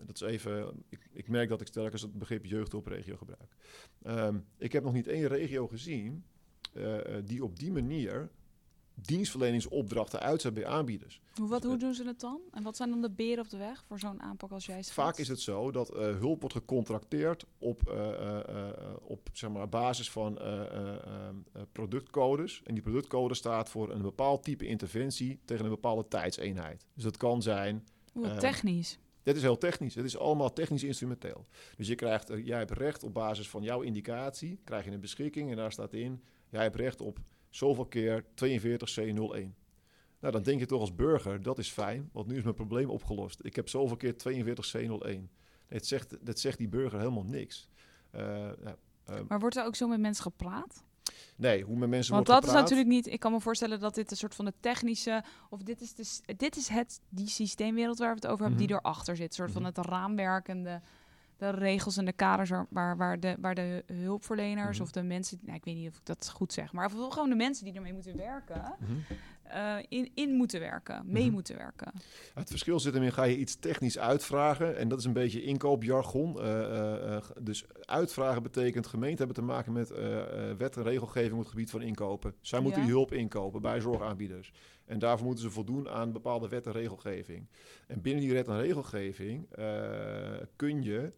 dat 0.05 0.15
is 0.15 0.21
even. 0.21 0.83
Ik, 0.89 1.09
ik 1.11 1.27
merk 1.27 1.49
dat 1.49 1.61
ik 1.61 1.67
telkens 1.67 2.01
het 2.01 2.13
begrip 2.13 2.45
jeugdhulpregio 2.45 3.17
gebruik. 3.17 3.55
Ehm, 4.01 4.39
ik 4.57 4.71
heb 4.71 4.83
nog 4.83 4.93
niet 4.93 5.07
één 5.07 5.27
regio 5.27 5.67
gezien 5.67 6.23
eh, 6.73 7.17
eh, 7.17 7.25
die 7.25 7.43
op 7.43 7.59
die 7.59 7.71
manier 7.71 8.29
dienstverleningsopdrachten 8.95 10.19
uitzet 10.19 10.53
bij 10.53 10.65
aanbieders. 10.65 11.21
Hoe, 11.35 11.47
wat, 11.47 11.63
hoe 11.63 11.77
doen 11.77 11.93
ze 11.93 12.05
het 12.05 12.19
dan? 12.19 12.39
En 12.51 12.63
wat 12.63 12.75
zijn 12.75 12.89
dan 12.89 13.01
de 13.01 13.09
beren 13.09 13.43
op 13.43 13.49
de 13.49 13.57
weg 13.57 13.83
voor 13.87 13.99
zo'n 13.99 14.21
aanpak 14.21 14.51
als 14.51 14.65
jij 14.65 14.75
schetst? 14.75 14.93
Vaak 14.93 15.17
is 15.17 15.27
het 15.27 15.39
zo 15.39 15.71
dat 15.71 15.89
eh, 15.95 16.01
hulp 16.01 16.39
wordt 16.39 16.55
gecontracteerd 16.55 17.45
op, 17.57 17.89
eh, 17.89 18.09
eh, 18.09 18.39
eh, 18.49 18.95
op 19.01 19.29
zeg 19.33 19.49
maar, 19.49 19.69
basis 19.69 20.11
van 20.11 20.39
eh, 20.39 20.61
eh, 20.61 20.95
eh, 20.95 21.61
productcodes. 21.71 22.61
En 22.63 22.73
die 22.73 22.83
productcode 22.83 23.33
staat 23.33 23.69
voor 23.69 23.91
een 23.91 24.01
bepaald 24.01 24.43
type 24.43 24.65
interventie 24.65 25.39
tegen 25.45 25.63
een 25.65 25.71
bepaalde 25.71 26.07
tijdseenheid. 26.07 26.85
Dus 26.93 27.03
dat 27.03 27.17
kan 27.17 27.41
zijn 27.41 27.83
Oeh, 28.15 28.29
eh, 28.29 28.37
technisch. 28.37 28.99
Dit 29.23 29.35
is 29.35 29.41
heel 29.41 29.57
technisch. 29.57 29.95
Het 29.95 30.05
is 30.05 30.17
allemaal 30.17 30.53
technisch 30.53 30.83
instrumenteel. 30.83 31.45
Dus 31.77 31.87
je 31.87 31.95
krijgt, 31.95 32.29
eh, 32.29 32.45
jij 32.45 32.57
hebt 32.57 32.71
recht 32.71 33.03
op 33.03 33.13
basis 33.13 33.49
van 33.49 33.63
jouw 33.63 33.81
indicatie, 33.81 34.59
krijg 34.63 34.85
je 34.85 34.91
een 34.91 34.99
beschikking 34.99 35.49
en 35.49 35.55
daar 35.55 35.71
staat 35.71 35.93
in, 35.93 36.23
jij 36.53 36.63
hebt 36.63 36.75
recht 36.75 37.01
op 37.01 37.19
zoveel 37.49 37.85
keer 37.85 38.23
42C01. 38.23 39.53
Nou, 40.19 40.33
dan 40.33 40.43
denk 40.43 40.59
je 40.59 40.65
toch 40.65 40.79
als 40.79 40.95
burger, 40.95 41.41
dat 41.41 41.57
is 41.57 41.69
fijn, 41.69 42.09
want 42.11 42.27
nu 42.27 42.37
is 42.37 42.43
mijn 42.43 42.55
probleem 42.55 42.89
opgelost. 42.89 43.39
Ik 43.43 43.55
heb 43.55 43.69
zoveel 43.69 43.97
keer 43.97 44.13
42C01. 44.13 45.29
Het 45.67 45.87
zegt, 45.87 46.25
dat 46.25 46.39
zegt 46.39 46.57
die 46.57 46.67
burger 46.67 46.99
helemaal 46.99 47.23
niks. 47.25 47.69
Eh, 48.11 48.21
nou, 48.63 48.75
eh, 49.05 49.15
Maar 49.27 49.39
wordt 49.39 49.55
er 49.55 49.65
ook 49.65 49.75
zo 49.75 49.87
met 49.87 49.99
mensen 49.99 50.23
gepraat? 50.23 50.83
nee, 51.37 51.63
hoe 51.63 51.77
met 51.77 51.89
mensen 51.89 52.13
Want 52.13 52.27
wordt 52.27 52.41
dat 52.45 52.53
is 52.55 52.59
natuurlijk 52.61 52.89
niet... 52.89 53.07
Ik 53.07 53.19
kan 53.19 53.31
me 53.31 53.39
voorstellen 53.39 53.79
dat 53.79 53.95
dit 53.95 54.11
een 54.11 54.17
soort 54.17 54.35
van 54.35 54.45
de 54.45 54.53
technische... 54.59 55.23
Of 55.49 55.61
dit 55.61 55.81
is, 55.81 55.93
de, 55.93 56.33
dit 56.35 56.55
is 56.55 56.67
het, 56.67 56.99
die 57.09 57.27
systeemwereld 57.27 57.97
waar 57.97 58.09
we 58.09 58.15
het 58.15 58.27
over 58.27 58.39
hebben, 58.45 58.57
die 58.67 58.75
Mhm. 58.75 58.85
erachter 58.85 59.15
zit. 59.15 59.27
Een 59.27 59.33
soort 59.33 59.51
van 59.51 59.61
Mhm. 59.61 59.71
het 59.75 59.85
raamwerk 59.85 60.47
en 60.47 60.63
de, 61.51 61.57
regels 61.57 61.97
en 61.97 62.05
de 62.05 62.13
kaders... 62.13 62.49
waar- 62.69 62.97
waar, 62.97 63.19
de, 63.19 63.35
waar 63.39 63.55
de 63.55 63.83
hulpverleners 63.93 64.77
Mhm. 64.77 64.81
of 64.85 64.91
de 64.91 65.03
mensen... 65.03 65.39
Nou, 65.41 65.57
ik 65.57 65.65
weet 65.65 65.75
niet 65.75 65.89
of 65.89 65.97
ik 65.97 66.05
dat 66.05 66.29
goed 66.33 66.53
zeg. 66.53 66.73
Maar 66.73 66.89
vooral 66.91 67.11
gewoon 67.11 67.29
de 67.29 67.35
mensen 67.35 67.65
die 67.65 67.73
ermee 67.73 67.93
moeten 67.93 68.17
werken... 68.17 68.75
Mhm. 68.79 68.91
eh, 69.43 69.75
in, 69.89 70.11
in 70.13 70.35
moeten 70.35 70.59
werken, 70.59 71.01
mee 71.05 71.23
Mhm. 71.23 71.33
moeten 71.33 71.57
werken. 71.57 71.91
Het 72.33 72.49
verschil 72.49 72.79
zit 72.79 72.93
hem 72.93 73.03
in, 73.03 73.11
ga 73.11 73.23
je 73.23 73.37
iets 73.37 73.55
technisch 73.55 73.97
uitvragen? 73.99 74.77
En 74.77 74.87
dat 74.87 74.99
is 74.99 75.05
een 75.05 75.13
beetje 75.13 75.43
inkoopjargon. 75.43 76.39
Eh, 76.41 77.15
eh, 77.15 77.23
dus 77.41 77.65
uitvragen 77.81 78.43
betekent 78.43 78.87
gemeenten 78.87 79.17
hebben 79.17 79.35
te 79.35 79.41
maken 79.51 79.73
met 79.73 79.89
wet 80.57 80.77
en 80.77 80.83
regelgeving 80.83 81.33
op 81.33 81.39
het 81.39 81.47
gebied 81.49 81.69
van 81.69 81.81
inkopen. 81.81 82.33
Zij 82.41 82.59
moeten 82.59 82.79
Ja. 82.81 82.85
die 82.85 82.95
hulp 82.95 83.13
inkopen 83.13 83.61
bij 83.61 83.79
zorgaanbieders. 83.81 84.51
En 84.85 84.99
daarvoor 84.99 85.25
moeten 85.25 85.43
ze 85.43 85.51
voldoen 85.51 85.89
aan 85.89 86.11
bepaalde 86.11 86.47
wet 86.47 86.65
en 86.65 86.71
regelgeving. 86.71 87.47
En 87.87 88.01
binnen 88.01 88.23
die 88.23 88.33
wet 88.33 88.47
en 88.47 88.59
regelgeving 88.61 89.47
kun 90.55 90.83
je 90.83 91.11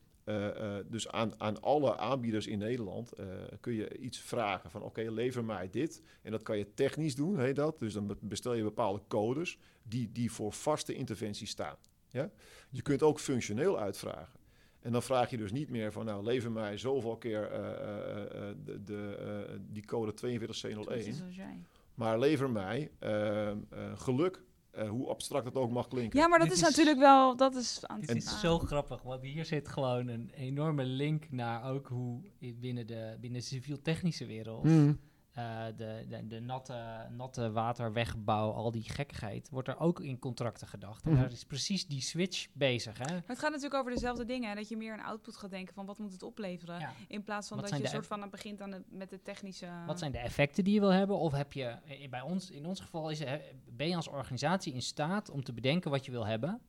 dus 0.88 1.08
aan, 1.12 1.40
aan 1.42 1.62
alle 1.62 1.98
aanbieders 1.98 2.48
in 2.48 2.58
Nederland 2.58 3.12
eh, 3.14 3.26
kun 3.60 3.74
je 3.74 3.98
iets 3.98 4.20
vragen 4.20 4.72
van 4.72 4.82
oké, 4.82 5.02
lever 5.02 5.46
mij 5.46 5.70
dit. 5.70 6.02
En 6.22 6.32
dat 6.32 6.44
kan 6.44 6.58
je 6.58 6.74
technisch 6.74 7.16
doen, 7.16 7.40
heet 7.40 7.56
dat. 7.56 7.80
Dus 7.80 7.94
dan 7.94 8.08
be- 8.08 8.18
bestel 8.22 8.54
je 8.54 8.64
bepaalde 8.64 9.02
codes 9.08 9.58
die, 9.84 10.12
die 10.12 10.32
voor 10.32 10.54
vaste 10.54 10.94
interventies 10.94 11.50
staan. 11.50 11.76
Ja? 12.10 12.30
Je 12.70 12.82
kunt 12.82 13.04
ook 13.04 13.20
functioneel 13.20 13.80
uitvragen. 13.80 14.40
En 14.80 14.92
dan 14.92 15.04
vraag 15.04 15.30
je 15.30 15.38
dus 15.38 15.52
niet 15.52 15.70
meer 15.70 15.92
van, 15.92 16.06
nou, 16.06 16.24
lever 16.24 16.52
mij 16.52 16.78
zoveel 16.78 17.18
keer 17.18 17.44
eh, 17.52 17.60
eh, 17.72 18.50
eh, 18.50 18.56
de, 18.66 18.84
de, 18.84 19.16
eh, 19.50 19.56
die 19.70 19.86
code 19.86 20.12
Dat 20.12 20.24
is 20.24 20.38
42C01. 20.66 21.16
zoals 21.16 21.36
jij. 21.36 21.64
Maar 21.96 22.20
lever 22.20 22.50
mij 22.50 22.92
eh, 23.00 23.50
eh, 23.50 23.58
geluk, 23.96 24.44
eh, 24.76 24.90
hoe 24.90 25.08
abstract 25.08 25.46
het 25.46 25.56
ook 25.56 25.72
mag 25.72 25.88
klinken. 25.88 26.20
Ja, 26.20 26.28
maar 26.28 26.40
dat 26.40 26.48
is, 26.48 26.54
is- 26.54 26.62
natuurlijk 26.62 27.00
wel... 27.00 27.36
Dat 27.36 27.56
is 27.56 27.80
aan 27.86 28.00
Het 28.02 28.16
is 28.16 28.40
zo 28.40 28.60
grappig, 28.60 29.02
want 29.02 29.22
hier 29.22 29.46
zit 29.46 29.68
gewoon 29.68 30.08
een 30.08 30.30
enorme 30.36 30.84
link 30.84 31.32
naar 31.32 31.72
ook 31.72 31.88
hoe 31.88 32.22
binnen 32.40 32.88
de, 32.88 33.18
binnen 33.22 33.40
de 33.40 33.46
civiel-technische 33.46 34.26
wereld 34.26 34.64
Hmm. 34.64 35.00
Eh, 35.36 35.66
de, 35.78 36.06
de, 36.10 36.28
de 36.28 36.40
natte, 36.40 37.08
natte 37.10 37.52
waterwegbouw, 37.52 38.52
al 38.52 38.72
die 38.72 38.90
gekkigheid, 38.90 39.50
wordt 39.50 39.68
er 39.68 39.80
ook 39.80 40.00
in 40.00 40.20
contracten 40.20 40.68
gedacht. 40.68 41.04
En 41.06 41.12
Mhm. 41.12 41.22
daar 41.22 41.32
is 41.32 41.44
precies 41.44 41.88
die 41.88 42.02
switch 42.02 42.48
bezig. 42.54 42.98
Hè? 42.98 43.06
Maar 43.14 43.24
het 43.26 43.40
gaat 43.40 43.50
natuurlijk 43.52 43.74
over 43.80 43.92
dezelfde 43.92 44.26
dingen. 44.26 44.50
Hè? 44.50 44.56
Dat 44.56 44.70
je 44.70 44.78
meer 44.78 44.94
aan 44.94 45.06
output 45.06 45.38
gaat 45.38 45.50
denken 45.50 45.74
van 45.74 45.86
wat 45.86 45.98
moet 46.00 46.12
het 46.12 46.24
opleveren. 46.24 46.80
Ja. 46.80 46.94
In 47.08 47.24
plaats 47.24 47.48
van 47.48 47.58
Wat 47.58 47.70
dat 47.70 47.76
je 47.76 47.82
zijn 47.82 47.96
soort 47.96 48.08
van 48.08 48.22
aan 48.22 48.30
begint 48.30 48.62
aan 48.62 48.72
de, 48.72 48.84
met 48.90 49.10
de 49.10 49.22
technische... 49.22 49.68
Wat 49.86 50.00
zijn 50.00 50.12
de 50.12 50.18
effecten 50.18 50.64
die 50.64 50.74
je 50.74 50.80
wil 50.80 50.90
hebben? 50.94 51.18
Of 51.18 51.32
heb 51.32 51.54
je, 51.54 51.64
eh, 51.66 52.10
bij 52.10 52.22
ons, 52.22 52.52
in 52.52 52.66
ons 52.66 52.80
geval, 52.80 53.10
is, 53.10 53.20
eh, 53.20 53.34
ben 53.70 53.88
je 53.88 53.96
als 53.96 54.08
organisatie 54.08 54.74
in 54.74 54.82
staat 54.82 55.30
om 55.30 55.44
te 55.44 55.54
bedenken 55.54 55.92
wat 55.92 56.06
je 56.06 56.12
wil 56.12 56.26
hebben? 56.26 56.62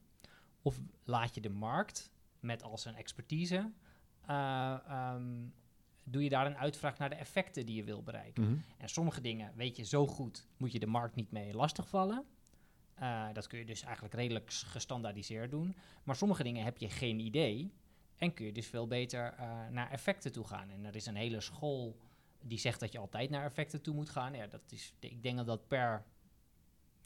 Of 0.63 0.81
laat 1.05 1.35
je 1.35 1.41
de 1.41 1.49
markt 1.51 2.11
met 2.41 2.63
als 2.63 2.85
een 2.85 2.95
expertise, 2.97 3.73
eh, 4.27 4.77
ehm, 4.89 5.23
doe 6.09 6.23
je 6.23 6.29
daar 6.29 6.47
een 6.47 6.57
uitvraag 6.57 6.99
naar 6.99 7.09
de 7.11 7.15
effecten 7.15 7.67
die 7.67 7.77
je 7.77 7.85
wil 7.85 8.03
bereiken? 8.03 8.43
Mhm. 8.45 8.57
En 8.79 8.89
sommige 8.89 9.21
dingen 9.21 9.53
weet 9.57 9.77
je 9.77 9.85
zo 9.85 10.07
goed, 10.07 10.47
moet 10.57 10.73
je 10.73 10.79
de 10.79 10.87
markt 10.87 11.15
niet 11.15 11.31
mee 11.31 11.55
lastigvallen. 11.55 12.25
Eh 12.95 13.27
dat 13.33 13.47
kun 13.47 13.59
je 13.59 13.65
dus 13.65 13.83
eigenlijk 13.83 14.15
redelijk 14.15 14.51
gestandaardiseerd 14.53 15.51
doen. 15.51 15.75
Maar 16.05 16.17
sommige 16.17 16.43
dingen 16.43 16.65
heb 16.65 16.79
je 16.79 16.91
geen 16.91 17.19
idee. 17.19 17.73
En 18.17 18.35
kun 18.35 18.47
je 18.47 18.53
dus 18.53 18.67
veel 18.67 18.87
beter 18.87 19.35
eh, 19.39 19.67
naar 19.71 19.91
effecten 19.91 20.33
toe 20.33 20.45
gaan. 20.47 20.71
En 20.71 20.85
er 20.85 20.97
is 20.97 21.07
een 21.07 21.17
hele 21.17 21.41
school 21.41 21.97
die 22.41 22.59
zegt 22.59 22.81
dat 22.81 22.93
je 22.93 22.99
altijd 22.99 23.31
naar 23.31 23.45
effecten 23.45 23.83
toe 23.83 23.95
moet 23.95 24.11
gaan. 24.11 24.35
Ja, 24.35 24.47
dat 24.47 24.61
is, 24.69 24.93
ik 25.01 25.23
denk 25.23 25.37
dat 25.37 25.47
dat 25.47 25.69
per. 25.69 26.05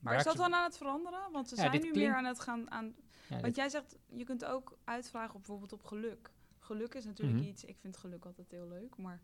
Maar 0.00 0.16
is 0.16 0.24
dat 0.24 0.36
dan 0.36 0.54
aan 0.54 0.64
het 0.64 0.76
veranderen? 0.76 1.32
Want 1.32 1.48
ze 1.48 1.56
Ja, 1.56 1.60
zijn 1.70 1.82
nu 1.82 1.90
meer 1.92 2.14
aan 2.14 2.24
het 2.24 2.40
gaan 2.40 2.70
aan... 2.70 2.84
Ja, 2.86 2.94
Want 3.28 3.42
dit- 3.44 3.56
jij 3.56 3.68
zegt, 3.68 3.96
je 4.08 4.24
kunt 4.24 4.44
ook 4.44 4.78
uitvragen 4.84 5.30
op 5.34 5.40
bijvoorbeeld 5.40 5.72
op 5.72 5.84
geluk. 5.84 6.30
Geluk 6.70 6.94
is 6.94 7.04
natuurlijk 7.04 7.38
Mhm. 7.38 7.48
iets... 7.48 7.64
Ik 7.64 7.76
vind 7.80 7.96
geluk 7.96 8.24
altijd 8.24 8.50
heel 8.50 8.68
leuk, 8.68 8.96
maar... 8.96 9.20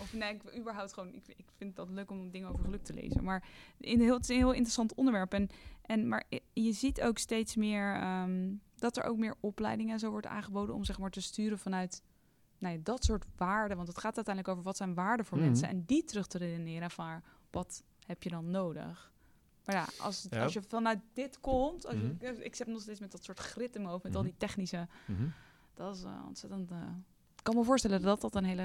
Of 0.00 0.12
nee, 0.12 0.34
ik, 0.34 0.56
überhaupt 0.58 0.92
gewoon... 0.92 1.14
Ik, 1.14 1.28
ik 1.28 1.46
vind 1.56 1.76
dat 1.76 1.88
leuk 1.90 2.10
om 2.10 2.30
dingen 2.30 2.48
over 2.48 2.64
geluk 2.64 2.82
te 2.84 2.92
lezen. 2.94 3.24
Maar 3.24 3.44
in 3.78 4.00
heel, 4.00 4.14
het 4.14 4.22
is 4.22 4.28
een 4.28 4.36
heel 4.36 4.52
interessant 4.52 4.94
onderwerp. 4.94 5.32
En, 5.32 5.48
en, 5.82 6.08
maar 6.08 6.24
je 6.52 6.72
ziet 6.72 7.00
ook 7.02 7.18
steeds 7.18 7.56
meer... 7.56 7.94
ehm, 7.94 8.54
dat 8.76 8.96
er 8.96 9.04
ook 9.04 9.16
meer 9.16 9.34
opleidingen 9.40 9.92
en 9.92 9.98
zo 9.98 10.10
wordt 10.10 10.26
aangeboden... 10.26 10.74
om 10.74 10.84
zeg 10.84 10.98
maar 10.98 11.10
te 11.10 11.20
sturen 11.20 11.58
vanuit... 11.58 12.02
Nou 12.58 12.74
ja, 12.74 12.80
dat 12.82 13.04
soort 13.04 13.24
waarden. 13.36 13.76
Want 13.76 13.88
het 13.88 13.98
gaat 13.98 14.16
uiteindelijk 14.16 14.54
over 14.54 14.64
wat 14.68 14.76
zijn 14.76 14.94
waarden 14.94 15.26
voor 15.26 15.38
Mhm. 15.38 15.46
mensen. 15.46 15.68
En 15.68 15.84
die 15.84 16.04
terug 16.04 16.26
te 16.26 16.38
redeneren 16.38 16.90
van... 16.90 17.22
Wat 17.50 17.82
heb 18.06 18.22
je 18.22 18.30
dan 18.30 18.50
nodig? 18.50 19.12
Maar 19.64 19.74
ja, 19.76 19.86
als, 19.98 20.26
Ja. 20.30 20.42
als 20.42 20.52
je 20.52 20.62
vanuit 20.68 20.98
dit 21.12 21.40
komt... 21.40 21.86
Als 21.86 21.94
je, 21.94 22.14
Mhm. 22.20 22.40
ik 22.40 22.54
zit 22.54 22.66
nog 22.66 22.80
steeds 22.80 23.00
met 23.00 23.12
dat 23.12 23.24
soort 23.24 23.38
grit 23.38 23.74
in 23.74 23.80
mijn 23.80 23.92
hoofd... 23.92 24.04
met 24.04 24.16
al 24.16 24.22
die 24.22 24.34
technische... 24.36 24.88
Dat 25.82 25.96
is 25.96 26.02
eh, 26.02 26.22
ontzettend... 26.26 26.70
eh, 26.70 26.78
ik 27.36 27.42
kan 27.42 27.54
me 27.56 27.64
voorstellen 27.64 28.02
dat 28.02 28.20
dat 28.20 28.34
een 28.34 28.44
hele, 28.44 28.62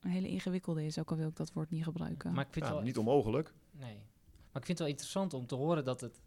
een 0.00 0.10
hele 0.10 0.28
ingewikkelde 0.28 0.84
is. 0.84 0.98
Ook 0.98 1.10
al 1.10 1.16
wil 1.16 1.28
ik 1.28 1.36
dat 1.36 1.52
woord 1.52 1.70
niet 1.70 1.84
gebruiken. 1.84 2.32
maar 2.32 2.46
ik 2.46 2.52
vind 2.52 2.64
Ja, 2.64 2.70
het 2.70 2.74
wel 2.80 2.86
niet 2.86 2.98
onmogelijk. 2.98 3.54
Nee. 3.70 3.94
Maar 4.52 4.60
ik 4.62 4.66
vind 4.66 4.68
het 4.68 4.78
wel 4.78 4.86
interessant 4.88 5.34
om 5.34 5.46
te 5.46 5.54
horen 5.54 5.84
dat 5.84 6.00
het. 6.00 6.22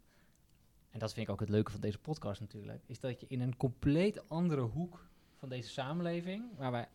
En 0.90 0.98
dat 0.98 1.12
vind 1.12 1.26
ik 1.26 1.32
ook 1.32 1.40
het 1.40 1.48
leuke 1.48 1.70
van 1.70 1.80
deze 1.80 1.98
podcast 1.98 2.40
natuurlijk. 2.40 2.82
Is 2.86 3.00
dat 3.00 3.20
je 3.20 3.26
in 3.26 3.40
een 3.40 3.56
compleet 3.56 4.28
andere 4.28 4.60
hoek 4.60 5.06
van 5.36 5.48
deze 5.48 5.70
samenleving. 5.70 6.44
Waar 6.56 6.70
wij 6.70 6.88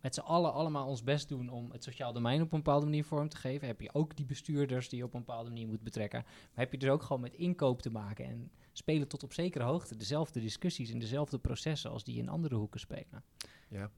met 0.00 0.14
z'n 0.14 0.20
allen 0.20 0.52
allemaal 0.52 0.86
ons 0.88 1.02
best 1.02 1.28
doen 1.28 1.48
om 1.48 1.70
het 1.70 1.84
sociaal 1.84 2.12
domein 2.12 2.42
op 2.42 2.52
een 2.52 2.62
bepaalde 2.62 2.84
manier 2.86 3.04
vorm 3.04 3.28
te 3.28 3.36
geven. 3.36 3.66
Heb 3.66 3.80
je 3.80 3.94
ook 3.94 4.16
die 4.16 4.26
bestuurders 4.26 4.88
die 4.88 4.98
je 4.98 5.04
op 5.04 5.14
een 5.14 5.24
bepaalde 5.24 5.48
manier 5.48 5.66
moet 5.66 5.82
betrekken. 5.82 6.22
Maar 6.24 6.64
heb 6.64 6.72
je 6.72 6.78
dus 6.78 6.88
ook 6.88 7.02
gewoon 7.02 7.22
met 7.22 7.34
inkoop 7.34 7.82
te 7.82 7.90
maken. 7.90 8.24
En 8.24 8.50
spelen 8.78 9.08
tot 9.08 9.22
op 9.22 9.32
zekere 9.32 9.64
hoogte 9.64 9.96
dezelfde 9.96 10.40
discussies 10.40 10.90
en 10.90 10.98
dezelfde 10.98 11.38
processen 11.38 11.90
als 11.90 12.04
die 12.04 12.18
in 12.18 12.28
andere 12.28 12.54
hoeken 12.54 12.80
spelen. 12.80 13.24
Ja. 13.68 13.90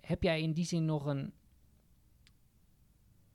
Heb 0.00 0.22
jij 0.22 0.40
in 0.40 0.52
die 0.52 0.64
zin 0.64 0.84
nog 0.84 1.06
een. 1.06 1.32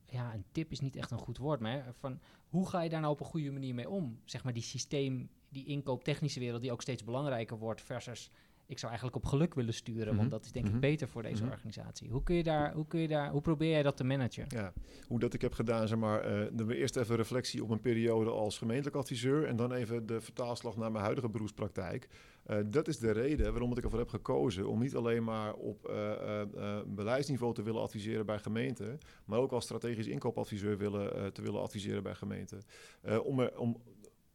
Ja, 0.06 0.34
een 0.34 0.46
tip 0.52 0.72
is 0.72 0.80
niet 0.80 0.96
echt 0.96 1.12
een 1.12 1.18
goed 1.18 1.38
woord, 1.38 1.60
maar 1.60 1.94
van 2.00 2.20
hoe 2.48 2.70
ga 2.70 2.82
je 2.82 2.90
daar 2.90 3.02
nou 3.02 3.14
op 3.14 3.20
een 3.20 3.26
goede 3.26 3.52
manier 3.52 3.76
mee 3.76 3.90
om? 3.90 4.20
Zeg 4.26 4.44
maar 4.44 4.54
die 4.54 4.64
systeem, 4.64 5.30
die 5.50 5.66
inkooptechnische 5.66 6.40
wereld 6.40 6.62
die 6.62 6.72
ook 6.72 6.82
steeds 6.82 7.04
belangrijker 7.04 7.58
wordt 7.58 7.82
versus 7.82 8.32
ik 8.70 8.78
zou 8.80 8.92
eigenlijk 8.92 9.24
op 9.24 9.26
geluk 9.30 9.54
willen 9.54 9.74
sturen, 9.74 10.08
Mhm. 10.08 10.16
want 10.18 10.32
dat 10.32 10.46
is 10.46 10.52
denk 10.52 10.66
Mhm. 10.66 10.76
ik 10.76 10.82
beter 10.82 11.08
voor 11.08 11.22
deze 11.22 11.44
Mhm. 11.44 11.52
organisatie. 11.52 12.10
Hoe 12.10 12.24
kun 12.24 12.36
je 12.36 12.44
daar, 12.44 12.74
hoe 12.74 12.88
kun 12.88 13.00
je 13.00 13.08
daar, 13.08 13.32
hoe 13.32 13.42
probeer 13.42 13.70
jij 13.70 13.84
dat 13.84 13.98
te 13.98 14.04
managen? 14.04 14.46
Ja, 14.48 14.74
hoe 15.08 15.20
dat 15.20 15.34
ik 15.34 15.42
heb 15.42 15.54
gedaan, 15.54 15.88
zeg 15.88 15.98
maar, 15.98 16.24
dan 16.54 16.66
weer 16.68 16.78
eerst 16.78 16.96
even 16.96 17.16
reflectie 17.16 17.64
op 17.64 17.70
een 17.70 17.82
periode 17.82 18.30
als 18.30 18.58
gemeentelijk 18.58 18.96
adviseur 18.96 19.46
en 19.46 19.56
dan 19.56 19.74
even 19.74 20.06
de 20.06 20.22
vertaalslag 20.22 20.78
naar 20.78 20.92
mijn 20.92 21.04
huidige 21.04 21.30
beroepspraktijk. 21.30 22.08
Eh, 22.44 22.58
dat 22.66 22.88
is 22.88 22.98
de 22.98 23.12
reden 23.12 23.52
waarom 23.52 23.78
ik 23.78 23.84
ervoor 23.84 24.00
heb 24.00 24.10
gekozen 24.10 24.68
om 24.68 24.80
niet 24.80 24.96
alleen 24.96 25.24
maar 25.24 25.54
op 25.54 25.86
eh, 25.86 26.80
beleidsniveau 26.88 27.54
te 27.54 27.64
willen 27.64 27.82
adviseren 27.82 28.26
bij 28.26 28.40
gemeenten, 28.40 29.00
maar 29.26 29.40
ook 29.40 29.52
als 29.52 29.64
strategisch 29.64 30.08
inkoopadviseur 30.08 30.78
willen, 30.78 31.34
te 31.34 31.42
willen 31.42 31.62
adviseren 31.62 32.04
bij 32.04 32.16
gemeenten. 32.16 32.62
Om 33.24 33.40
er, 33.40 33.58
om, 33.60 33.78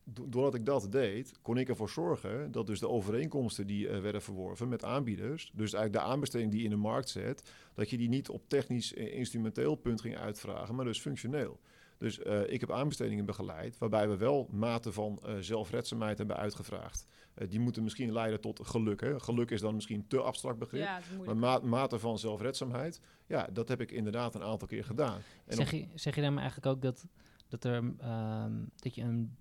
doordat 0.04 0.54
ik 0.54 0.64
dat 0.66 0.92
deed, 0.92 1.32
kon 1.42 1.56
ik 1.58 1.68
ervoor 1.68 1.88
zorgen 1.88 2.52
dat 2.52 2.66
dus 2.66 2.80
de 2.80 2.88
overeenkomsten 2.88 3.66
die 3.66 3.88
eh, 3.88 4.00
werden 4.00 4.22
verworven 4.22 4.68
met 4.68 4.84
aanbieders, 4.84 5.50
dus 5.54 5.72
eigenlijk 5.72 6.04
de 6.04 6.10
aanbesteding 6.12 6.50
die 6.50 6.58
je 6.60 6.64
in 6.64 6.70
de 6.70 6.76
markt 6.76 7.08
zet, 7.08 7.50
dat 7.74 7.90
je 7.90 7.96
die 7.96 8.08
niet 8.08 8.28
op 8.28 8.48
technisch 8.48 8.94
eh, 8.94 9.14
instrumenteel 9.18 9.74
punt 9.74 10.00
ging 10.00 10.16
uitvragen, 10.16 10.74
maar 10.74 10.84
dus 10.84 11.00
functioneel. 11.00 11.60
Dus 11.98 12.18
eh, 12.18 12.52
ik 12.52 12.60
heb 12.60 12.70
aanbestedingen 12.72 13.24
begeleid 13.24 13.78
waarbij 13.78 14.08
we 14.08 14.16
wel 14.16 14.48
mate 14.52 14.92
van 14.92 15.18
eh, 15.22 15.34
zelfredzaamheid 15.40 16.18
hebben 16.18 16.36
uitgevraagd. 16.36 17.06
Eh, 17.34 17.48
die 17.50 17.60
moeten 17.60 17.82
misschien 17.82 18.12
leiden 18.12 18.40
tot 18.40 18.66
geluk. 18.66 19.00
Hè. 19.00 19.20
Geluk 19.20 19.50
is 19.50 19.60
dan 19.60 19.74
misschien 19.74 20.06
te 20.08 20.20
abstract 20.20 20.58
begrip. 20.58 20.82
ja, 20.82 21.00
Maar 21.24 21.36
ma- 21.36 21.58
mate 21.58 21.98
van 21.98 22.18
zelfredzaamheid, 22.18 23.00
ja, 23.26 23.48
dat 23.52 23.68
heb 23.68 23.80
ik 23.80 23.90
inderdaad 23.90 24.34
een 24.34 24.42
aantal 24.42 24.68
keer 24.68 24.84
gedaan. 24.84 25.20
En 25.46 25.56
Zeg 25.56 25.70
je, 25.70 25.86
zeg 25.94 26.14
je 26.14 26.20
daarmee 26.20 26.42
eigenlijk 26.42 26.76
ook 26.76 26.82
dat, 26.82 27.06
Dat, 27.48 27.64
er, 27.64 27.94
ehm, 27.98 28.52
dat 28.76 28.94
je 28.94 29.02
een 29.02 29.36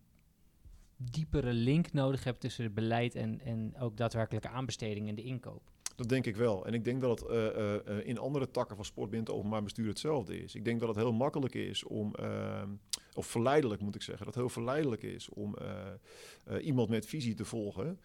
diepere 1.12 1.54
link 1.54 1.94
nodig 1.94 2.24
hebt 2.24 2.40
tussen 2.40 2.64
het 2.64 2.74
beleid 2.74 3.16
en, 3.16 3.42
en 3.42 3.74
ook 3.80 3.98
daadwerkelijke 3.98 4.50
aanbesteding 4.50 5.08
en 5.08 5.16
de 5.16 5.24
inkoop. 5.24 5.62
Dat 5.96 6.10
denk 6.10 6.26
ik 6.26 6.36
wel. 6.36 6.66
En 6.66 6.74
ik 6.74 6.84
denk 6.84 7.02
dat 7.02 7.20
het 7.20 7.30
uh, 7.30 7.76
uh, 7.88 8.08
in 8.08 8.18
andere 8.18 8.52
takken 8.52 8.76
van 8.76 8.86
sport 8.86 9.10
binnen 9.10 9.28
het 9.28 9.38
openbaar 9.38 9.64
bestuur 9.64 9.88
hetzelfde 9.88 10.44
is. 10.44 10.56
Ik 10.56 10.66
denk 10.66 10.80
dat 10.80 10.90
het 10.90 10.98
heel 10.98 11.14
makkelijk 11.14 11.54
is 11.54 11.84
om, 11.84 12.14
uh, 12.20 12.64
of 13.14 13.26
verleidelijk 13.26 13.82
moet 13.82 13.96
ik 13.96 14.02
zeggen, 14.02 14.26
dat 14.26 14.34
het 14.34 14.44
heel 14.44 14.54
verleidelijk 14.54 15.04
is 15.04 15.30
om 15.30 15.56
iemand 16.62 16.90
met 16.90 17.06
visie 17.06 17.34
te 17.34 17.46
volgen. 17.46 18.00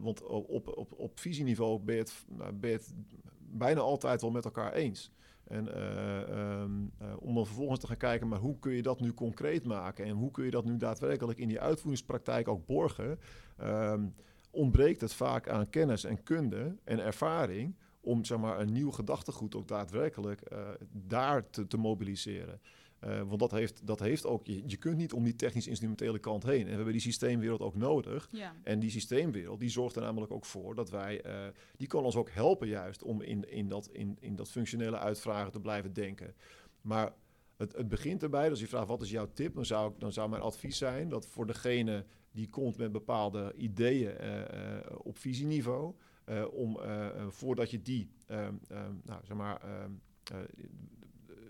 want 0.00 0.22
op, 0.22 0.68
op, 0.68 0.92
op 0.96 1.20
visieniveau 1.20 1.80
ben 1.80 1.94
je, 1.94 2.00
het, 2.00 2.24
nou, 2.28 2.52
ben 2.52 2.70
je 2.70 2.76
het 2.76 2.94
bijna 3.38 3.80
altijd 3.80 4.20
wel 4.20 4.30
met 4.30 4.44
elkaar 4.44 4.72
eens. 4.72 5.12
En 5.52 5.80
um, 6.38 6.92
om 7.18 7.34
dan 7.34 7.46
vervolgens 7.46 7.80
te 7.80 7.86
gaan 7.86 7.96
kijken, 7.96 8.28
maar 8.28 8.38
hoe 8.38 8.58
kun 8.58 8.72
je 8.72 8.82
dat 8.82 9.00
nu 9.00 9.14
concreet 9.14 9.64
maken? 9.64 10.04
En 10.04 10.14
hoe 10.14 10.30
kun 10.30 10.44
je 10.44 10.50
dat 10.50 10.64
nu 10.64 10.76
daadwerkelijk 10.76 11.38
in 11.38 11.48
die 11.48 11.60
uitvoeringspraktijk 11.60 12.48
ook 12.48 12.66
borgen? 12.66 13.18
Um, 13.62 14.14
ontbreekt 14.50 15.00
het 15.00 15.14
vaak 15.14 15.48
aan 15.48 15.70
kennis 15.70 16.04
en 16.04 16.22
kunde 16.22 16.76
en 16.84 16.98
ervaring 16.98 17.74
om 18.00 18.24
zeg 18.24 18.38
maar, 18.38 18.60
een 18.60 18.72
nieuw 18.72 18.90
gedachtegoed 18.90 19.54
ook 19.54 19.68
daadwerkelijk 19.68 20.42
uh, 20.52 20.58
daar 20.92 21.50
te, 21.50 21.66
te 21.66 21.76
mobiliseren. 21.76 22.60
Uh, 23.04 23.22
want 23.22 23.40
dat 23.40 23.50
heeft, 23.50 23.86
dat 23.86 24.00
heeft 24.00 24.26
ook, 24.26 24.46
je, 24.46 24.62
je 24.66 24.76
kunt 24.76 24.96
niet 24.96 25.12
om 25.12 25.24
die 25.24 25.36
technisch-instrumentele 25.36 26.18
kant 26.18 26.42
heen. 26.42 26.60
En 26.60 26.68
we 26.68 26.74
hebben 26.74 26.92
die 26.92 27.00
systeemwereld 27.00 27.60
ook 27.60 27.74
nodig. 27.74 28.28
Ja. 28.30 28.54
En 28.62 28.78
die 28.78 28.90
systeemwereld, 28.90 29.60
die 29.60 29.68
zorgt 29.68 29.96
er 29.96 30.02
namelijk 30.02 30.32
ook 30.32 30.44
voor 30.44 30.74
dat 30.74 30.90
wij, 30.90 31.26
uh, 31.26 31.32
die 31.76 31.86
kan 31.86 32.04
ons 32.04 32.16
ook 32.16 32.30
helpen 32.30 32.68
juist 32.68 33.02
om 33.02 33.22
in, 33.22 33.50
in, 33.50 33.68
dat, 33.68 33.88
in, 33.92 34.16
in 34.20 34.36
dat 34.36 34.50
functionele 34.50 34.98
uitvragen 34.98 35.52
te 35.52 35.60
blijven 35.60 35.92
denken. 35.92 36.34
Maar 36.80 37.12
het, 37.56 37.76
het 37.76 37.88
begint 37.88 38.22
erbij, 38.22 38.48
dus 38.48 38.60
je 38.60 38.66
vraagt 38.68 38.88
wat 38.88 39.02
is 39.02 39.10
jouw 39.10 39.30
tip, 39.32 39.54
dan 39.54 39.66
zou, 39.66 39.92
ik, 39.92 40.00
dan 40.00 40.12
zou 40.12 40.28
mijn 40.28 40.42
advies 40.42 40.78
zijn 40.78 41.08
dat 41.08 41.26
voor 41.26 41.46
degene 41.46 42.04
die 42.30 42.48
komt 42.48 42.76
met 42.76 42.92
bepaalde 42.92 43.52
ideeën 43.56 44.14
uh, 44.20 44.36
op 44.98 45.18
visieniveau. 45.18 45.94
Om 46.50 46.78
voordat 47.28 47.70
je 47.70 47.82
die 47.82 48.10
ehm, 48.26 48.54
ehm, 48.68 48.94
nou, 49.02 49.20
zeg 49.24 49.36
maar, 49.36 49.60
ehm, 49.60 49.90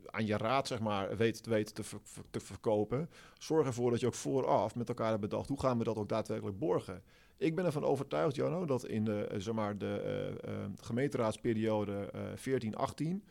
aan 0.07 0.27
je 0.27 0.37
raad 0.37 0.67
zeg 0.67 0.81
maar, 0.81 1.17
weet, 1.17 1.47
weet 1.47 1.75
te, 1.75 1.83
te 2.31 2.41
verkopen. 2.41 3.11
Zorg 3.39 3.67
ervoor 3.67 3.91
dat 3.91 4.01
je 4.01 4.07
ook 4.07 4.15
vooraf 4.15 4.75
met 4.75 4.89
elkaar 4.89 5.09
hebt 5.09 5.21
bedacht 5.21 5.49
hoe 5.49 5.61
gaan 5.61 5.79
we 5.79 5.85
dat 5.85 5.97
ook 5.97 6.09
daadwerkelijk 6.09 6.59
borgen. 6.59 7.03
Ik 7.37 7.55
ben 7.55 7.65
ervan 7.65 7.85
overtuigd, 7.85 8.37
Jano, 8.37 8.65
dat 8.65 8.87
in 8.87 9.05
de, 9.05 9.35
zeg 9.37 9.55
maar, 9.55 9.79
de 9.79 10.73
gemeenteraadsperiode 10.81 12.13
14-18 12.37 13.23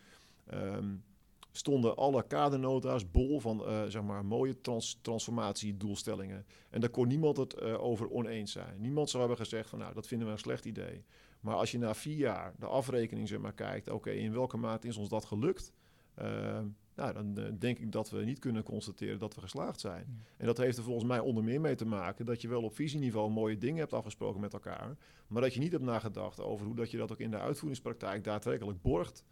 stonden 1.52 1.96
alle 1.96 2.28
kadernota's 2.28 3.12
bol 3.12 3.40
van 3.40 3.62
uh, 3.62 3.84
zeg 3.88 4.02
maar, 4.02 4.26
mooie 4.26 4.62
trans 4.62 5.00
transformatiedoelstellingen. 5.02 6.46
En 6.70 6.82
daar 6.82 6.90
kon 6.90 7.08
niemand 7.08 7.38
het 7.38 7.62
uh, 7.62 7.84
over 7.84 8.10
oneens 8.10 8.52
zijn. 8.52 8.82
Niemand 8.82 9.10
zou 9.10 9.20
hebben 9.24 9.46
gezegd 9.46 9.70
van 9.70 9.80
nou, 9.80 9.94
dat 9.94 10.08
vinden 10.08 10.28
we 10.28 10.34
een 10.34 10.40
slecht 10.40 10.66
idee. 10.66 11.04
Maar 11.40 11.56
als 11.56 11.72
je 11.72 11.78
na 11.78 11.94
vier 11.94 12.18
jaar 12.18 12.54
de 12.60 12.66
afrekening 12.66 13.28
zeg 13.28 13.40
maar, 13.40 13.54
kijkt, 13.54 13.90
oké, 13.90 14.10
in 14.10 14.34
welke 14.34 14.58
mate 14.58 14.88
is 14.88 14.98
ons 14.98 15.10
dat 15.10 15.26
gelukt? 15.26 15.74
Uh, 16.20 16.60
nou, 16.96 17.14
dan 17.14 17.58
denk 17.60 17.80
ik 17.80 17.92
dat 17.92 18.10
we 18.10 18.24
niet 18.24 18.40
kunnen 18.40 18.64
constateren 18.64 19.20
dat 19.20 19.36
we 19.36 19.42
geslaagd 19.42 19.80
zijn. 19.80 20.06
Ja. 20.08 20.24
En 20.38 20.46
dat 20.46 20.58
heeft 20.58 20.78
er 20.78 20.84
volgens 20.84 21.06
mij 21.06 21.20
onder 21.20 21.44
meer 21.44 21.62
mee 21.62 21.76
te 21.76 21.86
maken 21.86 22.26
dat 22.26 22.42
je 22.42 22.48
wel 22.48 22.64
op 22.64 22.76
visieniveau 22.76 23.32
mooie 23.32 23.58
dingen 23.58 23.80
hebt 23.80 23.94
afgesproken 23.94 24.42
met 24.42 24.54
elkaar, 24.54 24.98
maar 25.28 25.42
dat 25.42 25.54
je 25.54 25.60
niet 25.60 25.72
hebt 25.72 25.84
nagedacht 25.84 26.40
over 26.40 26.66
hoe 26.66 26.76
dat 26.76 26.92
je 26.92 26.98
dat 26.98 27.12
ook 27.12 27.20
in 27.20 27.32
de 27.32 27.40
uitvoeringspraktijk 27.40 28.24
daadwerkelijk 28.24 28.82
borgt. 28.82 29.24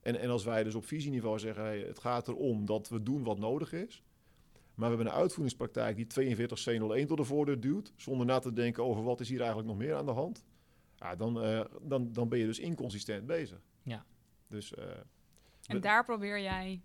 En, 0.00 0.20
en 0.20 0.30
als 0.30 0.44
wij 0.44 0.64
dus 0.64 0.74
op 0.74 0.84
visieniveau 0.84 1.38
zeggen, 1.38 1.64
hey, 1.64 1.78
het 1.78 1.98
gaat 1.98 2.28
erom 2.28 2.66
dat 2.66 2.88
we 2.88 3.02
doen 3.02 3.22
wat 3.22 3.38
nodig 3.38 3.72
is. 3.72 4.02
Maar 4.74 4.90
we 4.90 4.96
hebben 4.96 5.12
een 5.12 5.20
uitvoeringspraktijk 5.20 5.96
die 5.96 6.06
42 6.06 6.68
C01 6.70 7.06
tot 7.06 7.16
de 7.16 7.24
voordeur 7.24 7.60
duwt, 7.60 7.92
zonder 7.96 8.26
na 8.26 8.38
te 8.38 8.52
denken 8.52 8.84
over 8.84 9.02
wat 9.02 9.20
is 9.20 9.28
hier 9.28 9.38
eigenlijk 9.38 9.68
nog 9.68 9.78
meer 9.78 9.94
aan 9.94 10.06
de 10.06 10.12
hand. 10.12 10.44
Ja, 10.96 11.16
dan, 11.16 11.44
uh, 11.44 11.64
dan, 11.82 12.12
dan 12.12 12.28
ben 12.28 12.38
je 12.38 12.46
dus 12.46 12.58
inconsistent 12.58 13.26
bezig. 13.26 13.60
Ja. 13.82 14.04
Dus, 14.48 14.72
uh, 14.78 14.84
en 15.68 15.80
daar 15.80 16.04
probeer 16.04 16.40
jij 16.40 16.80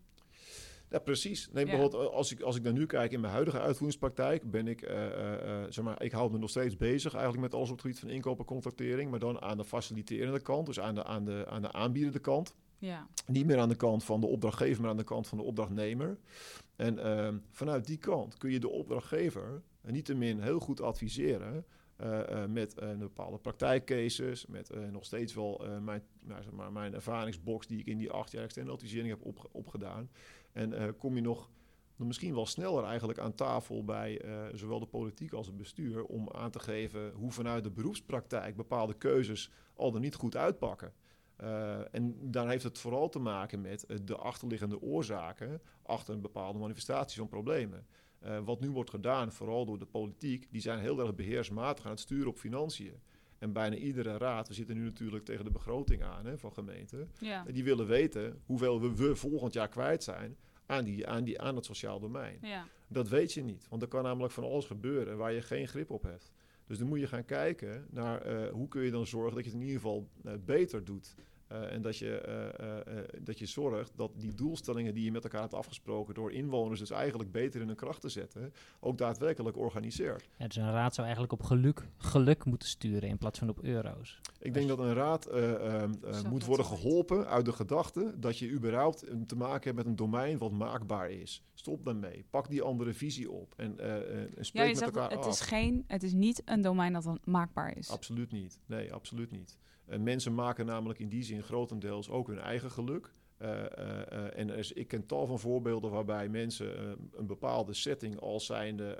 ja, 0.94 1.00
precies. 1.00 1.50
Nee, 1.52 1.66
ja. 1.66 1.72
bijvoorbeeld 1.72 2.12
als 2.12 2.32
ik, 2.32 2.42
als 2.42 2.56
ik 2.56 2.64
dan 2.64 2.74
nu 2.74 2.86
kijk 2.86 3.12
in 3.12 3.20
mijn 3.20 3.34
huidige 3.34 3.60
uitvoeringspraktijk, 3.60 4.52
ben 4.52 4.68
ik, 4.68 4.82
uh, 4.82 5.06
uh, 5.06 5.64
zeg 5.70 5.84
maar, 5.84 6.04
ik 6.04 6.12
hou 6.12 6.32
me 6.32 6.38
nog 6.38 6.50
steeds 6.50 6.78
bezig 6.78 7.14
eigenlijk 7.14 7.44
met 7.44 7.54
alles 7.54 7.70
op 7.70 7.74
het 7.74 7.82
gebied 7.82 8.00
van 8.00 8.10
inkoop 8.10 8.40
en 8.40 8.46
contractering, 8.46 9.10
maar 9.10 9.20
dan 9.20 9.42
aan 9.42 9.58
de 9.58 9.64
faciliterende 9.64 10.40
kant, 10.40 10.66
dus 10.66 10.80
aan 10.80 10.96
de, 10.96 11.04
aan 11.04 11.26
de, 11.26 11.46
aan 11.50 11.62
de 11.62 11.72
aanbiedende 11.72 12.20
kant. 12.20 12.56
Ja. 12.78 13.08
Niet 13.28 13.46
meer 13.46 13.60
aan 13.60 13.70
de 13.70 13.76
kant 13.76 14.04
van 14.04 14.20
de 14.20 14.28
opdrachtgever, 14.28 14.82
maar 14.82 14.90
aan 14.90 14.98
de 14.98 15.04
kant 15.04 15.28
van 15.28 15.38
de 15.38 15.44
opdrachtnemer. 15.44 16.18
En 16.76 16.96
uh, 16.98 17.30
vanuit 17.52 17.88
die 17.88 17.98
kant 17.98 18.38
kun 18.38 18.52
je 18.52 18.60
de 18.60 18.70
opdrachtgever 18.70 19.62
niettemin 19.82 20.42
heel 20.42 20.60
goed 20.60 20.82
adviseren. 20.82 21.66
Uh, 22.04 22.20
uh, 22.30 22.46
met 22.46 22.82
een 22.82 23.00
bepaalde 23.00 23.38
praktijkcases, 23.38 24.46
met 24.46 24.92
nog 24.92 25.06
steeds 25.06 25.34
wel 25.34 25.66
mijn, 25.82 26.04
nou, 26.22 26.44
zeg 26.44 26.52
maar, 26.52 26.72
mijn 26.72 26.94
ervaringsbox 26.94 27.68
die 27.68 27.80
ik 27.80 27.86
in 27.86 27.98
die 27.98 28.12
acht 28.12 28.32
jaar 28.32 28.44
externe 28.44 28.72
advisering 28.72 29.10
heb 29.10 29.22
op, 29.22 29.50
opgedaan. 29.52 30.10
En 30.52 30.98
kom 30.98 31.16
je 31.16 31.22
nog 31.22 31.50
misschien 31.96 32.34
wel 32.34 32.46
sneller 32.46 32.84
eigenlijk 32.84 33.20
aan 33.20 33.36
tafel 33.36 33.84
bij 33.84 34.22
zowel 34.54 34.80
de 34.80 34.86
politiek 34.86 35.34
als 35.34 35.48
het 35.48 35.58
bestuur 35.58 36.06
om 36.06 36.30
aan 36.32 36.52
te 36.52 36.60
geven 36.60 37.12
hoe 37.12 37.32
vanuit 37.32 37.64
de 37.64 37.72
beroepspraktijk 37.72 38.56
bepaalde 38.56 38.94
keuzes 38.94 39.52
al 39.76 39.92
dan 39.92 40.02
niet 40.02 40.16
goed 40.16 40.36
uitpakken. 40.36 40.94
En 41.92 42.32
daar 42.32 42.50
heeft 42.50 42.64
het 42.64 42.80
vooral 42.80 43.10
te 43.10 43.20
maken 43.20 43.62
met 43.62 43.86
de 44.04 44.16
achterliggende 44.16 44.82
oorzaken 44.82 45.62
achter 45.84 46.14
een 46.14 46.22
bepaalde 46.22 46.60
manifestatie 46.60 47.18
van 47.18 47.28
problemen. 47.28 47.88
Uh, 48.26 48.40
wat 48.40 48.60
nu 48.60 48.70
wordt 48.70 48.90
gedaan, 48.90 49.32
vooral 49.32 49.66
door 49.66 49.80
de 49.80 49.86
politiek, 49.86 50.48
die 50.52 50.62
zijn 50.62 50.80
heel 50.80 51.00
erg 51.00 51.16
beheersmatig 51.16 51.86
aan 51.86 51.92
het 51.92 52.00
sturen 52.00 52.28
op 52.28 52.38
financiën. 52.38 53.02
En 53.38 53.54
bijna 53.54 53.76
iedere 53.76 54.18
raad, 54.18 54.48
we 54.48 54.54
zitten 54.54 54.76
nu 54.76 54.84
natuurlijk 54.84 55.26
tegen 55.26 55.46
de 55.46 55.52
begroting 55.52 56.04
aan 56.04 56.26
hè, 56.26 56.38
van 56.38 56.54
gemeenten, 56.54 57.12
ja. 57.20 57.44
die 57.44 57.64
willen 57.64 57.88
weten 57.88 58.42
hoeveel 58.46 58.82
we, 58.82 58.96
we 58.96 59.16
volgend 59.16 59.54
jaar 59.54 59.70
kwijt 59.70 60.04
zijn 60.04 60.38
aan, 60.66 60.84
die, 60.84 61.08
aan, 61.08 61.24
die, 61.24 61.42
aan 61.42 61.56
het 61.56 61.66
sociaal 61.66 62.00
domein. 62.00 62.38
Ja. 62.42 62.68
Dat 62.88 63.10
weet 63.10 63.34
je 63.34 63.44
niet, 63.44 63.68
want 63.70 63.82
er 63.82 63.88
kan 63.88 64.04
namelijk 64.04 64.34
van 64.34 64.44
alles 64.44 64.66
gebeuren 64.66 65.18
waar 65.18 65.34
je 65.34 65.42
geen 65.42 65.68
grip 65.68 65.90
op 65.90 66.04
hebt. 66.04 66.32
Dus 66.68 66.78
dan 66.78 66.88
moet 66.88 67.00
je 67.00 67.08
gaan 67.08 67.26
kijken 67.26 67.88
naar 67.90 68.50
hoe 68.50 68.68
kun 68.68 68.84
je 68.84 68.92
dan 68.92 69.08
zorgen 69.08 69.36
dat 69.36 69.44
je 69.44 69.50
het 69.50 69.60
in 69.60 69.66
ieder 69.66 69.82
geval 69.82 70.10
beter 70.46 70.84
doet. 70.84 71.16
Uh, 71.54 71.72
en 71.72 71.82
dat 71.82 71.98
je, 71.98 72.24
uh, 72.60 72.96
uh, 72.96 73.04
dat 73.22 73.40
je 73.40 73.46
zorgt 73.46 73.92
dat 73.96 74.12
die 74.16 74.34
doelstellingen 74.34 74.94
die 74.94 75.04
je 75.04 75.12
met 75.12 75.24
elkaar 75.24 75.42
hebt 75.42 75.54
afgesproken 75.54 76.14
door 76.14 76.32
inwoners 76.32 76.80
dus 76.80 76.92
eigenlijk 76.92 77.32
beter 77.32 77.62
in 77.62 77.68
hun 77.68 77.76
kracht 77.76 78.02
te 78.02 78.10
zetten, 78.10 78.54
ook 78.80 78.98
daadwerkelijk 78.98 79.58
organiseert. 79.58 80.30
Ja, 80.38 80.48
dus 80.48 80.56
een 80.56 80.72
raad 80.72 80.94
zou 80.94 81.08
eigenlijk 81.08 81.42
op 81.42 81.44
geluk, 81.48 81.88
geluk 81.98 82.46
moeten 82.46 82.68
sturen 82.68 83.10
in 83.10 83.18
plaats 83.18 83.40
van 83.40 83.50
op 83.50 83.64
euro's. 83.64 84.20
Ik 84.40 84.54
denk 84.54 84.68
dat 84.68 84.80
een 84.80 84.94
raad 84.94 85.30
moet 86.30 86.46
worden 86.46 86.66
geholpen 86.66 87.28
uit 87.28 87.46
de 87.46 87.52
gedachte 87.52 88.14
dat 88.20 88.38
je 88.38 88.50
überhaupt 88.50 89.06
te 89.28 89.36
maken 89.36 89.64
hebt 89.64 89.76
met 89.76 89.86
een 89.86 89.96
domein 89.96 90.38
wat 90.38 90.52
maakbaar 90.52 91.12
is. 91.12 91.44
Stop 91.54 91.86
daarmee. 91.86 92.26
Pak 92.30 92.50
die 92.50 92.62
andere 92.62 92.94
visie 92.94 93.32
op 93.32 93.54
en, 93.58 93.80
en 94.38 94.46
spreek 94.46 94.66
ja, 94.66 94.74
met 94.74 94.82
elkaar 94.82 95.10
het 95.10 95.20
af. 95.20 95.28
Is 95.28 95.42
geen, 95.42 95.84
het 95.88 96.04
is 96.04 96.14
niet 96.14 96.42
een 96.46 96.62
domein 96.62 96.94
dat 96.94 97.20
maakbaar 97.24 97.78
is. 97.78 97.90
Absoluut 97.90 98.32
niet. 98.32 98.60
Nee, 98.66 98.94
absoluut 98.94 99.32
niet. 99.32 99.58
Uh, 99.90 99.98
mensen 99.98 100.34
maken 100.34 100.66
namelijk 100.66 101.00
in 101.00 101.10
die 101.10 101.24
zin 101.24 101.44
grotendeels 101.44 102.10
ook 102.10 102.28
hun 102.28 102.40
eigen 102.40 102.72
geluk. 102.72 103.14
Uh, 103.42 103.50
uh, 103.50 104.38
en 104.38 104.70
ik 104.74 104.88
ken 104.88 105.06
tal 105.06 105.28
van 105.28 105.40
voorbeelden 105.40 105.92
waarbij 105.92 106.30
mensen 106.30 106.98
een 107.12 107.28
bepaalde 107.28 107.74
setting 107.74 108.20
als 108.20 108.46
zijnde 108.46 109.00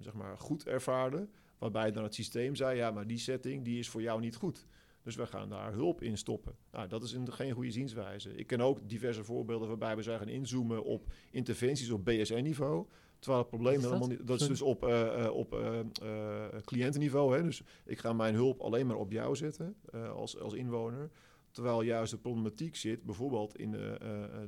zeg 0.00 0.12
maar 0.12 0.38
goed 0.38 0.66
ervaarden. 0.66 1.30
Waarbij 1.58 1.92
dan 1.92 2.02
het 2.02 2.14
systeem 2.14 2.54
zei, 2.54 2.76
ja, 2.76 2.90
maar 2.90 3.06
die 3.06 3.18
setting 3.18 3.64
die 3.64 3.78
is 3.78 3.88
voor 3.88 4.02
jou 4.02 4.20
niet 4.20 4.36
goed. 4.36 4.66
Dus 5.04 5.14
we 5.14 5.26
gaan 5.26 5.48
daar 5.48 5.72
hulp 5.72 6.02
in 6.02 6.18
stoppen. 6.18 6.56
Nou, 6.70 6.88
dat 6.88 7.02
is 7.02 7.12
een, 7.12 7.32
geen 7.32 7.52
goede 7.52 7.70
zienswijze. 7.70 8.34
Ik 8.34 8.46
ken 8.46 8.60
ook 8.60 8.88
diverse 8.88 9.24
voorbeelden 9.24 9.68
waarbij 9.68 9.96
we 9.96 10.02
zijn 10.02 10.18
gaan 10.18 10.28
inzoomen 10.28 10.84
op 10.84 11.12
interventies 11.30 11.90
op 11.90 12.04
BSN-niveau. 12.04 12.86
Terwijl 13.24 13.42
het 13.42 13.48
probleem 13.48 13.74
dat? 13.74 13.84
helemaal 13.84 14.08
niet... 14.08 14.26
Dat 14.26 14.40
is 14.40 14.46
dus 14.46 14.62
op, 14.62 14.88
uh, 14.88 15.30
op 15.32 15.54
uh, 15.54 15.78
uh, 16.02 16.44
cliëntenniveau. 16.64 17.36
Hè? 17.36 17.42
Dus 17.42 17.62
ik 17.84 17.98
ga 17.98 18.12
mijn 18.12 18.34
hulp 18.34 18.60
alleen 18.60 18.86
maar 18.86 18.96
op 18.96 19.10
jou 19.10 19.36
zetten 19.36 19.76
als, 20.14 20.38
als 20.38 20.54
inwoner. 20.54 21.10
Terwijl 21.54 21.82
juist 21.82 22.10
de 22.10 22.18
problematiek 22.18 22.76
zit 22.76 23.02
bijvoorbeeld 23.02 23.56
in 23.56 23.70
de, 23.70 23.98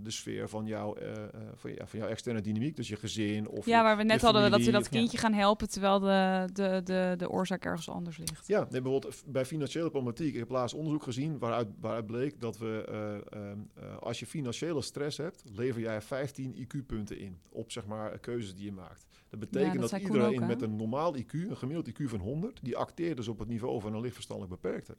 de 0.03 0.11
sfeer 0.11 0.49
van, 0.49 0.67
jou, 0.67 0.99
van, 1.55 1.75
ja, 1.75 1.87
van 1.87 1.99
jouw 1.99 2.09
externe 2.09 2.41
dynamiek. 2.41 2.77
Dus 2.77 2.89
je 2.89 2.97
gezin 2.97 3.49
of 3.49 3.67
Ja, 3.67 3.77
je, 3.77 3.83
waar 3.83 3.97
we 3.97 4.03
net 4.03 4.21
hadden 4.21 4.51
dat 4.51 4.65
we 4.65 4.71
dat 4.71 4.89
kindje 4.89 5.17
ja. 5.17 5.23
gaan 5.23 5.33
helpen... 5.33 5.69
terwijl 5.69 5.99
de, 5.99 6.49
de, 6.53 6.81
de, 6.85 7.15
de 7.17 7.31
oorzaak 7.31 7.65
ergens 7.65 7.89
anders 7.89 8.19
ligt. 8.19 8.47
Ja, 8.47 8.67
nee, 8.71 8.83
bijvoorbeeld 8.83 9.23
bij 9.27 9.45
financiële 9.45 9.91
problematiek. 9.91 10.33
Ik 10.33 10.39
heb 10.39 10.51
laatst 10.51 10.77
onderzoek 10.77 11.03
gezien 11.03 11.39
waaruit, 11.39 11.69
waaruit 11.81 12.07
bleek 12.07 12.41
dat 12.41 12.59
we... 12.59 12.85
als 14.01 14.19
je 14.19 14.27
financiële 14.27 14.83
stress 14.83 15.17
hebt, 15.17 15.43
lever 15.53 15.81
jij 15.81 16.03
15 16.03 16.55
IQ-punten 16.55 17.19
in. 17.19 17.39
Op 17.51 17.73
zeg 17.73 17.87
maar 17.87 18.19
keuzes 18.19 18.55
die 18.55 18.65
je 18.65 18.73
maakt. 18.73 19.07
Dat 19.29 19.41
betekent 19.41 19.75
ja, 19.75 19.81
dat, 19.81 19.91
dat, 19.91 20.01
iedereen 20.01 20.43
ook, 20.43 20.47
met 20.47 20.63
een 20.63 20.77
normaal 20.77 21.17
IQ, 21.17 21.33
een 21.33 21.57
gemiddeld 21.57 21.91
IQ 21.91 22.05
van 22.05 22.21
100, 22.21 22.59
die 22.63 22.77
acteert 22.77 23.17
dus 23.17 23.29
op 23.29 23.39
het 23.39 23.49
niveau 23.49 23.81
van 23.81 23.95
een 23.95 24.01
lichtverstandelijk 24.01 24.61
beperkte. 24.61 24.97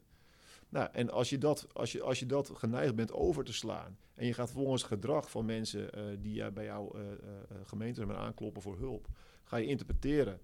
Nou, 0.68 0.88
en 0.92 1.10
als 1.10 1.30
je, 1.30 1.38
dat, 1.38 1.66
als, 1.72 1.92
je, 1.92 2.02
als 2.02 2.18
je 2.18 2.26
dat 2.26 2.50
geneigd 2.54 2.94
bent 2.94 3.12
over 3.12 3.44
te 3.44 3.52
slaan 3.52 3.98
en 4.14 4.26
je 4.26 4.34
gaat 4.34 4.50
volgens 4.50 4.82
gedrag 4.82 5.30
van 5.30 5.44
mensen 5.44 5.98
uh, 5.98 6.16
die 6.20 6.40
uh, 6.40 6.48
bij 6.48 6.64
jouw 6.64 6.96
uh, 6.96 7.02
gemeente 7.64 7.98
hebben 7.98 8.18
aankloppen 8.18 8.62
voor 8.62 8.78
hulp, 8.78 9.06
ga 9.44 9.56
je 9.56 9.66
interpreteren 9.66 10.40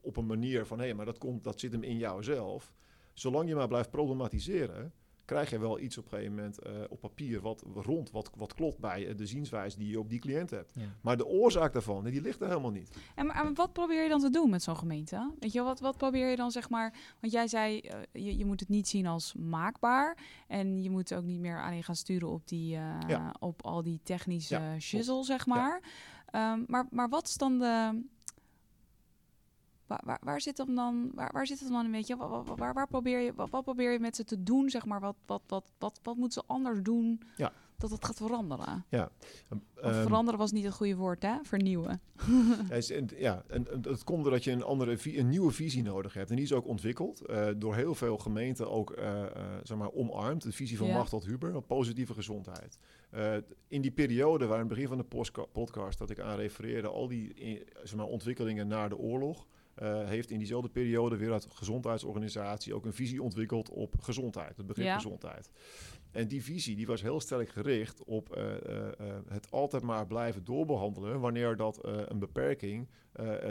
op 0.00 0.16
een 0.16 0.26
manier 0.26 0.66
van 0.66 0.78
hé, 0.78 0.84
hey, 0.84 0.94
maar 0.94 1.06
dat, 1.06 1.18
komt, 1.18 1.44
dat 1.44 1.60
zit 1.60 1.72
hem 1.72 1.82
in 1.82 1.96
jouzelf. 1.96 2.72
Zolang 3.12 3.48
je 3.48 3.54
maar 3.54 3.68
blijft 3.68 3.90
problematiseren, 3.90 4.92
krijg 5.28 5.50
je 5.50 5.58
wel 5.58 5.80
iets 5.80 5.98
op 5.98 6.04
een 6.04 6.10
gegeven 6.10 6.34
moment 6.34 6.66
uh, 6.66 6.72
op 6.88 7.00
papier 7.00 7.40
wat 7.40 7.64
rond, 7.74 8.10
wat, 8.10 8.30
wat 8.36 8.54
klopt 8.54 8.78
bij 8.78 9.14
de 9.14 9.26
zienswijze 9.26 9.78
die 9.78 9.88
je 9.88 9.98
op 9.98 10.08
die 10.08 10.18
cliënt 10.18 10.50
hebt. 10.50 10.72
Ja. 10.74 10.82
Maar 11.00 11.16
de 11.16 11.26
oorzaak 11.26 11.72
daarvan, 11.72 12.04
die 12.04 12.20
ligt 12.20 12.40
er 12.40 12.48
helemaal 12.48 12.70
niet. 12.70 12.96
En 13.14 13.26
maar, 13.26 13.52
wat 13.54 13.72
probeer 13.72 14.02
je 14.02 14.08
dan 14.08 14.20
te 14.20 14.30
doen 14.30 14.50
met 14.50 14.62
zo'n 14.62 14.76
gemeente? 14.76 15.30
Weet 15.38 15.52
je, 15.52 15.62
wat, 15.62 15.80
wat 15.80 15.96
probeer 15.96 16.30
je 16.30 16.36
dan 16.36 16.50
zeg 16.50 16.70
maar, 16.70 16.94
want 17.20 17.32
jij 17.32 17.48
zei, 17.48 17.80
uh, 17.84 18.24
je, 18.24 18.36
je 18.38 18.44
moet 18.44 18.60
het 18.60 18.68
niet 18.68 18.88
zien 18.88 19.06
als 19.06 19.34
maakbaar 19.34 20.18
en 20.46 20.82
je 20.82 20.90
moet 20.90 21.14
ook 21.14 21.24
niet 21.24 21.40
meer 21.40 21.62
alleen 21.62 21.84
gaan 21.84 21.96
sturen 21.96 22.28
op, 22.28 22.48
die, 22.48 22.74
uh, 22.74 22.98
ja. 23.06 23.34
op 23.38 23.62
al 23.62 23.82
die 23.82 24.00
technische 24.02 24.54
ja, 24.54 24.78
shizzle, 24.78 25.24
zeg 25.24 25.46
maar. 25.46 25.80
Um, 26.32 26.64
maar. 26.66 26.86
Maar 26.90 27.08
wat 27.08 27.28
is 27.28 27.36
dan 27.36 27.58
de, 27.58 28.02
Waar, 29.88 30.00
waar, 30.04 30.20
waar, 30.22 30.40
zit 30.40 30.58
hem 30.58 30.74
dan, 30.74 31.10
waar, 31.14 31.30
waar 31.32 31.46
zit 31.46 31.60
het 31.60 31.68
dan 31.68 31.84
een 31.84 31.90
beetje? 31.90 32.16
Waar, 32.56 32.74
waar, 32.74 32.86
probeer 32.86 33.20
je, 33.20 33.32
wat, 33.34 33.64
probeer 33.64 33.92
je 33.92 33.98
met 33.98 34.16
ze 34.16 34.24
te 34.24 34.42
doen? 34.42 34.70
Zeg 34.70 34.84
maar, 34.84 35.00
wat, 35.00 35.16
wat, 35.26 35.42
wat, 35.46 35.72
wat, 35.78 36.00
wat 36.02 36.16
moeten 36.16 36.42
ze 36.42 36.48
anders 36.52 36.82
doen 36.82 37.20
ja. 37.36 37.52
dat 37.76 37.90
het 37.90 38.04
gaat 38.04 38.16
veranderen? 38.16 38.84
Ja. 38.88 39.10
Um, 39.50 39.62
veranderen 39.92 40.38
was 40.38 40.52
niet 40.52 40.64
het 40.64 40.74
goede 40.74 40.96
woord, 40.96 41.22
hè? 41.22 41.36
Vernieuwen. 41.42 42.00
ja, 43.16 43.42
en, 43.46 43.66
het 43.82 44.04
komt 44.04 44.22
doordat 44.22 44.44
je 44.44 44.50
een, 44.50 44.62
andere, 44.62 44.98
een 45.18 45.28
nieuwe 45.28 45.52
visie 45.52 45.82
nodig 45.82 46.14
hebt. 46.14 46.30
En 46.30 46.36
die 46.36 46.44
is 46.44 46.52
ook 46.52 46.66
ontwikkeld 46.66 47.30
uh, 47.30 47.48
door 47.56 47.74
heel 47.74 47.94
veel 47.94 48.18
gemeenten 48.18 48.70
ook 48.70 48.96
uh, 48.98 49.04
uh, 49.04 49.22
zeg 49.62 49.78
maar 49.78 49.92
omarmd. 49.92 50.42
De 50.42 50.52
visie 50.52 50.78
van 50.78 50.86
ja. 50.86 50.96
Machtel 50.96 51.24
Huber 51.24 51.56
op 51.56 51.66
positieve 51.66 52.14
gezondheid. 52.14 52.78
in 53.68 53.80
die 53.80 53.90
periode 53.90 54.46
waar 54.46 54.60
in 54.60 54.66
het 54.66 54.74
begin 54.74 54.88
van 54.88 54.98
de 54.98 55.46
podcast 55.52 55.98
dat 55.98 56.10
ik 56.10 56.20
aan 56.20 56.36
refereerde, 56.36 56.88
al 56.88 57.08
die 57.08 57.34
zeg 57.82 57.96
maar, 57.96 58.06
ontwikkelingen 58.06 58.68
na 58.68 58.88
de 58.88 58.96
oorlog. 58.96 59.46
Uh, 59.82 60.04
heeft 60.08 60.30
in 60.30 60.38
diezelfde 60.38 60.68
periode 60.68 61.16
weer 61.16 61.32
uit 61.32 61.46
gezondheidsorganisatie 61.50 62.74
ook 62.74 62.84
een 62.84 62.92
visie 62.92 63.22
ontwikkeld 63.22 63.70
op 63.70 63.94
gezondheid, 64.00 64.56
het 64.56 64.66
begrip 64.66 64.86
ja. 64.86 64.94
gezondheid. 64.94 65.50
En 66.10 66.28
die 66.28 66.44
visie 66.44 66.76
die 66.76 66.86
was 66.86 67.02
heel 67.02 67.20
sterk 67.20 67.48
gericht 67.48 68.04
op 68.04 68.36
uh, 68.36 68.44
uh, 68.44 69.16
het 69.28 69.50
altijd 69.50 69.82
maar 69.82 70.06
blijven 70.06 70.44
doorbehandelen 70.44 71.20
wanneer 71.20 71.56
dat 71.56 71.78
een 71.82 72.18
beperking 72.18 72.88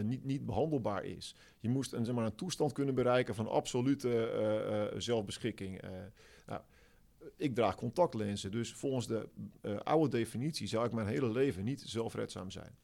niet, 0.01 0.23
niet 0.23 0.45
behandelbaar 0.45 1.03
is. 1.03 1.35
Je 1.59 1.69
moest 1.69 1.93
een, 1.93 2.05
zeg 2.05 2.15
maar, 2.15 2.25
een 2.25 2.35
toestand 2.35 2.71
kunnen 2.71 2.95
bereiken 2.95 3.35
van 3.35 3.47
absolute 3.47 4.91
zelfbeschikking. 4.97 5.81
Nou, 6.45 6.61
ik 7.35 7.55
draag 7.55 7.75
contactlenzen, 7.75 8.51
dus 8.51 8.73
volgens 8.73 9.07
de 9.07 9.29
oude 9.83 10.17
definitie 10.17 10.67
zou 10.67 10.85
ik 10.85 10.91
mijn 10.91 11.07
hele 11.07 11.31
leven 11.31 11.63
niet 11.63 11.81
zelfredzaam 11.81 12.51
zijn. 12.51 12.75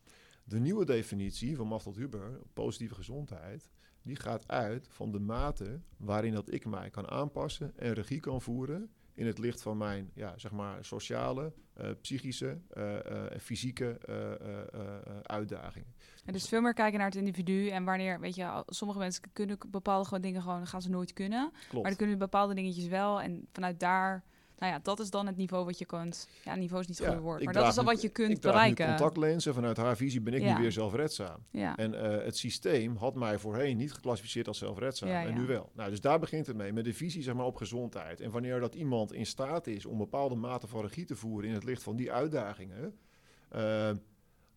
De 0.44 0.60
nieuwe 0.60 0.86
definitie 0.86 1.56
van 1.56 1.68
Machtel 1.68 1.96
Huber, 1.96 2.40
positieve 2.54 2.96
gezondheid, 2.96 3.70
die 4.02 4.16
gaat 4.16 4.48
uit 4.48 4.88
van 4.90 5.12
de 5.12 5.20
mate 5.20 5.82
waarin 5.98 6.34
dat 6.34 6.54
ik 6.54 6.66
mij 6.66 6.90
kan 6.90 7.10
aanpassen 7.10 7.78
en 7.78 7.94
regie 7.94 8.20
kan 8.20 8.42
voeren 8.42 8.92
in 9.14 9.26
het 9.26 9.38
licht 9.38 9.62
van 9.62 9.78
mijn 9.78 10.12
ja, 10.14 10.38
zeg 10.38 10.52
maar 10.52 10.86
sociale, 10.86 11.54
uh, 11.82 11.90
psychische 12.02 12.58
en 12.70 13.04
uh, 13.12 13.24
uh, 13.34 13.40
fysieke 13.40 13.98
uitdagingen. 15.24 15.94
En 16.26 16.34
dus 16.34 16.48
veel 16.48 16.62
meer 16.62 16.74
kijken 16.74 16.98
naar 16.98 17.08
het 17.08 17.18
individu 17.18 17.68
en 17.68 17.84
wanneer, 17.84 18.20
weet 18.20 18.36
je, 18.36 18.64
sommige 18.66 19.00
mensen 19.00 19.24
kunnen 19.34 19.58
bepaalde 19.68 20.06
gewoon 20.06 20.22
dingen 20.22 20.42
gewoon, 20.42 20.68
gaan 20.68 20.82
ze 20.82 20.90
nooit 20.90 21.14
kunnen. 21.14 21.52
Klopt. 21.52 21.74
Maar 21.74 21.84
dan 21.84 21.96
kunnen 21.96 22.18
bepaalde 22.18 22.54
dingetjes 22.54 22.88
wel 22.88 23.22
en 23.22 23.48
vanuit 23.52 23.80
daar 23.80 24.24
nou 24.60 24.72
ja, 24.74 24.80
dat 24.84 25.00
is 25.00 25.10
dan 25.10 25.28
het 25.28 25.38
niveau 25.38 25.66
wat 25.66 25.78
je 25.78 25.86
kunt. 25.86 26.28
Ja, 26.44 26.56
niveau 26.56 26.82
is 26.82 26.88
niet 26.88 26.98
het 26.98 27.06
ja, 27.08 27.14
goede 27.14 27.28
woord, 27.28 27.44
maar 27.44 27.54
dat 27.54 27.68
is 27.68 27.78
al 27.78 27.84
wat 27.84 28.02
je 28.02 28.10
kunt 28.10 28.32
ik 28.32 28.42
bereiken. 28.42 28.86
Nu 28.86 28.92
contactlenzen 28.96 29.54
vanuit 29.54 29.78
haar 29.78 29.96
visie 29.98 30.22
ben 30.22 30.34
ik 30.34 30.42
Ja. 30.42 30.56
nu 30.56 30.62
weer 30.62 30.72
zelfredzaam. 30.72 31.38
Ja. 31.52 31.78
En 31.78 31.94
eh, 31.94 32.26
het 32.26 32.38
systeem 32.38 32.96
had 32.96 33.16
mij 33.16 33.40
voorheen 33.40 33.78
niet 33.78 33.94
geclassificeerd 33.94 34.48
als 34.48 34.58
zelfredzaam. 34.58 35.10
En 35.10 35.34
nu 35.34 35.46
wel. 35.46 35.72
Nou, 35.74 35.90
dus 35.90 36.02
daar 36.02 36.20
begint 36.20 36.48
het 36.48 36.56
mee. 36.56 36.74
Met 36.74 36.84
de 36.86 36.94
visie 36.94 37.24
zeg 37.24 37.34
maar, 37.34 37.46
op 37.46 37.56
gezondheid. 37.56 38.22
En 38.22 38.32
wanneer 38.32 38.60
dat 38.60 38.76
iemand 38.76 39.14
in 39.14 39.26
staat 39.26 39.68
is 39.68 39.86
om 39.86 39.98
bepaalde 39.98 40.36
mate 40.36 40.68
van 40.68 40.82
regie 40.82 41.06
te 41.06 41.16
voeren 41.16 41.50
in 41.50 41.56
het 41.56 41.64
licht 41.64 41.84
van 41.84 41.96
die 41.96 42.12
uitdagingen. 42.12 42.98
eh, 43.50 43.90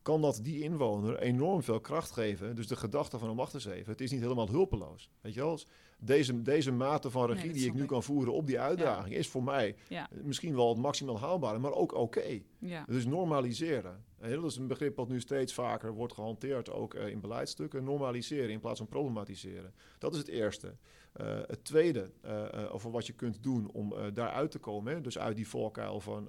kan 0.02 0.20
dat 0.20 0.40
die 0.42 0.60
inwoner 0.62 1.18
enorm 1.18 1.62
veel 1.62 1.80
kracht 1.80 2.10
geven. 2.10 2.56
Dus 2.56 2.66
de 2.66 2.76
gedachte 2.76 3.18
van, 3.18 3.30
oh, 3.30 3.36
wacht 3.36 3.54
eens 3.54 3.64
even, 3.66 3.92
het 3.92 4.00
is 4.00 4.10
niet 4.10 4.20
helemaal 4.20 4.48
hulpeloos. 4.48 5.10
Weet 5.20 5.34
je 5.34 5.40
wel? 5.40 5.58
Deze, 5.98 6.42
deze 6.42 6.72
mate 6.72 7.10
van 7.10 7.26
regie 7.26 7.44
Nee, 7.44 7.52
die 7.52 7.66
ik 7.66 7.74
nu 7.74 7.84
kan 7.84 8.02
voeren 8.02 8.32
op 8.32 8.46
die 8.46 8.60
uitdaging... 8.60 9.14
is 9.14 9.28
voor 9.28 9.42
mij 9.42 9.74
Ja, 9.88 10.08
misschien 10.22 10.54
wel 10.54 10.68
het 10.68 10.78
maximaal 10.78 11.20
haalbare, 11.20 11.58
maar 11.58 11.72
ook 11.72 11.94
oké. 11.94 12.40
ja. 12.58 12.84
Dus 12.88 13.04
normaliseren. 13.06 14.04
Dat 14.34 14.44
is 14.44 14.56
een 14.56 14.66
begrip 14.66 14.96
wat 14.96 15.08
nu 15.08 15.20
steeds 15.20 15.54
vaker 15.54 15.92
wordt 15.92 16.12
gehanteerd, 16.12 16.70
ook 16.70 16.94
eh, 16.94 17.08
in 17.08 17.20
beleidstukken. 17.20 17.84
Normaliseren 17.84 18.50
in 18.50 18.60
plaats 18.60 18.78
van 18.78 18.88
problematiseren. 18.88 19.74
Dat 19.98 20.12
is 20.12 20.18
het 20.18 20.28
eerste. 20.28 20.74
Eh, 21.12 21.38
het 21.46 21.64
tweede, 21.64 22.10
eh, 22.20 22.74
over 22.74 22.90
wat 22.90 23.06
je 23.06 23.12
kunt 23.12 23.42
doen 23.42 23.70
om 23.70 23.94
daaruit 24.14 24.50
te 24.50 24.58
komen, 24.58 24.92
hè, 24.92 25.00
dus 25.00 25.18
uit 25.18 25.36
die 25.36 25.48
valkuil 25.48 26.00
van, 26.00 26.28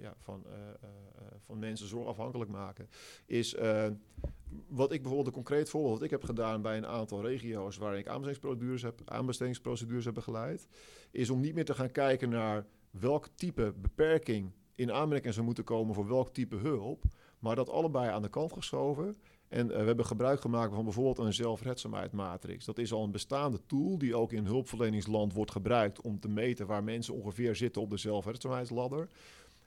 ja, 0.00 0.14
van, 0.18 0.46
van 1.44 1.58
mensen 1.58 1.86
zorgafhankelijk 1.86 2.50
maken, 2.50 2.88
is 3.26 3.56
wat 4.68 4.92
ik 4.92 5.00
bijvoorbeeld 5.02 5.26
een 5.26 5.42
concreet 5.42 5.70
voorbeeld 5.70 5.94
wat 5.94 6.02
ik 6.02 6.10
heb 6.10 6.24
gedaan 6.24 6.62
bij 6.62 6.76
een 6.76 6.86
aantal 6.86 7.22
regio's 7.22 7.76
waar 7.76 7.98
ik 7.98 8.08
aanbestedingsprocedures 8.08 8.82
heb, 8.82 9.00
aanbestedingsprocedures 9.04 10.04
heb 10.04 10.14
begeleid, 10.14 10.68
is 11.10 11.30
om 11.30 11.40
niet 11.40 11.54
meer 11.54 11.64
te 11.64 11.74
gaan 11.74 11.90
kijken 11.90 12.28
naar 12.28 12.66
welk 12.90 13.28
type 13.34 13.74
beperking 13.76 14.52
in 14.74 14.92
aanmerking 14.92 15.34
zou 15.34 15.46
moeten 15.46 15.64
komen 15.64 15.94
voor 15.94 16.08
welk 16.08 16.34
type 16.34 16.56
hulp, 16.56 17.04
maar 17.44 17.56
dat 17.56 17.70
allebei 17.70 18.10
aan 18.10 18.22
de 18.22 18.28
kant 18.28 18.52
geschoven. 18.52 19.16
En 19.48 19.70
eh, 19.70 19.78
we 19.78 19.86
hebben 19.86 20.06
gebruik 20.06 20.40
gemaakt 20.40 20.74
van 20.74 20.84
bijvoorbeeld 20.84 21.18
een 21.18 21.34
zelfredzaamheidsmatrix. 21.34 22.64
Dat 22.64 22.78
is 22.78 22.92
al 22.92 23.04
een 23.04 23.10
bestaande 23.10 23.60
tool 23.66 23.98
die 23.98 24.16
ook 24.16 24.32
in 24.32 24.44
hulpverleningsland 24.44 25.32
wordt 25.32 25.50
gebruikt 25.50 26.00
om 26.00 26.20
te 26.20 26.28
meten 26.28 26.66
waar 26.66 26.84
mensen 26.84 27.14
ongeveer 27.14 27.56
zitten 27.56 27.82
op 27.82 27.90
de 27.90 27.96
zelfredzaamheidsladder. 27.96 29.08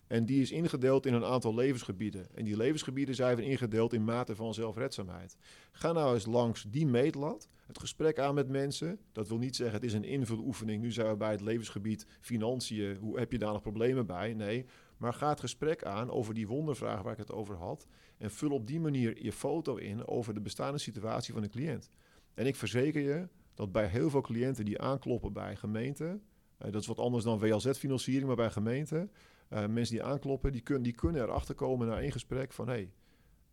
En 0.08 0.26
die 0.26 0.42
is 0.42 0.52
ingedeeld 0.52 1.06
in 1.06 1.14
een 1.14 1.24
aantal 1.26 1.56
levensgebieden. 1.56 2.28
En 2.36 2.44
die 2.46 2.58
levensgebieden 2.58 3.16
zijn 3.16 3.36
weer 3.36 3.46
ingedeeld 3.46 3.94
in 3.94 4.04
mate 4.04 4.36
van 4.36 4.54
zelfredzaamheid. 4.54 5.38
Ga 5.72 5.92
nou 5.92 6.14
eens 6.14 6.26
langs 6.26 6.66
die 6.70 6.86
meetlat, 6.86 7.50
het 7.68 7.80
gesprek 7.80 8.20
aan 8.20 8.36
met 8.36 8.50
mensen. 8.50 9.00
Dat 9.12 9.28
wil 9.28 9.38
niet 9.38 9.56
zeggen 9.56 9.76
het 9.76 9.86
is 9.86 9.94
een 9.94 10.04
invuloefening. 10.04 10.82
Nu 10.82 10.92
zijn 10.92 11.10
we 11.10 11.18
bij 11.18 11.32
het 11.32 11.42
levensgebied 11.42 12.06
financiën. 12.20 12.98
Hoe 12.98 13.20
heb 13.20 13.32
je 13.32 13.38
daar 13.38 13.54
nog 13.54 13.62
problemen 13.62 14.06
bij? 14.06 14.34
Nee. 14.34 14.66
Maar 14.98 15.14
ga 15.14 15.30
het 15.30 15.40
gesprek 15.40 15.84
aan 15.84 16.12
over 16.12 16.34
die 16.34 16.48
wondervraag 16.48 17.02
waar 17.02 17.12
ik 17.12 17.18
het 17.18 17.32
over 17.32 17.56
had. 17.56 17.88
En 18.18 18.32
vul 18.32 18.52
op 18.52 18.68
die 18.68 18.80
manier 18.80 19.24
je 19.24 19.32
foto 19.32 19.76
in 19.76 20.08
over 20.08 20.34
de 20.34 20.42
bestaande 20.42 20.78
situatie 20.78 21.34
van 21.34 21.42
de 21.42 21.50
cliënt. 21.50 21.90
En 22.34 22.46
ik 22.46 22.56
verzeker 22.56 23.02
je 23.02 23.28
dat 23.54 23.72
bij 23.72 23.88
heel 23.88 24.10
veel 24.10 24.22
cliënten 24.22 24.66
die 24.66 24.82
aankloppen 24.82 25.34
bij 25.34 25.56
gemeenten. 25.56 26.22
eh, 26.58 26.72
dat 26.72 26.82
is 26.82 26.88
wat 26.88 27.00
anders 27.00 27.24
dan 27.24 27.40
WLZ-financiering, 27.40 28.28
maar 28.28 28.36
bij 28.36 28.52
gemeenten. 28.52 29.12
eh, 29.50 29.66
mensen 29.68 29.96
die 29.96 30.04
aankloppen, 30.04 30.52
die, 30.52 30.62
kun, 30.62 30.82
die 30.82 30.94
kunnen 30.94 31.22
erachter 31.22 31.56
komen 31.56 31.88
na 31.88 32.00
één 32.00 32.12
gesprek 32.12 32.52
van... 32.54 32.68
hé, 32.68 32.74
hey, 32.74 32.92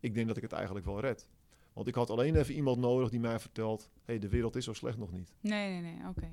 ik 0.00 0.14
denk 0.14 0.26
dat 0.26 0.36
ik 0.36 0.42
het 0.42 0.52
eigenlijk 0.52 0.86
wel 0.86 1.00
red. 1.00 1.28
Want 1.72 1.88
ik 1.88 1.94
had 1.94 2.10
alleen 2.10 2.36
even 2.36 2.54
iemand 2.54 2.78
nodig 2.78 3.10
die 3.10 3.20
mij 3.20 3.38
vertelt... 3.38 3.82
hé, 3.82 3.88
hey, 4.04 4.18
de 4.18 4.28
wereld 4.28 4.56
is 4.56 4.64
zo 4.64 4.72
slecht 4.72 4.98
nog 4.98 5.12
niet. 5.12 5.34
Nee, 5.40 5.70
nee, 5.70 5.80
nee, 5.80 6.08
oké. 6.08 6.30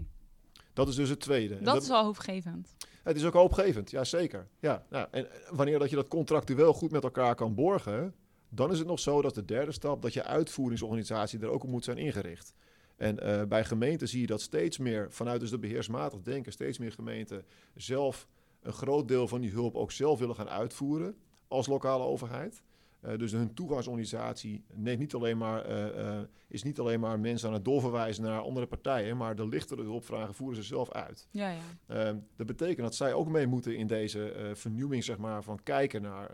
Dat 0.74 0.88
is 0.88 0.96
dus 0.96 1.10
het 1.10 1.20
tweede. 1.20 1.62
Dat 1.62 1.82
is 1.82 1.88
wel 1.88 2.04
hoopgevend. 2.04 2.76
het 3.04 3.16
is 3.16 3.26
ook 3.26 3.34
hoopgevend, 3.34 3.92
ja 3.92 4.04
zeker. 4.04 4.48
Ja, 4.60 4.86
nou, 4.90 5.08
en 5.12 5.28
wanneer 5.50 5.80
dat 5.80 5.90
je 5.90 5.96
dat 5.96 6.08
contractueel 6.08 6.74
goed 6.74 6.92
met 6.92 7.04
elkaar 7.04 7.36
kan 7.36 7.56
borgen, 7.56 8.16
dan 8.50 8.72
is 8.72 8.78
het 8.78 8.88
nog 8.88 9.00
zo 9.00 9.22
dat 9.22 9.36
de 9.36 9.46
derde 9.46 9.72
stap, 9.72 10.02
dat 10.02 10.14
je 10.14 10.24
uitvoeringsorganisatie 10.24 11.40
er 11.40 11.50
ook 11.50 11.64
op 11.64 11.70
moet 11.70 11.84
zijn 11.84 11.98
ingericht. 11.98 12.54
En 12.96 13.20
eh, 13.20 13.44
bij 13.48 13.66
gemeenten 13.66 14.08
zie 14.08 14.22
je 14.22 14.28
dat 14.28 14.42
steeds 14.42 14.78
meer, 14.78 15.12
vanuit 15.12 15.40
dus 15.40 15.50
de 15.50 15.60
beheersmatig 15.60 16.22
denken, 16.22 16.52
steeds 16.52 16.78
meer 16.78 16.92
gemeenten 16.92 17.46
zelf 17.76 18.28
een 18.62 18.74
groot 18.74 19.08
deel 19.08 19.28
van 19.28 19.42
die 19.42 19.52
hulp 19.52 19.76
ook 19.76 19.92
zelf 19.92 20.20
willen 20.20 20.36
gaan 20.36 20.50
uitvoeren 20.50 21.16
als 21.48 21.68
lokale 21.68 22.04
overheid. 22.04 22.62
Eh, 23.02 23.18
dus 23.18 23.32
hun 23.32 23.54
toegangsorganisatie 23.54 24.64
neemt 24.74 25.00
niet 25.00 25.14
alleen 25.14 25.38
maar, 25.38 25.66
eh, 25.66 26.18
eh, 26.18 26.24
is 26.48 26.64
niet 26.64 26.80
alleen 26.80 27.00
maar 27.00 27.20
mensen 27.20 27.48
aan 27.48 27.54
het 27.54 27.66
doorverwijzen 27.66 28.24
naar 28.24 28.42
andere 28.42 28.66
partijen, 28.66 29.18
maar 29.18 29.36
de 29.36 29.48
lichtere 29.48 29.82
hulpvragen 29.82 30.34
voeren 30.34 30.56
ze 30.56 30.64
zelf 30.64 30.92
uit. 30.92 31.28
Ja, 31.32 31.50
ja. 31.50 31.60
Ehm, 31.88 32.18
dat 32.36 32.48
betekent 32.48 32.82
dat 32.82 32.96
zij 32.96 33.14
ook 33.14 33.28
mee 33.28 33.48
moeten 33.48 33.76
in 33.76 33.88
deze 33.88 34.52
vernieuwing, 34.54 35.04
zeg 35.04 35.18
maar, 35.18 35.44
van 35.44 35.64
kijken 35.64 36.02
naar 36.02 36.32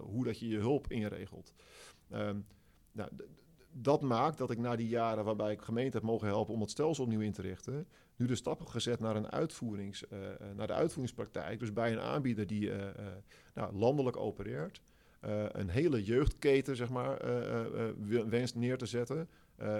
hoe 0.00 0.24
dat 0.24 0.38
je 0.38 0.48
je 0.48 0.58
hulp 0.58 0.90
inregelt. 0.90 1.52
Ehm, 2.10 2.38
nou, 2.92 3.10
dat 3.72 4.02
maakt 4.02 4.38
dat 4.38 4.50
ik 4.50 4.58
na 4.58 4.76
die 4.76 4.88
jaren 4.88 5.24
waarbij 5.24 5.52
ik 5.52 5.62
gemeente 5.62 5.96
heb 5.96 6.06
mogen 6.06 6.26
helpen 6.26 6.54
om 6.54 6.60
het 6.60 6.70
stelsel 6.70 7.04
opnieuw 7.04 7.20
in 7.20 7.32
te 7.32 7.42
richten, 7.42 7.86
nu 8.16 8.26
de 8.26 8.34
stap 8.34 8.58
heb 8.58 8.68
gezet 8.68 9.00
naar, 9.00 9.16
een 9.16 9.30
uitvoerings, 9.30 10.04
naar 10.54 10.66
de 10.66 10.72
uitvoeringspraktijk. 10.72 11.58
Dus 11.58 11.72
bij 11.72 11.92
een 11.92 12.00
aanbieder 12.00 12.46
die 12.46 12.70
nou, 13.54 13.76
landelijk 13.76 14.16
opereert, 14.16 14.82
eh, 15.22 15.44
een 15.52 15.68
hele 15.68 16.02
jeugdketen, 16.04 16.76
zeg 16.76 16.88
maar, 16.90 17.16
eh, 17.16 17.86
eh, 17.88 18.26
wenst 18.28 18.54
neer 18.54 18.78
te 18.78 18.86
zetten. 18.86 19.28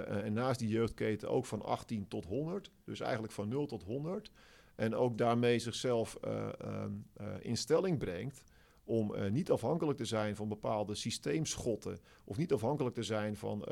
En 0.07 0.33
naast 0.33 0.59
die 0.59 0.69
jeugdketen 0.69 1.29
ook 1.29 1.45
van 1.45 1.61
18 1.61 2.07
tot 2.07 2.25
100. 2.25 2.71
Dus 2.85 2.99
eigenlijk 2.99 3.33
van 3.33 3.47
0 3.47 3.65
tot 3.65 3.83
100. 3.83 4.31
En 4.75 4.95
ook 4.95 5.17
daarmee 5.17 5.59
zichzelf 5.59 6.15
eh, 6.21 6.49
ehm, 6.59 6.91
eh, 7.13 7.27
in 7.39 7.57
stelling 7.57 7.97
brengt 7.97 8.43
om 8.83 9.13
niet 9.31 9.51
afhankelijk 9.51 9.97
te 9.97 10.05
zijn 10.05 10.35
van 10.35 10.47
bepaalde 10.47 10.95
systeemschotten. 10.95 11.99
Of 12.23 12.37
niet 12.37 12.53
afhankelijk 12.53 12.95
te 12.95 13.03
zijn 13.03 13.35
van 13.35 13.63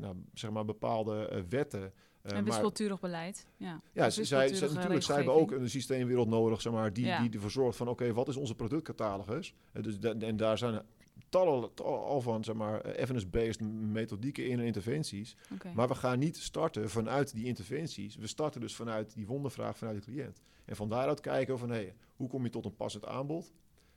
nou, 0.00 0.16
zeg 0.34 0.50
maar 0.50 0.64
bepaalde 0.64 1.44
wetten. 1.48 1.92
En 2.22 2.34
maar- 2.34 2.44
wispelturig 2.44 3.00
beleid. 3.00 3.46
Ja, 3.56 3.80
ja, 3.92 4.10
ze, 4.10 4.24
zij, 4.24 4.46
ze, 4.46 4.50
wispelturige 4.50 4.74
natuurlijk, 4.74 5.04
zij 5.04 5.16
hebben 5.16 5.34
ook 5.34 5.50
een 5.50 5.70
systeemwereld 5.70 6.28
nodig, 6.28 6.60
zeg 6.60 6.72
maar, 6.72 6.92
die, 6.92 7.04
Ja. 7.04 7.20
die 7.20 7.30
ervoor 7.30 7.50
zorgt 7.50 7.76
van, 7.76 7.88
oké, 7.88 8.12
wat 8.12 8.28
is 8.28 8.36
onze 8.36 8.54
productcatalogus? 8.54 9.54
Dus 9.72 9.98
da- 9.98 10.14
en 10.18 10.36
daar 10.36 10.58
zijn 10.58 10.82
tal 11.28 11.72
al 11.76 12.20
van, 12.20 12.44
zeg 12.44 12.54
maar, 12.54 12.80
eh, 12.80 13.02
evidence-based 13.02 13.60
methodieken 13.70 14.46
in 14.46 14.58
en 14.58 14.66
interventies. 14.66 15.36
Maar 15.74 15.88
we 15.88 15.94
gaan 15.94 16.18
niet 16.18 16.36
starten 16.36 16.90
vanuit 16.90 17.34
die 17.34 17.44
interventies. 17.44 18.16
We 18.16 18.26
starten 18.26 18.60
dus 18.60 18.74
vanuit 18.74 19.14
die 19.14 19.26
wondervraag 19.26 19.78
vanuit 19.78 19.96
de 19.96 20.10
cliënt. 20.10 20.40
En 20.64 20.76
van 20.76 20.88
daaruit 20.88 21.20
kijken 21.20 21.58
van, 21.58 21.70
hé, 21.70 21.92
hoe 22.16 22.28
kom 22.28 22.44
je 22.44 22.50
tot 22.50 22.64
een 22.64 22.76
passend 22.76 23.06
aanbod? 23.06 23.52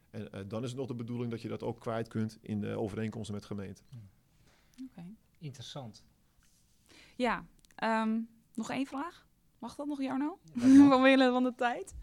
En 0.10 0.32
eh, 0.32 0.42
dan 0.48 0.64
is 0.64 0.70
het 0.70 0.78
nog 0.78 0.88
de 0.88 0.96
bedoeling 0.96 1.32
dat 1.32 1.42
je 1.42 1.48
dat 1.48 1.64
ook 1.64 1.80
kwijt 1.80 2.08
kunt 2.08 2.38
in 2.42 2.62
de 2.62 2.78
overeenkomsten 2.78 3.36
met 3.36 3.46
gemeenten. 3.46 3.86
Oké. 4.90 5.06
Interessant. 5.38 6.04
Ja, 7.16 7.46
ehm, 7.76 8.20
nog 8.54 8.70
één 8.70 8.86
vraag? 8.86 9.28
Mag 9.60 9.76
dat 9.76 9.88
nog, 9.88 10.02
Jarno? 10.02 10.40
Dat 10.54 10.70
mag. 10.70 10.94
Omwille 10.98 11.32
van 11.32 11.44
de 11.44 11.56
tijd. 11.56 11.96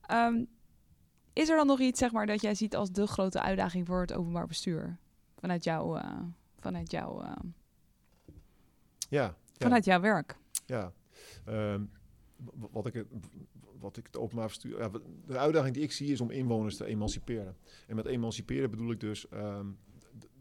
Ehm, 0.00 0.44
is 1.38 1.48
er 1.48 1.56
dan 1.56 1.66
nog 1.66 1.80
iets, 1.80 1.98
zeg 1.98 2.12
maar, 2.12 2.26
dat 2.26 2.40
jij 2.40 2.54
ziet 2.54 2.76
als 2.76 2.90
de 2.92 3.06
grote 3.06 3.40
uitdaging 3.40 3.86
voor 3.86 4.00
het 4.00 4.12
openbaar 4.12 4.46
bestuur? 4.46 4.98
Vanuit 5.36 5.64
jouw, 5.64 5.96
eh, 5.96 6.20
vanuit 6.58 6.90
jouw, 6.90 7.22
eh, 7.22 7.32
Ja, 9.08 9.22
ja. 9.22 9.34
vanuit 9.58 9.84
jouw 9.84 10.00
werk. 10.00 10.36
Ja, 10.66 10.92
ehm, 11.44 11.84
wat, 12.72 12.86
ik, 12.86 12.92
het- 12.94 13.06
wat 13.78 13.96
ik 13.96 14.06
het 14.06 14.16
openbaar 14.16 14.46
bestuur... 14.46 14.78
Ja, 14.78 14.90
de 15.26 15.38
uitdaging 15.38 15.74
die 15.74 15.82
ik 15.82 15.92
zie 15.92 16.12
is 16.12 16.20
om 16.20 16.30
inwoners 16.30 16.76
te 16.76 16.84
emanciperen. 16.84 17.56
En 17.86 17.96
met 17.96 18.06
emanciperen 18.06 18.70
bedoel 18.70 18.90
ik 18.90 19.00
dus... 19.00 19.28
ehm, 19.28 19.66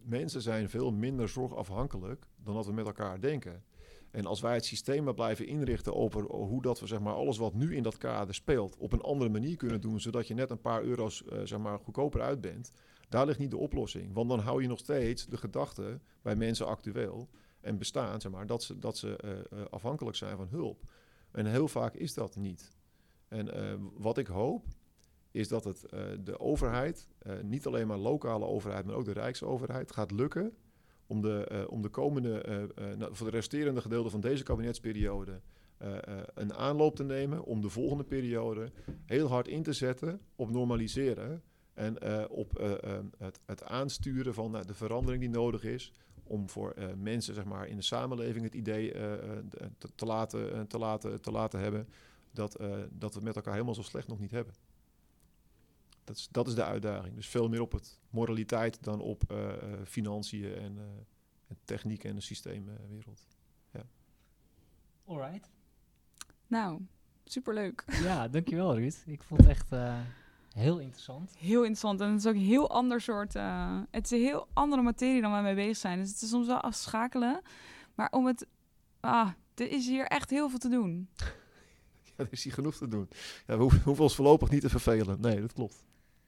mensen 0.03 0.41
zijn 0.41 0.69
veel 0.69 0.91
minder 0.91 1.29
zorgafhankelijk 1.29 2.25
dan 2.43 2.53
dat 2.53 2.65
we 2.65 2.71
met 2.73 2.85
elkaar 2.85 3.19
denken. 3.21 3.63
En 4.12 4.26
als 4.26 4.41
wij 4.41 4.53
het 4.53 4.66
systeem 4.66 5.03
maar 5.03 5.14
blijven 5.14 5.47
inrichten 5.47 5.95
over 5.95 6.24
hoe 6.24 6.62
dat 6.62 6.80
we 6.80 6.88
zeg 6.88 6.99
maar, 6.99 7.14
alles 7.14 7.38
wat 7.38 7.53
nu 7.53 7.76
in 7.76 7.84
dat 7.84 7.97
kader 7.97 8.36
speelt... 8.36 8.78
op 8.78 8.93
een 8.93 9.01
andere 9.01 9.30
manier 9.30 9.58
kunnen 9.58 9.82
doen... 9.82 9.99
zodat 9.99 10.28
je 10.28 10.34
net 10.34 10.51
een 10.51 10.62
paar 10.62 10.84
euro's 10.84 11.26
eh, 11.26 11.39
zeg 11.43 11.60
maar, 11.60 11.80
goedkoper 11.80 12.22
uit 12.22 12.41
bent... 12.41 12.72
daar 13.10 13.26
ligt 13.26 13.39
niet 13.39 13.51
de 13.51 13.58
oplossing. 13.58 14.14
Want 14.14 14.30
dan 14.30 14.39
hou 14.39 14.62
je 14.62 14.68
nog 14.68 14.80
steeds 14.80 15.26
de 15.26 15.38
gedachte 15.38 15.99
bij 16.22 16.36
mensen 16.36 16.68
actueel 16.68 17.30
en 17.62 17.78
bestaan, 17.78 18.22
zeg 18.22 18.32
maar, 18.32 18.47
dat 18.47 18.64
ze, 18.64 18.80
dat 18.80 18.97
ze 18.97 19.16
eh, 19.16 19.32
eh, 19.32 19.66
afhankelijk 19.70 20.16
zijn 20.16 20.38
van 20.38 20.47
hulp. 20.47 20.84
En 21.32 21.45
heel 21.45 21.68
vaak 21.68 21.93
is 21.93 22.14
dat 22.14 22.36
niet. 22.36 22.76
En 23.28 23.49
wat 23.93 24.18
ik 24.18 24.28
hoop, 24.28 24.66
is 25.32 25.47
dat 25.47 25.64
het 25.64 25.86
de 26.20 26.39
overheid, 26.39 27.08
niet 27.41 27.66
alleen 27.66 27.88
maar 27.88 27.97
lokale 27.97 28.45
overheid, 28.45 28.86
maar 28.86 28.95
ook 28.95 29.05
de 29.05 29.12
Rijksoverheid, 29.12 29.91
gaat 29.91 30.12
lukken 30.12 30.58
om 31.08 31.22
de, 31.22 31.45
eh, 31.45 31.64
om 31.68 31.82
de 31.82 31.89
komende, 31.89 32.41
eh, 32.41 32.64
eh, 32.64 32.97
nou, 32.97 33.16
voor 33.16 33.26
de 33.26 33.36
resterende 33.36 33.82
gedeelte 33.82 34.10
van 34.10 34.22
deze 34.22 34.43
kabinetsperiode, 34.43 35.41
een 36.34 36.53
aanloop 36.53 36.95
te 36.95 37.03
nemen 37.03 37.43
om 37.43 37.62
de 37.62 37.70
volgende 37.70 38.03
periode 38.03 38.72
heel 39.05 39.28
hard 39.28 39.47
in 39.47 39.64
te 39.64 39.74
zetten 39.74 40.22
op 40.36 40.49
normaliseren. 40.49 41.41
En 41.74 42.30
op 42.30 42.58
het, 43.18 43.39
het 43.45 43.64
aansturen 43.64 44.34
van 44.34 44.51
de 44.51 44.74
verandering 44.74 45.22
die 45.22 45.30
nodig 45.30 45.64
is 45.64 45.93
om 46.24 46.49
voor 46.49 46.74
mensen 46.95 47.34
zeg 47.34 47.45
maar, 47.45 47.68
in 47.68 47.76
de 47.76 47.82
samenleving 47.82 48.43
het 48.45 48.53
idee 48.53 48.91
te, 49.78 49.89
te 49.95 50.05
laten, 50.05 50.68
te, 50.68 50.78
laten, 50.78 51.22
te 51.22 51.32
laten 51.32 51.60
hebben 51.60 51.88
dat, 52.38 52.55
eh, 52.55 52.78
dat 52.91 53.14
we 53.14 53.22
met 53.22 53.36
elkaar 53.36 53.53
helemaal 53.53 53.76
zo 53.76 53.82
slecht 53.82 54.08
nog 54.08 54.20
niet 54.20 54.32
hebben. 54.32 54.53
Dat 56.08 56.16
is, 56.18 56.28
dat 56.32 56.47
is 56.47 56.55
de 56.55 56.64
uitdaging. 56.64 57.16
Dus 57.16 57.28
veel 57.28 57.49
meer 57.49 57.62
op 57.62 57.72
het 57.72 57.99
moraliteit 58.10 58.84
dan 58.84 58.99
op 58.99 59.24
eh, 59.32 59.49
eh, 59.49 59.80
financiën 59.86 60.53
en, 60.55 60.78
eh, 60.78 60.84
en 61.47 61.58
techniek 61.66 62.03
en 62.03 62.16
de 62.16 62.22
systeemwereld. 62.22 63.26
Alright. 65.05 65.49
Nou, 66.47 66.82
superleuk. 67.24 67.84
Ja, 68.01 68.28
dankjewel 68.28 68.76
Ruud. 68.76 68.95
Ik 69.05 69.24
vond 69.24 69.41
het 69.41 69.49
echt 69.49 69.72
eh, 69.72 69.99
heel 70.53 70.80
interessant. 70.80 71.36
Heel 71.38 71.60
interessant. 71.60 72.01
En 72.01 72.10
het 72.10 72.20
is 72.20 72.26
ook 72.26 72.34
een 72.34 72.39
heel 72.41 72.70
ander 72.70 73.01
soort... 73.01 73.36
eh, 73.36 73.82
het 73.91 74.05
is 74.05 74.12
een 74.12 74.26
heel 74.26 74.47
andere 74.53 74.82
materie 74.82 75.22
dan 75.22 75.32
waar 75.32 75.39
we 75.41 75.45
mee 75.45 75.55
bezig 75.55 75.78
zijn. 75.78 75.99
Dus 75.99 76.10
het 76.10 76.22
is 76.22 76.30
soms 76.30 76.47
wel 76.47 76.62
afschakelen. 76.62 77.41
Maar 77.95 78.12
om 78.12 78.26
het... 78.26 78.47
Ah, 78.99 79.30
er 79.55 79.72
is 79.72 79.88
hier 79.88 80.05
echt 80.05 80.30
heel 80.30 80.49
veel 80.49 80.60
te 80.60 80.70
doen. 80.70 81.10
Ja, 82.18 82.24
er 82.24 82.32
is 82.32 82.43
hier 82.43 82.53
genoeg 82.53 82.76
te 82.76 82.88
doen. 82.88 83.10
Ja, 83.47 83.58
we 83.58 83.64
hoeven 83.64 84.03
ons 84.03 84.16
voorlopig 84.16 84.49
niet 84.49 84.62
te 84.62 84.70
vervelen. 84.70 85.22
Nee, 85.22 85.41
dat 85.41 85.53
klopt. 85.53 85.84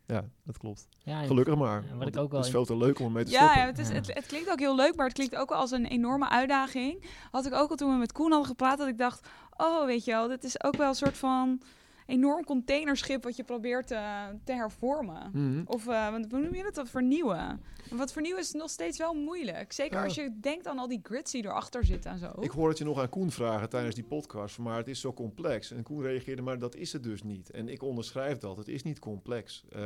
Ja, 0.09 0.23
dat 0.43 0.57
klopt. 0.57 0.87
Ja, 1.03 1.23
Gelukkig 1.23 1.55
maar. 1.55 1.83
wat 1.97 2.07
ik 2.07 2.17
ook 2.17 2.29
wel 2.29 2.37
Het 2.39 2.45
is 2.47 2.53
veel 2.53 2.65
te 2.65 2.77
leuk 2.77 2.99
om 2.99 3.05
ermee 3.05 3.23
te 3.23 3.31
Ja, 3.31 3.37
stoppen. 3.37 3.61
ja 3.61 3.65
het, 3.67 3.77
is, 3.79 3.87
Ja. 3.87 3.93
Het, 3.93 4.13
het 4.13 4.25
klinkt 4.25 4.51
ook 4.51 4.59
heel 4.59 4.75
leuk, 4.75 4.95
maar 4.95 5.05
het 5.05 5.15
klinkt 5.15 5.35
ook 5.35 5.49
wel 5.49 5.57
als 5.57 5.71
een 5.71 5.85
enorme 5.85 6.29
uitdaging. 6.29 7.05
Had 7.31 7.45
ik 7.45 7.53
ook 7.53 7.69
al 7.69 7.75
toen 7.75 7.91
we 7.91 7.97
met 7.97 8.11
Koen 8.11 8.29
hadden 8.29 8.47
gepraat, 8.47 8.77
dat 8.77 8.87
ik 8.87 8.97
dacht... 8.97 9.27
Oh, 9.57 9.85
weet 9.85 10.05
je 10.05 10.11
wel, 10.11 10.27
dit 10.27 10.43
is 10.43 10.63
ook 10.63 10.75
wel 10.75 10.89
een 10.89 10.95
soort 10.95 11.17
van 11.17 11.61
enorm 12.09 12.43
containerschip... 12.45 13.23
wat 13.23 13.35
je 13.35 13.43
probeert 13.43 13.87
te, 13.87 14.27
te 14.43 14.53
hervormen. 14.53 15.29
Mhm. 15.33 15.61
Of, 15.65 15.87
eh, 15.87 16.09
want 16.11 16.31
hoe 16.31 16.39
noem 16.39 16.55
je 16.55 16.63
het? 16.63 16.75
Wat 16.75 16.89
vernieuwen. 16.89 17.61
En 17.89 17.97
wat 17.97 18.11
vernieuwen 18.11 18.41
is 18.41 18.51
nog 18.51 18.69
steeds 18.69 18.97
wel 18.97 19.13
moeilijk. 19.13 19.71
Zeker 19.71 19.97
Ja. 19.97 20.03
als 20.03 20.15
je 20.15 20.39
denkt 20.41 20.67
aan 20.67 20.79
al 20.79 20.87
die 20.87 20.99
grids 21.03 21.31
die 21.31 21.45
erachter 21.45 21.85
zitten 21.85 22.11
en 22.11 22.19
zo. 22.19 22.31
Ik 22.39 22.51
hoor 22.51 22.69
het 22.69 22.77
je 22.77 22.83
nog 22.83 22.99
aan 22.99 23.09
Koen 23.09 23.31
vragen 23.31 23.69
tijdens 23.69 23.95
die 23.95 24.03
podcast, 24.03 24.57
maar 24.59 24.77
het 24.77 24.87
is 24.87 24.99
zo 24.99 25.13
complex. 25.13 25.71
En 25.71 25.83
Koen 25.83 26.01
reageerde, 26.01 26.41
maar 26.41 26.59
dat 26.59 26.75
is 26.75 26.93
het 26.93 27.03
dus 27.03 27.23
niet. 27.23 27.49
En 27.51 27.69
ik 27.69 27.81
onderschrijf 27.83 28.37
dat, 28.37 28.57
het 28.57 28.67
is 28.67 28.83
niet 28.83 28.99
complex. 28.99 29.63
Eh, 29.71 29.79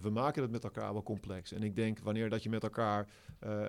we 0.00 0.10
maken 0.10 0.42
het 0.42 0.50
met 0.50 0.64
elkaar 0.64 0.92
wel 0.92 1.02
complex. 1.02 1.52
En 1.52 1.62
ik 1.62 1.76
denk, 1.76 1.98
wanneer 1.98 2.30
dat 2.30 2.42
je 2.42 2.48
met 2.48 2.62
elkaar 2.62 3.06
eh, 3.38 3.62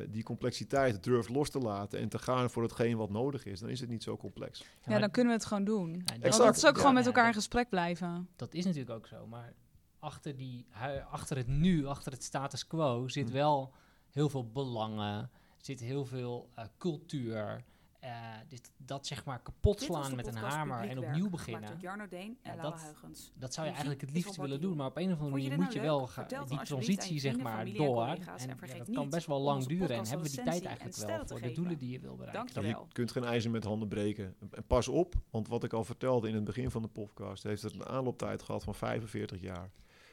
eh, 0.00 0.08
die 0.10 0.22
complexiteit 0.22 1.02
durft 1.04 1.28
los 1.28 1.50
te 1.50 1.58
laten... 1.58 1.98
en 1.98 2.08
te 2.08 2.18
gaan 2.18 2.50
voor 2.50 2.62
hetgeen 2.62 2.96
wat 2.96 3.10
nodig 3.10 3.44
is, 3.44 3.60
dan 3.60 3.68
is 3.68 3.80
het 3.80 3.88
niet 3.88 4.02
zo 4.02 4.16
complex. 4.16 4.64
Ja, 4.86 4.98
dan 4.98 5.10
kunnen 5.10 5.32
we 5.32 5.38
het 5.38 5.48
gewoon 5.48 5.64
doen. 5.64 5.92
Ja, 6.04 6.18
dat- 6.28 6.36
dat 6.38 6.56
is 6.56 6.66
ook 6.66 6.74
Ja. 6.74 6.78
gewoon 6.80 6.94
met 6.94 7.06
elkaar 7.06 7.26
in 7.26 7.32
dat- 7.32 7.34
gesprek 7.46 7.68
blijven. 7.68 8.28
Dat 8.36 8.54
is 8.54 8.64
natuurlijk 8.64 8.90
ook 8.90 9.06
zo, 9.06 9.26
maar 9.26 9.52
achter, 9.98 10.36
die, 10.36 10.66
achter 11.10 11.36
het 11.36 11.46
nu, 11.46 11.86
achter 11.86 12.12
het 12.12 12.22
status 12.24 12.66
quo, 12.66 13.08
zit 13.08 13.28
Hm. 13.28 13.32
wel 13.34 13.72
heel 14.10 14.28
veel 14.28 14.50
belangen, 14.50 15.30
zit 15.56 15.80
heel 15.80 16.04
veel 16.04 16.48
eh, 16.54 16.64
cultuur. 16.78 17.64
Eh, 18.06 18.12
dit, 18.48 18.70
dat 18.76 19.06
zeg 19.06 19.24
maar 19.24 19.42
kapot 19.42 19.80
slaan 19.80 20.16
met 20.16 20.26
een 20.26 20.36
hamer 20.36 20.88
en 20.88 20.98
opnieuw 20.98 21.30
beginnen. 21.30 21.78
Jarno 21.80 22.08
Deen 22.08 22.38
en 22.42 22.56
Ja, 22.56 22.62
Lara 22.62 22.92
dat- 23.34 23.54
zou 23.54 23.66
je 23.66 23.72
eigenlijk 23.72 24.00
het 24.00 24.10
liefst 24.10 24.36
willen 24.36 24.60
doen, 24.60 24.76
maar 24.76 24.86
op 24.86 24.96
een 24.96 25.12
of 25.12 25.20
andere 25.20 25.42
je 25.42 25.48
manier 25.48 25.64
moet 25.64 25.72
je 25.72 25.80
nou 25.80 25.90
wel 25.90 26.06
Vertel 26.06 26.40
het 26.40 26.48
die 26.48 26.62
transitie 26.62 27.14
je 27.14 27.20
zeg 27.20 27.36
maar 27.36 27.72
door. 27.72 28.06
En 28.06 28.48
En 28.48 28.56
vergeet 28.56 28.76
ja, 28.76 28.84
dat 28.84 28.94
kan 28.94 29.10
best 29.10 29.26
wel 29.26 29.40
lang 29.40 29.64
duren 29.64 29.96
en 29.96 30.06
hebben 30.06 30.26
we 30.26 30.36
die 30.36 30.44
tijd 30.44 30.60
en 30.60 30.66
eigenlijk 30.66 30.96
wel 30.96 31.26
voor 31.26 31.40
de 31.40 31.52
doelen 31.52 31.78
die 31.78 31.90
je 31.90 32.00
wil 32.00 32.16
bereiken. 32.16 32.44
Dank 32.54 32.66
je 32.66 32.72
wel. 32.72 32.84
je 32.86 32.92
kunt 32.92 33.10
geen 33.10 33.24
ijzer 33.24 33.50
met 33.50 33.64
handen 33.64 33.88
breken. 33.88 34.34
En 34.50 34.64
pas 34.66 34.88
op, 34.88 35.14
want 35.30 35.48
wat 35.48 35.64
ik 35.64 35.72
al 35.72 35.84
vertelde 35.84 36.28
in 36.28 36.34
het 36.34 36.44
begin 36.44 36.70
van 36.70 36.82
de 36.82 36.88
podcast... 36.88 37.42
heeft 37.42 37.62
het 37.62 37.74
een 37.74 37.86
aanlooptijd 37.86 38.42
gehad 38.42 38.64
van 38.64 38.74
45 38.74 39.40
jaar. 39.40 39.70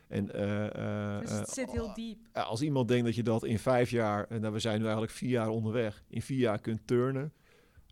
En 0.08 0.34
eh, 0.34 1.16
eh, 1.16 1.22
Dus 1.22 1.32
het 1.32 1.50
zit 1.50 1.72
heel 1.72 1.94
diep. 1.94 2.28
Ja, 2.34 2.42
als 2.42 2.62
iemand 2.62 2.88
denkt 2.88 3.06
dat 3.06 3.16
je 3.16 3.24
dat 3.24 3.44
in 3.44 3.60
vijf 3.60 3.90
jaar, 3.90 4.26
en 4.30 4.42
nou, 4.42 4.54
we 4.54 4.60
zijn 4.60 4.76
nu 4.78 4.84
eigenlijk 4.84 5.14
vier 5.14 5.30
jaar 5.30 5.50
onderweg, 5.50 6.04
in 6.08 6.22
vier 6.22 6.38
jaar 6.38 6.60
kunt 6.60 6.88
turnen, 6.88 7.34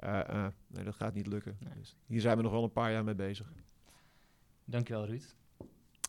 eh, 0.01 0.19
eh, 0.19 0.51
nee, 0.67 0.83
dat 0.83 0.95
gaat 0.95 1.13
niet 1.13 1.27
lukken. 1.27 1.57
Nee. 1.59 1.73
Dus 1.73 1.95
hier 2.05 2.21
zijn 2.21 2.37
we 2.37 2.43
nog 2.43 2.51
wel 2.51 2.63
een 2.63 2.71
paar 2.71 2.91
jaar 2.91 3.03
mee 3.03 3.15
bezig. 3.15 3.53
Dankjewel 4.65 5.05
Ruud. 5.05 5.35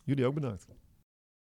Jullie 0.04 0.26
ook 0.26 0.34
bedankt. 0.34 0.66